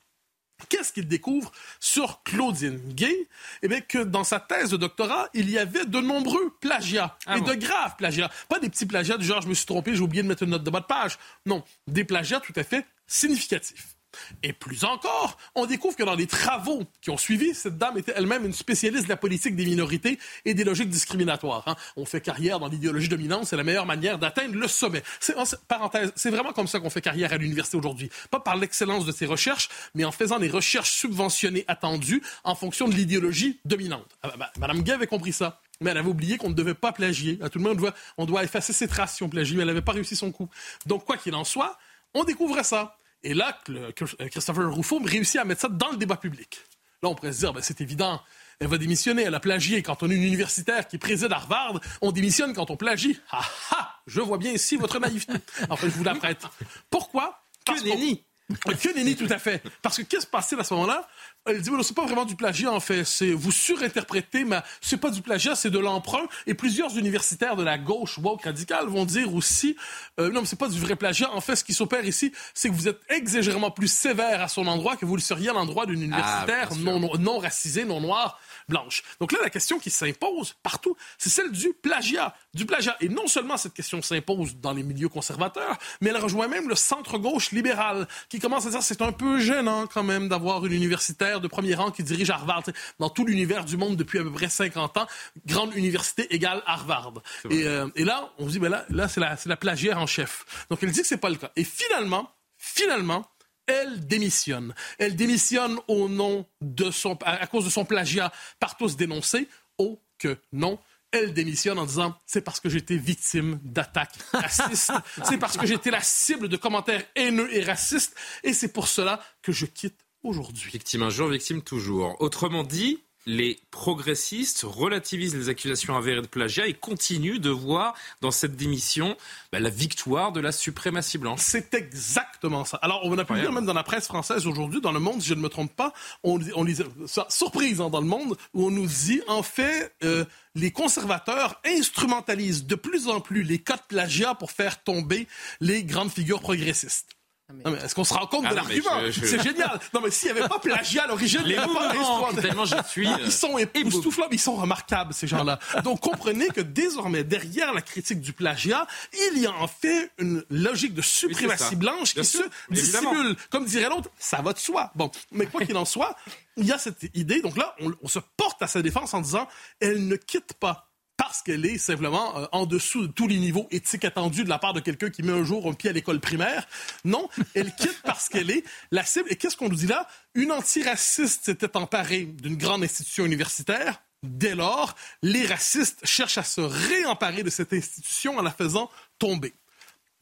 Qu'est-ce 0.68 0.92
qu'il 0.92 1.06
découvre 1.06 1.52
sur 1.78 2.22
Claudine 2.24 2.80
Gay? 2.92 3.28
Eh 3.62 3.68
bien, 3.68 3.80
que 3.80 3.98
dans 3.98 4.24
sa 4.24 4.40
thèse 4.40 4.70
de 4.70 4.76
doctorat, 4.76 5.28
il 5.32 5.48
y 5.48 5.56
avait 5.56 5.84
de 5.84 6.00
nombreux 6.00 6.52
plagiats. 6.60 7.16
Ah 7.26 7.36
et 7.36 7.40
bon? 7.40 7.46
de 7.46 7.54
graves 7.54 7.94
plagiats. 7.96 8.28
Pas 8.48 8.58
des 8.58 8.68
petits 8.68 8.86
plagiats 8.86 9.16
du 9.16 9.24
genre, 9.24 9.40
je 9.40 9.48
me 9.48 9.54
suis 9.54 9.66
trompé, 9.66 9.94
j'ai 9.94 10.00
oublié 10.00 10.24
de 10.24 10.28
mettre 10.28 10.42
une 10.42 10.50
note 10.50 10.64
de 10.64 10.70
bas 10.70 10.80
de 10.80 10.86
page. 10.86 11.16
Non, 11.46 11.62
des 11.86 12.04
plagiats 12.04 12.40
tout 12.40 12.52
à 12.56 12.64
fait 12.64 12.84
significatifs. 13.06 13.97
Et 14.42 14.52
plus 14.52 14.84
encore, 14.84 15.36
on 15.54 15.66
découvre 15.66 15.96
que 15.96 16.02
dans 16.02 16.14
les 16.14 16.26
travaux 16.26 16.84
qui 17.00 17.10
ont 17.10 17.16
suivi, 17.16 17.54
cette 17.54 17.78
dame 17.78 17.98
était 17.98 18.12
elle-même 18.16 18.44
une 18.44 18.52
spécialiste 18.52 19.04
de 19.04 19.08
la 19.08 19.16
politique 19.16 19.56
des 19.56 19.64
minorités 19.64 20.18
et 20.44 20.54
des 20.54 20.64
logiques 20.64 20.88
discriminatoires. 20.90 21.64
hein. 21.66 21.76
On 21.96 22.04
fait 22.04 22.20
carrière 22.20 22.58
dans 22.58 22.68
l'idéologie 22.68 23.08
dominante, 23.08 23.46
c'est 23.46 23.56
la 23.56 23.64
meilleure 23.64 23.86
manière 23.86 24.18
d'atteindre 24.18 24.54
le 24.54 24.68
sommet. 24.68 25.02
C'est, 25.20 25.36
en- 25.36 25.44
parenthèse, 25.66 26.12
c'est 26.16 26.30
vraiment 26.30 26.52
comme 26.52 26.68
ça 26.68 26.80
qu'on 26.80 26.90
fait 26.90 27.00
carrière 27.00 27.32
à 27.32 27.36
l'université 27.36 27.76
aujourd'hui. 27.76 28.10
Pas 28.30 28.40
par 28.40 28.56
l'excellence 28.56 29.04
de 29.06 29.12
ses 29.12 29.26
recherches, 29.26 29.68
mais 29.94 30.04
en 30.04 30.12
faisant 30.12 30.38
des 30.38 30.48
recherches 30.48 30.90
subventionnées 30.92 31.64
attendues 31.68 32.22
en 32.44 32.54
fonction 32.54 32.88
de 32.88 32.94
l'idéologie 32.94 33.60
dominante. 33.64 34.06
Ah, 34.22 34.28
bah, 34.28 34.34
bah, 34.38 34.52
Madame 34.58 34.82
Gay 34.82 34.92
avait 34.92 35.06
compris 35.06 35.32
ça. 35.32 35.60
Mais 35.80 35.90
elle 35.92 35.98
avait 35.98 36.08
oublié 36.08 36.38
qu'on 36.38 36.48
ne 36.48 36.54
devait 36.54 36.74
pas 36.74 36.90
plagier. 36.90 37.38
À 37.40 37.48
tout 37.48 37.58
le 37.60 37.64
monde, 37.64 37.92
on 38.16 38.26
doit, 38.26 38.42
effacer 38.42 38.72
ses 38.72 38.88
traces 38.88 39.14
si 39.14 39.22
on 39.22 39.28
plagie, 39.28 39.54
mais 39.54 39.62
elle 39.62 39.68
n'avait 39.68 39.80
pas 39.80 39.92
réussi 39.92 40.16
son 40.16 40.32
coup. 40.32 40.48
Donc, 40.86 41.04
quoi 41.04 41.16
qu'il 41.16 41.36
en 41.36 41.44
soit, 41.44 41.78
on 42.14 42.24
découvrait 42.24 42.64
ça. 42.64 42.97
Et 43.22 43.34
là, 43.34 43.58
le- 43.68 43.90
que- 43.92 44.04
Christopher 44.28 44.72
Ruffo 44.74 45.00
réussit 45.04 45.40
à 45.40 45.44
mettre 45.44 45.60
ça 45.62 45.68
dans 45.68 45.90
le 45.90 45.96
débat 45.96 46.16
public. 46.16 46.60
Là, 47.02 47.08
on 47.10 47.14
pourrait 47.14 47.32
se 47.32 47.38
dire, 47.40 47.52
ben, 47.52 47.62
c'est 47.62 47.80
évident, 47.80 48.20
elle 48.60 48.66
va 48.68 48.78
démissionner, 48.78 49.22
elle 49.22 49.34
a 49.34 49.40
plagié. 49.40 49.82
Quand 49.82 50.02
on 50.02 50.10
est 50.10 50.14
une 50.16 50.22
universitaire 50.24 50.86
qui 50.88 50.98
préside 50.98 51.30
Harvard, 51.32 51.80
on 52.00 52.10
démissionne 52.12 52.52
quand 52.54 52.70
on 52.70 52.76
plagie. 52.76 53.18
Ah 53.30 53.44
ah! 53.72 53.94
Je 54.06 54.20
vois 54.20 54.38
bien 54.38 54.52
ici 54.52 54.76
votre 54.76 54.98
naïveté. 54.98 55.34
Enfin, 55.68 55.86
je 55.88 55.92
vous 55.94 56.04
la 56.04 56.14
prête. 56.14 56.42
Pourquoi? 56.90 57.44
Parce 57.64 57.84
nenni. 57.84 58.24
Que 58.48 58.94
nenni, 58.94 59.14
tout 59.14 59.26
à 59.28 59.38
fait. 59.38 59.62
Parce 59.82 59.98
que 59.98 60.02
qu'est-ce 60.02 60.20
qui 60.20 60.26
se 60.26 60.30
passait 60.30 60.58
à 60.58 60.64
ce 60.64 60.72
moment-là? 60.74 61.06
Elle 61.44 61.60
dit, 61.60 61.70
c'est 61.82 61.94
pas 61.94 62.06
vraiment 62.06 62.24
du 62.24 62.34
plagiat, 62.34 62.72
en 62.72 62.80
fait. 62.80 63.04
C'est, 63.04 63.32
vous 63.32 63.52
surinterprétez, 63.52 64.44
mais 64.44 64.60
c'est 64.80 64.96
pas 64.96 65.10
du 65.10 65.20
plagiat, 65.20 65.54
c'est 65.54 65.70
de 65.70 65.78
l'emprunt. 65.78 66.26
Et 66.46 66.54
plusieurs 66.54 66.96
universitaires 66.96 67.56
de 67.56 67.62
la 67.62 67.76
gauche 67.76 68.16
woke 68.18 68.44
radicale 68.44 68.86
vont 68.86 69.04
dire 69.04 69.34
aussi, 69.34 69.76
euh, 70.18 70.30
non, 70.30 70.40
mais 70.40 70.46
c'est 70.46 70.58
pas 70.58 70.68
du 70.68 70.80
vrai 70.80 70.96
plagiat. 70.96 71.30
En 71.32 71.42
fait, 71.42 71.56
ce 71.56 71.64
qui 71.64 71.74
s'opère 71.74 72.06
ici, 72.06 72.32
c'est 72.54 72.70
que 72.70 72.74
vous 72.74 72.88
êtes 72.88 73.00
exagérément 73.10 73.70
plus 73.70 73.88
sévère 73.92 74.40
à 74.42 74.48
son 74.48 74.66
endroit 74.66 74.96
que 74.96 75.04
vous 75.04 75.16
le 75.16 75.22
seriez 75.22 75.50
à 75.50 75.52
l'endroit 75.52 75.84
d'une 75.84 76.00
Ah, 76.00 76.04
universitaire 76.06 76.74
non, 76.76 77.00
non, 77.00 77.18
non 77.18 77.38
racisée, 77.38 77.84
non 77.84 78.00
noire, 78.00 78.40
blanche. 78.68 79.02
Donc 79.20 79.32
là, 79.32 79.38
la 79.42 79.50
question 79.50 79.78
qui 79.78 79.90
s'impose 79.90 80.54
partout, 80.62 80.96
c'est 81.16 81.30
celle 81.30 81.50
du 81.50 81.72
plagiat. 81.72 82.34
Du 82.54 82.66
plagiat. 82.66 82.96
Et 83.00 83.08
non 83.08 83.26
seulement 83.26 83.56
cette 83.56 83.74
question 83.74 84.02
s'impose 84.02 84.56
dans 84.56 84.72
les 84.72 84.82
milieux 84.82 85.08
conservateurs, 85.08 85.78
mais 86.00 86.10
elle 86.10 86.18
rejoint 86.18 86.48
même 86.48 86.68
le 86.68 86.74
centre-gauche 86.74 87.50
libéral, 87.52 88.06
qui 88.28 88.38
commence 88.38 88.66
à 88.66 88.70
dire 88.70 88.82
c'est 88.82 89.02
un 89.02 89.12
peu 89.12 89.38
gênant 89.40 89.86
quand 89.86 90.02
même 90.02 90.28
d'avoir 90.28 90.64
une 90.66 90.72
universitaire 90.72 91.40
de 91.40 91.48
premier 91.48 91.74
rang 91.74 91.90
qui 91.90 92.02
dirige 92.02 92.30
Harvard. 92.30 92.64
Dans 92.98 93.10
tout 93.10 93.24
l'univers 93.24 93.64
du 93.64 93.76
monde 93.76 93.96
depuis 93.96 94.18
à 94.18 94.22
peu 94.22 94.32
près 94.32 94.48
50 94.48 94.96
ans, 94.96 95.06
grande 95.46 95.74
université 95.74 96.32
égale 96.34 96.62
Harvard. 96.66 97.14
Et, 97.50 97.64
euh, 97.64 97.88
et 97.96 98.04
là, 98.04 98.30
on 98.38 98.46
se 98.46 98.52
dit, 98.52 98.58
ben 98.58 98.68
là, 98.68 98.84
là 98.90 99.08
c'est 99.08 99.20
la, 99.20 99.36
la 99.46 99.56
plagiaire 99.56 99.98
en 99.98 100.06
chef. 100.06 100.44
Donc 100.70 100.82
elle 100.82 100.90
dit 100.90 101.00
que 101.00 101.06
c'est 101.06 101.16
pas 101.16 101.30
le 101.30 101.36
cas. 101.36 101.50
Et 101.56 101.64
finalement, 101.64 102.30
finalement, 102.56 103.26
elle 103.68 104.06
démissionne. 104.06 104.74
Elle 104.98 105.14
démissionne 105.14 105.78
au 105.86 106.08
nom 106.08 106.46
de 106.60 106.90
son, 106.90 107.16
à, 107.24 107.46
cause 107.46 107.66
de 107.66 107.70
son 107.70 107.84
plagiat 107.84 108.32
par 108.58 108.76
tous 108.76 108.96
dénoncé. 108.96 109.48
Oh 109.78 110.00
que 110.18 110.36
non. 110.52 110.78
Elle 111.12 111.32
démissionne 111.32 111.78
en 111.78 111.86
disant 111.86 112.18
c'est 112.26 112.42
parce 112.42 112.60
que 112.60 112.68
j'étais 112.68 112.96
victime 112.96 113.60
d'attaques 113.62 114.18
racistes, 114.32 114.92
c'est 115.24 115.38
parce 115.38 115.56
que 115.56 115.66
j'étais 115.66 115.90
la 115.90 116.02
cible 116.02 116.48
de 116.48 116.56
commentaires 116.58 117.02
haineux 117.14 117.48
et 117.54 117.62
racistes, 117.62 118.14
et 118.44 118.52
c'est 118.52 118.72
pour 118.72 118.88
cela 118.88 119.22
que 119.40 119.50
je 119.50 119.64
quitte 119.64 120.04
aujourd'hui. 120.22 120.70
Victime 120.70 121.04
un 121.04 121.10
jour, 121.10 121.28
victime 121.28 121.62
toujours. 121.62 122.20
Autrement 122.20 122.62
dit, 122.62 122.98
les 123.28 123.60
progressistes 123.70 124.62
relativisent 124.64 125.36
les 125.36 125.50
accusations 125.50 125.94
avérées 125.94 126.22
de 126.22 126.26
plagiat 126.26 126.66
et 126.66 126.72
continuent 126.72 127.38
de 127.38 127.50
voir 127.50 127.94
dans 128.22 128.30
cette 128.30 128.56
démission 128.56 129.16
bah, 129.52 129.60
la 129.60 129.68
victoire 129.68 130.32
de 130.32 130.40
la 130.40 130.50
suprématie 130.50 131.18
blanche. 131.18 131.40
C'est 131.42 131.74
exactement 131.74 132.64
ça. 132.64 132.78
Alors, 132.78 133.02
on 133.04 133.16
a 133.18 133.26
pu 133.26 133.34
lire 133.34 133.52
même 133.52 133.66
dans 133.66 133.74
la 133.74 133.82
presse 133.82 134.06
française 134.06 134.46
aujourd'hui, 134.46 134.80
dans 134.80 134.92
le 134.92 134.98
Monde, 134.98 135.20
si 135.20 135.28
je 135.28 135.34
ne 135.34 135.40
me 135.40 135.50
trompe 135.50 135.76
pas, 135.76 135.92
on, 136.24 136.40
on 136.56 136.64
lisait, 136.64 136.86
ça, 137.06 137.26
surprise 137.28 137.82
hein, 137.82 137.90
dans 137.90 138.00
le 138.00 138.06
Monde, 138.06 138.34
où 138.54 138.66
on 138.66 138.70
nous 138.70 138.86
dit, 138.86 139.20
en 139.28 139.42
fait, 139.42 139.92
euh, 140.02 140.24
les 140.54 140.70
conservateurs 140.70 141.60
instrumentalisent 141.66 142.66
de 142.66 142.76
plus 142.76 143.08
en 143.08 143.20
plus 143.20 143.42
les 143.42 143.58
cas 143.58 143.76
de 143.76 143.82
plagiat 143.88 144.34
pour 144.36 144.52
faire 144.52 144.82
tomber 144.82 145.28
les 145.60 145.84
grandes 145.84 146.10
figures 146.10 146.40
progressistes. 146.40 147.17
Non, 147.64 147.70
mais 147.70 147.78
Est-ce 147.78 147.94
qu'on 147.94 148.04
se 148.04 148.12
rend 148.12 148.26
compte 148.26 148.44
Ah 148.46 148.50
de 148.50 148.56
l'argument 148.56 149.00
je- 149.10 149.24
C'est 149.24 149.42
génial. 149.42 149.80
Non, 149.94 150.00
mais 150.02 150.10
s'il 150.10 150.30
n'y 150.32 150.38
avait 150.38 150.48
pas 150.48 150.58
plagiat 150.58 151.04
à 151.04 151.06
l'origine, 151.06 151.40
il 151.44 151.48
Les 151.48 151.54
n'y 151.54 151.58
aurait 151.64 151.66
pas 151.74 151.88
mouvements, 151.94 152.00
instrumental- 152.28 152.42
tellement 152.42 152.64
je 152.66 152.76
suis, 152.88 153.08
euh, 153.08 153.16
Ils 153.24 153.32
sont 153.32 153.56
époustouflants, 153.56 154.26
mais 154.30 154.36
ils 154.36 154.40
sont 154.40 154.56
remarquables, 154.56 155.14
ces 155.14 155.26
gens-là. 155.26 155.58
Donc, 155.82 156.00
comprenez 156.00 156.48
que 156.48 156.60
désormais, 156.60 157.24
derrière 157.24 157.72
la 157.72 157.80
critique 157.80 158.20
du 158.20 158.34
plagiat, 158.34 158.86
il 159.32 159.38
y 159.40 159.46
a 159.46 159.52
en 159.54 159.66
fait 159.66 160.10
une 160.18 160.44
logique 160.50 160.92
de 160.92 161.00
suprématie 161.02 161.76
blanche 161.76 162.14
Bien 162.14 162.22
qui 162.22 162.28
sûr, 162.28 162.44
se 162.44 162.74
évidemment. 162.78 163.12
dissimule. 163.12 163.36
Comme 163.50 163.64
dirait 163.64 163.88
l'autre, 163.88 164.10
ça 164.18 164.42
va 164.42 164.52
de 164.52 164.58
soi. 164.58 164.90
Bon, 164.94 165.10
mais 165.32 165.46
quoi 165.46 165.64
qu'il 165.64 165.76
en 165.78 165.86
soit, 165.86 166.16
il 166.58 166.66
y 166.66 166.72
a 166.72 166.76
cette 166.78 167.06
idée. 167.14 167.40
Donc 167.40 167.56
là, 167.56 167.74
on, 167.80 167.92
on 168.02 168.08
se 168.08 168.18
porte 168.36 168.60
à 168.62 168.66
sa 168.66 168.82
défense 168.82 169.14
en 169.14 169.20
disant, 169.22 169.48
elle 169.80 170.06
ne 170.06 170.16
quitte 170.16 170.52
pas 170.54 170.87
parce 171.28 171.42
qu'elle 171.42 171.66
est 171.66 171.76
simplement 171.76 172.38
euh, 172.38 172.46
en 172.52 172.64
dessous 172.64 173.06
de 173.06 173.12
tous 173.12 173.28
les 173.28 173.36
niveaux 173.36 173.68
éthiques 173.70 174.06
attendus 174.06 174.44
de 174.44 174.48
la 174.48 174.58
part 174.58 174.72
de 174.72 174.80
quelqu'un 174.80 175.10
qui 175.10 175.22
met 175.22 175.32
un 175.32 175.44
jour 175.44 175.68
un 175.68 175.74
pied 175.74 175.90
à 175.90 175.92
l'école 175.92 176.20
primaire. 176.20 176.66
Non, 177.04 177.28
elle 177.54 177.74
quitte 177.74 178.00
parce 178.02 178.30
qu'elle 178.30 178.50
est 178.50 178.64
la 178.92 179.04
cible. 179.04 179.30
Et 179.30 179.36
qu'est-ce 179.36 179.54
qu'on 179.54 179.68
nous 179.68 179.76
dit 179.76 179.86
là? 179.86 180.08
Une 180.34 180.50
antiraciste 180.50 181.44
s'était 181.44 181.76
emparée 181.76 182.24
d'une 182.24 182.56
grande 182.56 182.82
institution 182.82 183.26
universitaire. 183.26 184.00
Dès 184.22 184.54
lors, 184.54 184.96
les 185.22 185.44
racistes 185.44 186.00
cherchent 186.02 186.38
à 186.38 186.44
se 186.44 186.62
réemparer 186.62 187.42
de 187.42 187.50
cette 187.50 187.74
institution 187.74 188.38
en 188.38 188.42
la 188.42 188.50
faisant 188.50 188.90
tomber. 189.18 189.52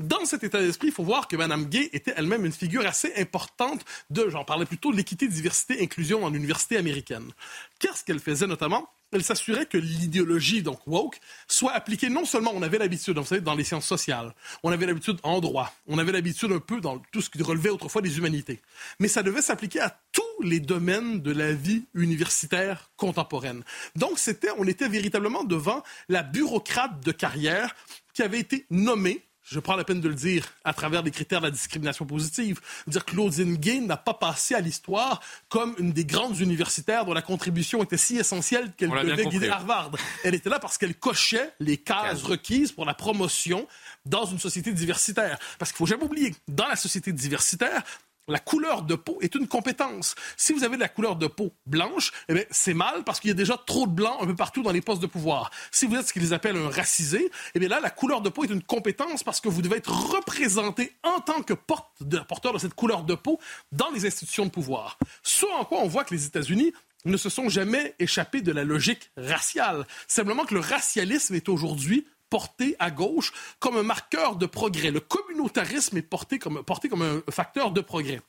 Dans 0.01 0.25
cet 0.25 0.43
état 0.43 0.61
d'esprit, 0.61 0.89
il 0.89 0.93
faut 0.93 1.05
voir 1.05 1.29
que 1.29 1.37
Mme 1.37 1.67
Gay 1.67 1.89
était 1.93 2.15
elle-même 2.17 2.45
une 2.45 2.53
figure 2.53 2.85
assez 2.85 3.13
importante 3.17 3.85
de, 4.11 4.29
j'en 4.29 4.45
parlais 4.45 4.67
plutôt, 4.67 4.91
l'équité, 4.91 5.29
diversité, 5.29 5.81
inclusion 5.81 6.25
en 6.25 6.35
université 6.35 6.77
américaine. 6.77 7.31
Qu'est-ce 7.79 8.03
qu'elle 8.03 8.19
faisait 8.19 8.49
notamment? 8.49 8.89
Elle 9.13 9.23
s'assurait 9.23 9.67
que 9.67 9.79
l'idéologie, 9.79 10.63
donc 10.63 10.85
woke, 10.87 11.21
soit 11.49 11.73
appliquée 11.73 12.09
non 12.09 12.25
seulement, 12.25 12.53
on 12.55 12.63
avait 12.63 12.79
l'habitude, 12.79 13.17
vous 13.19 13.25
savez, 13.25 13.41
dans 13.41 13.55
les 13.55 13.65
sciences 13.65 13.87
sociales, 13.87 14.35
on 14.63 14.73
avait 14.73 14.87
l'habitude 14.87 15.19
en 15.23 15.41
droit, 15.41 15.73
on 15.87 15.99
avait 15.99 16.13
l'habitude 16.13 16.51
un 16.51 16.59
peu 16.59 16.81
dans 16.81 16.99
tout 17.13 17.21
ce 17.21 17.31
qui 17.31 17.43
relevait 17.43 17.71
autrefois 17.71 18.03
des 18.03 18.19
humanités, 18.19 18.61
mais 18.99 19.09
ça 19.09 19.23
devait 19.23 19.43
s'appliquer 19.43 19.81
à 19.81 20.01
tous 20.13 20.23
les 20.43 20.61
domaines 20.61 21.21
de 21.23 21.33
la 21.33 21.53
vie 21.53 21.85
universitaire 21.95 22.91
contemporaine. 22.97 23.63
Donc, 23.95 24.19
c'était, 24.19 24.51
on 24.59 24.67
était 24.67 24.89
véritablement 24.89 25.45
devant 25.45 25.83
la 26.09 26.23
bureaucrate 26.23 27.01
de 27.01 27.13
carrière 27.13 27.75
qui 28.13 28.23
avait 28.23 28.41
été 28.41 28.67
nommée 28.71 29.27
je 29.49 29.61
prends 29.61 29.77
la 29.77 29.85
peine 29.85 30.01
de 30.01 30.09
le 30.09 30.15
dire 30.15 30.45
à 30.65 30.75
travers 30.75 31.03
les 31.03 31.11
critères 31.11 31.41
de 31.41 31.47
la 31.47 31.51
discrimination 31.51 32.05
positive, 32.05 32.61
dire 32.87 33.05
que 33.05 33.13
Claudine 33.13 33.57
Gay 33.57 33.81
n'a 33.81 33.97
pas 33.97 34.15
passé 34.15 34.55
à 34.55 34.61
l'histoire 34.61 35.21
comme 35.49 35.75
une 35.79 35.93
des 35.93 36.05
grandes 36.05 36.41
universitaires 36.41 37.05
dont 37.05 37.15
la 37.15 37.23
contribution 37.23 37.83
était 37.83 37.97
si 37.97 38.17
essentielle 38.17 38.73
qu'elle 38.77 38.91
devait 38.91 39.27
guider 39.27 39.49
Harvard. 39.49 39.93
Elle 40.25 40.35
était 40.35 40.51
là 40.51 40.59
parce 40.59 40.79
qu'elle 40.79 40.95
cochait 40.97 41.53
les 41.61 41.77
cases 41.77 42.23
requises 42.23 42.73
pour 42.73 42.85
la 42.85 42.95
promotion 42.95 43.67
dans 44.05 44.25
une 44.25 44.39
société 44.39 44.73
diversitaire. 44.73 45.39
Parce 45.59 45.71
qu'il 45.71 45.79
faut 45.79 45.87
jamais 45.87 46.05
oublier, 46.05 46.35
dans 46.49 46.67
la 46.67 46.77
société 46.77 47.13
diversitaire, 47.13 47.83
la 48.29 48.39
couleur 48.39 48.83
de 48.83 48.95
peau 48.95 49.19
est 49.21 49.35
une 49.35 49.47
compétence. 49.47 50.15
Si 50.37 50.53
vous 50.53 50.65
avez 50.65 50.77
de 50.77 50.81
la 50.81 50.89
couleur 50.89 51.17
de 51.17 51.27
peau 51.27 51.53
blanche, 51.67 52.13
eh 52.29 52.47
c'est 52.51 52.75
mal 52.75 53.05
parce 53.05 53.21
qu'il 53.21 53.29
y 53.29 53.33
a 53.33 53.35
déjà 53.35 53.57
trop 53.67 53.87
de 53.87 53.93
blancs 53.93 54.19
un 54.21 54.27
peu 54.27 54.35
partout 54.35 54.63
dans 54.63 54.73
les 54.73 54.81
postes 54.81 55.03
de 55.03 55.07
pouvoir. 55.07 55.51
Si 55.71 55.87
vous 55.87 55.97
êtes 55.97 56.09
ce 56.09 56.13
qu'ils 56.13 56.35
appellent 56.35 56.57
un 56.57 56.71
racisé, 56.71 57.31
eh 57.55 57.59
bien 57.59 57.69
là, 57.69 57.81
la 57.81 57.91
couleur 57.91 58.21
de 58.21 58.29
peau 58.29 58.45
est 58.45 58.51
une 58.51 58.63
compétence 58.63 59.23
parce 59.23 59.41
que 59.41 59.49
vous 59.49 59.63
devez 59.63 59.77
être 59.77 59.93
représenté 60.13 60.97
en 61.03 61.21
tant 61.21 61.43
que 61.43 61.55
de, 62.01 62.19
porteur 62.19 62.53
de 62.53 62.59
cette 62.59 62.75
couleur 62.75 63.05
de 63.05 63.15
peau 63.15 63.39
dans 63.73 63.91
les 63.91 64.07
institutions 64.07 64.47
de 64.47 64.51
pouvoir. 64.51 64.99
Ce 65.23 65.47
en 65.47 65.65
quoi 65.65 65.79
on 65.81 65.89
voit 65.89 66.05
que 66.05 66.15
les 66.15 66.27
États-Unis 66.27 66.73
ne 67.05 67.17
se 67.17 67.29
sont 67.29 67.49
jamais 67.49 67.95
échappés 67.99 68.41
de 68.41 68.53
la 68.53 68.65
logique 68.65 69.11
raciale. 69.17 69.87
Simplement 70.09 70.45
que 70.45 70.55
le 70.55 70.61
racialisme 70.61 71.35
est 71.35 71.49
aujourd'hui 71.49 72.07
porté 72.31 72.77
à 72.79 72.91
gauche 72.91 73.33
comme 73.59 73.77
un 73.77 73.83
marqueur 73.83 74.37
de 74.37 74.47
progrès. 74.47 74.91
Le 74.91 75.01
communautarisme 75.01 75.97
est 75.97 76.03
porté 76.03 76.39
comme, 76.39 76.63
porté 76.63 76.89
comme 76.89 77.03
un 77.03 77.23
facteur 77.31 77.71
de 77.71 77.81
progrès. 77.81 78.21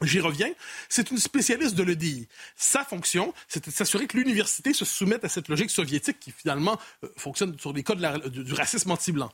J'y 0.00 0.20
reviens. 0.20 0.52
C'est 0.88 1.10
une 1.10 1.18
spécialiste 1.18 1.74
de 1.74 1.82
l'EDI. 1.82 2.28
Sa 2.54 2.84
fonction, 2.84 3.34
c'était 3.48 3.72
de 3.72 3.76
s'assurer 3.76 4.06
que 4.06 4.16
l'université 4.16 4.72
se 4.72 4.84
soumette 4.84 5.24
à 5.24 5.28
cette 5.28 5.48
logique 5.48 5.70
soviétique 5.70 6.20
qui 6.20 6.30
finalement 6.30 6.78
euh, 7.02 7.08
fonctionne 7.16 7.58
sur 7.58 7.72
les 7.72 7.82
codes 7.82 7.98
de 7.98 8.02
la- 8.02 8.18
du, 8.18 8.44
du 8.44 8.52
racisme 8.52 8.92
anti-blanc. 8.92 9.32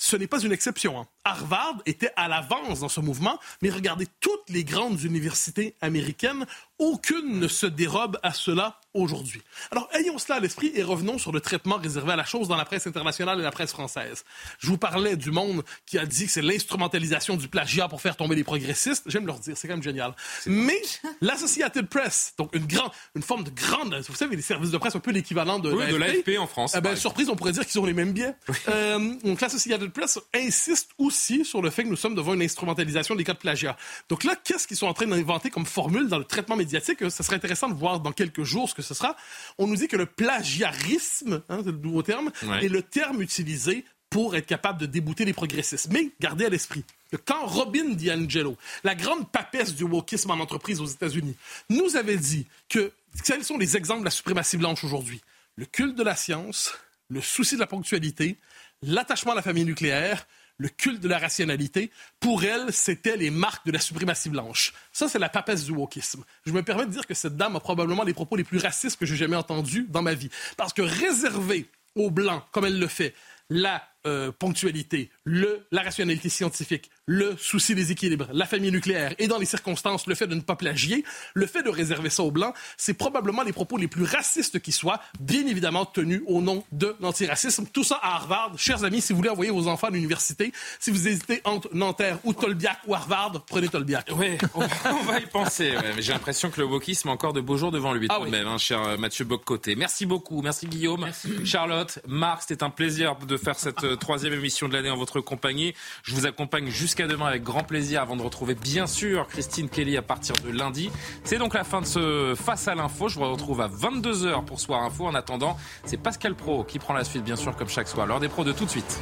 Ce 0.00 0.16
n'est 0.16 0.28
pas 0.28 0.40
une 0.40 0.52
exception. 0.52 0.98
hein. 0.98 1.08
Harvard 1.24 1.82
était 1.84 2.12
à 2.16 2.28
l'avance 2.28 2.80
dans 2.80 2.88
ce 2.88 3.00
mouvement, 3.00 3.38
mais 3.60 3.68
regardez 3.68 4.06
toutes 4.20 4.48
les 4.48 4.64
grandes 4.64 5.02
universités 5.02 5.74
américaines, 5.82 6.46
aucune 6.78 7.38
ne 7.40 7.48
se 7.48 7.66
dérobe 7.66 8.18
à 8.22 8.32
cela 8.32 8.77
aujourd'hui. 8.94 9.42
Alors, 9.70 9.88
ayons 9.94 10.18
cela 10.18 10.36
à 10.36 10.40
l'esprit 10.40 10.72
et 10.74 10.82
revenons 10.82 11.18
sur 11.18 11.32
le 11.32 11.40
traitement 11.40 11.76
réservé 11.76 12.12
à 12.12 12.16
la 12.16 12.24
chose 12.24 12.48
dans 12.48 12.56
la 12.56 12.64
presse 12.64 12.86
internationale 12.86 13.38
et 13.38 13.42
la 13.42 13.50
presse 13.50 13.70
française. 13.70 14.24
Je 14.58 14.68
vous 14.68 14.78
parlais 14.78 15.16
du 15.16 15.30
monde 15.30 15.62
qui 15.86 15.98
a 15.98 16.06
dit 16.06 16.26
que 16.26 16.32
c'est 16.32 16.42
l'instrumentalisation 16.42 17.36
du 17.36 17.48
plagiat 17.48 17.88
pour 17.88 18.00
faire 18.00 18.16
tomber 18.16 18.34
les 18.34 18.44
progressistes. 18.44 19.04
J'aime 19.06 19.26
leur 19.26 19.38
dire, 19.38 19.56
c'est 19.56 19.68
quand 19.68 19.74
même 19.74 19.82
génial. 19.82 20.14
Mais 20.46 20.80
l'Associated 21.20 21.88
Press, 21.88 22.34
donc 22.38 22.54
une 22.54 22.66
grande, 22.66 22.90
une 23.14 23.22
forme 23.22 23.44
de 23.44 23.50
grande, 23.50 23.94
vous 24.08 24.14
savez, 24.14 24.36
les 24.36 24.42
services 24.42 24.70
de 24.70 24.78
presse 24.78 24.96
un 24.96 25.00
peu 25.00 25.10
l'équivalent 25.10 25.58
de, 25.58 25.72
Oui, 25.72 25.86
de 25.90 25.96
l'AFP. 25.96 26.38
en 26.38 26.46
France. 26.46 26.74
Eh 26.76 26.80
ben, 26.80 26.96
surprise, 26.96 27.28
on 27.28 27.36
pourrait 27.36 27.52
dire 27.52 27.66
qu'ils 27.66 27.80
ont 27.80 27.84
les 27.86 27.92
mêmes 27.92 28.12
biais. 28.12 28.34
Euh, 28.68 29.14
donc, 29.24 29.40
l'Associated 29.40 29.90
Press 29.92 30.18
insiste 30.34 30.90
aussi 30.98 31.44
sur 31.44 31.62
le 31.62 31.70
fait 31.70 31.84
que 31.84 31.88
nous 31.88 31.96
sommes 31.96 32.14
devant 32.14 32.34
une 32.34 32.42
instrumentalisation 32.42 33.14
des 33.14 33.24
cas 33.24 33.34
de 33.34 33.38
plagiat. 33.38 33.76
Donc 34.08 34.24
là, 34.24 34.34
qu'est-ce 34.42 34.66
qu'ils 34.66 34.76
sont 34.76 34.86
en 34.86 34.94
train 34.94 35.06
d'inventer 35.06 35.50
comme 35.50 35.66
formule 35.66 36.08
dans 36.08 36.18
le 36.18 36.24
traitement 36.24 36.56
médiatique? 36.56 36.98
Ce 37.00 37.22
serait 37.22 37.36
intéressant 37.36 37.68
de 37.68 37.74
voir 37.74 38.00
dans 38.00 38.12
quelques 38.12 38.42
jours 38.44 38.68
ce 38.68 38.74
que 38.74 38.82
ce 38.88 38.94
sera. 38.94 39.16
On 39.58 39.66
nous 39.66 39.76
dit 39.76 39.86
que 39.88 39.96
le 39.96 40.06
plagiarisme, 40.06 41.42
hein, 41.48 41.58
c'est 41.64 41.70
le 41.70 41.78
nouveau 41.78 42.02
terme, 42.02 42.30
Ouais. 42.42 42.64
est 42.64 42.68
le 42.68 42.82
terme 42.82 43.22
utilisé 43.22 43.84
pour 44.10 44.34
être 44.36 44.46
capable 44.46 44.80
de 44.80 44.86
débouter 44.86 45.24
les 45.24 45.32
progressistes. 45.34 45.88
Mais 45.90 46.10
gardez 46.20 46.46
à 46.46 46.48
l'esprit 46.48 46.84
que 47.12 47.16
quand 47.16 47.46
Robin 47.46 47.90
DiAngelo, 47.90 48.56
la 48.84 48.94
grande 48.94 49.30
papesse 49.30 49.74
du 49.74 49.84
wokisme 49.84 50.30
en 50.30 50.40
entreprise 50.40 50.80
aux 50.80 50.86
États-Unis, 50.86 51.36
nous 51.68 51.96
avait 51.96 52.16
dit 52.16 52.46
que 52.68 52.90
quels 53.24 53.44
sont 53.44 53.58
les 53.58 53.76
exemples 53.76 54.00
de 54.00 54.04
la 54.06 54.10
suprématie 54.10 54.56
blanche 54.56 54.82
aujourd'hui? 54.84 55.20
Le 55.56 55.66
culte 55.66 55.96
de 55.96 56.02
la 56.02 56.16
science, 56.16 56.72
le 57.08 57.20
souci 57.20 57.54
de 57.56 57.60
la 57.60 57.66
ponctualité, 57.66 58.36
l'attachement 58.82 59.32
à 59.32 59.34
la 59.34 59.42
famille 59.42 59.64
nucléaire, 59.64 60.26
le 60.58 60.68
culte 60.68 61.00
de 61.00 61.08
la 61.08 61.18
rationalité, 61.18 61.90
pour 62.20 62.44
elle, 62.44 62.72
c'était 62.72 63.16
les 63.16 63.30
marques 63.30 63.64
de 63.64 63.72
la 63.72 63.78
suprématie 63.78 64.28
blanche. 64.28 64.74
Ça, 64.92 65.08
c'est 65.08 65.18
la 65.18 65.28
papesse 65.28 65.64
du 65.64 65.72
wokisme. 65.72 66.24
Je 66.44 66.52
me 66.52 66.62
permets 66.62 66.86
de 66.86 66.90
dire 66.90 67.06
que 67.06 67.14
cette 67.14 67.36
dame 67.36 67.56
a 67.56 67.60
probablement 67.60 68.02
les 68.02 68.12
propos 68.12 68.36
les 68.36 68.44
plus 68.44 68.58
racistes 68.58 68.98
que 68.98 69.06
j'ai 69.06 69.16
jamais 69.16 69.36
entendus 69.36 69.86
dans 69.88 70.02
ma 70.02 70.14
vie. 70.14 70.30
Parce 70.56 70.72
que 70.72 70.82
réserver 70.82 71.66
aux 71.94 72.10
Blancs, 72.10 72.42
comme 72.52 72.64
elle 72.64 72.78
le 72.78 72.88
fait, 72.88 73.14
la 73.50 73.82
euh, 74.06 74.30
ponctualité, 74.30 75.10
le, 75.24 75.66
la 75.72 75.82
rationalité 75.82 76.28
scientifique, 76.28 76.90
le 77.06 77.36
souci 77.36 77.74
des 77.74 77.90
équilibres, 77.90 78.28
la 78.32 78.46
famille 78.46 78.70
nucléaire 78.70 79.14
et 79.18 79.26
dans 79.26 79.38
les 79.38 79.44
circonstances, 79.44 80.06
le 80.06 80.14
fait 80.14 80.26
de 80.26 80.34
ne 80.34 80.40
pas 80.40 80.56
plagier, 80.56 81.04
le 81.34 81.46
fait 81.46 81.62
de 81.62 81.68
réserver 81.68 82.08
ça 82.08 82.22
aux 82.22 82.30
Blancs, 82.30 82.54
c'est 82.76 82.94
probablement 82.94 83.42
les 83.42 83.52
propos 83.52 83.76
les 83.76 83.88
plus 83.88 84.04
racistes 84.04 84.60
qui 84.60 84.72
soient, 84.72 85.00
bien 85.18 85.46
évidemment 85.46 85.84
tenus 85.84 86.22
au 86.26 86.40
nom 86.40 86.64
de 86.70 86.94
l'antiracisme. 87.00 87.66
Tout 87.72 87.82
ça 87.82 87.98
à 88.02 88.14
Harvard. 88.14 88.52
Chers 88.56 88.84
amis, 88.84 89.00
si 89.00 89.12
vous 89.12 89.16
voulez 89.16 89.30
envoyer 89.30 89.50
vos 89.50 89.66
enfants 89.66 89.88
à 89.88 89.90
l'université, 89.90 90.52
si 90.78 90.90
vous 90.90 91.08
hésitez 91.08 91.40
entre 91.44 91.68
Nanterre 91.74 92.18
ou 92.24 92.32
Tolbiac 92.34 92.78
ou 92.86 92.94
Harvard, 92.94 93.44
prenez 93.46 93.68
Tolbiac. 93.68 94.10
Oui, 94.16 94.38
on, 94.54 95.02
va 95.04 95.18
y 95.18 95.26
penser. 95.26 95.74
mais 95.96 96.02
j'ai 96.02 96.12
l'impression 96.12 96.50
que 96.50 96.60
le 96.60 96.66
wokisme 96.66 97.08
a 97.08 97.12
encore 97.12 97.32
de 97.32 97.40
beaux 97.40 97.56
jours 97.56 97.72
devant 97.72 97.92
lui, 97.92 98.06
ah 98.10 98.18
tout 98.18 98.26
de 98.26 98.30
même, 98.30 98.46
hein, 98.46 98.58
cher 98.58 98.82
euh, 98.82 98.96
Mathieu 98.96 99.24
Boccoté. 99.24 99.74
Merci 99.74 100.06
beaucoup. 100.06 100.40
Merci 100.40 100.66
Guillaume. 100.66 101.08
Charlotte, 101.44 101.98
Marc, 102.06 102.42
c'était 102.42 102.62
un 102.62 102.70
plaisir 102.70 103.16
de 103.16 103.36
faire 103.36 103.58
cette 103.58 103.87
euh, 103.88 103.96
troisième 103.96 104.32
émission 104.32 104.68
de 104.68 104.74
l'année 104.74 104.90
en 104.90 104.96
votre 104.96 105.20
compagnie. 105.20 105.74
Je 106.02 106.14
vous 106.14 106.26
accompagne 106.26 106.68
jusqu'à 106.68 107.06
demain 107.06 107.26
avec 107.26 107.42
grand 107.42 107.62
plaisir 107.62 108.02
avant 108.02 108.16
de 108.16 108.22
retrouver 108.22 108.54
bien 108.54 108.86
sûr 108.86 109.26
Christine 109.28 109.68
Kelly 109.68 109.96
à 109.96 110.02
partir 110.02 110.34
de 110.44 110.50
lundi. 110.50 110.90
C'est 111.24 111.38
donc 111.38 111.54
la 111.54 111.64
fin 111.64 111.80
de 111.80 111.86
ce 111.86 112.34
Face 112.36 112.68
à 112.68 112.74
l'info. 112.74 113.08
Je 113.08 113.18
vous 113.18 113.30
retrouve 113.30 113.60
à 113.60 113.68
22h 113.68 114.44
pour 114.44 114.60
Soir 114.60 114.82
Info. 114.82 115.06
En 115.06 115.14
attendant, 115.14 115.56
c'est 115.84 115.96
Pascal 115.96 116.34
Pro 116.34 116.64
qui 116.64 116.78
prend 116.78 116.94
la 116.94 117.04
suite 117.04 117.24
bien 117.24 117.36
sûr 117.36 117.56
comme 117.56 117.68
chaque 117.68 117.88
soir. 117.88 118.06
L'heure 118.06 118.20
des 118.20 118.28
pros 118.28 118.44
de 118.44 118.52
tout 118.52 118.64
de 118.64 118.70
suite. 118.70 119.00